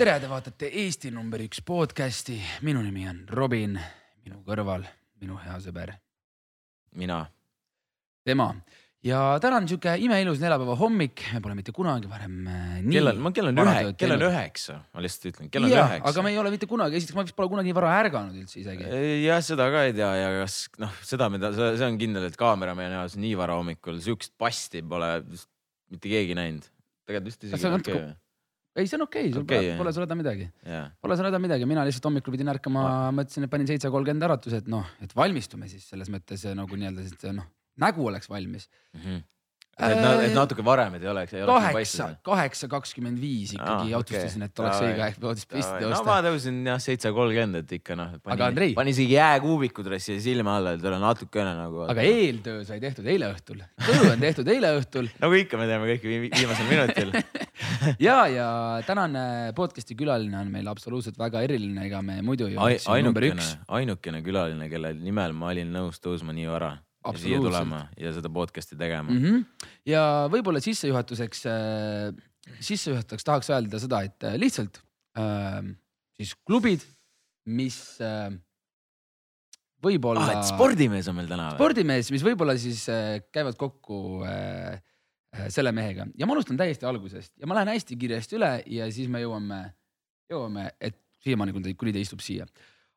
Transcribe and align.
tere, 0.00 0.14
te 0.16 0.28
vaatate 0.30 0.68
Eesti 0.80 1.10
number 1.12 1.42
üks 1.44 1.58
podcast'i, 1.66 2.38
minu 2.64 2.80
nimi 2.80 3.02
on 3.10 3.18
Robin, 3.36 3.74
minu 4.24 4.38
kõrval 4.46 4.86
minu 5.20 5.34
hea 5.42 5.58
sõber, 5.60 5.90
mina. 6.96 7.18
tema 8.24 8.46
ja 9.04 9.18
täna 9.44 9.58
on 9.60 9.68
sihuke 9.68 9.98
imeilus 10.00 10.40
neljapäeva 10.40 10.78
hommik, 10.80 11.26
me 11.34 11.42
pole 11.44 11.58
mitte 11.58 11.74
kunagi 11.76 12.08
varem 12.08 12.38
äh, 12.48 12.78
nii. 12.78 12.94
kell 12.96 13.10
on, 13.10 13.28
kell 13.36 13.50
on 13.50 13.60
ühe, 13.60 13.82
kell 14.00 14.14
on 14.16 14.24
üheksa, 14.30 14.78
ma 14.96 15.04
lihtsalt 15.04 15.34
ütlen, 15.34 15.52
kell 15.52 15.68
on 15.68 15.74
üheksa. 15.74 16.00
aga 16.14 16.24
me 16.24 16.32
ei 16.32 16.40
ole 16.40 16.54
mitte 16.56 16.70
kunagi, 16.70 16.96
esiteks 16.96 17.18
ma 17.18 17.26
vist 17.28 17.36
pole 17.36 17.52
kunagi 17.52 17.76
vara 17.76 17.92
ärganud 17.98 18.40
üldse 18.40 18.62
isegi. 18.62 18.88
jah, 19.26 19.44
seda 19.44 19.68
ka 19.74 19.84
ei 19.90 19.92
tea 20.00 20.10
ja 20.16 20.32
kas 20.38 20.62
noh, 20.80 20.96
seda, 21.12 21.28
mida 21.36 21.52
see 21.52 21.90
on 21.90 22.00
kindel, 22.00 22.24
et 22.30 22.40
kaameramehe 22.40 22.88
näos 22.96 23.20
nii 23.20 23.36
vara 23.42 23.60
hommikul 23.60 24.00
siukest 24.00 24.32
pasti 24.40 24.80
pole 24.80 25.12
mitte 25.92 26.08
keegi 26.08 26.40
näinud. 26.40 26.72
tegelikult 27.04 27.34
vist 27.34 27.48
isegi 27.50 27.72
okei 27.82 28.00
okay 28.00 28.10
ei, 28.76 28.86
see 28.86 28.98
on 28.98 29.06
okei 29.06 29.30
okay,, 29.30 29.42
okay, 29.42 29.70
pole, 29.70 29.78
pole 29.80 29.94
sul 29.96 30.06
häda 30.06 30.18
midagi 30.18 30.46
yeah.. 30.66 30.90
Pole 31.02 31.16
sul 31.18 31.28
häda 31.30 31.40
midagi, 31.42 31.66
mina 31.68 31.84
lihtsalt 31.88 32.06
hommikul 32.10 32.36
pidin 32.36 32.52
ärkama 32.52 32.84
ah., 32.86 33.08
mõtlesin, 33.14 33.46
et 33.46 33.52
panin 33.52 33.70
seitse 33.70 33.90
kolmkümmend 33.92 34.28
äratuse, 34.28 34.62
et 34.62 34.70
noh, 34.70 34.86
et 35.04 35.14
valmistume 35.16 35.68
siis 35.72 35.88
selles 35.90 36.12
mõttes 36.12 36.46
nagu 36.56 36.78
nii-öelda 36.78 37.34
noh, 37.36 37.50
nägu 37.82 38.06
oleks 38.10 38.30
valmis 38.30 38.68
mm. 38.70 39.02
-hmm 39.02 39.26
et, 39.80 40.26
et 40.26 40.34
natuke 40.34 40.64
varem, 40.64 40.96
et 40.98 41.04
ei 41.04 41.10
oleks. 41.10 41.34
kaheksa, 41.48 42.08
kaheksa 42.26 42.68
kakskümmend 42.70 43.20
viis 43.20 43.54
ikkagi 43.56 43.94
ah, 43.94 44.00
otsustasin 44.00 44.44
et 44.46 44.62
oleks 44.62 44.82
õige 44.84 45.04
aeg 45.06 45.20
voodist 45.22 45.48
püsti 45.50 45.70
tõusta. 45.70 45.92
no 45.94 46.02
ma 46.08 46.16
tõusin 46.26 46.58
jah 46.68 46.82
seitse 46.82 47.12
kolmkümmend, 47.16 47.60
et 47.62 47.74
ikka 47.78 47.96
noh. 47.98 48.16
aga 48.34 48.50
Andrei. 48.50 48.74
panin 48.76 48.94
isegi 48.94 49.16
jääkuubiku 49.16 49.84
dressi 49.86 50.18
silma 50.22 50.58
alla, 50.60 50.74
et 50.76 50.84
olla 50.84 51.00
natukene 51.02 51.54
nagu. 51.56 51.86
aga 51.86 52.04
eeltöö 52.06 52.64
sai 52.68 52.82
tehtud 52.82 53.08
eile 53.10 53.30
õhtul, 53.32 53.62
töö 53.86 54.10
on 54.10 54.26
tehtud 54.26 54.52
eile 54.52 54.74
õhtul 54.80 55.08
nagu 55.22 55.40
ikka, 55.40 55.60
me 55.60 55.70
teeme 55.70 55.94
kõike 55.94 56.20
viimasel 56.26 56.70
minutil 56.70 57.16
ja, 58.08 58.18
ja 58.30 58.50
tänane 58.86 59.24
podcast'i 59.56 59.96
külaline 59.98 60.38
on 60.42 60.52
meil 60.52 60.68
absoluutselt 60.72 61.18
väga 61.20 61.44
eriline, 61.46 61.86
ega 61.88 62.04
me 62.04 62.20
muidu 62.26 62.50
ju. 62.52 62.60
ainukene, 62.60 63.50
ainukene 63.80 64.22
külaline, 64.26 64.70
kelle 64.72 64.94
nimel 64.98 65.36
ma 65.36 65.54
olin 65.54 65.72
nõus 65.72 66.02
tõusma 66.02 66.36
nii 66.36 66.48
vara 66.50 66.76
siia 67.16 67.40
tulema 67.40 67.84
ja 67.98 68.12
seda 68.16 68.30
podcast'i 68.32 68.76
tegema 68.78 69.10
mm. 69.10 69.22
-hmm. 69.24 69.70
ja 69.88 70.02
võib-olla 70.32 70.60
sissejuhatuseks 70.64 71.46
äh,, 71.48 72.12
sissejuhatuseks 72.60 73.24
tahaks 73.24 73.50
öelda 73.50 73.80
seda, 73.82 74.02
et 74.06 74.28
äh, 74.28 74.36
lihtsalt 74.40 74.82
äh, 75.18 75.64
siis 76.20 76.34
klubid, 76.44 76.84
mis 77.48 77.80
äh, 78.04 78.30
võib-olla 79.84 80.26
ah,. 80.28 80.44
spordimees 80.46 81.08
on 81.10 81.18
meil 81.18 81.30
täna 81.30 81.50
spordimees, 81.56 82.12
mis 82.14 82.24
võib-olla 82.24 82.56
siis 82.60 82.84
äh, 82.92 83.20
käivad 83.32 83.56
kokku 83.60 84.22
äh, 84.28 84.80
äh, 85.36 85.46
selle 85.52 85.72
mehega 85.76 86.06
ja 86.18 86.28
ma 86.28 86.36
alustan 86.36 86.60
täiesti 86.60 86.88
algusest 86.88 87.36
ja 87.40 87.48
ma 87.48 87.56
lähen 87.58 87.72
hästi 87.74 87.96
kiiresti 88.00 88.40
üle 88.40 88.52
ja 88.76 88.90
siis 88.92 89.08
me 89.12 89.22
jõuame, 89.24 89.62
jõuame, 90.30 90.68
et 90.80 91.00
siiamaani, 91.24 91.74
kuni 91.76 91.96
ta 91.96 92.02
istub 92.02 92.20
siia 92.24 92.46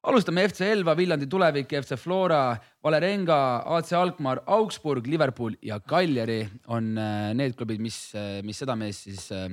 alustame 0.03 0.47
FC 0.49 0.67
Elva, 0.67 0.95
Viljandi 0.97 1.27
Tulevik, 1.31 1.71
FC 1.81 1.97
Flora, 1.99 2.57
Valerenga, 2.83 3.37
AC 3.77 3.93
Alkmaar, 3.97 4.43
Augsburg, 4.45 5.07
Liverpool 5.07 5.55
ja 5.63 5.79
Cagliari 5.79 6.41
on 6.67 6.97
äh, 6.97 7.31
need 7.37 7.55
klubid, 7.59 7.81
mis, 7.83 7.99
äh, 8.15 8.41
mis 8.43 8.59
seda 8.59 8.75
meest 8.79 9.07
siis 9.07 9.29
äh, 9.31 9.47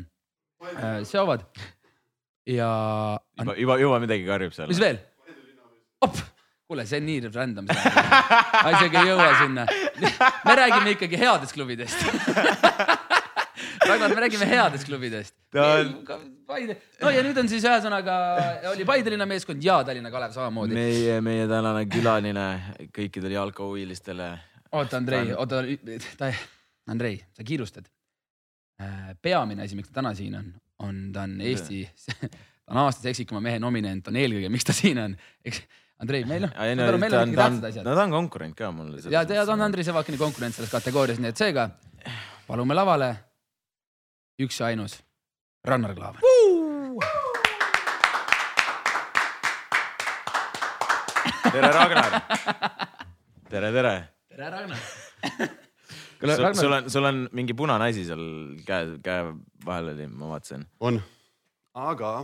äh, 0.72 1.04
seovad. 1.06 1.46
ja. 2.46 2.72
juba, 3.38 3.56
juba, 3.56 3.78
juba 3.78 4.02
midagi 4.02 4.26
karjub 4.26 4.56
seal. 4.56 4.70
mis 4.72 4.82
veel? 4.82 4.98
kuule, 6.70 6.86
see 6.86 7.00
on 7.00 7.06
nii 7.06 7.30
random, 7.34 7.66
ma 7.66 8.74
isegi 8.76 9.00
ei 9.00 9.10
jõua 9.10 9.30
sinna. 9.40 9.66
me 10.46 10.58
räägime 10.64 10.96
ikkagi 10.96 11.18
headest 11.18 11.54
klubidest 11.56 11.98
Ragnar, 13.91 14.14
me 14.14 14.24
räägime 14.27 14.48
headest 14.50 14.88
klubidest 14.88 15.34
on.... 15.58 15.94
No 17.00 17.10
ja 17.10 17.22
nüüd 17.24 17.38
on 17.41 17.48
siis 17.50 17.64
ühesõnaga 17.66 18.16
oli 18.72 18.86
Paide 18.88 19.12
linna 19.14 19.27
meeskond 19.28 19.62
ja 19.64 19.80
Tallinna 19.86 20.10
Kalev 20.12 20.34
samamoodi. 20.34 20.74
meie, 20.77 21.19
meie 21.24 21.46
tänane 21.50 21.84
külaline 21.91 22.46
kõikidele 22.94 23.36
jalkahuvilistele. 23.38 24.30
oota, 24.72 25.00
Andrei, 25.00 25.33
oota, 25.34 25.62
ta, 26.18 26.33
Andrei, 26.90 27.20
sa 27.36 27.46
kiirustad. 27.46 27.90
Äh, 28.80 29.12
peamine 29.23 29.67
asi, 29.67 29.77
miks 29.77 29.90
ta 29.90 30.01
täna 30.01 30.14
siin 30.17 30.34
on, 30.39 30.52
on 30.80 31.01
ta 31.12 31.27
on 31.28 31.36
Eesti, 31.45 31.83
ta 32.20 32.72
on 32.72 32.83
aasta 32.86 33.11
seksikama 33.11 33.42
mehe 33.45 33.61
nominent, 33.62 34.08
on 34.08 34.18
eelkõige, 34.18 34.51
miks 34.52 34.67
ta 34.67 34.77
siin 34.77 35.02
on, 35.02 35.17
eks 35.45 35.62
Andrei, 36.01 36.24
meil 36.24 36.46
noh, 36.46 36.55
meil 36.57 36.80
on 36.89 37.02
ikkagi 37.05 37.36
tähtsad 37.36 37.67
asjad. 37.68 37.84
no 37.84 37.95
ta 37.98 38.07
on 38.07 38.14
konkurent 38.14 38.57
ka 38.57 38.70
mul. 38.72 38.95
ja, 39.05 39.20
ja 39.20 39.45
ta 39.45 39.52
on 39.52 39.67
Andrei 39.67 39.84
Sevakini 39.84 40.17
konkurent 40.18 40.57
selles 40.57 40.72
kategoorias, 40.72 41.20
nii 41.20 41.34
et 41.34 41.42
seega 41.42 41.68
palume 42.46 42.74
lavale 42.74 43.11
üks 44.40 44.61
ja 44.61 44.70
ainus, 44.70 45.01
Rannar 45.67 45.95
Klaavan 45.96 46.23
uh!. 46.24 47.05
tere, 51.51 51.70
Ragnar. 51.74 52.17
tere, 53.51 53.73
tere. 53.74 53.95
tere, 54.30 54.51
Ragnar 54.55 54.78
kuule, 56.20 56.36
Ragnar. 56.36 56.55
sul 56.55 56.73
on, 56.73 56.90
sul 56.90 57.05
on 57.11 57.23
mingi 57.36 57.56
punane 57.56 57.90
asi 57.90 58.06
seal 58.08 58.24
käe, 58.67 58.96
käe 59.05 59.28
vahel 59.67 59.92
oli, 59.95 60.08
ma 60.08 60.33
vaatasin. 60.34 60.64
on, 60.80 61.02
aga 61.74 62.14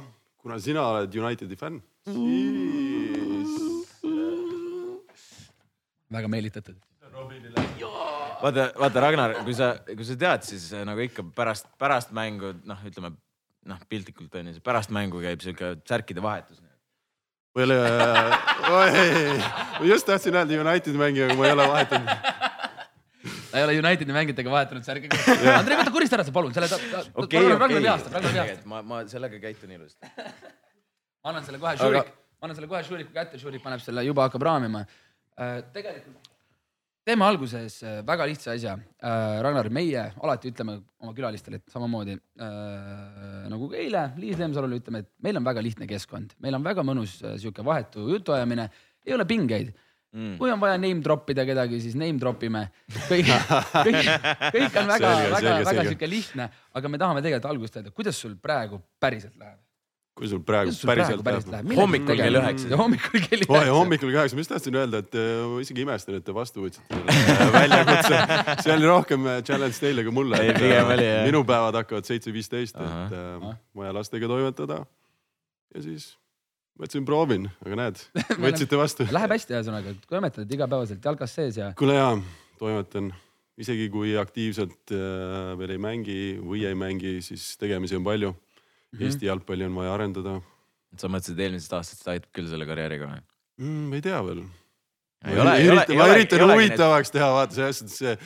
kuna 0.41 0.61
sina 0.63 0.87
oled 0.95 1.21
Unitedi 1.21 1.57
fänn, 1.61 1.83
siis. 2.09 3.53
väga 6.13 6.29
meelitatud 6.33 6.79
vaata, 8.43 8.69
vaata 8.79 9.03
Ragnar, 9.05 9.35
kui 9.47 9.55
sa, 9.57 9.73
kui 9.89 10.07
sa 10.07 10.17
tead, 10.21 10.47
siis 10.49 10.69
nagu 10.87 11.03
ikka 11.05 11.25
pärast, 11.37 11.69
pärast 11.81 12.15
mängu 12.17 12.53
noh, 12.69 12.85
ütleme 12.89 13.13
noh, 13.67 13.83
piltlikult 13.91 14.35
on 14.39 14.53
ju, 14.53 14.63
pärast 14.65 14.93
mängu 14.95 15.23
käib 15.25 15.43
sihuke 15.45 15.77
särkide 15.89 16.25
vahetus. 16.25 16.63
või 17.57 17.65
oli, 17.65 17.77
ma 19.81 19.87
just 19.89 20.07
tahtsin 20.09 20.37
öelda 20.37 20.61
Unitedi 20.61 20.99
mängija, 21.01 21.31
aga 21.31 21.39
ma 21.39 21.47
ei 21.47 21.55
ole 21.57 21.69
vahetanud 21.73 22.35
ta 23.51 23.59
ei 23.59 23.65
ole 23.65 23.79
Unitedi 23.81 24.13
mängijatega 24.13 24.53
vahetanud 24.53 24.85
särki. 24.85 25.09
Andrei, 25.55 25.79
võta 25.81 25.93
korista 25.95 26.19
ära 26.19 26.27
see 26.27 26.35
palun, 26.37 26.53
selle 26.53 26.69
ta, 26.69 26.79
ta, 26.93 27.03
okay, 27.23 27.41
Ragnar 27.41 27.71
okay. 27.71 27.83
vihastab, 27.87 28.19
Ragnar 28.19 28.37
vihastab. 28.37 28.69
ma, 28.69 28.83
ma 28.85 29.03
sellega 29.09 29.41
käitun 29.41 29.73
ilusti. 29.79 30.13
ma 31.25 31.33
annan 31.33 31.49
selle 31.49 31.63
kohe 31.63 31.75
Šurik 31.81 32.03
Aga..., 32.03 32.15
ma 32.37 32.49
annan 32.49 32.61
selle 32.61 32.71
kohe 32.71 32.85
Šuriku 32.87 33.17
kätte, 33.17 33.41
Šurik 33.41 33.65
paneb 33.65 33.81
selle, 33.83 34.05
juba 34.05 34.29
hakkab 34.29 34.45
raamima. 34.51 34.85
Äh, 35.41 35.59
tegelikult 35.73 36.35
teeme 37.07 37.27
alguses 37.27 37.79
äh, 37.87 38.01
väga 38.07 38.27
lihtsa 38.27 38.53
asja. 38.57 38.75
Äh, 38.99 39.39
Ragnar, 39.45 39.71
meie 39.75 40.09
alati 40.19 40.51
ütleme 40.51 40.79
oma 41.03 41.15
külalistele, 41.17 41.61
et 41.61 41.73
samamoodi 41.73 42.17
äh, 42.17 43.47
nagu 43.53 43.71
ka 43.71 43.81
eile 43.81 44.09
Liis 44.21 44.39
Lemsalule 44.41 44.81
ütleme, 44.81 45.05
et 45.05 45.11
meil 45.23 45.39
on 45.39 45.47
väga 45.47 45.63
lihtne 45.65 45.89
keskkond, 45.91 46.35
meil 46.43 46.59
on 46.59 46.67
väga 46.67 46.85
mõnus 46.87 47.19
äh, 47.23 47.37
sihuke 47.41 47.65
vahetu 47.67 48.09
jutuajamine, 48.11 48.69
ei 49.07 49.15
ole 49.15 49.27
pingeid 49.29 49.71
mm.. 50.17 50.35
kui 50.41 50.51
on 50.51 50.63
vaja 50.63 50.81
name 50.81 51.05
drop 51.05 51.31
ida 51.31 51.47
kedagi, 51.47 51.79
siis 51.85 51.95
name 51.99 52.19
drop 52.23 52.43
ime. 52.47 52.65
kõik, 53.07 53.31
kõik, 53.77 54.11
kõik 54.59 54.81
on 54.83 54.91
väga, 54.95 55.13
väga, 55.37 55.55
väga 55.71 55.87
sihuke 55.91 56.11
lihtne, 56.11 56.51
aga 56.75 56.91
me 56.91 57.01
tahame 57.03 57.23
tegelikult 57.23 57.53
algust 57.53 57.79
öelda, 57.79 57.95
kuidas 57.95 58.19
sul 58.19 58.35
praegu 58.43 58.83
päriselt 59.03 59.39
läheb? 59.39 59.63
Kui 60.17 60.29
sul 60.31 60.41
praegu 60.49 60.73
sul 60.73 60.89
päriselt, 60.89 61.21
päriselt 61.25 61.51
läheb? 61.53 61.73
hommikul 61.77 62.17
kell 62.17 62.39
üheksa. 62.41 62.77
hommikul 62.81 63.21
kell 63.21 63.43
üheksa. 63.45 63.73
hommikul 63.77 64.09
kell 64.09 64.21
üheksa, 64.23 64.37
ma 64.39 64.45
just 64.45 64.53
tahtsin 64.55 64.79
öelda, 64.81 65.01
et 65.05 65.17
äh, 65.21 65.43
ma 65.51 65.59
isegi 65.61 65.83
imestan, 65.85 66.17
et 66.17 66.25
te 66.25 66.35
vastu 66.37 66.65
võtsite 66.65 66.97
äh, 66.97 67.43
väljakutse. 67.53 68.21
see 68.65 68.73
oli 68.73 68.89
rohkem 68.89 69.29
äh, 69.29 69.41
challenge 69.45 69.77
teile 69.83 70.07
kui 70.07 70.15
mulle. 70.17 70.41
minu 71.27 71.43
päevad 71.49 71.77
hakkavad 71.83 72.09
seitse 72.09 72.33
viisteist, 72.33 72.81
et 72.81 73.19
äh, 73.19 73.51
vaja 73.77 73.93
lastega 73.99 74.31
toimetada. 74.31 74.81
ja 75.77 75.85
siis 75.85 76.15
mõtlesin, 76.81 77.05
proovin, 77.09 77.51
aga 77.67 77.81
näed, 77.83 78.01
võtsite 78.47 78.81
vastu. 78.81 79.09
Läheb 79.13 79.37
hästi, 79.37 79.59
ühesõnaga, 79.59 79.95
toimetad 80.09 80.57
igapäevaselt 80.59 81.13
jalkas 81.13 81.37
sees 81.37 81.61
ja. 81.61 81.75
kuule 81.77 82.01
jaa, 82.01 82.17
toimetan 82.61 83.13
isegi 83.61 83.91
kui 83.93 84.17
aktiivselt 84.21 84.97
äh, 84.97 85.53
veel 85.61 85.77
ei 85.77 85.85
mängi 85.93 86.19
või 86.41 86.65
ei 86.69 86.77
mängi, 86.77 87.19
siis 87.25 87.53
tegemisi 87.61 88.01
on 88.01 88.09
palju 88.09 88.33
mm. 88.97 89.01
-hmm. 89.01 89.07
Eesti 89.07 89.27
jalgpalli 89.27 89.65
on 89.65 89.75
vaja 89.75 89.95
arendada. 89.95 90.41
sa 90.97 91.09
mõtlesid 91.13 91.41
eelmisest 91.41 91.73
aastast, 91.77 92.01
et 92.01 92.09
aitab 92.09 92.31
küll 92.33 92.49
selle 92.49 92.67
karjääriga 92.67 93.07
või 93.11 93.21
mm,? 93.61 93.93
ei 93.93 94.03
tea 94.03 94.21
veel. 94.25 94.43
ma 95.27 96.07
üritan, 96.09 96.47
ma 96.47 96.55
huvitavaks 96.55 97.11
teha, 97.13 97.31
vaata 97.33 97.55
selles 97.55 97.79
suhtes 97.83 97.99
see 97.99 98.19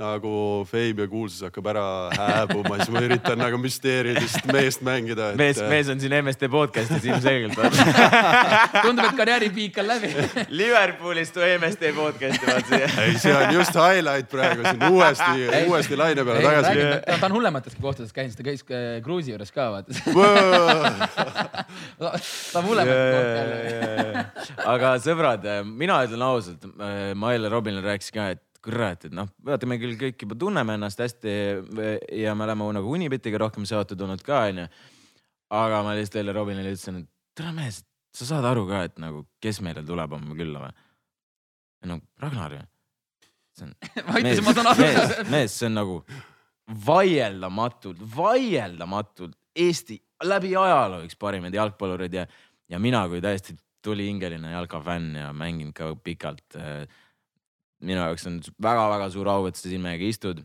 nagu 0.00 0.64
fame 0.68 1.04
ja 1.04 1.08
kuulsus 1.10 1.44
hakkab 1.44 1.66
ära 1.72 1.84
hääbuma, 2.16 2.78
siis 2.80 2.92
ma 2.94 3.02
üritan 3.04 3.38
nagu 3.40 3.58
müsteeriumist 3.60 4.46
meest 4.48 4.84
mängida 4.86 5.30
et.... 5.32 5.38
mees, 5.40 5.60
mees 5.70 5.90
on 5.92 6.00
siin 6.02 6.14
MSD 6.20 6.48
podcast'is 6.52 7.04
ilmselgelt 7.10 7.56
tundub, 8.86 9.04
et 9.04 9.16
karjääripiik 9.18 9.80
on 9.82 9.88
läbi 9.90 10.12
Liverpoolist 10.60 11.36
või 11.40 11.52
MSD 11.58 11.92
podcast'i 11.96 12.48
vaat 12.48 12.72
siia. 12.72 12.90
ei, 13.04 13.16
see 13.20 13.34
on 13.36 13.54
just 13.58 13.76
highlight 13.76 14.30
praegu 14.32 14.64
siin 14.66 14.86
uuesti, 14.88 15.48
uuesti 15.68 16.00
laine 16.00 16.26
peale 16.26 16.44
tagasi. 16.48 16.74
ta 17.12 17.30
on 17.30 17.38
hullemateski 17.38 17.84
kohtades 17.84 18.12
käinud, 18.16 18.36
ta 18.36 18.46
käis 18.46 18.64
Kruusi 19.04 19.34
juures 19.34 19.52
ka 19.54 19.70
vaata 19.76 19.90
ta 22.00 22.60
on 22.60 22.68
hullemat 22.68 22.96
kohta. 23.14 23.40
aga 24.74 24.94
sõbrad, 25.02 25.50
mina 25.68 26.00
ütlen 26.06 26.24
ausalt, 26.24 26.70
ma 27.16 27.34
eile 27.34 27.52
Robinile 27.52 27.84
rääkisin 27.84 28.16
ka, 28.16 28.30
et 28.36 28.44
kurat, 28.64 29.06
et 29.08 29.14
noh, 29.16 29.28
vaata, 29.46 29.68
me 29.68 29.78
küll 29.80 29.96
kõik 30.00 30.24
juba 30.24 30.36
tunneme 30.38 30.76
ennast 30.76 31.00
hästi 31.00 31.34
ja 32.20 32.34
me 32.36 32.46
oleme 32.46 32.70
nagu 32.76 32.92
Unibetiga 32.92 33.40
rohkem 33.40 33.66
seotud 33.68 34.00
olnud 34.04 34.24
ka, 34.26 34.42
onju. 34.50 34.66
aga 35.60 35.82
ma 35.86 35.94
lihtsalt 35.96 36.20
eile 36.20 36.34
Robinile 36.36 36.74
ütlesin, 36.74 37.00
et 37.02 37.08
tere 37.36 37.54
mees, 37.56 37.80
sa 38.16 38.28
saad 38.28 38.48
aru 38.50 38.66
ka, 38.68 38.84
et 38.90 39.00
nagu, 39.02 39.24
kes 39.42 39.62
meile 39.64 39.84
tuleb 39.86 40.16
homme 40.16 40.36
külla 40.38 40.66
või? 40.66 40.74
no 41.88 42.00
Ragnar 42.20 42.58
ju. 42.58 42.66
ma 44.08 44.20
ütlesin, 44.20 44.44
ma 44.44 44.54
saan 44.56 44.70
aru. 44.74 44.84
mees, 44.84 45.16
mees, 45.32 45.56
see 45.56 45.70
on 45.70 45.78
nagu 45.80 45.98
vaieldamatult, 46.86 48.02
vaieldamatult 48.16 49.36
Eesti 49.60 49.96
läbi 50.22 50.52
ajaloo 50.54 51.02
üks 51.06 51.16
parimaid 51.18 51.56
jalgpallureid 51.56 52.14
ja, 52.14 52.26
ja 52.70 52.78
mina 52.78 53.02
kui 53.10 53.18
täiesti 53.24 53.56
tulihingeline 53.82 54.52
jalkafänn 54.52 55.16
ja 55.16 55.32
mänginud 55.32 55.74
ka 55.76 55.94
pikalt. 56.04 56.44
Äh, 56.56 56.84
minu 57.84 58.00
jaoks 58.02 58.26
on 58.28 58.40
väga-väga 58.62 59.08
suur 59.12 59.30
au, 59.32 59.46
et 59.48 59.58
sa 59.58 59.68
siin 59.68 59.82
meiega 59.84 60.06
istud. 60.08 60.44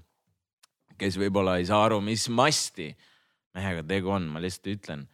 kes 0.95 1.17
võib-olla 1.19 1.57
ei 1.59 1.65
saa 1.67 1.81
aru, 1.89 1.99
mis 2.01 2.29
masti 2.31 2.93
mehega 3.55 3.83
tegu 3.83 4.13
on, 4.15 4.29
ma 4.31 4.39
lihtsalt 4.39 4.71
ütlen. 4.71 5.07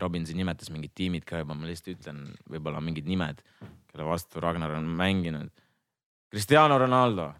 Robin 0.00 0.24
siin 0.24 0.38
nimetas 0.40 0.70
mingid 0.72 0.92
tiimid 0.96 1.24
ka 1.28 1.42
juba, 1.42 1.56
ma 1.56 1.68
lihtsalt 1.68 1.98
ütlen 1.98 2.26
võib-olla 2.48 2.80
mingid 2.84 3.08
nimed, 3.08 3.40
kelle 3.90 4.06
vastu 4.08 4.40
Ragnar 4.40 4.76
on 4.78 4.88
mänginud. 4.88 5.50
Cristiano 6.32 6.78
Ronaldo. 6.80 7.32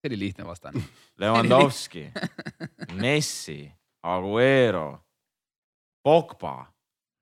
see 0.00 0.10
oli 0.10 0.18
lihtne 0.18 0.44
vastane. 0.44 0.82
Lewandowski 1.20 2.08
Messi, 2.98 3.72
Aguero, 4.02 4.98
Pogba 6.02 6.72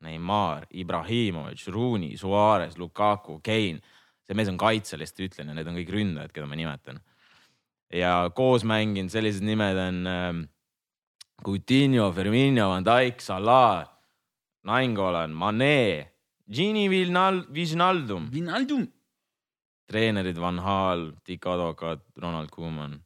Neimar, 0.00 0.66
Ibrahimovic, 0.74 1.66
Rooney, 1.68 2.16
Suarez, 2.16 2.76
Lukaku, 2.76 3.40
Kane. 3.42 3.80
See 4.30 4.38
mees 4.38 4.50
on 4.52 4.60
kaitse, 4.60 4.98
lihtsalt 5.00 5.26
ütlen 5.26 5.50
ja 5.50 5.56
need 5.58 5.66
on 5.66 5.78
kõik 5.80 5.90
ründajad, 5.90 6.32
keda 6.34 6.46
ma 6.46 6.58
nimetan. 6.58 7.00
ja 7.90 8.30
koos 8.34 8.62
mänginud 8.62 9.10
sellised 9.10 9.42
nimed 9.42 9.78
on 9.82 10.06
äh, 10.06 10.28
Coutinho, 11.42 12.12
Firmino, 12.14 12.68
Van 12.70 12.84
Dijk, 12.86 13.20
Salah, 13.24 13.88
Nainggolan, 14.68 15.32
Mane, 15.34 16.12
Gini 16.46 16.86
Vinal-, 16.92 17.46
Wijnaldum. 17.50 18.28
Wijnaldum. 18.30 18.86
treenerid 19.90 20.38
Van 20.38 20.58
Hal, 20.62 21.08
Dick 21.26 21.46
Advokaat, 21.46 22.04
Ronald 22.22 22.50
Koeman, 22.50 23.00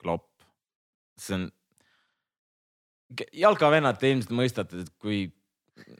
Klopp. 0.00 0.30
see 1.20 1.34
on, 1.36 1.50
jalkavennad, 3.36 3.98
te 4.00 4.08
ilmselt 4.08 4.32
mõistate, 4.32 4.80
et 4.80 4.94
kui 4.96 5.26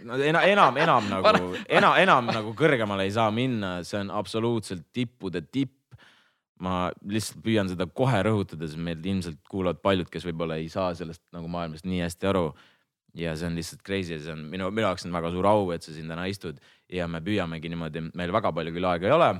no 0.06 0.16
enam, 0.20 0.44
enam, 0.46 0.78
enam 0.80 1.10
nagu, 1.10 1.50
enam, 1.68 1.94
enam 2.00 2.30
nagu 2.30 2.54
kõrgemale 2.58 3.06
ei 3.06 3.12
saa 3.14 3.30
minna, 3.34 3.80
see 3.86 4.00
on 4.02 4.12
absoluutselt 4.14 4.88
tippude 4.94 5.42
tipp. 5.46 5.76
ma 6.60 6.90
lihtsalt 7.08 7.38
püüan 7.40 7.70
seda 7.70 7.86
kohe 7.88 8.18
rõhutada, 8.20 8.66
sest 8.68 8.76
meil 8.84 9.00
ilmselt 9.00 9.38
kuulavad 9.48 9.78
paljud, 9.80 10.10
kes 10.12 10.26
võib-olla 10.28 10.58
ei 10.60 10.66
saa 10.68 10.90
sellest 10.92 11.22
nagu 11.32 11.48
maailmast 11.48 11.86
nii 11.88 12.02
hästi 12.04 12.28
aru. 12.28 12.50
ja 13.16 13.32
see 13.36 13.48
on 13.48 13.56
lihtsalt 13.56 13.80
crazy 13.82 14.12
ja 14.12 14.20
see 14.20 14.34
on 14.34 14.42
minu, 14.50 14.68
minu 14.70 14.84
jaoks 14.86 15.06
on 15.08 15.14
väga 15.16 15.30
suur 15.32 15.48
au, 15.48 15.70
et 15.74 15.82
sa 15.82 15.94
siin 15.94 16.10
täna 16.10 16.26
istud 16.30 16.60
ja 16.92 17.08
me 17.08 17.22
püüamegi 17.24 17.72
niimoodi, 17.72 18.04
meil 18.14 18.32
väga 18.32 18.52
palju 18.52 18.74
küll 18.76 18.90
aega 18.90 19.08
ei 19.08 19.16
ole. 19.16 19.30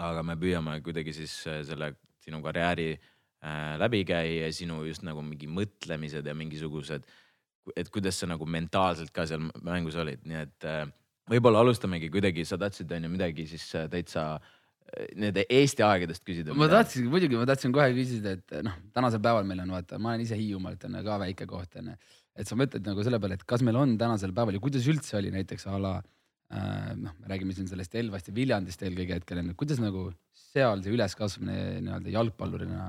aga 0.00 0.22
me 0.22 0.36
püüame 0.36 0.76
kuidagi 0.84 1.12
siis 1.16 1.32
äh, 1.48 1.64
selle 1.66 1.94
sinu 2.20 2.42
karjääri 2.44 2.92
äh, 2.92 3.74
läbi 3.80 4.04
käia 4.04 4.46
ja 4.46 4.52
sinu 4.52 4.84
just 4.84 5.02
nagu 5.02 5.24
mingi 5.24 5.48
mõtlemised 5.48 6.28
ja 6.28 6.36
mingisugused 6.36 7.02
äh, 7.02 7.29
et 7.76 7.90
kuidas 7.92 8.18
sa 8.20 8.28
nagu 8.30 8.46
mentaalselt 8.46 9.12
ka 9.14 9.26
seal 9.28 9.42
mängus 9.66 9.98
olid, 10.00 10.22
nii 10.28 10.40
et 10.44 10.68
äh, 10.68 10.86
võib-olla 11.30 11.62
alustamegi 11.64 12.10
kuidagi, 12.12 12.46
sa 12.48 12.58
tahtsid 12.60 12.90
on 12.96 13.06
ju 13.06 13.12
midagi 13.12 13.46
siis 13.50 13.66
äh, 13.78 13.86
täitsa 13.92 14.24
äh, 14.36 15.10
nende 15.20 15.44
Eesti 15.46 15.84
aegadest 15.86 16.24
küsida. 16.26 16.56
ma 16.56 16.68
tahtsin, 16.70 17.08
muidugi 17.12 17.38
ma 17.38 17.46
tahtsin 17.48 17.74
kohe 17.74 17.90
küsida, 17.96 18.36
et 18.38 18.56
noh, 18.66 18.78
tänasel 18.96 19.22
päeval 19.24 19.46
meil 19.48 19.62
on 19.64 19.76
vaata, 19.76 20.00
ma 20.02 20.14
olen 20.14 20.24
ise 20.26 20.38
Hiiumaalt 20.38 20.88
on 20.88 20.98
ka 21.06 21.20
väike 21.24 21.48
koht 21.50 21.78
on 21.80 21.92
ju. 21.92 21.98
et 22.40 22.50
sa 22.50 22.58
mõtled 22.58 22.86
nagu 22.86 23.04
selle 23.06 23.20
peale, 23.22 23.38
et 23.38 23.46
kas 23.54 23.64
meil 23.66 23.78
on 23.78 23.94
tänasel 24.00 24.34
päeval 24.36 24.58
ja 24.58 24.64
kuidas 24.64 24.88
üldse 24.90 25.18
oli 25.20 25.32
näiteks 25.34 25.68
a 25.70 25.78
la 25.78 25.94
äh, 26.00 26.90
noh, 26.98 27.14
me 27.20 27.30
räägime 27.30 27.54
siin 27.56 27.70
sellest 27.70 27.94
Elvast 28.00 28.32
ja 28.32 28.36
Viljandist 28.36 28.82
eelkõige 28.86 29.20
hetkel 29.20 29.42
on 29.42 29.52
ju, 29.52 29.60
kuidas 29.62 29.82
nagu 29.82 30.08
seal 30.50 30.82
see 30.82 30.96
üleskasvamine 30.96 31.78
nii-öelda 31.86 32.16
jalgpallurina, 32.16 32.88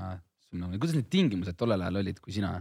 kuidas 0.74 0.96
need 0.98 1.10
tingimused 1.12 1.56
tollel 1.58 1.84
ajal 1.84 2.02
olid, 2.02 2.18
kui 2.24 2.34
sina 2.34 2.56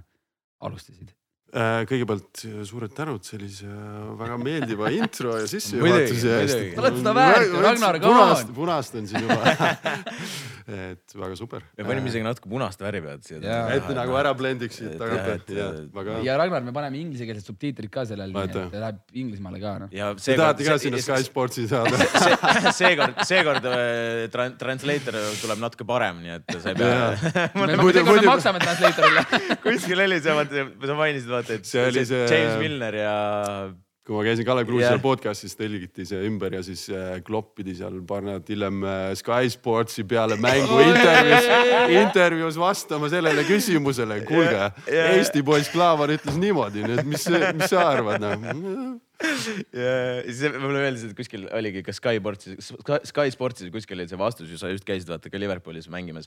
alustasid? 0.62 1.16
Äh, 1.52 1.82
kõigepealt 1.84 2.46
äh, 2.48 2.60
suured 2.64 2.94
tänud 2.96 3.26
sellise 3.28 3.68
äh, 3.68 4.04
väga 4.16 4.38
meeldiva 4.40 4.88
intro 4.96 5.34
ja 5.36 5.50
sissejuhatuse 5.52 6.36
eest. 6.46 6.78
oled 6.80 7.00
seda 7.02 7.12
väärt, 7.18 7.58
Ragnar, 7.66 7.98
come 8.00 8.22
on. 8.24 8.54
punastan 8.56 9.10
siin 9.10 9.26
juba 9.26 9.52
et 10.72 11.16
väga 11.18 11.36
super. 11.36 11.66
me 11.76 11.84
panime 11.90 12.08
isegi 12.08 12.24
natuke 12.24 12.48
punast 12.48 12.80
värvi 12.80 13.02
pealt 13.04 13.28
siia. 13.28 13.58
et 13.76 13.90
nagu 13.98 14.16
ära 14.16 14.32
blendiksid 14.38 14.96
tagant. 15.02 15.52
ja, 15.52 15.66
väga... 15.92 16.22
ja 16.24 16.38
Ragnar, 16.40 16.64
me 16.64 16.72
paneme 16.78 17.02
inglisekeelsed 17.02 17.52
subtiitrid 17.52 17.92
ka 17.92 18.06
sellel, 18.08 18.32
nii 18.32 18.48
et 18.48 18.78
läheb 18.78 19.20
Inglismaale 19.20 19.60
ka 19.60 19.76
noh. 19.84 19.92
Te 19.92 20.38
tahate 20.40 20.70
ka 20.70 20.80
sinna 20.80 21.04
Sky 21.04 21.28
Sportsi 21.28 21.68
saada 21.68 22.00
seekord, 22.80 23.20
seekord 23.28 23.68
translator 24.64 25.20
tuleb 25.42 25.66
natuke 25.66 25.90
parem, 25.92 26.24
nii 26.24 26.38
et 26.38 26.56
sa 26.64 26.72
ei 26.72 26.80
pea. 26.80 27.52
me 27.60 28.24
maksame 28.32 28.64
translatorile 28.64 29.28
kuskil 29.68 30.08
oli 30.08 30.24
see, 30.24 30.40
sa 30.88 31.00
mainisid 31.04 31.41
vaata, 31.42 31.60
et 31.60 31.70
see 31.70 31.88
oli 31.92 32.06
see 32.08 32.28
James 32.30 32.60
Milner 32.62 33.02
ja 33.02 33.16
kui 34.02 34.18
ma 34.18 34.24
käisin 34.26 34.46
Kalev 34.48 34.66
Kruusi 34.66 34.88
yeah. 34.88 35.02
podcast'is, 35.02 35.54
telgiti 35.58 36.04
see 36.10 36.24
ümber 36.26 36.56
ja 36.58 36.62
siis 36.66 36.88
äh, 36.90 37.20
Klopp 37.26 37.54
pidi 37.60 37.76
seal 37.78 38.00
paar 38.10 38.24
nädalat 38.26 38.50
hiljem 38.50 38.82
äh, 38.82 39.04
Sky 39.20 39.52
Sportsi 39.54 40.06
peale 40.10 40.40
mängu 40.42 40.80
intervjuus, 40.82 41.50
intervjuus 42.00 42.58
vastama 42.60 43.12
sellele 43.14 43.46
küsimusele. 43.46 44.24
kuulge 44.26 44.58
yeah,, 44.58 44.82
yeah. 44.90 45.14
Eesti 45.20 45.46
poiss 45.46 45.70
Klaavan 45.74 46.16
ütles 46.18 46.42
niimoodi, 46.42 46.82
nüüd 46.88 47.06
mis, 47.14 47.28
mis 47.30 47.70
sa 47.70 47.86
arvad 47.94 48.26
noh? 48.26 48.98
ja 49.78 49.96
siis 50.26 50.58
mulle 50.58 50.82
meeldis, 50.82 51.06
et 51.06 51.16
kuskil 51.18 51.46
oligi 51.54 51.86
ka 51.86 51.94
Sky 51.94 52.18
Sportsis, 52.18 52.74
Sky 53.14 53.30
Sportsis 53.38 53.70
kuskil 53.74 54.02
oli 54.02 54.10
see 54.10 54.20
vastus 54.20 54.50
ju, 54.50 54.58
sa 54.58 54.74
just 54.74 54.88
käisid 54.88 55.14
vaata 55.14 55.30
ka 55.30 55.40
Liverpoolis 55.40 55.92
mängimas. 55.94 56.26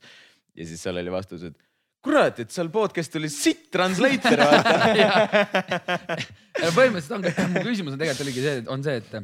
ja 0.55 0.63
siis 0.63 0.79
seal 0.87 1.03
oli 1.03 1.11
vastus, 1.11 1.43
et 1.51 1.59
kurat, 2.05 2.39
et 2.45 2.53
seal 2.53 2.69
podcast 2.73 3.17
oli 3.19 3.31
sitt 3.33 3.71
translator 3.73 4.43
vaata 4.45 4.75
põhimõtteliselt 6.77 7.17
ongi, 7.17 7.33
mu 7.55 7.65
küsimus 7.65 7.97
on 7.97 8.01
tegelikult 8.01 8.25
oligi 8.27 8.45
see, 8.45 8.63
on 8.73 8.85
see, 8.85 8.97
et 9.01 9.15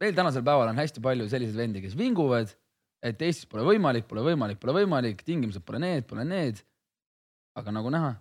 meil 0.00 0.16
tänasel 0.16 0.44
päeval 0.46 0.70
on 0.70 0.80
hästi 0.80 1.02
palju 1.04 1.28
selliseid 1.32 1.58
vendi, 1.58 1.82
kes 1.84 1.96
vinguvad, 1.98 2.52
et 3.04 3.22
Eestis 3.26 3.48
pole 3.50 3.64
võimalik, 3.66 4.06
pole 4.08 4.24
võimalik, 4.24 4.60
pole 4.62 4.76
võimalik, 4.78 5.24
tingimused 5.26 5.64
pole 5.66 5.82
need, 5.82 6.06
pole 6.08 6.26
need. 6.28 6.62
aga 7.58 7.72
nagu 7.74 7.90
näha, 7.92 8.12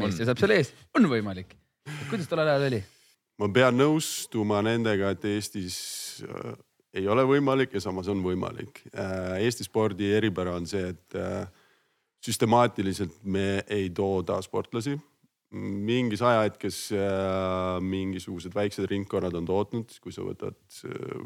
mees 0.00 0.14
seisab 0.18 0.38
seal 0.40 0.54
ees, 0.54 0.70
on 0.96 1.08
võimalik. 1.10 1.56
kuidas 2.10 2.30
tollel 2.30 2.52
ajal 2.52 2.68
oli? 2.70 2.80
ma 3.42 3.50
pean 3.50 3.76
nõustuma 3.76 4.62
nendega, 4.64 5.10
et 5.16 5.26
Eestis 5.34 5.76
äh, 6.22 6.54
ei 6.94 7.10
ole 7.10 7.26
võimalik 7.26 7.74
ja 7.74 7.82
samas 7.82 8.08
on 8.12 8.22
võimalik 8.22 8.84
äh,. 8.94 9.42
Eesti 9.42 9.66
spordi 9.66 10.12
eripära 10.14 10.54
on 10.54 10.70
see, 10.70 10.94
et 10.94 11.18
äh, 11.18 11.42
süstemaatiliselt 12.24 13.18
me 13.24 13.64
ei 13.68 13.90
tooda 13.90 14.40
sportlasi. 14.42 14.96
mingis 15.54 16.22
ajahetkes 16.22 16.78
äh, 16.92 17.80
mingisugused 17.80 18.54
väiksed 18.54 18.88
ringkonnad 18.90 19.34
on 19.38 19.44
tootnud, 19.46 19.92
kui 20.02 20.12
sa 20.12 20.24
võtad 20.26 20.56
äh, 20.88 21.20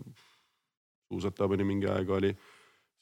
suusatamine 1.08 1.64
mingi 1.64 1.88
aeg 1.88 2.10
oli, 2.12 2.34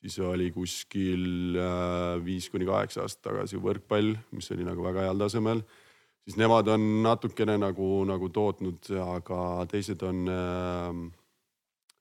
siis 0.00 0.20
oli 0.22 0.52
kuskil 0.54 1.56
äh, 1.58 2.20
viis 2.24 2.46
kuni 2.52 2.68
kaheksa 2.68 3.02
aastat 3.02 3.32
tagasi 3.32 3.58
võrkpall, 3.58 4.14
mis 4.36 4.52
oli 4.54 4.68
nagu 4.68 4.86
väga 4.86 5.08
heal 5.08 5.24
tasemel 5.24 5.64
siis 6.26 6.38
nemad 6.40 6.68
on 6.74 6.86
natukene 7.04 7.54
nagu, 7.62 8.02
nagu 8.08 8.30
tootnud, 8.34 8.90
aga 9.04 9.40
teised 9.70 10.02
on 10.06 10.24
äh, 10.30 10.88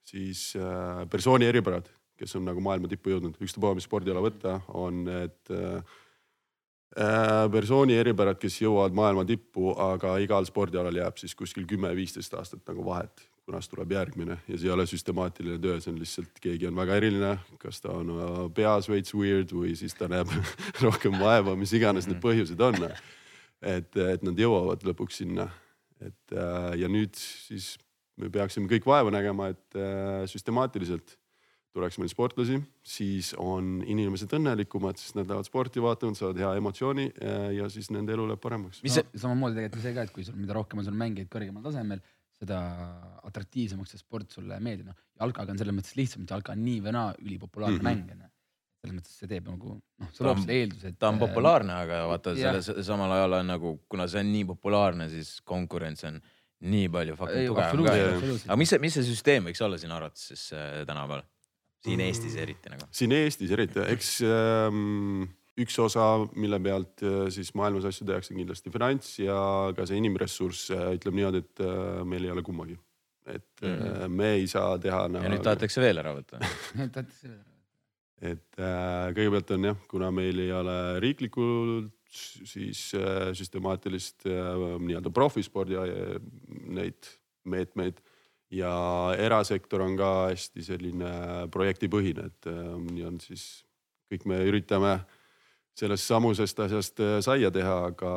siis 0.06 0.48
äh, 0.58 1.04
persooni 1.10 1.46
eripärad 1.46 1.90
kes 2.18 2.36
on 2.38 2.46
nagu 2.48 2.62
maailma 2.64 2.88
tippu 2.90 3.12
jõudnud, 3.12 3.36
ükstapuha, 3.42 3.76
mis 3.76 3.86
spordiala 3.88 4.22
võtta, 4.24 4.58
on 4.74 5.04
need 5.06 5.54
äh, 5.54 5.96
persooni 7.52 7.96
eripärad, 8.00 8.38
kes 8.40 8.60
jõuavad 8.62 8.96
maailma 8.96 9.26
tippu, 9.28 9.72
aga 9.74 10.16
igal 10.24 10.46
spordialal 10.48 10.96
jääb 10.96 11.18
siis 11.20 11.34
kuskil 11.36 11.66
kümme-viisteist 11.68 12.36
aastat 12.38 12.62
nagu 12.70 12.84
vahet, 12.86 13.26
kunas 13.46 13.68
tuleb 13.68 13.92
järgmine. 13.92 14.38
Ja 14.48 14.56
see 14.56 14.70
ei 14.70 14.74
ole 14.74 14.86
süstemaatiline 14.88 15.58
töö, 15.62 15.76
see 15.82 15.92
on 15.92 16.00
lihtsalt, 16.00 16.40
keegi 16.42 16.70
on 16.70 16.78
väga 16.78 16.96
eriline, 17.00 17.34
kas 17.62 17.82
ta 17.84 17.92
on 17.94 18.14
äh, 18.16 18.40
peas 18.56 18.88
veits 18.90 19.14
weird 19.16 19.52
või 19.56 19.76
siis 19.78 19.96
ta 19.98 20.08
näeb 20.12 20.32
rohkem 20.86 21.18
vaeva, 21.20 21.56
mis 21.58 21.74
iganes 21.76 22.08
need 22.08 22.22
põhjused 22.24 22.64
on. 22.64 22.88
et, 23.60 23.92
et 23.96 24.24
nad 24.24 24.38
jõuavad 24.38 24.84
lõpuks 24.86 25.20
sinna, 25.22 25.50
et 26.00 26.36
äh, 26.36 26.72
ja 26.80 26.88
nüüd 26.92 27.16
siis 27.18 27.74
me 28.20 28.30
peaksime 28.32 28.68
kõik 28.70 28.88
vaeva 28.88 29.12
nägema, 29.12 29.50
et 29.52 29.78
äh, 29.78 30.24
süstemaatiliselt 30.30 31.18
tuleks 31.76 31.98
meil 32.00 32.10
sportlasi, 32.10 32.58
siis 32.86 33.32
on 33.42 33.80
inimesed 33.84 34.32
õnnelikumad, 34.38 34.98
sest 35.00 35.18
nad 35.18 35.28
lähevad 35.28 35.48
sporti 35.48 35.82
vaatama, 35.84 36.16
saavad 36.16 36.40
hea 36.40 36.52
emotsiooni 36.60 37.08
äh, 37.12 37.48
ja 37.58 37.68
siis 37.72 37.90
nende 37.94 38.14
elu 38.16 38.28
läheb 38.30 38.42
paremaks. 38.42 38.82
mis 38.86 38.96
see 38.96 39.04
no,, 39.04 39.22
samamoodi 39.26 39.60
tegelikult 39.60 39.84
see 39.84 39.96
ka, 39.96 40.06
et 40.06 40.14
kui 40.14 40.26
sul, 40.26 40.38
mida 40.40 40.56
rohkem 40.56 40.80
on 40.80 40.88
sul 40.88 40.96
mängijaid 40.98 41.32
kõrgemal 41.32 41.66
tasemel, 41.66 42.00
seda 42.36 42.60
atraktiivsemaks 43.26 43.94
see 43.94 44.00
sport 44.02 44.38
sulle 44.38 44.58
meeldib, 44.62 44.88
noh. 44.90 45.04
jalkaga 45.20 45.54
on 45.54 45.60
selles 45.60 45.76
mõttes 45.76 45.98
lihtsam, 45.98 46.24
et 46.24 46.32
jalka 46.36 46.56
on 46.56 46.64
nii 46.64 46.80
või 46.84 46.96
naa 46.96 47.12
ülipopulaarne 47.22 47.78
mm 47.78 47.84
-hmm. 47.84 48.06
mäng 48.06 48.16
onju. 48.16 48.32
selles 48.80 48.96
mõttes 48.98 49.18
see 49.20 49.28
teeb 49.30 49.48
nagu 49.50 49.76
noh, 49.76 50.10
see 50.12 50.26
loob 50.26 50.40
selle 50.42 50.58
eelduse, 50.62 50.92
et. 50.92 50.98
ta 51.00 51.12
on 51.12 51.20
populaarne, 51.20 51.76
aga 51.84 52.02
vaata 52.12 52.34
selle 52.36 52.82
samal 52.88 53.12
ajal 53.18 53.38
on 53.40 53.52
nagu, 53.54 53.76
kuna 53.88 54.08
see 54.08 54.24
on 54.24 54.32
nii 54.32 54.48
populaarne, 54.52 55.08
siis 55.12 55.40
konkurents 55.44 56.04
on 56.08 56.20
nii 56.60 56.88
palju 56.88 57.16
fucking 57.16 57.48
tugevam 57.50 57.84
ka. 57.84 57.96
aga 58.48 58.56
mis 58.60 58.70
see, 58.72 58.80
mis 58.80 58.94
see 58.96 59.08
süsteem 59.10 59.48
võiks 59.48 59.60
olla 59.64 59.80
sinu 59.80 59.96
arvates 59.96 60.28
siis 60.32 60.52
äh, 60.56 60.84
tänapäeval? 60.88 61.24
Siin. 61.84 62.02
Eestis 62.06 62.36
eriti 62.40 62.72
nagu. 62.72 62.88
siin 62.94 63.14
Eestis 63.16 63.52
eriti, 63.56 63.82
eks 63.92 64.12
ähm, 64.26 65.26
üks 65.60 65.78
osa, 65.82 66.06
mille 66.36 66.60
pealt 66.62 67.04
äh, 67.06 67.26
siis 67.34 67.52
maailmas 67.58 67.88
asju 67.90 68.08
tehakse, 68.08 68.36
kindlasti 68.36 68.72
finants 68.74 69.16
ja 69.22 69.38
ka 69.76 69.88
see 69.88 70.00
inimressurss 70.00 70.70
äh, 70.74 70.92
ütleb 70.98 71.18
niimoodi, 71.18 71.42
et 71.44 71.64
äh, 71.64 72.04
meil 72.08 72.28
ei 72.28 72.34
ole 72.34 72.44
kummagi. 72.46 72.78
et 73.26 73.62
mm 73.62 73.68
-hmm. 73.68 74.08
me 74.08 74.32
ei 74.38 74.46
saa 74.46 74.78
teha 74.78 75.08
nagu.... 75.08 75.24
ja 75.24 75.30
nüüd 75.30 75.42
tahetakse 75.42 75.80
veel 75.82 75.98
ära 75.98 76.14
võtta 76.14 76.38
nüüd 76.78 76.92
tahetakse 76.94 77.28
veel 77.28 77.38
ära 77.40 77.50
võtta. 77.50 78.30
et 78.30 78.60
äh, 78.62 79.08
kõigepealt 79.18 79.50
on 79.50 79.64
jah, 79.64 79.76
kuna 79.88 80.10
meil 80.10 80.38
ei 80.38 80.52
ole 80.52 81.00
riiklikult 81.00 81.96
siis 82.16 82.92
äh, 82.94 83.32
süstemaatilist 83.36 84.26
äh, 84.26 84.64
nii-öelda 84.80 85.10
profispordi 85.14 85.76
äh, 85.78 86.16
neid 86.48 87.10
meetmeid 87.46 88.00
ja 88.54 88.72
erasektor 89.18 89.82
on 89.82 89.96
ka 89.98 90.10
hästi 90.30 90.64
selline 90.66 91.12
projektipõhine, 91.54 92.30
et 92.30 92.50
äh, 92.50 92.64
nii 92.86 93.06
on 93.08 93.20
siis 93.22 93.46
kõik 94.10 94.26
me 94.30 94.42
üritame 94.46 95.00
sellest 95.76 96.08
samusest 96.08 96.60
asjast 96.64 97.00
äh, 97.04 97.16
saia 97.24 97.50
teha, 97.52 97.74
aga 97.90 98.10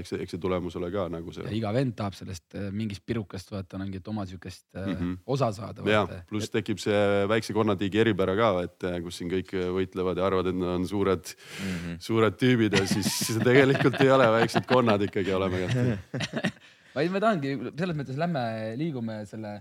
eks 0.00 0.14
see, 0.14 0.20
eks 0.24 0.32
see 0.32 0.40
tulemus 0.40 0.78
ole 0.78 0.88
ka 0.94 1.08
nagu 1.12 1.34
see. 1.34 1.44
iga 1.58 1.72
vend 1.74 1.96
tahab 1.98 2.16
sellest 2.16 2.56
äh, 2.56 2.70
mingist 2.72 3.02
pirukast 3.04 3.50
vaata 3.52 3.80
mingit 3.82 4.06
oma 4.08 4.24
siukest 4.28 4.64
mm 4.72 4.94
-hmm. 4.94 5.16
osa 5.26 5.50
saada. 5.52 5.84
ja 5.90 6.06
pluss 6.30 6.50
tekib 6.50 6.80
see 6.80 7.26
väikse 7.28 7.52
konnatiigi 7.52 8.00
eripära 8.00 8.36
ka, 8.38 8.52
et 8.68 9.02
kus 9.04 9.18
siin 9.18 9.30
kõik 9.30 9.52
võitlevad 9.76 10.16
ja 10.16 10.26
arvavad, 10.30 10.46
et 10.46 10.56
nad 10.56 10.76
on 10.78 10.86
suured 10.88 11.34
mm, 11.34 11.74
-hmm. 11.74 11.96
suured 11.98 12.38
tüübid 12.38 12.78
ja 12.78 12.86
siis 12.86 13.34
tegelikult 13.50 14.00
ei 14.00 14.10
ole 14.10 14.30
väiksed 14.38 14.66
konnad 14.66 15.02
ikkagi 15.10 15.34
oleme 15.34 15.66
ka 15.66 15.68
vaid 16.94 17.14
ma 17.14 17.22
tahangi 17.24 17.56
selles 17.70 17.98
mõttes 17.98 18.20
lähme 18.20 18.44
liigume 18.80 19.22
selle. 19.28 19.58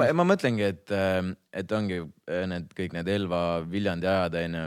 ma, 0.00 0.10
ma 0.16 0.26
mõtlengi, 0.32 0.66
et, 0.72 0.94
et 1.52 1.76
ongi 1.76 2.02
need 2.54 2.74
kõik 2.76 2.96
need 2.96 3.10
Elva, 3.18 3.44
Viljandi 3.68 4.10
ajad 4.10 4.42
onju 4.42 4.66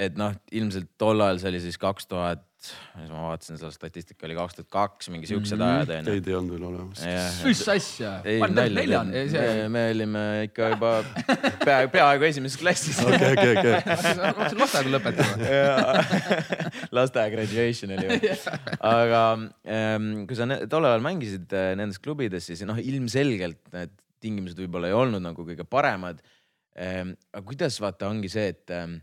et 0.00 0.16
noh, 0.18 0.34
ilmselt 0.56 0.92
tol 1.00 1.20
ajal 1.24 1.40
see 1.42 1.52
oli 1.52 1.62
siis 1.64 1.78
kaks 1.80 2.08
tuhat, 2.10 2.44
ma 3.08 3.30
vaatasin 3.30 3.56
seda 3.56 3.70
statistika 3.72 4.26
oli 4.28 4.36
kaks 4.36 4.58
tuhat 4.58 4.68
kaks, 4.74 5.08
mingi 5.12 5.28
siuksed 5.30 5.56
mm 5.56 5.62
-hmm. 5.62 5.78
ajad 5.80 5.92
onju. 5.94 6.10
Teid 6.10 6.28
ei 6.28 6.34
olnud 6.38 6.54
veel 6.54 6.66
olemas. 6.68 7.04
mis 7.44 7.62
asja? 7.74 8.10
me 9.72 9.84
olime 9.94 10.24
ikka 10.48 10.68
juba 10.74 10.90
peaaegu, 11.64 11.92
peaaegu 11.94 12.28
esimeses 12.28 12.60
klassis. 12.60 13.00
okei, 13.06 13.32
okei, 13.32 13.56
okei. 13.56 13.72
hakkasin 14.26 14.60
lasteaeda 14.60 14.94
lõpetama. 14.96 15.50
lasteaia 16.98 17.34
graduation 17.36 17.96
oli 17.96 18.10
ju. 18.10 18.30
aga 18.92 19.24
ähm, 19.64 20.10
kui 20.28 20.36
sa 20.36 20.48
tol 20.68 20.88
ajal 20.90 21.04
mängisid 21.04 21.56
äh, 21.56 21.72
nendes 21.80 22.00
klubides, 22.02 22.50
siis 22.52 22.64
noh, 22.68 22.78
ilmselgelt 22.80 23.62
need 23.72 23.96
tingimused 24.20 24.58
võib-olla 24.60 24.90
ei 24.90 24.96
olnud 24.96 25.24
nagu 25.24 25.46
kõige 25.46 25.64
paremad 25.64 26.20
ähm,. 26.76 27.16
aga 27.32 27.46
kuidas 27.46 27.80
vaata 27.80 28.10
ongi 28.12 28.28
see, 28.28 28.50
et 28.52 28.74
ähm, 28.76 29.00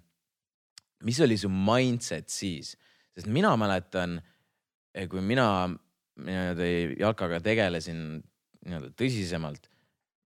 mis 1.05 1.19
oli 1.21 1.37
su 1.37 1.49
mindset 1.49 2.29
siis, 2.33 2.75
sest 3.17 3.29
mina 3.33 3.51
mäletan, 3.59 4.19
eh, 4.93 5.07
kui 5.09 5.21
mina 5.25 5.67
nii-öelda 6.17 6.69
jalkaga 7.01 7.41
tegelesin 7.43 7.99
nii-öelda 8.67 8.93
tõsisemalt, 8.97 9.69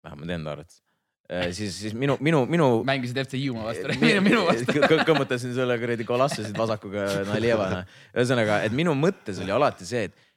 vähemalt 0.05 0.35
enda 0.35 0.53
arvates 0.53 0.81
eh, 1.29 1.49
siis, 1.55 1.77
siis 1.83 1.95
minu, 1.97 2.17
minu, 2.23 2.43
minu. 2.49 2.67
mängisid 2.87 3.21
FC 3.23 3.39
Hiiumaa 3.39 3.69
vastu 3.69 3.95
minu, 4.01 4.25
minu 4.25 4.43
vastu 4.47 4.83
kõmmutasin 5.09 5.55
sulle 5.57 5.79
kuradi 5.81 6.07
kolassasid 6.09 6.57
vasakuga 6.57 7.07
Naljevana. 7.29 7.81
ühesõnaga, 8.13 8.61
et 8.67 8.75
minu 8.75 8.95
mõttes 8.97 9.41
oli 9.43 9.53
alati 9.55 9.89
see, 9.89 10.09
et 10.09 10.29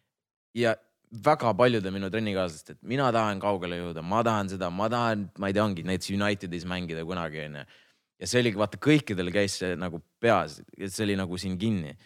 ja 0.57 0.77
väga 1.25 1.53
paljude 1.57 1.93
minu 1.93 2.09
trennikaaslased, 2.13 2.77
et 2.77 2.85
mina 2.89 3.11
tahan 3.13 3.41
kaugele 3.41 3.77
jõuda, 3.83 4.05
ma 4.05 4.23
tahan 4.25 4.49
seda, 4.55 4.73
ma 4.73 4.89
tahan, 4.93 5.29
ma 5.41 5.51
ei 5.51 5.57
tea, 5.57 5.65
ongi 5.65 5.85
näiteks 5.85 6.13
Unitedis 6.17 6.65
mängida 6.69 7.05
kunagi 7.09 7.45
onju 7.45 7.67
ja 8.23 8.29
see 8.31 8.43
oligi 8.43 8.61
vaata 8.61 8.79
kõikidel 8.83 9.33
käis 9.35 9.59
see 9.59 9.75
nagu 9.79 9.99
peas, 10.23 10.61
et 10.79 10.93
see 10.95 11.07
oli 11.09 11.19
nagu 11.19 11.39
siin 11.41 11.57
kinni. 11.59 11.97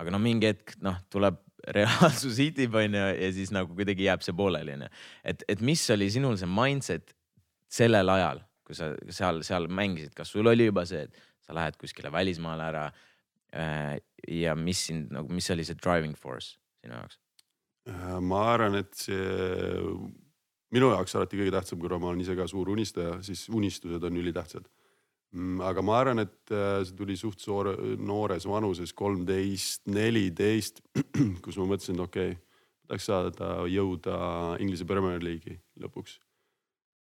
Aga 0.00 0.12
no 0.12 0.20
mingi 0.22 0.50
hetk 0.50 0.76
noh, 0.84 0.98
tuleb 1.12 1.40
reaalsus 1.76 2.38
hitib 2.38 2.76
onju 2.78 3.04
ja 3.16 3.30
siis 3.34 3.50
nagu 3.54 3.74
kuidagi 3.74 4.06
jääb 4.06 4.22
see 4.24 4.36
pooleli 4.36 4.76
onju. 4.76 4.90
et, 5.24 5.46
et 5.48 5.62
mis 5.64 5.82
oli 5.94 6.10
sinul 6.14 6.36
see 6.38 6.50
mindset 6.50 7.16
sellel 7.72 8.12
ajal, 8.12 8.42
kui 8.66 8.76
sa 8.78 8.92
seal, 9.10 9.42
seal 9.46 9.66
mängisid, 9.72 10.14
kas 10.14 10.30
sul 10.34 10.46
oli 10.46 10.68
juba 10.68 10.86
see, 10.86 11.06
et 11.08 11.46
sa 11.46 11.56
lähed 11.56 11.78
kuskile 11.80 12.12
välismaale 12.12 12.68
ära 12.70 12.86
äh,? 13.54 13.96
ja 14.26 14.56
mis 14.58 14.86
sind 14.88 15.12
nagu, 15.14 15.30
mis 15.32 15.50
oli 15.54 15.66
see 15.66 15.78
driving 15.78 16.16
force 16.18 16.56
sinu 16.82 16.96
jaoks? 16.98 17.18
Äh, 17.90 18.16
ma 18.22 18.42
arvan, 18.54 18.78
et 18.80 18.94
see 18.98 19.18
minu 20.74 20.90
jaoks 20.92 21.14
alati 21.18 21.38
kõige 21.38 21.54
tähtsam, 21.54 21.80
kuna 21.82 21.98
ma 22.02 22.10
olen 22.10 22.24
ise 22.24 22.34
ka 22.38 22.48
suur 22.50 22.70
unistaja, 22.74 23.20
siis 23.26 23.46
unistused 23.54 24.02
on 24.06 24.18
ülitähtsad 24.22 24.66
aga 25.66 25.82
ma 25.84 25.98
arvan, 26.00 26.22
et 26.24 26.52
äh, 26.54 26.82
see 26.86 26.96
tuli 26.96 27.16
suht 27.18 27.42
soore, 27.42 27.74
noores 27.98 28.46
vanuses, 28.48 28.92
kolmteist, 28.96 29.84
neliteist, 29.92 30.82
kus 31.44 31.58
ma 31.60 31.66
mõtlesin, 31.72 32.00
okei 32.02 32.34
okay,, 32.34 32.38
tahaks 32.86 33.08
saada 33.10 33.50
jõuda 33.70 34.16
Inglise 34.62 34.86
Premier 34.86 35.22
League'i 35.22 35.58
lõpuks. 35.82 36.20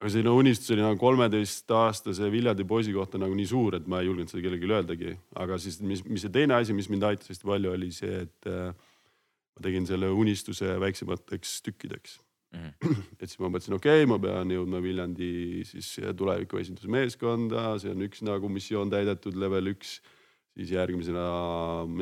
aga 0.00 0.10
selline 0.10 0.32
unistus 0.32 0.72
oli 0.74 0.82
nagu 0.82 0.98
kolmeteistaastase 1.00 2.30
Viljandi 2.32 2.64
poisi 2.68 2.92
kohta 2.92 3.20
nagu 3.20 3.36
nii 3.36 3.46
suur, 3.46 3.76
et 3.76 3.86
ma 3.86 4.00
ei 4.00 4.08
julgenud 4.08 4.32
seda 4.32 4.42
kellelegi 4.46 4.72
öeldagi. 4.72 5.16
aga 5.36 5.58
siis, 5.60 5.80
mis, 5.80 6.04
mis 6.08 6.24
see 6.24 6.32
teine 6.32 6.56
asi, 6.56 6.72
mis 6.72 6.88
mind 6.88 7.04
aitas 7.10 7.30
hästi 7.30 7.50
palju, 7.52 7.76
oli 7.76 7.92
see, 7.92 8.24
et 8.24 8.50
äh, 8.50 8.72
ma 9.54 9.68
tegin 9.68 9.86
selle 9.86 10.08
unistuse 10.10 10.78
väiksemateks 10.80 11.60
tükkideks 11.68 12.18
mm. 12.54 12.72
-hmm. 12.80 13.02
et 13.20 13.28
siis 13.28 13.40
ma 13.42 13.50
mõtlesin, 13.50 13.76
okei 13.76 14.02
okay,, 14.02 14.10
ma 14.10 14.18
pean 14.22 14.52
jõudma 14.54 14.80
Viljandi 14.82 15.64
siis 15.68 15.90
tuleviku 16.16 16.60
esindusmeeskonda, 16.62 17.66
see 17.82 17.92
on 17.94 18.06
üks 18.06 18.24
nagu 18.26 18.50
missioon 18.52 18.92
täidetud, 18.92 19.36
level 19.40 19.74
üks. 19.74 20.00
siis 20.54 20.70
järgmisena 20.70 21.22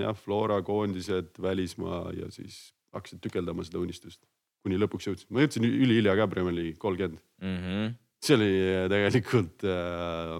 jah, 0.02 0.16
Flora 0.16 0.58
koondised, 0.62 1.38
välismaa 1.40 2.12
ja 2.12 2.30
siis 2.30 2.74
hakkasin 2.92 3.20
tükeldama 3.24 3.64
seda 3.64 3.80
unistust, 3.80 4.20
kuni 4.60 4.76
lõpuks 4.76 5.08
jõudsin, 5.08 5.30
ma 5.32 5.46
jõudsin 5.46 5.64
ülihilja 5.64 6.16
ka 6.16 6.28
Premier 6.28 6.54
League'i 6.54 6.76
kolmkümmend 6.78 7.20
mm. 7.40 7.56
-hmm. 7.62 7.94
see 8.20 8.36
oli 8.36 8.50
tegelikult 8.92 9.64
äh, 9.64 10.36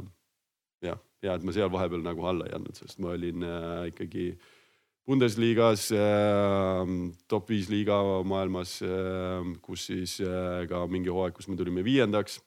jah, 0.84 1.00
hea, 1.24 1.34
et 1.34 1.46
ma 1.46 1.56
seal 1.56 1.72
vahepeal 1.72 2.04
nagu 2.04 2.26
alla 2.28 2.50
ei 2.50 2.58
andnud, 2.58 2.76
sest 2.76 3.00
ma 3.00 3.14
olin 3.16 3.48
äh, 3.48 3.86
ikkagi 3.94 4.28
äh, 4.34 4.50
Bundesligas 5.06 5.88
äh,, 5.90 6.86
top 7.26 7.50
viis 7.50 7.66
liiga 7.72 7.98
maailmas 8.28 8.76
äh,, 8.86 9.42
kus 9.64 9.88
siis 9.90 10.20
äh, 10.22 10.62
ka 10.70 10.84
mingi 10.86 11.10
hooaeg, 11.10 11.34
kus 11.34 11.48
me 11.50 11.58
tulime 11.58 11.82
viiendaks. 11.82 12.38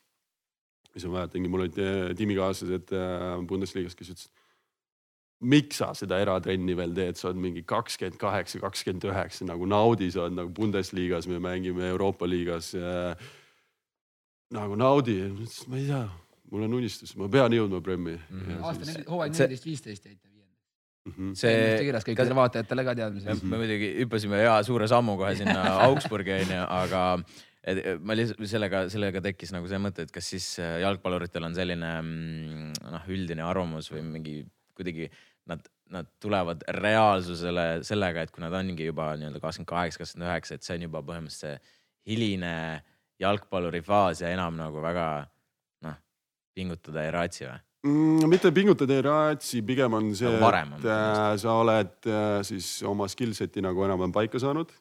siis 0.94 1.06
ma 1.10 1.18
mäletangi, 1.20 1.52
mul 1.52 1.66
olid 1.66 1.80
äh, 1.84 2.14
tiimikaaslased 2.16 2.94
äh, 2.96 3.26
Bundesligas, 3.48 3.98
kes 4.00 4.14
ütlesid, 4.14 4.44
miks 5.44 5.82
sa 5.82 5.90
seda 6.00 6.22
eratrenni 6.24 6.78
veel 6.80 6.94
teed, 6.96 7.20
sa 7.20 7.28
oled 7.28 7.42
mingi 7.44 7.66
kakskümmend 7.68 8.16
kaheksa, 8.22 8.62
kakskümmend 8.64 9.04
üheksa, 9.12 9.44
nagu 9.50 9.68
naudi, 9.68 10.08
sa 10.14 10.24
oled 10.24 10.38
nagu 10.38 10.54
Bundesligas, 10.56 11.28
me 11.28 11.42
mängime 11.44 11.90
Euroopa 11.90 12.30
liigas 12.30 12.72
äh,. 12.80 13.20
nagu 14.56 14.80
naudi, 14.80 15.18
ma 15.68 15.82
ei 15.82 15.90
tea, 15.90 16.06
mul 16.54 16.70
on 16.70 16.80
unistus, 16.80 17.18
ma 17.20 17.28
pean 17.28 17.52
jõudma 17.52 17.84
Premi 17.84 18.16
mm. 18.16 18.40
-hmm. 18.40 18.64
aasta 18.64 19.12
hooaeg 19.12 19.36
neliteist, 19.36 19.68
viisteist 19.68 20.08
jäite 20.08 20.35
Mm 21.06 21.14
-hmm. 21.14 21.34
see. 21.38 21.58
kirjas 21.86 22.06
kõikidele 22.08 22.36
vaatajatele 22.36 22.84
ka 22.84 22.96
teadmiseks. 22.98 23.44
me 23.44 23.60
muidugi 23.62 23.92
hüppasime 24.00 24.40
hea 24.42 24.56
suure 24.66 24.88
sammu 24.90 25.18
kohe 25.20 25.36
sinna 25.38 25.62
Augsburgi 25.86 26.34
onju, 26.34 26.64
aga 26.66 27.02
et 27.66 28.02
ma 28.02 28.16
lihtsalt 28.18 28.42
sellega, 28.50 28.82
sellega 28.90 29.22
tekkis 29.26 29.54
nagu 29.54 29.70
see 29.70 29.80
mõte, 29.82 30.06
et 30.06 30.12
kas 30.14 30.32
siis 30.34 30.48
äh, 30.62 30.80
jalgpalluritel 30.82 31.46
on 31.46 31.56
selline 31.58 31.92
mm, 32.02 32.74
noh, 32.96 33.08
üldine 33.14 33.46
arvamus 33.46 33.92
või 33.94 34.02
mingi 34.06 34.36
kuidagi 34.78 35.10
nad, 35.50 35.62
nad 35.94 36.10
tulevad 36.22 36.66
reaalsusele 36.78 37.68
sellega, 37.86 38.26
et 38.26 38.34
kui 38.34 38.44
nad 38.44 38.54
ongi 38.58 38.90
juba 38.90 39.12
nii-öelda 39.20 39.42
kakskümmend 39.44 39.72
kaheksa, 39.72 40.02
kakskümmend 40.02 40.30
üheksa, 40.30 40.58
et 40.58 40.66
see 40.68 40.78
on 40.80 40.88
juba 40.88 41.04
põhimõtteliselt 41.06 41.62
see 41.62 42.14
hiline 42.14 42.56
jalgpalluri 43.22 43.82
faas 43.86 44.22
ja 44.22 44.34
enam 44.34 44.58
nagu 44.60 44.82
väga 44.84 45.08
noh, 45.86 46.02
pingutada 46.58 47.06
ei 47.06 47.14
raatsi 47.16 47.48
või? 47.48 47.62
Mm,? 47.86 48.26
mitte 48.32 48.52
pingutada 48.56 48.98
ei 48.98 49.04
raatsi, 49.06 49.62
pigem 49.66 49.94
on 49.98 50.10
see, 50.18 50.32
et 50.32 50.88
äh, 50.90 51.36
sa 51.42 51.60
oled 51.62 52.10
äh, 52.10 52.40
siis 52.48 52.80
oma 52.88 53.08
skill 53.12 53.36
set'i 53.38 53.64
nagu 53.64 53.86
enam-vähem 53.86 54.16
paika 54.16 54.42
saanud 54.42 54.74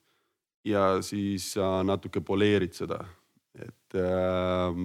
ja 0.64 1.02
siis 1.04 1.52
sa 1.56 1.82
natuke 1.86 2.24
poleerid 2.24 2.74
seda. 2.76 3.04
et 3.54 3.94
äh, 4.00 4.78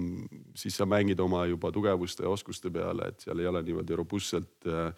siis 0.54 0.76
sa 0.78 0.86
mängid 0.86 1.20
oma 1.20 1.42
juba 1.50 1.72
tugevuste 1.74 2.22
ja 2.22 2.30
oskuste 2.30 2.70
peale, 2.70 3.08
et 3.10 3.24
seal 3.24 3.40
ei 3.42 3.48
ole 3.50 3.64
niimoodi 3.66 3.96
robustselt 3.98 4.68
äh, 4.68 4.92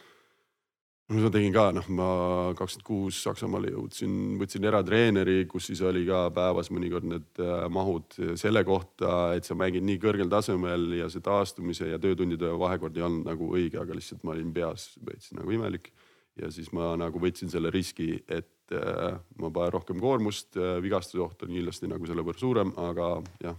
ma 1.10 1.30
tegin 1.32 1.52
ka, 1.54 1.64
noh, 1.74 1.88
ma 1.92 2.08
kakskümmend 2.56 2.86
kuus 2.86 3.18
Saksamaale 3.24 3.72
jõudsin, 3.72 4.36
võtsin 4.40 4.64
eratreeneri, 4.68 5.44
kus 5.50 5.66
siis 5.70 5.82
oli 5.84 6.04
ka 6.08 6.24
päevas 6.34 6.70
mõnikord 6.72 7.08
need 7.08 7.42
äh, 7.42 7.66
mahud 7.72 8.16
selle 8.40 8.62
kohta, 8.64 9.32
et 9.36 9.48
sa 9.48 9.56
mängid 9.58 9.84
nii 9.86 9.98
kõrgel 10.02 10.30
tasemel 10.32 10.88
ja 11.00 11.10
see 11.12 11.24
taastumise 11.24 11.90
ja 11.90 12.00
töötundide 12.02 12.54
vahekord 12.58 12.96
ei 12.96 13.04
olnud 13.06 13.28
nagu 13.28 13.50
õige, 13.56 13.80
aga 13.82 13.98
lihtsalt 13.98 14.24
ma 14.24 14.36
olin 14.36 14.54
peas 14.54 14.92
veits 15.04 15.34
nagu 15.36 15.52
imelik. 15.52 15.92
ja 16.40 16.48
siis 16.48 16.70
ma 16.72 16.94
nagu 16.96 17.20
võtsin 17.20 17.50
selle 17.52 17.68
riski, 17.70 18.22
et 18.28 18.72
äh, 18.72 19.18
ma 19.36 19.50
panen 19.52 19.74
rohkem 19.74 20.00
koormust, 20.00 20.56
äh, 20.56 20.78
vigastuse 20.80 21.20
oht 21.20 21.42
on 21.44 21.52
kindlasti 21.52 21.90
nagu 21.90 22.08
selle 22.08 22.24
võrra 22.24 22.40
suurem, 22.40 22.72
aga 22.80 23.18
jah, 23.42 23.58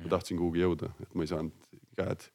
ma 0.00 0.14
tahtsin 0.16 0.40
kuhugi 0.40 0.64
jõuda, 0.64 0.94
et 1.02 1.12
ma 1.12 1.26
ei 1.26 1.34
saanud 1.34 1.70
käed 1.98 2.30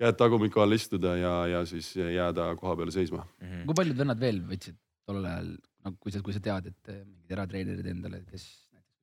käed 0.00 0.18
tagumiku 0.18 0.62
all 0.64 0.74
istuda 0.76 1.14
ja, 1.18 1.34
ja 1.50 1.62
siis 1.68 1.92
jääda 1.96 2.50
koha 2.60 2.76
peale 2.78 2.94
seisma 2.94 3.22
mm. 3.22 3.46
-hmm. 3.46 3.66
kui 3.68 3.78
paljud 3.80 4.00
vennad 4.00 4.20
veel 4.20 4.40
võtsid 4.48 4.78
tollel 5.06 5.28
ajal, 5.30 5.50
no 5.84 5.94
kui 6.00 6.14
sa, 6.14 6.22
kui 6.24 6.34
sa 6.34 6.42
tead, 6.44 6.70
et 6.72 6.92
eh, 6.92 7.02
mingid 7.04 7.34
eratreenerid 7.36 7.90
endale, 7.92 8.22
kes 8.30 8.46
näiteks 8.72 8.94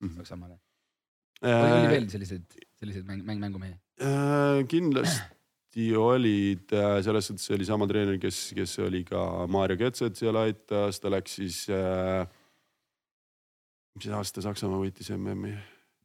mm 0.00 0.08
-hmm. 0.08 0.16
Saksamaale 0.16 0.58
äh,. 1.44 1.72
oli 1.72 1.90
veel 1.94 2.08
selliseid, 2.10 2.58
selliseid 2.80 3.04
mäng, 3.10 3.24
mäng, 3.24 3.40
mängumehi 3.40 3.76
äh,? 4.02 4.66
kindlasti 4.68 5.88
olid, 5.96 6.72
äh, 6.72 7.02
selles 7.04 7.26
suhtes 7.26 7.50
oli 7.50 7.64
sama 7.64 7.86
treener, 7.86 8.18
kes, 8.18 8.52
kes 8.56 8.78
oli 8.78 9.04
ka 9.04 9.46
Maarja 9.46 9.76
Ketset 9.76 10.16
seal 10.16 10.36
aitas, 10.36 11.00
ta 11.00 11.10
läks 11.10 11.34
siis 11.34 11.66
äh,. 11.70 12.26
mis 13.94 14.08
aasta 14.08 14.42
Saksamaa 14.42 14.80
võitis 14.82 15.12
MM-i? 15.14 15.54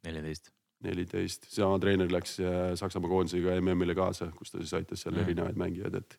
neliteist 0.04 0.54
neliteist, 0.84 1.48
sama 1.52 1.78
treener 1.82 2.12
läks 2.12 2.38
äh, 2.42 2.74
Saksamaa 2.78 3.10
koondisega 3.10 3.56
MM-ile 3.62 3.96
kaasa, 3.98 4.30
kus 4.36 4.54
ta 4.54 4.60
siis 4.60 4.74
aitas 4.78 5.04
seal 5.04 5.18
erinevaid 5.22 5.58
mängijaid, 5.60 5.98
et 6.02 6.16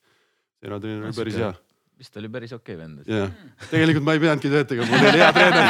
see 0.59 0.69
treener 0.69 1.07
oli 1.09 1.17
päris 1.19 1.39
hea. 1.39 1.53
vist 2.01 2.17
oli 2.19 2.31
päris 2.33 2.55
okei 2.57 2.75
okay 2.75 2.81
vend. 2.81 3.05
jah, 3.09 3.31
tegelikult 3.71 4.07
ma 4.07 4.15
ei 4.15 4.23
pidanudki 4.23 4.51
tööd 4.53 4.71
tegema, 4.71 4.89
mul 4.91 5.09
oli 5.11 5.23
hea 5.23 5.31
treener 5.37 5.65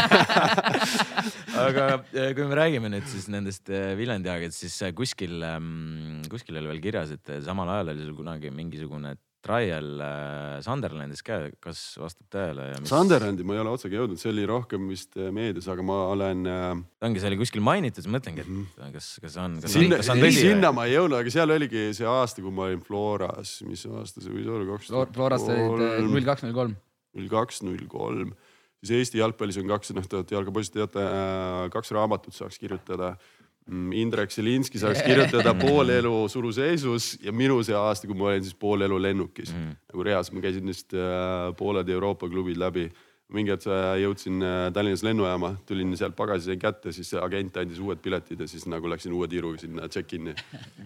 aga 1.66 1.86
äh, 2.00 2.32
kui 2.38 2.50
me 2.50 2.60
räägime 2.62 2.92
nüüd 2.96 3.08
siis 3.12 3.30
nendest 3.34 3.70
äh, 3.74 3.94
Viljandi 4.00 4.32
aegadest, 4.34 4.66
siis 4.66 4.96
kuskil, 4.98 5.38
ähm, 5.46 6.26
kuskil 6.32 6.60
oli 6.62 6.74
veel 6.74 6.84
kirjas, 6.84 7.14
et 7.16 7.38
samal 7.46 7.72
ajal 7.76 7.94
oli 7.96 8.10
sul 8.10 8.20
kunagi 8.20 8.54
mingisugune 8.56 9.16
trial 9.46 10.02
äh, 10.02 10.56
Sunderlandis 10.66 11.22
ka, 11.26 11.38
kas 11.64 11.82
vastab 12.02 12.28
tõele? 12.34 12.68
Mis... 12.80 12.90
Sunderlandi 12.90 13.46
ma 13.46 13.56
ei 13.56 13.62
ole 13.62 13.74
otsega 13.76 14.00
jõudnud, 14.00 14.20
see 14.22 14.32
oli 14.32 14.48
rohkem 14.50 14.88
vist 14.90 15.14
äh, 15.20 15.30
meedias, 15.36 15.68
aga 15.72 15.86
ma 15.86 16.00
olen 16.14 16.50
äh.... 16.50 16.66
ongi, 17.06 17.22
see 17.22 17.30
oli 17.30 17.40
kuskil 17.44 17.64
mainitud, 17.66 18.04
siis 18.04 18.14
mõtlengi, 18.16 18.46
et 18.46 18.50
-hmm. 18.50 18.96
kas, 18.96 19.12
kas 19.24 19.38
on, 19.44 19.60
kas 19.64 19.76
sinna, 19.76 20.00
on, 20.00 20.02
kas 20.02 20.12
on 20.16 20.24
tõsi? 20.26 20.42
sinna 20.48 20.74
ma 20.76 20.88
ei 20.90 20.98
jõudnud, 20.98 21.20
aga 21.20 21.36
seal 21.38 21.56
oligi 21.58 21.86
see 21.98 22.10
aasta, 22.10 22.44
kui 22.46 22.56
ma 22.56 22.68
olin 22.70 22.84
Floras, 22.86 23.56
mis 23.70 23.86
aasta 23.86 24.26
see 24.26 24.34
võis 24.34 24.50
olla, 24.50 24.68
kaks 24.74 24.92
tuhat. 24.92 25.16
Floras 25.16 25.48
olid 25.48 25.86
äh, 25.86 26.02
null 26.10 26.28
kaks, 26.32 26.48
null 26.48 26.58
kolm. 26.58 26.76
null 27.16 27.32
kaks, 27.32 27.64
null 27.68 27.88
kolm, 27.92 28.36
siis 28.82 28.98
Eesti 29.00 29.22
jalgpallis 29.22 29.62
on 29.62 29.72
kaks, 29.72 29.94
noh, 29.96 30.10
te 30.10 30.22
olete 30.22 30.38
jalgpallipoisid, 30.40 30.80
teate 30.82 31.06
äh,, 31.06 31.66
kaks 31.74 31.94
raamatut 31.96 32.36
saaks 32.36 32.60
kirjutada 32.62 33.16
Mm, 33.16 33.45
Indrek 33.66 34.30
Selinski 34.30 34.78
saaks 34.78 35.02
kirjutada 35.02 35.56
pool 35.64 35.90
elu 35.90 36.14
suruseisus 36.30 37.16
ja 37.26 37.34
minu 37.34 37.58
see 37.66 37.74
aasta, 37.78 38.06
kui 38.06 38.18
ma 38.18 38.30
olin 38.30 38.46
siis 38.46 38.54
pool 38.62 38.86
elu 38.86 39.00
lennukis 39.02 39.50
mm. 39.56 39.74
nagu 39.90 40.06
reas, 40.06 40.30
ma 40.32 40.44
käisin 40.44 40.70
vist 40.70 40.94
äh, 40.94 41.50
pooled 41.58 41.90
Euroopa 41.90 42.30
klubid 42.30 42.62
läbi. 42.62 42.92
mingi 43.34 43.50
hetk 43.50 43.66
äh, 43.74 43.96
jõudsin 44.04 44.38
äh, 44.46 44.68
Tallinnas 44.74 45.02
lennujaama, 45.02 45.56
tulin 45.66 45.96
sealt 45.98 46.14
pagasi 46.16 46.52
sain 46.52 46.60
kätte, 46.62 46.94
siis 46.94 47.10
agent 47.18 47.58
andis 47.58 47.80
uued 47.82 47.98
piletid 47.98 48.40
ja 48.40 48.48
siis 48.48 48.68
nagu 48.70 48.86
läksin 48.86 49.16
uue 49.18 49.26
tiiruga 49.28 49.58
sinna 49.58 49.90
check-in'i. 49.90 50.36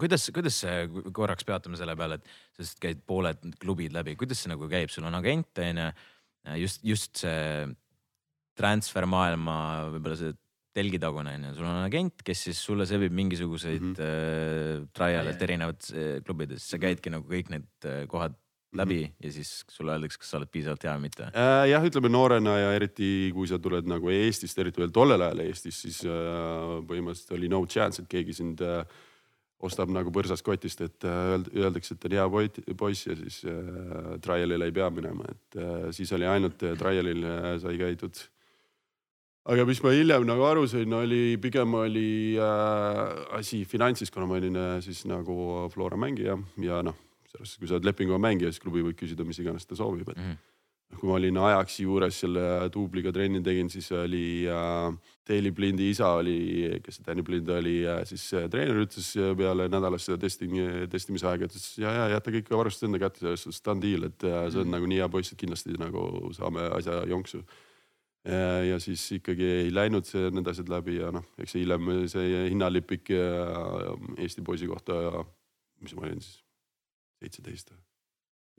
kuidas, 0.00 0.30
kuidas 0.32 0.62
see, 0.64 0.88
korraks 1.12 1.44
peatume 1.44 1.76
selle 1.76 1.98
peale, 2.00 2.16
et 2.16 2.62
sest 2.62 2.80
käid 2.80 3.04
pooled 3.04 3.44
klubid 3.60 3.92
läbi, 3.92 4.16
kuidas 4.16 4.40
see 4.40 4.54
nagu 4.54 4.72
käib, 4.72 4.88
sul 4.88 5.04
on 5.04 5.20
agent 5.20 5.60
on 5.60 5.84
ju, 5.84 5.90
just, 6.64 6.80
just 6.80 7.20
see 7.26 7.68
transfer 8.56 9.04
maailma 9.04 9.58
võib-olla 9.92 10.16
see 10.16 10.32
telgitagune 10.76 11.34
on 11.36 11.48
ju, 11.48 11.54
sul 11.58 11.70
on 11.70 11.80
agent, 11.84 12.22
kes 12.26 12.44
siis 12.48 12.60
sulle 12.62 12.86
sebib 12.86 13.14
mingisuguseid 13.16 13.82
mm 13.82 13.94
-hmm. 13.94 14.04
äh, 14.04 14.86
trial'e 14.96 15.34
erinevates 15.42 15.92
äh, 15.92 16.22
klubides, 16.22 16.68
sa 16.70 16.78
käidki 16.78 17.10
nagu 17.10 17.26
kõik 17.26 17.50
need 17.50 17.68
äh, 17.84 18.06
kohad 18.06 18.36
läbi 18.72 19.00
mm 19.00 19.06
-hmm. 19.06 19.26
ja 19.26 19.32
siis 19.32 19.64
sulle 19.68 19.92
öeldakse, 19.92 20.18
kas 20.18 20.30
sa 20.30 20.36
oled 20.38 20.48
piisavalt 20.48 20.84
hea 20.84 20.94
või 20.96 21.00
mitte 21.00 21.24
äh,? 21.34 21.68
jah, 21.70 21.84
ütleme 21.84 22.08
noorena 22.08 22.58
ja 22.58 22.72
eriti 22.72 23.30
kui 23.34 23.46
sa 23.46 23.58
tuled 23.58 23.86
nagu 23.86 24.08
Eestist, 24.08 24.58
eriti 24.58 24.80
veel 24.80 24.90
tollel 24.90 25.20
ajal 25.20 25.40
Eestis, 25.40 25.82
siis 25.82 26.04
äh, 26.04 26.10
põhimõtteliselt 26.86 27.34
oli 27.34 27.48
no 27.48 27.66
chance, 27.66 28.02
et 28.02 28.08
keegi 28.08 28.32
sind 28.32 28.60
äh, 28.60 28.84
ostab 29.60 29.90
nagu 29.92 30.10
põrsast 30.14 30.44
kotist, 30.44 30.80
et 30.80 31.04
äh, 31.04 31.36
öeldakse, 31.56 31.94
et 31.94 32.04
on 32.04 32.16
hea 32.16 32.74
poiss 32.76 33.06
ja 33.06 33.16
siis 33.16 33.42
äh, 33.44 34.18
trial'ile 34.24 34.70
ei 34.70 34.72
pea 34.72 34.90
minema, 34.90 35.24
et 35.28 35.58
äh, 35.60 35.90
siis 35.96 36.12
oli 36.12 36.26
ainult 36.26 36.62
äh, 36.62 36.76
trial'il 36.78 37.24
äh, 37.24 37.58
sai 37.58 37.76
käidud 37.80 38.22
aga 39.50 39.64
mis 39.66 39.80
ma 39.82 39.94
hiljem 39.94 40.26
nagu 40.28 40.44
aru 40.46 40.66
sain, 40.70 40.92
oli 40.94 41.36
pigem 41.42 41.74
oli 41.80 42.10
äh, 42.38 43.00
asi 43.38 43.64
finantsis, 43.68 44.12
kuna 44.14 44.28
ma 44.30 44.38
olin 44.38 44.56
äh, 44.56 44.76
siis 44.84 45.02
nagu 45.10 45.66
Flora 45.72 45.98
mängija 45.98 46.38
ja 46.62 46.82
noh, 46.86 46.98
selles 47.30 47.54
suhtes, 47.54 47.58
kui 47.58 47.70
sa 47.70 47.78
oled 47.78 47.88
lepinguga 47.88 48.20
mängija, 48.22 48.52
siis 48.52 48.62
klubi 48.62 48.84
võib 48.86 48.98
küsida, 48.98 49.26
mis 49.26 49.42
iganes 49.42 49.66
ta 49.66 49.78
soovib, 49.78 50.08
et 50.08 50.16
mm. 50.16 50.30
-hmm 50.30 50.46
kui 50.98 51.06
ma 51.06 51.14
olin 51.14 51.36
Ajaxi 51.38 51.84
juures 51.84 52.16
selle 52.24 52.42
duubliga 52.74 53.12
trenni 53.14 53.38
tegin, 53.46 53.68
siis 53.70 53.86
oli 53.94 54.42
äh, 54.50 54.90
Daily 55.28 55.52
Blindi 55.54 55.90
isa 55.92 56.08
oli, 56.18 56.80
kes 56.82 56.98
see 56.98 57.06
Danny 57.06 57.22
Blind 57.22 57.48
oli 57.54 57.76
äh,, 57.86 58.02
siis 58.08 58.24
äh, 58.34 58.48
treener 58.50 58.82
ütles 58.82 59.12
peale 59.38 59.68
nädalast 59.70 60.10
seda 60.10 60.18
testing, 60.18 60.56
testimise 60.90 61.28
aega, 61.30 61.46
ütles 61.46 61.78
ja, 61.78 61.94
ja 61.94 62.08
jäta 62.16 62.34
kõik 62.34 62.50
varustused 62.50 62.88
enda 62.88 62.98
kätte, 63.04 63.22
selles 63.22 63.46
suhtes 63.46 63.62
done 63.62 63.84
deal, 63.84 64.08
et 64.10 64.26
äh, 64.26 64.48
see 64.50 64.64
on 64.64 64.66
mm 64.66 64.78
nagu 64.80 64.90
nii 64.90 64.98
hea 65.02 65.08
poiss, 65.10 65.32
et 65.32 65.38
kindlasti 65.38 65.78
nagu 65.78 66.32
saame 66.34 66.66
asja 66.74 67.04
jonksu 67.10 67.44
ja 68.24 68.76
siis 68.82 69.06
ikkagi 69.16 69.46
ei 69.62 69.70
läinud 69.72 70.04
see, 70.04 70.28
need 70.34 70.48
asjad 70.50 70.68
läbi 70.68 70.98
ja 70.98 71.08
noh, 71.14 71.24
eks 71.40 71.54
see 71.54 71.62
hiljem 71.62 71.88
see 72.12 72.44
hinnalipik 72.50 73.08
Eesti 73.14 74.44
poisi 74.44 74.68
kohta 74.68 74.98
ja 75.06 75.22
mis 75.80 75.96
ma 75.96 76.04
olin 76.04 76.20
siis, 76.20 76.42
seitseteist 77.22 77.72
või, 77.72 77.82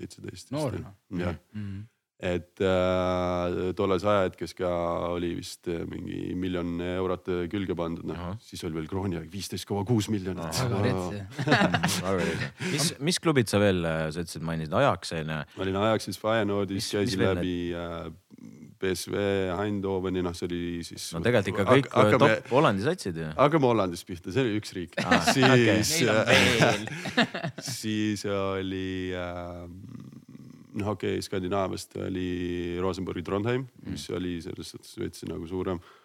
seitseteist. 0.02 0.54
noor 0.56 0.80
noh. 0.82 0.93
jah 1.13 1.36
mm 1.54 1.65
-hmm., 1.65 1.89
et 2.21 2.62
äh, 2.62 3.71
tolles 3.74 4.04
ajahetkes 4.06 4.54
ka 4.54 4.69
oli 5.15 5.32
vist 5.39 5.65
mingi 5.89 6.36
miljon 6.38 6.76
eurot 6.86 7.32
külge 7.50 7.74
pandud, 7.78 8.06
noh 8.06 8.36
siis 8.45 8.62
oli 8.67 8.78
veel 8.78 8.89
krooni 8.89 9.17
aeg 9.17 9.30
viisteist 9.34 9.65
koma 9.65 9.82
kuus 9.89 10.10
miljonit. 10.13 10.62
mis, 12.74 12.91
mis 13.00 13.19
klubid 13.19 13.50
sa 13.50 13.58
veel, 13.62 13.82
sa 14.13 14.21
ütlesid, 14.21 14.45
mainisid 14.45 14.74
Ajax 14.78 15.15
on 15.17 15.34
ju? 15.34 15.39
ma 15.58 15.65
olin 15.65 15.82
Ajaxis, 15.82 16.21
Feyenoordis, 16.21 16.91
käisin 16.93 17.26
läbi 17.26 17.56
äh, 17.74 18.12
PSV 18.81 19.21
Eindhoveni, 19.55 20.23
noh, 20.25 20.33
see 20.37 20.47
oli 20.49 20.61
siis. 20.85 21.07
no 21.15 21.21
tegelikult 21.25 21.53
ikka 21.53 21.65
kõik 21.69 21.89
hakkame, 21.93 22.29
top 22.41 22.51
Hollandi 22.55 22.85
satsid 22.85 23.19
ju. 23.21 23.29
hakkame 23.37 23.69
Hollandist 23.69 24.07
pihta, 24.09 24.33
see 24.33 24.43
oli 24.45 24.59
üks 24.59 24.75
riik 24.77 24.97
ah,. 25.05 25.29
siis 25.31 26.03
siis 27.81 28.25
oli 28.31 29.13
äh, 29.17 29.63
noh, 30.81 30.93
okei 30.95 31.17
okay,, 31.17 31.25
Skandinaaviast 31.25 31.97
oli 32.07 32.29
Rosenborgi 32.81 33.25
Trondheim 33.27 33.65
mm., 33.65 33.95
mis 33.95 34.09
oli 34.15 34.37
selles 34.43 34.75
suhtes 34.75 34.93
veits 34.99 35.27
nagu 35.29 35.49
suurem 35.49 35.81
äh,. 35.81 35.97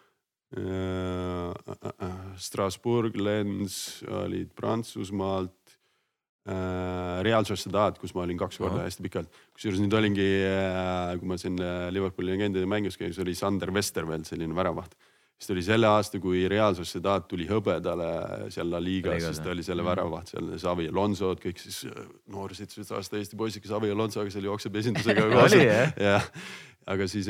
Äh, 0.57 2.17
Strasbourg, 2.39 3.17
Lens 3.19 4.03
olid 4.07 4.53
Prantsusmaalt 4.55 5.51
Äh, 5.51 5.56
Real 6.47 7.43
Sociedad, 7.43 7.97
kus 7.99 8.13
ma 8.15 8.23
olin 8.23 8.37
kaks 8.39 8.59
korda 8.61 8.85
hästi 8.85 9.03
pikalt. 9.03 9.39
kusjuures 9.55 9.81
nüüd 9.83 9.93
olingi, 9.97 10.27
äh, 10.47 11.11
kui 11.19 11.27
ma 11.27 11.35
siin 11.39 11.57
äh, 11.59 11.89
Liverpooli 11.91 12.31
legendide 12.31 12.69
mängus 12.69 12.95
käin, 12.99 13.11
siis 13.11 13.23
oli 13.23 13.35
Sander 13.35 13.73
Westerveld, 13.75 14.27
selline 14.29 14.55
väravaht. 14.55 14.95
siis 15.37 15.49
tuli 15.51 15.63
selle 15.65 15.89
aasta, 15.91 16.21
kui 16.23 16.45
Real 16.47 16.75
Sociedad 16.77 17.27
tuli 17.27 17.49
hõbedale 17.49 18.47
seal 18.53 18.71
La 18.71 18.79
Ligas, 18.79 19.25
siis 19.25 19.41
ta 19.43 19.51
oli 19.51 19.65
selle 19.65 19.83
mm. 19.83 19.89
väravaht 19.91 20.31
seal, 20.31 20.53
Savi 20.61 20.87
Alonsod, 20.87 21.41
kõik 21.43 21.59
siis 21.61 21.81
noor 22.31 22.55
seitsmeteist 22.55 22.95
aasta 22.95 23.19
Eesti 23.19 23.37
poiss, 23.37 23.59
Savi 23.67 23.91
Alonso, 23.91 24.23
kes 24.23 24.39
oli 24.39 24.49
jookseb 24.49 24.79
esindusega 24.79 25.27
koos. 25.33 25.57
jah, 25.57 26.31
aga 26.87 27.09
siis 27.11 27.27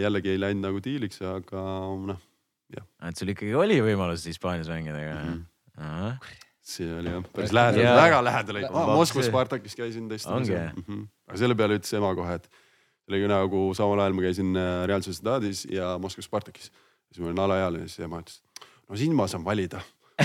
jällegi 0.00 0.32
ei 0.32 0.40
läinud 0.40 0.70
nagu 0.70 0.80
diiliks, 0.80 1.20
aga 1.28 1.68
noh, 2.08 2.24
jah. 2.72 2.88
et 3.04 3.20
sul 3.20 3.36
ikkagi 3.36 3.52
oli 3.54 3.82
võimalus 3.84 4.24
Hispaanias 4.32 4.72
mängida 4.72 5.04
ka 5.04 5.20
mm? 5.20 5.46
-hmm 5.76 6.42
see 6.66 6.86
oli 6.98 7.10
jah, 7.12 7.26
päris 7.34 7.52
lähedal 7.54 7.80
yeah., 7.80 7.96
väga 7.98 8.22
lähedal 8.26 8.58
oli 8.58 8.68
ah,. 8.68 8.94
Moskva 8.98 9.22
Spartakis 9.22 9.76
käisin 9.78 10.08
testimas 10.08 10.48
mm. 10.48 10.82
-hmm. 10.82 11.02
aga 11.28 11.38
selle 11.38 11.54
peale 11.54 11.78
ütles 11.78 11.92
ema 11.96 12.14
kohe, 12.18 12.38
et 12.40 12.48
see 12.50 13.14
oli 13.14 13.28
nagu 13.30 13.60
samal 13.78 14.02
ajal 14.02 14.16
ma 14.18 14.24
käisin 14.26 14.56
äh, 14.58 14.86
Real 14.90 15.04
Sociedadis 15.06 15.66
ja 15.70 15.94
Moskva 16.02 16.22
Spartakis. 16.26 16.72
siis 17.12 17.22
ma 17.22 17.30
olin 17.30 17.44
alaealine, 17.44 17.86
siis 17.88 18.02
ema 18.06 18.18
ütles, 18.22 18.40
no 18.88 18.96
siin 18.96 19.14
ma 19.14 19.28
saan 19.30 19.44
valida. 19.44 19.80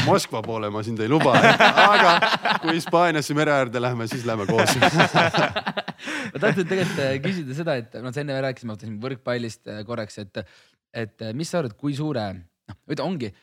Moskva 0.06 0.42
poole 0.42 0.70
ma 0.72 0.82
sind 0.88 1.00
ei 1.04 1.10
luba, 1.12 1.36
aga 1.94 2.12
kui 2.64 2.78
Hispaaniasse 2.78 3.36
mere 3.36 3.52
äärde 3.52 3.82
lähme, 3.82 4.08
siis 4.08 4.26
lähme 4.26 4.46
koos 4.48 4.76
ma 6.32 6.40
tahtsin 6.40 6.66
tegelikult 6.66 7.00
äh, 7.06 7.14
küsida 7.22 7.58
seda, 7.58 7.76
et 7.76 8.00
noh, 8.02 8.14
sa 8.16 8.24
enne 8.24 8.40
rääkisime 8.48 8.78
võrkpallist 9.04 9.68
äh, 9.68 9.84
korraks, 9.86 10.18
et, 10.24 10.42
et 10.94 11.28
mis 11.36 11.52
sa 11.52 11.60
arvad, 11.60 11.78
kui 11.78 11.94
suure, 11.94 12.28
noh, 12.72 12.82
ongi 13.06 13.34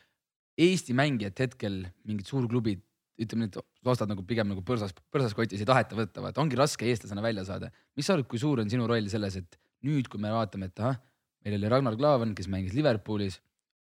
Eesti 0.59 0.95
mängijad 0.99 1.39
hetkel, 1.39 1.85
mingid 2.03 2.27
suurklubid 2.27 2.81
ütleme 3.18 3.46
nüüd, 3.46 3.59
ostad 3.88 4.11
nagu 4.11 4.22
pigem 4.26 4.48
nagu 4.50 4.62
põrsas, 4.66 4.92
põrsas 5.12 5.35
kotis 5.37 5.62
ei 5.62 5.68
taheta 5.68 5.96
võtta, 5.98 6.22
vaata 6.24 6.42
ongi 6.42 6.59
raske 6.59 6.87
eestlasena 6.87 7.24
välja 7.24 7.44
saada. 7.48 7.70
mis 7.96 8.07
sa 8.07 8.14
arvad, 8.14 8.28
kui 8.31 8.38
suur 8.38 8.62
on 8.62 8.70
sinu 8.70 8.87
roll 8.87 9.09
selles, 9.11 9.37
et 9.37 9.59
nüüd, 9.87 10.09
kui 10.11 10.20
me 10.22 10.31
vaatame, 10.35 10.70
et 10.70 10.83
ahah, 10.83 11.00
meil 11.44 11.59
oli 11.59 11.70
Ragnar 11.72 11.96
Klavan, 11.98 12.35
kes 12.38 12.48
mängis 12.52 12.76
Liverpoolis. 12.78 13.40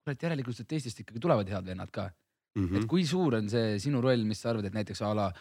kurat, 0.05 0.23
järelikult 0.23 0.57
sealt 0.57 0.73
Eestist 0.73 1.03
ikkagi 1.03 1.21
tulevad 1.21 1.49
head 1.53 1.67
vennad 1.67 1.91
ka 1.93 2.09
mm. 2.57 2.67
-hmm. 2.67 2.77
et 2.79 2.87
kui 2.89 3.05
suur 3.07 3.35
on 3.37 3.49
see 3.49 3.79
sinu 3.79 4.01
roll, 4.01 4.25
mis 4.25 4.41
sa 4.41 4.51
arvad, 4.51 4.65
et 4.65 4.75
näiteks 4.75 5.03
a 5.03 5.15
la 5.15 5.33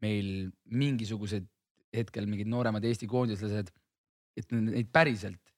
meil 0.00 0.50
mingisugused 0.64 1.46
hetkel 1.94 2.26
mingid 2.26 2.46
nooremad 2.50 2.84
Eesti 2.84 3.06
koondislased, 3.06 3.70
et 4.36 4.52
neid 4.52 4.88
päriselt 4.92 5.53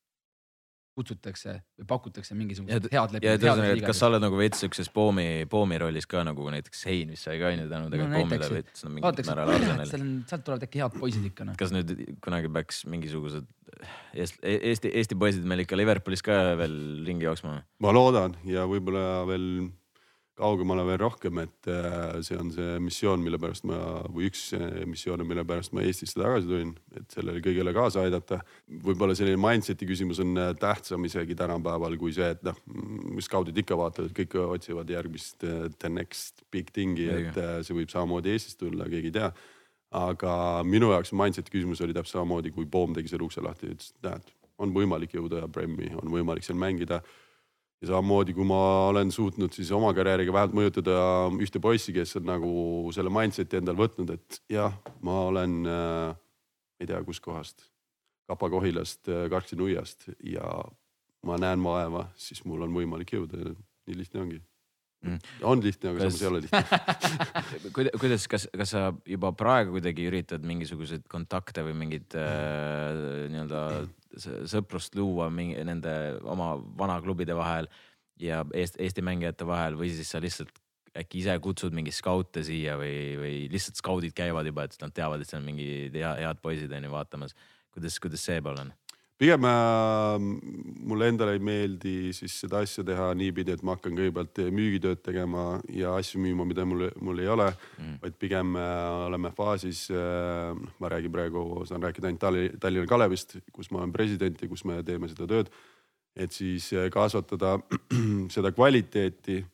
kutsutakse 0.97 1.59
või 1.77 1.89
pakutakse 1.91 2.37
mingisugused 2.39 2.89
head 2.93 3.17
et 3.21 3.85
kas 3.85 4.01
sa 4.01 4.09
oled 4.11 4.23
nagu 4.25 4.39
veits 4.39 4.63
siukses 4.65 4.89
poomi, 4.93 5.45
poomi 5.51 5.81
rollis 5.83 6.09
ka 6.09 6.25
nagu 6.27 6.49
näiteks 6.53 6.87
Hein 6.89 7.13
vist 7.13 7.29
sai 7.29 7.37
ka 7.41 7.53
onju 7.53 7.69
tänu 7.71 7.91
tegelikult 7.93 8.15
no, 8.15 8.23
poomile 8.23 8.51
veits 8.55 8.87
no, 8.87 8.93
mingil 8.97 9.29
määral 9.31 9.53
Arsenali. 9.57 10.11
sealt 10.31 10.47
tulevad 10.47 10.67
äkki 10.69 10.83
head 10.83 10.99
poisid 11.01 11.29
ikka 11.31 11.49
noh. 11.49 11.59
kas 11.61 11.75
nüüd 11.77 11.93
kunagi 12.25 12.53
peaks 12.57 12.85
mingisugused 12.89 13.49
Eesti, 14.17 14.41
Eesti, 14.41 14.93
Eesti 14.97 15.19
poisid 15.21 15.45
meil 15.49 15.67
ikka 15.67 15.77
Liverpoolis 15.77 16.25
ka 16.25 16.39
veel 16.57 16.77
ringi 17.05 17.29
jooksma? 17.29 17.59
ma 17.85 17.93
loodan 17.93 18.39
ja 18.49 18.65
võib-olla 18.71 19.27
veel 19.29 19.51
kaugemale 20.37 20.85
veel 20.85 20.99
rohkem, 21.01 21.39
et 21.41 21.69
äh, 21.73 22.19
see 22.25 22.37
on 22.37 22.51
see 22.53 22.77
missioon, 22.85 23.23
mille 23.25 23.39
pärast 23.41 23.65
ma 23.69 23.79
või 24.13 24.29
üks 24.29 24.51
missioone, 24.89 25.25
mille 25.29 25.47
pärast 25.49 25.73
ma 25.77 25.85
Eestisse 25.87 26.21
tagasi 26.21 26.49
tulin, 26.51 26.75
et 26.97 27.17
sellele 27.17 27.41
kõigele 27.45 27.73
kaasa 27.77 28.05
aidata. 28.05 28.43
võib-olla 28.85 29.17
selline 29.17 29.41
mindset'i 29.41 29.89
küsimus 29.89 30.21
on 30.25 30.37
äh, 30.41 30.53
tähtsam 30.61 31.09
isegi 31.09 31.37
tänapäeval 31.39 31.97
kui 32.01 32.13
see, 32.17 32.29
et 32.37 32.45
noh, 32.47 32.61
skaudid 33.25 33.57
ikka 33.65 33.79
vaatavad, 33.81 34.13
kõik 34.17 34.37
otsivad 34.45 34.93
järgmist 34.93 35.47
äh, 35.49 35.67
the 35.81 35.93
next 35.93 36.45
big 36.53 36.73
thing'i, 36.77 37.09
et 37.09 37.43
see 37.65 37.81
võib 37.81 37.93
samamoodi 37.93 38.37
Eestist 38.37 38.61
tulla, 38.61 38.89
keegi 38.93 39.13
ei 39.13 39.19
tea. 39.21 39.33
aga 39.97 40.33
minu 40.67 40.91
jaoks 40.93 41.15
mindset'i 41.17 41.53
küsimus 41.55 41.81
oli 41.81 41.95
täpselt 41.97 42.21
samamoodi, 42.21 42.53
kui 42.53 42.67
Poom 42.69 42.93
tegi 42.93 43.09
selle 43.09 43.25
ukse 43.25 43.41
lahti, 43.41 43.73
ütles, 43.73 43.95
et 43.97 44.11
näed, 44.11 44.35
on 44.61 44.73
võimalik 44.77 45.17
jõuda 45.17 45.47
Premi, 45.53 45.95
on 45.97 46.13
võimalik 46.13 46.45
seal 46.45 46.59
mängida 46.61 47.01
ja 47.83 47.91
samamoodi, 47.91 48.35
kui 48.37 48.47
ma 48.49 48.59
olen 48.89 49.13
suutnud 49.13 49.53
siis 49.53 49.71
oma 49.77 49.93
karjääriga 49.97 50.33
vähemalt 50.33 50.57
mõjutada 50.57 50.97
ühte 51.43 51.61
poissi, 51.63 51.93
kes 51.97 52.17
on 52.21 52.29
nagu 52.31 52.51
selle 52.97 53.13
mindset'i 53.13 53.61
endal 53.61 53.79
võtnud, 53.79 54.15
et 54.17 54.41
jah, 54.53 54.77
ma 55.05 55.21
olen 55.29 55.61
äh,, 55.69 56.17
ei 56.81 56.89
tea 56.89 57.03
kuskohast, 57.05 57.69
Kapa-Kohilast 58.31 59.13
äh,, 59.13 59.27
Karksi-Nuiast 59.33 60.11
ja 60.33 60.49
ma 61.27 61.41
näen 61.43 61.63
vaeva, 61.63 62.09
siis 62.17 62.45
mul 62.49 62.65
on 62.67 62.75
võimalik 62.77 63.13
jõuda. 63.17 63.55
nii 63.87 64.01
lihtne 64.01 64.25
ongi 64.25 64.41
mm.. 65.07 65.35
on 65.47 65.63
lihtne, 65.65 65.93
aga 65.93 66.05
kas... 66.05 66.19
samas 66.19 66.23
ei 66.23 66.31
ole 66.31 66.43
lihtne 66.45 67.91
kuidas, 68.03 68.29
kas, 68.31 68.49
kas 68.53 68.75
sa 68.75 68.85
juba 69.09 69.33
praegu 69.39 69.77
kuidagi 69.77 70.07
üritad 70.11 70.47
mingisuguseid 70.47 71.07
kontakte 71.11 71.65
või 71.67 71.77
mingeid 71.85 72.19
äh, 72.21 73.27
nii-öelda 73.33 73.63
sõprust 74.49 74.97
luua 74.97 75.29
mingi 75.33 75.61
nende 75.67 75.93
oma 76.25 76.55
vanaklubide 76.79 77.37
vahel 77.37 77.69
ja 78.21 78.45
Eesti, 78.55 78.81
Eesti 78.85 79.05
mängijate 79.05 79.49
vahel 79.49 79.77
või 79.79 79.93
siis 79.93 80.11
sa 80.13 80.23
lihtsalt 80.23 80.55
äkki 80.97 81.21
ise 81.21 81.37
kutsud 81.45 81.75
mingi 81.77 81.93
skaute 81.93 82.43
siia 82.47 82.77
või, 82.81 82.97
või 83.21 83.35
lihtsalt 83.53 83.81
skaudid 83.81 84.17
käivad 84.17 84.49
juba, 84.49 84.65
et 84.65 84.79
nad 84.81 84.95
teavad, 84.97 85.23
et 85.23 85.31
seal 85.31 85.45
mingid 85.45 85.97
hea, 85.97 86.15
head 86.23 86.41
poisid 86.43 86.73
on 86.73 86.89
ju 86.89 86.93
vaatamas. 86.93 87.37
kuidas, 87.77 87.99
kuidas 88.01 88.25
see 88.25 88.41
pool 88.41 88.63
on? 88.63 88.73
Pigem 89.19 89.45
äh, 89.49 90.19
mulle 90.87 91.09
endale 91.09 91.37
ei 91.37 91.41
meeldi 91.43 92.13
siis 92.17 92.35
seda 92.43 92.61
asja 92.65 92.85
teha 92.85 93.09
niipidi, 93.17 93.55
et 93.55 93.63
ma 93.65 93.77
hakkan 93.77 93.97
kõigepealt 93.97 94.41
müügitööd 94.53 95.01
tegema 95.05 95.47
ja 95.73 95.95
asju 95.97 96.21
müüma, 96.21 96.45
mida 96.49 96.67
mul, 96.69 96.89
mul 97.01 97.23
ei 97.25 97.31
ole 97.33 97.49
mm., 97.49 97.97
vaid 98.03 98.19
pigem 98.21 98.57
äh, 98.61 99.07
oleme 99.07 99.33
faasis 99.37 99.87
äh,. 99.91 100.53
ma 100.81 100.93
räägin 100.93 101.13
praegu, 101.13 101.65
saan 101.69 101.85
rääkida 101.85 102.11
ainult 102.11 102.21
Tallinna, 102.21 102.61
Tallinna 102.61 102.91
Kalevist, 102.91 103.39
kus 103.53 103.71
ma 103.73 103.81
olen 103.81 103.95
president 103.95 104.43
ja 104.43 104.49
kus 104.51 104.65
me 104.69 104.83
teeme 104.85 105.09
seda 105.09 105.29
tööd. 105.31 105.53
et 106.17 106.33
siis 106.33 106.69
äh, 106.77 106.91
kasvatada 106.93 107.57
seda 108.35 108.53
kvaliteeti, 108.53 109.45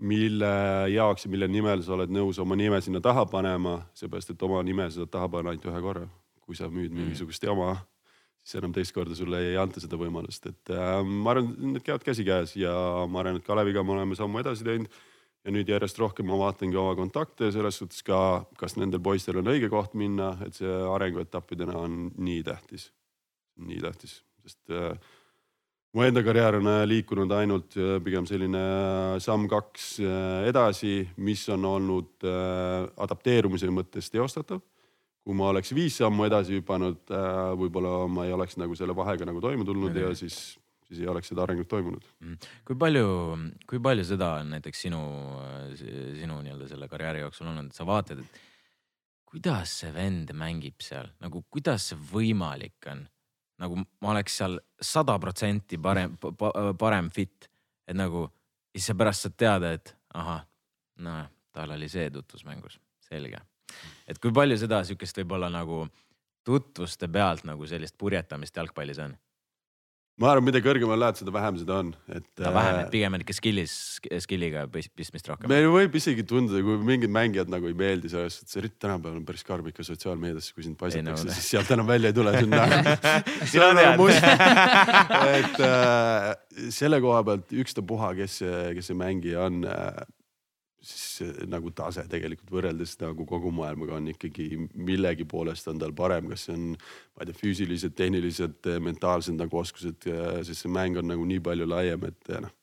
mille 0.00 0.52
jaoks 0.92 1.24
ja 1.24 1.30
mille 1.30 1.48
nimel 1.48 1.82
sa 1.84 1.96
oled 1.96 2.12
nõus 2.12 2.38
oma 2.40 2.56
nime 2.56 2.80
sinna 2.80 3.00
taha 3.00 3.26
panema, 3.28 3.80
seepärast 3.94 4.32
et 4.32 4.42
oma 4.42 4.62
nime 4.64 4.88
sa 4.92 5.06
taha 5.06 5.28
panna 5.28 5.52
ainult 5.52 5.66
ühe 5.72 5.80
korra, 5.84 6.06
kui 6.44 6.56
sa 6.56 6.68
müüd 6.68 6.92
mm. 6.92 7.00
mingisugust 7.00 7.44
jama 7.44 7.74
siis 8.50 8.58
enam 8.60 8.74
teist 8.74 8.94
korda 8.96 9.14
sulle 9.14 9.38
ei 9.46 9.54
anta 9.60 9.82
seda 9.82 9.98
võimalust, 10.00 10.48
et 10.50 10.72
äh, 10.74 10.96
ma 11.06 11.34
arvan, 11.34 11.52
need 11.76 11.84
käivad 11.86 12.04
käsikäes 12.06 12.56
ja 12.58 12.74
ma 13.06 13.22
arvan, 13.22 13.38
et 13.38 13.46
Kaleviga 13.46 13.84
me 13.86 13.94
oleme 13.94 14.18
sammu 14.18 14.42
edasi 14.42 14.66
teinud. 14.66 15.00
ja 15.40 15.52
nüüd 15.54 15.70
järjest 15.72 15.96
rohkem 15.96 16.26
ma 16.28 16.36
vaatangi 16.36 16.76
oma 16.76 16.92
kontakte 16.98 17.48
selles 17.54 17.78
suhtes 17.80 18.02
ka, 18.04 18.44
kas 18.60 18.74
nendel 18.76 19.00
poistel 19.00 19.38
on 19.40 19.48
õige 19.48 19.70
koht 19.72 19.94
minna, 19.96 20.34
et 20.44 20.58
see 20.58 20.68
arenguetappidena 20.68 21.78
on 21.80 22.10
nii 22.18 22.42
tähtis, 22.44 22.90
nii 23.56 23.78
tähtis, 23.80 24.18
sest 24.44 24.74
äh, 24.74 24.98
mu 25.94 26.04
enda 26.06 26.22
karjäär 26.22 26.58
on 26.60 26.68
äh, 26.70 26.82
liikunud 26.86 27.32
ainult 27.34 27.76
äh, 27.78 27.96
pigem 28.04 28.26
selline 28.28 28.60
äh, 28.60 29.14
samm-kaks 29.22 29.86
edasi, 30.48 31.02
mis 31.18 31.46
on 31.50 31.64
olnud 31.66 32.28
adapteerumise 33.00 33.70
mõttes 33.74 34.10
teostatav 34.12 34.62
kui 35.24 35.36
ma 35.36 35.50
oleks 35.52 35.74
viis 35.76 35.98
sammu 36.00 36.26
edasi 36.26 36.58
hüpanud, 36.58 37.02
äh, 37.12 37.52
võib-olla 37.60 38.04
ma 38.10 38.26
ei 38.26 38.34
oleks 38.34 38.56
nagu 38.60 38.76
selle 38.78 38.96
vahega 38.96 39.28
nagu 39.28 39.42
toime 39.44 39.66
tulnud 39.68 39.96
ja, 39.96 40.08
ja 40.08 40.18
siis, 40.18 40.38
siis 40.88 41.02
ei 41.02 41.10
oleks 41.12 41.30
seda 41.32 41.44
arengut 41.44 41.68
toimunud. 41.70 42.06
Mm. 42.24 42.38
kui 42.68 42.78
palju, 42.80 43.10
kui 43.68 43.82
palju 43.84 44.06
seda 44.08 44.32
on 44.40 44.54
näiteks 44.56 44.86
sinu, 44.88 45.02
sinu 45.76 46.40
nii-öelda 46.46 46.70
selle 46.70 46.88
karjääri 46.90 47.24
jooksul 47.26 47.50
olnud, 47.52 47.70
et 47.70 47.76
sa 47.78 47.86
vaatad, 47.88 48.24
et 48.24 48.40
kuidas 49.30 49.76
see 49.82 49.92
vend 49.94 50.32
mängib 50.34 50.80
seal, 50.82 51.12
nagu 51.22 51.44
kuidas 51.52 51.92
see 51.92 52.00
võimalik 52.12 52.90
on? 52.90 53.06
nagu 53.60 53.76
ma 53.76 54.14
oleks 54.14 54.38
seal 54.40 54.54
sada 54.80 55.18
protsenti 55.20 55.76
parem, 55.76 56.14
parem 56.80 57.10
fit, 57.12 57.44
et 57.84 57.92
nagu 57.92 58.24
siis 58.72 58.88
sa 58.88 58.96
pärast 58.96 59.26
saad 59.26 59.36
teada, 59.36 59.74
et 59.76 59.92
ahah, 60.16 60.40
noh, 61.04 61.28
tal 61.52 61.76
oli 61.76 61.90
see 61.92 62.08
tutvusmängus, 62.14 62.80
selge 63.04 63.42
et 64.08 64.20
kui 64.22 64.32
palju 64.34 64.58
seda 64.60 64.82
sihukest 64.86 65.22
võib-olla 65.22 65.50
nagu 65.52 65.86
tutvuste 66.46 67.08
pealt 67.12 67.44
nagu 67.48 67.66
sellist 67.68 67.98
purjetamist 68.00 68.56
jalgpallis 68.56 69.02
on? 69.04 69.16
ma 70.20 70.34
arvan, 70.34 70.44
mida 70.50 70.60
kõrgemale 70.60 71.00
lähed, 71.00 71.16
seda 71.22 71.32
vähem 71.32 71.56
seda 71.62 71.76
on, 71.80 71.90
et. 72.12 72.26
no 72.42 72.50
vähem, 72.52 72.78
et 72.82 72.88
äh, 72.88 72.90
pigem 72.92 73.14
on 73.16 73.22
ikka 73.24 73.36
skill'is, 73.38 73.74
skill'iga 74.26 74.66
pistmist 74.68 75.30
rohkem. 75.30 75.48
meil 75.48 75.68
võib 75.72 75.96
isegi 75.96 76.24
tunduda, 76.28 76.60
kui 76.66 76.76
mingid 76.84 77.12
mängijad 77.14 77.52
nagu 77.52 77.70
ei 77.70 77.76
meeldi 77.78 78.10
selles 78.12 78.36
suhtes, 78.36 78.58
eriti 78.60 78.76
tänapäeval 78.84 79.16
on 79.22 79.24
päris 79.28 79.46
karm 79.48 79.70
ikka 79.72 79.86
sotsiaalmeedias, 79.86 80.50
kui 80.52 80.66
sind 80.66 80.76
passitakse, 80.80 81.24
no, 81.24 81.36
siis 81.38 81.48
sealt 81.54 81.72
enam 81.72 81.88
välja 81.88 82.12
ei 82.12 82.18
tule, 82.18 82.36
see 82.36 82.44
on 82.44 82.52
nagu, 82.52 82.98
see 83.48 83.64
on 83.64 83.80
must. 84.02 84.28
et 85.40 85.60
äh, 85.64 86.30
selle 86.76 87.00
koha 87.00 87.24
pealt 87.30 87.56
ükstapuha, 87.64 88.12
kes 88.20 88.40
see, 88.42 88.62
kes 88.76 88.92
see 88.92 89.00
mängija 89.00 89.48
on 89.48 89.64
äh, 89.64 90.04
siis 90.80 91.44
nagu 91.50 91.70
tase 91.76 92.06
tegelikult 92.08 92.50
võrreldes 92.54 92.94
nagu 93.02 93.26
kogu 93.28 93.52
maailmaga 93.52 93.98
on 93.98 94.08
ikkagi 94.14 94.46
millegi 94.74 95.26
poolest 95.28 95.68
on 95.68 95.80
tal 95.80 95.92
parem, 95.96 96.30
kas 96.32 96.46
see 96.46 96.56
on, 96.56 96.66
ma 96.72 97.24
ei 97.24 97.30
tea, 97.30 97.38
füüsilised, 97.42 97.94
tehnilised, 97.98 98.70
mentaalsed 98.80 99.36
nagu 99.36 99.60
oskused, 99.60 100.08
sest 100.46 100.64
see 100.64 100.72
mäng 100.72 100.96
on 101.00 101.10
nagu 101.12 101.26
nii 101.28 101.42
palju 101.44 101.68
laiem, 101.68 102.06
et 102.08 102.32
noh, 102.46 102.54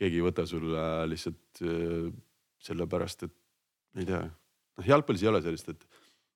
keegi 0.00 0.18
ei 0.18 0.26
võta 0.26 0.46
sulle 0.50 0.86
lihtsalt 1.10 1.62
äh, 1.62 2.08
sellepärast, 2.64 3.28
et 3.28 3.34
ma 3.94 4.02
ei 4.02 4.10
tea, 4.10 4.24
noh 4.80 4.90
jalgpallis 4.90 5.22
ei 5.22 5.30
ole 5.30 5.42
sellist, 5.44 5.70
et 5.70 5.93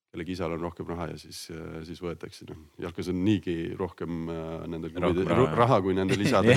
kellegi 0.09 0.33
isal 0.33 0.55
on 0.57 0.63
rohkem 0.65 0.89
raha 0.89 1.11
ja 1.11 1.19
siis, 1.21 1.43
äh, 1.53 1.81
siis 1.85 2.01
võetakse, 2.01 2.47
noh 2.49 2.81
jalkas 2.81 3.11
on 3.13 3.21
niigi 3.27 3.75
rohkem 3.77 4.31
äh, 4.33 4.65
nendel 4.73 4.93
klubidel 4.95 5.29
raha, 5.29 5.49
raha 5.59 5.79
kui 5.85 5.97
nendel 5.97 6.25
isadel 6.25 6.57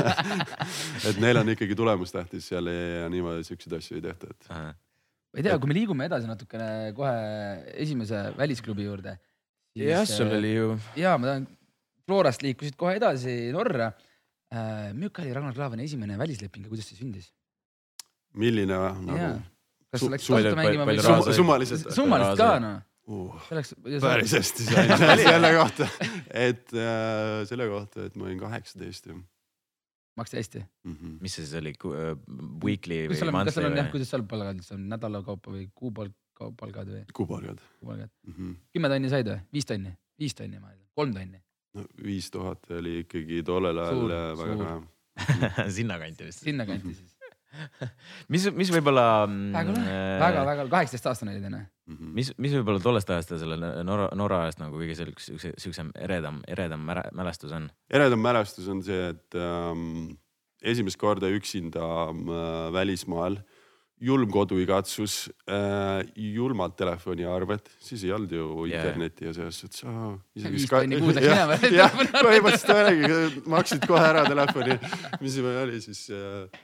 et 1.08 1.20
neil 1.22 1.38
on 1.38 1.52
ikkagi 1.54 1.78
tulemus 1.78 2.14
tähtis 2.14 2.50
seal 2.50 2.70
ja 2.70 3.06
niimoodi 3.12 3.46
siukseid 3.46 3.76
asju 3.78 4.00
ei 4.00 4.04
tehta, 4.08 4.34
et. 4.34 4.50
ma 4.50 5.38
ei 5.38 5.46
tea, 5.46 5.56
kui 5.62 5.70
me 5.70 5.78
liigume 5.78 6.10
edasi 6.10 6.30
natukene 6.30 6.90
kohe 6.96 7.14
esimese 7.86 8.24
välisklubi 8.38 8.88
juurde. 8.88 9.16
jah, 9.78 10.02
sul 10.08 10.34
oli 10.40 10.54
ju. 10.56 10.74
ja 10.98 11.14
ma 11.18 11.32
tahan, 11.32 11.48
Florast 12.10 12.42
liikusid 12.42 12.74
kohe 12.74 12.96
edasi 12.98 13.52
Norra 13.54 13.92
äh,. 14.50 14.90
milline 14.98 15.22
oli 15.22 15.36
Ragnar 15.36 15.54
Klavani 15.54 15.86
esimene 15.86 16.18
välisleping 16.18 16.66
ja 16.66 16.72
kuidas 16.74 16.90
see 16.90 16.98
sündis? 16.98 17.30
milline 18.34 18.74
nagu? 19.06 19.32
Kas 19.90 20.06
läks 20.06 20.28
tasuta 20.28 20.54
mängima 20.58 20.86
või? 20.88 21.34
summaliselt. 21.34 21.90
summaliselt 21.94 22.40
ka 22.40 22.54
noh 22.62 22.78
uh,. 23.10 23.50
Läks... 23.50 23.74
päris 24.00 24.34
hästi 24.36 24.66
sain 24.68 24.94
selle 25.24 25.52
kohta, 25.56 25.88
et 26.30 26.72
äh, 26.76 27.42
selle 27.50 27.68
kohta, 27.70 28.06
et 28.08 28.16
ma 28.18 28.28
olin 28.28 28.40
kaheksateist 28.42 29.10
jah. 29.10 29.20
maksti 30.20 30.40
hästi 30.40 30.62
mm? 30.62 30.96
-hmm. 30.96 31.18
mis 31.24 31.36
see 31.38 31.46
siis 31.46 31.58
oli 31.60 31.74
uh,, 31.90 32.14
weekly 32.64 33.02
või 33.10 33.32
monthly? 33.32 33.50
kas 33.50 33.58
seal 33.58 33.70
on 33.70 33.78
jah, 33.82 33.92
kuidas 33.94 34.14
seal 34.14 34.26
palgad, 34.30 34.62
kas 34.62 34.74
on 34.76 34.88
nädala 34.92 35.22
kaupa 35.26 35.54
või 35.56 35.66
kuupalk, 35.74 36.16
palgad 36.60 36.92
või? 36.94 37.04
kuupalgad. 37.16 37.62
kuupalgad 37.80 38.10
mm 38.10 38.34
-hmm.. 38.34 38.56
kümme 38.76 38.92
tonni 38.94 39.12
said 39.12 39.32
või? 39.32 39.40
viis 39.58 39.70
tonni? 39.72 39.94
viis 40.18 40.36
tonni 40.38 40.62
ma 40.62 40.74
ei 40.74 40.78
tea, 40.78 40.90
kolm 41.02 41.14
tonni? 41.16 41.42
no 41.74 41.86
viis 42.04 42.30
tuhat 42.30 42.70
oli 42.78 43.00
ikkagi 43.04 43.42
tollel 43.46 43.84
ajal 43.86 44.18
väga 44.44 44.58
vähe 44.66 45.70
sinnakanti 45.78 46.30
vist. 46.30 46.46
sinnakanti 46.46 46.94
siis 46.94 47.19
mis, 48.32 48.46
mis 48.54 48.70
võib-olla. 48.72 49.04
väga 49.26 49.74
lahe, 49.74 49.98
väga, 50.22 50.46
väga, 50.48 50.66
kaheksateist 50.72 51.10
aastane 51.10 51.34
olid 51.34 51.46
onju. 51.50 51.62
Mhm. 51.90 52.10
mis, 52.16 52.32
mis 52.38 52.54
võib-olla 52.54 52.82
tollest 52.82 53.10
ajast 53.10 53.34
ja 53.34 53.40
selle 53.42 53.58
Norra, 53.86 54.10
Norra 54.18 54.44
ajast 54.46 54.62
nagu 54.62 54.78
kõige 54.78 54.94
siukse, 54.98 55.54
siuksem 55.58 55.90
eredam, 55.98 56.42
eredam 56.50 56.84
mälestus 56.86 57.54
on? 57.56 57.70
eredam 57.90 58.22
mälestus 58.22 58.68
on 58.70 58.82
see, 58.86 59.10
et 59.14 59.38
ähm, 59.38 60.12
esimest 60.62 61.00
korda 61.00 61.30
üksinda 61.34 61.82
äh, 62.10 62.68
välismaal 62.76 63.40
julm 64.00 64.30
koduigatsus 64.32 65.26
äh,, 65.50 66.06
julmad 66.16 66.72
telefoniarved, 66.78 67.66
siis 67.84 68.06
ei 68.06 68.14
olnud 68.16 68.32
ju 68.32 68.46
yeah. 68.64 68.80
internetti 68.80 69.26
ja 69.28 69.34
selles 69.36 69.58
suhtes 69.60 69.84
oh,. 69.84 70.14
viis 70.32 70.70
tonni 70.70 71.00
kuus 71.02 71.18
läks 71.18 71.66
minema. 71.66 71.98
põhimõtteliselt 72.14 72.72
oligi, 72.78 73.44
maksid 73.52 73.84
kohe 73.90 74.06
ära 74.14 74.24
telefoni, 74.28 74.78
mis 75.20 75.36
see 75.36 75.56
oli 75.64 75.82
siis 75.84 76.06
äh, 76.16 76.62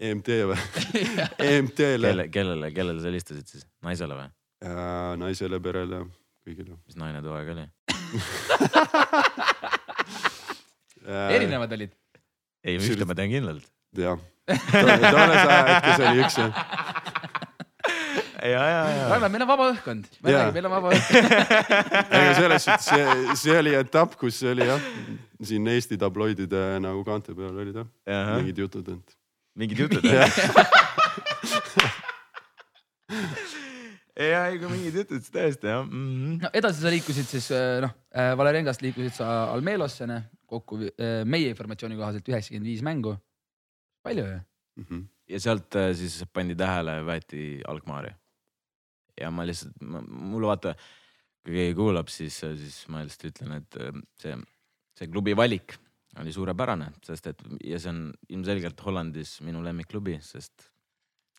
EMT 0.00 0.28
või 0.50 0.58
EMT-le. 1.50 2.08
kelle, 2.08 2.28
kellele, 2.32 2.70
kellele 2.74 3.00
sa 3.00 3.08
helistasid 3.10 3.46
siis, 3.48 3.66
naisele 3.84 4.18
või 4.18 4.28
äh,? 4.28 5.12
naisele, 5.20 5.60
perele, 5.64 6.02
kõigile. 6.46 6.76
mis 6.84 6.98
naine 7.00 7.22
too 7.24 7.36
aeg 7.36 7.48
oli 7.54 7.64
erinevad 11.36 11.72
olid? 11.78 11.92
ei, 12.66 12.76
ühte 12.76 13.08
ma 13.08 13.16
tean 13.16 13.32
kindlalt. 13.32 13.66
jah, 13.96 14.20
tolles 14.46 15.40
ajahetkes 15.40 16.04
oli 16.04 16.24
üks 16.26 16.40
jah 16.42 16.52
ja, 18.46 18.62
ja, 18.68 18.82
ja. 18.92 19.04
Raivo, 19.10 19.28
meil 19.32 19.44
on 19.44 19.48
vaba 19.48 19.68
õhkkond, 19.72 20.08
meil 20.26 20.68
on 20.68 20.74
vaba 20.76 20.92
õhkkond. 20.94 21.30
ega 22.20 22.32
selles 22.36 22.66
suhtes 22.68 22.88
see, 22.90 23.36
see 23.42 23.56
oli 23.58 23.74
etapp, 23.78 24.16
kus 24.20 24.42
oli 24.46 24.68
jah, 24.68 24.90
siin 25.42 25.66
Eesti 25.72 25.98
tabloidide 26.00 26.66
nagu 26.84 27.04
kaante 27.06 27.34
peal 27.36 27.56
olid 27.64 27.80
jah 27.80 28.34
mingid 28.36 28.66
jutud, 28.66 28.92
et 28.92 29.15
mingid 29.56 29.78
jutud 29.80 30.04
ja 34.16 34.46
ikka 34.52 34.70
mingid 34.70 34.96
jutud, 35.00 35.22
tõesti 35.32 35.70
jah 35.70 35.84
mm. 35.84 35.92
-hmm. 35.92 36.36
no 36.44 36.50
edasi 36.60 36.82
sa 36.82 36.92
liikusid 36.92 37.28
siis 37.28 37.48
äh, 37.54 37.80
noh, 37.84 37.92
äh, 38.16 38.32
Valerengast 38.38 38.84
liikusid 38.84 39.14
sa 39.16 39.52
Almelosse 39.52 40.08
kokku 40.46 40.80
äh, 40.84 41.24
meie 41.24 41.48
informatsiooni 41.52 41.96
kohaselt 41.96 42.28
üheksakümmend 42.28 42.68
viis 42.70 42.82
mängu. 42.82 43.16
palju 44.02 44.24
ju 44.26 44.36
mm. 44.76 44.84
-hmm. 44.90 45.02
ja 45.28 45.40
sealt 45.40 45.72
siis 45.94 46.24
pandi 46.32 46.54
tähele, 46.54 47.00
võeti 47.02 47.62
algmaari. 47.66 48.14
ja 49.20 49.30
ma 49.30 49.46
lihtsalt, 49.46 49.72
mulle 49.80 50.46
vaata, 50.46 50.74
kui 51.44 51.54
keegi 51.54 51.74
kuulab, 51.74 52.08
siis, 52.08 52.38
siis 52.40 52.88
ma 52.88 53.02
lihtsalt 53.02 53.32
ütlen, 53.32 53.52
et 53.56 53.76
see, 54.20 54.36
see 54.98 55.08
klubi 55.08 55.36
valik 55.36 55.78
oli 56.20 56.32
suurepärane, 56.32 56.92
sest 57.04 57.28
et 57.32 57.44
ja 57.64 57.80
see 57.82 57.92
on 57.92 58.00
ilmselgelt 58.32 58.80
Hollandis 58.86 59.36
minu 59.44 59.62
lemmikklubi, 59.64 60.16
sest 60.24 60.70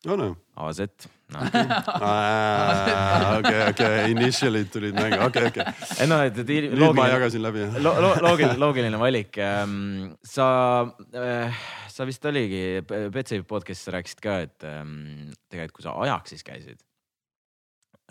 no 0.06 0.16
no. 0.18 0.28
AZ 0.54 0.80
no.. 1.34 1.40
okei, 3.38 3.62
okei, 3.70 3.96
initial'id 4.12 4.70
tulid 4.72 4.94
mängu, 4.98 5.18
okei, 5.26 5.48
okei. 5.50 5.66
ei 5.98 6.10
no, 6.10 6.20
et, 6.26 6.38
et 6.38 6.46
loogiline. 6.46 6.78
nüüd 6.78 6.98
ma 6.98 7.08
jagasin 7.10 7.42
läbi 7.42 7.66
lo, 7.82 7.94
lo, 8.04 8.12
loogiline, 8.22 8.58
loogiline 8.62 9.00
valik. 9.00 9.40
Ähm, 9.42 10.12
sa, 10.22 10.48
äh, 11.10 11.64
sa 11.90 12.06
vist 12.08 12.24
oligi, 12.30 12.62
Betsafe 12.86 13.42
podcast'is 13.48 13.88
sa 13.88 13.96
rääkisid 13.98 14.22
ka, 14.24 14.38
et 14.46 14.68
ähm, 14.68 15.32
tegelikult 15.50 15.80
kui 15.80 15.88
sa 15.88 15.96
Ajaxis 16.06 16.46
käisid, 16.46 16.84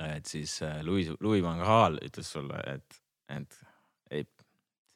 et 0.09 0.27
siis 0.27 0.59
äh, 0.67 0.81
Louis, 0.85 1.13
Louis 1.23 1.43
van 1.45 1.63
Gaal 1.63 2.01
ütles 2.03 2.35
sulle, 2.35 2.59
et, 2.75 2.99
et 3.39 3.61
ei. 4.11 4.27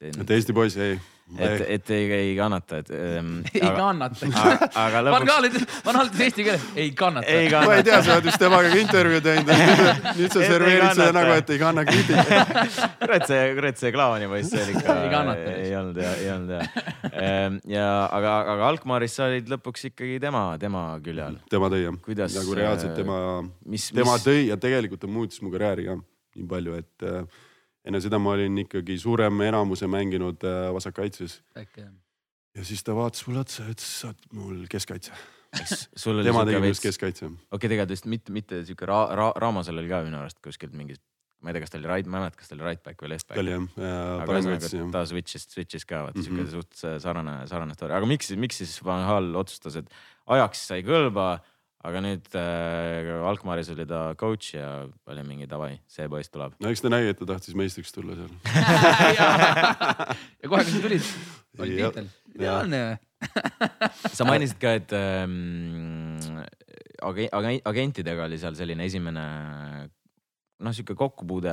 Et 0.02 0.30
Eesti 0.36 0.54
poiss, 0.56 0.76
ei 0.82 0.96
et, 1.38 1.62
et 1.68 1.90
ei, 1.94 2.06
ei 2.12 2.32
kannata, 2.36 2.78
et 2.82 2.90
ähm,. 2.90 3.40
ei 3.54 3.62
aga, 3.62 3.76
kannata. 3.76 4.28
aga 4.74 5.02
lõpuks. 5.06 5.12
Van 5.16 5.26
Gaal 5.28 5.48
ütles, 5.48 5.66
Van 5.84 5.98
Gaal 5.98 6.10
ütles 6.10 6.24
eesti 6.26 6.46
keeles, 6.46 6.64
ei 6.76 6.90
kannata. 6.98 7.36
ma 7.66 7.76
ei 7.78 7.86
tea, 7.86 8.00
sa 8.04 8.16
oled 8.16 8.28
vist 8.28 8.42
temaga 8.42 8.72
intervjuu 8.76 9.22
teinud, 9.24 9.52
nüüd 10.18 10.34
sa 10.34 10.42
serveerid 10.44 10.98
seda 10.98 11.08
nagu, 11.16 11.36
et 11.38 11.52
ei 11.54 11.60
kanna 11.62 11.84
kriitikat. 11.88 12.80
kurat 13.00 13.28
see, 13.30 13.44
kurat 13.58 13.82
see 13.82 13.92
Klaavani 13.94 14.30
poiss, 14.32 14.52
see 14.52 14.64
oli 14.66 14.76
ikka. 14.76 14.98
ei 15.04 15.12
kannata. 15.14 15.54
ei 15.62 15.76
olnud 15.80 16.02
ja, 16.02 16.14
ei 16.20 16.32
olnud 16.34 16.54
ja. 16.56 16.88
Ehm, 17.12 17.60
ja 17.70 17.86
aga, 18.08 18.36
aga 18.56 18.68
Alkmaaris 18.72 19.16
sa 19.18 19.28
olid 19.30 19.48
lõpuks 19.52 19.88
ikkagi 19.92 20.18
tema, 20.22 20.44
tema 20.62 20.84
külje 21.04 21.28
all. 21.30 21.40
tema 21.52 21.70
tõi 21.72 21.86
jah. 21.86 22.02
nagu 22.36 22.58
reaalselt 22.58 22.98
tema, 22.98 23.22
tema 23.62 24.18
mis... 24.18 24.26
tõi 24.26 24.42
ja 24.50 24.60
tegelikult 24.60 25.04
ta 25.04 25.10
muutis 25.10 25.40
mu 25.44 25.52
karjääri 25.54 25.88
ka 25.88 25.96
nii 26.32 26.46
palju, 26.48 26.76
et 26.80 27.08
äh, 27.08 27.40
enne 27.88 28.00
seda 28.02 28.20
ma 28.22 28.34
olin 28.36 28.62
ikkagi 28.64 28.96
suurem 29.00 29.44
enamuse 29.48 29.88
mänginud 29.90 30.44
äh, 30.46 30.70
vasakkaitses. 30.74 31.40
ja 32.54 32.64
siis 32.64 32.82
ta 32.84 32.94
vaatas 32.96 33.26
mulle 33.26 33.42
otsa 33.42 33.64
ja 33.66 33.74
ütles, 33.74 33.94
sa 34.00 34.10
oled 34.10 34.26
mul 34.38 34.66
keskkaitse. 34.70 35.14
tema 36.24 36.44
tegi 36.48 36.60
minust 36.62 36.84
keskkaitse. 36.84 37.26
okei 37.26 37.56
okay,, 37.58 37.72
tegelikult 37.74 38.12
mitte, 38.12 38.36
mitte 38.36 38.60
sihuke 38.66 38.88
ra-, 38.88 39.08
ra-, 39.18 39.32
Raamosel 39.42 39.82
oli 39.82 39.90
ka 39.90 40.02
minu 40.06 40.20
arust 40.20 40.38
kuskilt 40.44 40.76
mingis, 40.78 41.02
ma 41.42 41.50
ei 41.50 41.58
tea, 41.58 41.64
kas 41.64 41.74
ta 41.74 41.80
oli 41.80 41.90
right, 41.90 42.08
ma 42.08 42.20
ei 42.20 42.26
mäleta, 42.26 42.40
kas 42.40 42.52
ta 42.52 42.58
oli 42.58 42.66
right 42.68 42.82
back 42.86 43.02
või 43.02 43.14
left 43.14 43.28
back. 43.28 43.42
oli 43.42 43.56
jah 43.56 43.66
äh,, 43.66 44.26
parem 44.30 44.50
kaitse 44.52 44.76
jah. 44.78 44.90
ta 44.94 45.04
switch'is, 45.10 45.48
switch'is 45.50 45.88
ka 45.88 46.04
vaata 46.06 46.20
mm 46.20 46.28
-hmm. 46.28 46.52
sihuke 46.52 46.68
suht 46.78 47.02
sarnane, 47.02 47.38
sarnane 47.50 47.78
story, 47.78 47.98
aga 47.98 48.08
miks, 48.08 48.30
miks 48.38 48.62
siis 48.62 48.78
Van 48.84 49.02
Hal 49.08 49.34
otsustas, 49.42 49.80
et 49.82 49.90
ajaks 50.38 50.68
sai 50.70 50.86
kõlba 50.86 51.32
aga 51.82 52.02
nüüd 52.04 52.28
äh, 52.38 53.10
Alkmaaris 53.28 53.72
oli 53.74 53.86
ta 53.90 54.02
coach 54.18 54.54
ja 54.54 54.66
oli 55.10 55.24
mingi 55.26 55.48
davai, 55.50 55.74
see 55.90 56.08
poiss 56.10 56.30
tuleb. 56.32 56.54
no 56.62 56.70
eks 56.70 56.84
ta 56.84 56.92
nägi, 56.92 57.12
et 57.12 57.18
ta 57.20 57.28
tahtis 57.34 57.56
meistriks 57.58 57.94
tulla 57.94 58.18
seal. 58.18 58.32
Ja 60.42 60.50
kohe, 60.50 60.64
kui 60.66 60.74
sa 60.74 60.82
tulid, 60.82 61.08
oli 61.62 61.76
tiitel, 61.78 62.06
ideaalne. 62.34 62.82
Sa 64.10 64.26
mainisid 64.26 64.58
ka, 64.62 64.72
et 64.80 64.94
ähm, 64.98 66.40
ag 67.02 67.20
agentidega 67.70 68.26
oli 68.26 68.38
seal 68.42 68.56
selline 68.58 68.88
esimene 68.90 69.26
noh, 70.62 70.74
sihuke 70.74 70.96
kokkupuude, 70.98 71.52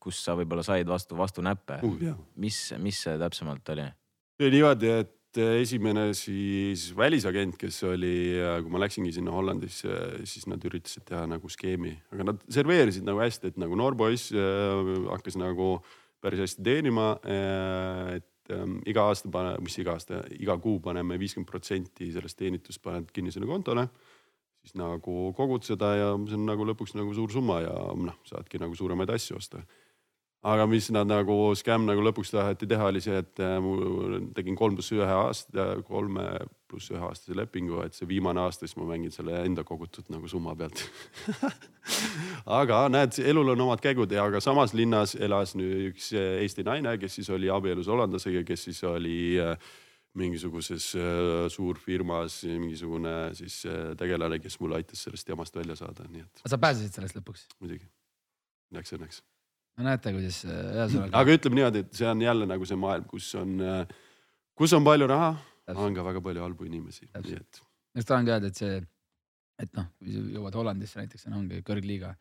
kus 0.00 0.20
sa 0.24 0.36
võib-olla 0.38 0.64
said 0.66 0.88
vastu, 0.88 1.16
vastu 1.18 1.44
näppe. 1.44 1.80
Uh,. 1.84 2.16
mis, 2.40 2.60
mis 2.80 3.04
see 3.06 3.18
täpsemalt 3.20 3.74
oli? 3.76 3.86
see 4.34 4.48
oli 4.48 4.58
niimoodi, 4.58 4.90
et 5.04 5.13
Eh, 5.34 5.60
esimene 5.64 6.12
siis 6.14 6.92
välisagent, 6.94 7.56
kes 7.58 7.80
oli, 7.88 8.38
kui 8.62 8.70
ma 8.70 8.78
läksingi 8.84 9.10
sinna 9.16 9.32
Hollandisse, 9.34 9.96
siis 10.30 10.46
nad 10.46 10.62
üritasid 10.62 11.02
teha 11.08 11.24
nagu 11.26 11.50
skeemi, 11.50 11.90
aga 12.14 12.28
nad 12.28 12.44
serveerisid 12.54 13.06
nagu 13.06 13.18
hästi, 13.18 13.50
et 13.50 13.58
nagu 13.58 13.74
noor 13.78 13.96
poiss 13.98 14.30
äh, 14.30 14.92
hakkas 15.10 15.38
nagu 15.40 15.80
päris 16.22 16.44
hästi 16.44 16.62
teenima 16.64 17.08
äh,. 17.26 18.20
et 18.20 18.54
äh, 18.54 18.64
iga 18.86 19.08
aasta 19.10 19.30
pane, 19.32 19.56
mis 19.64 19.74
iga 19.82 19.96
aasta, 19.98 20.22
iga 20.38 20.54
kuu 20.62 20.78
paneme 20.84 21.18
viiskümmend 21.18 21.50
protsenti 21.50 22.12
sellest 22.14 22.38
teenitust 22.38 22.82
paned 22.84 23.10
kinnisele 23.10 23.48
kontole. 23.50 23.88
siis 24.62 24.78
nagu 24.78 25.32
kogud 25.36 25.66
seda 25.66 25.96
ja 25.98 26.12
see 26.28 26.38
on 26.38 26.46
nagu 26.46 26.64
lõpuks 26.64 26.94
nagu 26.94 27.10
suur 27.12 27.32
summa 27.32 27.58
ja 27.60 27.74
noh, 27.98 28.22
saadki 28.24 28.62
nagu 28.62 28.78
suuremaid 28.78 29.10
asju 29.10 29.36
osta 29.36 29.66
aga 30.44 30.66
mis 30.68 30.90
nad 30.92 31.08
nagu, 31.08 31.36
skäm 31.56 31.86
nagu 31.88 32.02
lõpuks 32.04 32.32
taheti 32.34 32.68
teha, 32.68 32.90
oli 32.92 33.00
see, 33.04 33.16
et 33.22 33.40
äh, 33.42 33.56
ma 33.64 34.20
tegin 34.36 34.56
kolm 34.58 34.76
pluss 34.76 34.92
ühe 34.92 35.06
aasta, 35.08 35.70
kolme 35.88 36.26
pluss 36.68 36.92
ühe 36.92 37.00
aastase 37.00 37.36
lepingu, 37.38 37.80
et 37.84 37.96
see 37.96 38.08
viimane 38.10 38.42
aasta, 38.42 38.68
siis 38.68 38.76
ma 38.80 38.88
mängin 38.90 39.14
selle 39.14 39.40
enda 39.40 39.64
kogutud 39.64 40.10
nagu 40.12 40.28
summa 40.30 40.52
pealt 40.58 40.84
aga 42.60 42.84
näed, 42.92 43.16
elul 43.24 43.54
on 43.54 43.64
omad 43.68 43.84
käigud 43.84 44.12
ja, 44.12 44.26
aga 44.28 44.42
samas 44.44 44.76
linnas 44.76 45.16
elas 45.16 45.56
nüüd 45.56 45.94
üks 45.94 46.12
äh, 46.12 46.42
Eesti 46.44 46.66
naine, 46.66 46.98
kes 47.00 47.20
siis 47.20 47.32
oli 47.32 47.48
abielus 47.52 47.88
hollandlasega, 47.88 48.44
kes 48.48 48.68
siis 48.68 48.84
oli 48.88 49.38
äh, 49.40 49.56
mingisuguses 50.14 50.92
suurfirmas 51.50 52.44
mingisugune 52.46 53.32
siis 53.34 53.64
tegelane, 53.98 54.38
kes 54.38 54.60
mulle 54.62 54.78
aitas 54.78 55.02
sellest 55.08 55.32
jamast 55.32 55.56
välja 55.58 55.74
saada, 55.80 56.06
nii 56.06 56.22
et. 56.22 56.46
sa 56.46 56.60
pääsesid 56.60 57.00
sellest 57.00 57.18
lõpuks? 57.18 57.48
muidugi, 57.58 57.88
läks 58.76 58.94
õnneks 58.94 59.24
no 59.76 59.86
näete, 59.88 60.12
kuidas 60.14 60.40
äh, 60.46 60.58
ühesõnaga. 60.78 61.12
aga 61.20 61.36
ütleme 61.38 61.60
niimoodi, 61.60 61.84
et 61.84 62.00
see 62.00 62.08
on 62.10 62.24
jälle 62.24 62.48
nagu 62.50 62.68
see 62.68 62.80
maailm, 62.80 63.06
kus 63.10 63.30
on, 63.40 63.54
äh, 63.60 63.94
kus 64.58 64.74
on 64.76 64.86
palju 64.86 65.08
raha, 65.10 65.32
on 65.74 65.96
ka 65.96 66.04
väga 66.06 66.22
palju 66.24 66.44
halbu 66.44 66.68
inimesi, 66.68 67.08
nii 67.14 67.38
et. 67.40 67.62
just 67.98 68.10
tahangi 68.10 68.34
öelda, 68.34 68.52
et 68.52 68.60
see, 68.60 68.76
et 69.62 69.72
noh, 69.78 69.88
kui 69.98 70.14
sa 70.14 70.22
jõuad 70.36 70.60
Hollandisse 70.60 71.00
näiteks, 71.00 71.26
ongi 71.32 71.62
kõrgliiga, 71.66 72.14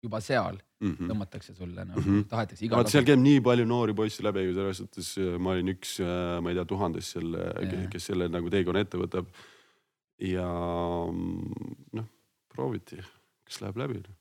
juba 0.00 0.20
seal 0.24 0.56
mm 0.56 0.92
-hmm. 0.94 1.10
tõmmatakse 1.10 1.54
sulle 1.54 1.84
noh 1.84 1.96
mm, 1.96 2.04
-hmm. 2.04 2.28
tahetakse 2.28 2.64
iga. 2.64 2.84
seal 2.88 3.04
käib 3.04 3.20
nii 3.20 3.40
palju 3.44 3.66
noori 3.68 3.94
poisse 3.94 4.24
läbi, 4.24 4.46
selles 4.54 4.80
suhtes 4.80 5.10
äh, 5.18 5.36
ma 5.38 5.52
olin 5.56 5.74
üks, 5.74 5.98
ma 6.40 6.50
ei 6.50 6.56
tea, 6.56 6.64
tuhandest 6.64 7.18
selle, 7.18 7.50
kes 7.92 8.06
selle 8.12 8.28
nagu 8.32 8.48
teekonna 8.50 8.80
ette 8.80 8.96
võtab. 8.96 9.28
ja 10.20 10.46
mm, 11.12 11.76
noh, 12.00 12.08
prooviti, 12.48 12.96
kas 13.44 13.60
läheb 13.60 13.76
läbi 13.76 14.00
noh 14.00 14.19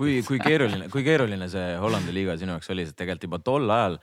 kui, 0.00 0.20
kui 0.24 0.40
keeruline, 0.40 0.88
kui 0.92 1.04
keeruline 1.04 1.48
see 1.52 1.74
Hollandi 1.80 2.14
liiga 2.14 2.38
sinu 2.40 2.56
jaoks 2.56 2.72
oli, 2.72 2.86
sest 2.88 2.96
tegelikult 3.00 3.28
juba 3.28 3.40
tol 3.44 3.74
ajal 3.74 3.98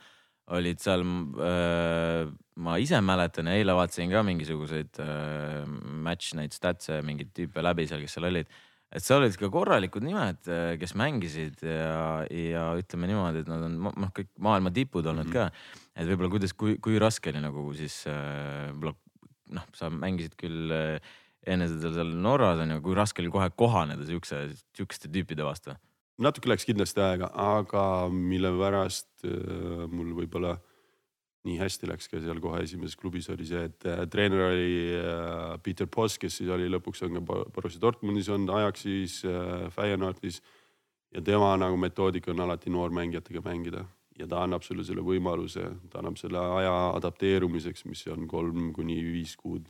olid 0.58 0.80
seal 0.80 1.02
äh,, 1.44 2.30
ma 2.64 2.78
ise 2.80 3.00
mäletan 3.04 3.50
ja 3.50 3.58
eile 3.58 3.74
vaatasin 3.76 4.12
ka 4.12 4.22
mingisuguseid 4.24 5.02
äh, 5.04 5.66
match 6.06 6.36
neid 6.38 6.54
stats'e 6.56 7.02
mingeid 7.04 7.34
tüüpe 7.36 7.64
läbi 7.64 7.88
seal, 7.90 8.00
kes 8.04 8.16
seal 8.16 8.28
olid. 8.30 8.48
et 8.88 9.04
seal 9.04 9.20
olid 9.20 9.36
ka 9.36 9.50
korralikud 9.52 10.06
nimed, 10.06 10.48
kes 10.80 10.94
mängisid 10.96 11.60
ja, 11.66 12.24
ja 12.32 12.64
ütleme 12.80 13.10
niimoodi, 13.10 13.42
et 13.44 13.50
nad 13.50 13.66
on 13.66 13.76
noh, 13.84 14.14
kõik 14.16 14.30
maailma 14.40 14.72
tipud 14.72 15.04
olnud 15.04 15.28
mm 15.28 15.34
-hmm. 15.34 15.52
ka. 15.52 15.98
et 15.98 16.08
võib-olla 16.08 16.32
kuidas, 16.38 16.54
kui, 16.56 16.78
kui 16.80 16.96
raske 16.98 17.34
oli 17.34 17.44
nagu 17.44 17.66
siis 17.76 18.06
äh, 18.08 18.72
noh, 18.72 19.66
sa 19.74 19.90
mängisid 19.90 20.38
küll 20.40 20.72
äh, 20.72 21.12
enne 21.48 21.68
seda 21.68 21.92
seal 21.96 22.14
Norras 22.24 22.62
on 22.62 22.72
ju, 22.76 22.80
kui 22.84 22.96
raske 22.96 23.22
oli 23.22 23.32
kohe 23.32 23.50
kohaneda 23.50 24.06
siukse, 24.08 24.46
siukeste 24.76 25.12
tüüpide 25.12 25.44
vastu? 25.46 25.76
Natuke 26.22 26.50
läks 26.50 26.66
kindlasti 26.66 27.02
aega, 27.02 27.30
aga 27.30 27.82
mille 28.10 28.50
pärast 28.58 29.26
äh, 29.26 29.86
mul 29.90 30.14
võib-olla 30.18 30.56
nii 31.46 31.58
hästi 31.60 31.88
läks 31.88 32.10
ka 32.10 32.20
seal 32.20 32.40
kohe 32.42 32.60
esimeses 32.64 32.98
klubis 32.98 33.30
oli 33.32 33.46
see, 33.48 33.68
et 33.70 33.86
äh, 33.88 34.02
treener 34.10 34.48
oli 34.48 34.72
äh, 34.98 35.54
Peter 35.62 35.86
Poss, 35.86 36.18
kes 36.20 36.40
siis 36.40 36.50
oli 36.54 36.66
lõpuks 36.70 37.04
on 37.06 37.20
ka 37.20 37.42
Borussia 37.54 37.82
Dortmundis 37.82 38.30
olnud, 38.34 38.52
Ajaxis 38.58 39.20
Feyenoordis. 39.76 40.42
ja 41.14 41.22
tema 41.24 41.54
nagu 41.56 41.78
metoodika 41.80 42.34
on 42.34 42.44
alati 42.44 42.70
noormängijatega 42.70 43.40
mängida. 43.44 43.86
Ja 44.18 44.26
ta 44.26 44.42
annab 44.42 44.64
sulle 44.66 44.82
selle 44.82 45.00
võimaluse, 45.06 45.62
ta 45.88 46.00
annab 46.00 46.16
selle 46.18 46.40
aja 46.42 46.72
adapteerumiseks, 46.96 47.84
mis 47.86 48.02
on 48.10 48.26
kolm 48.26 48.72
kuni 48.74 48.96
viis 49.04 49.36
kuud, 49.38 49.68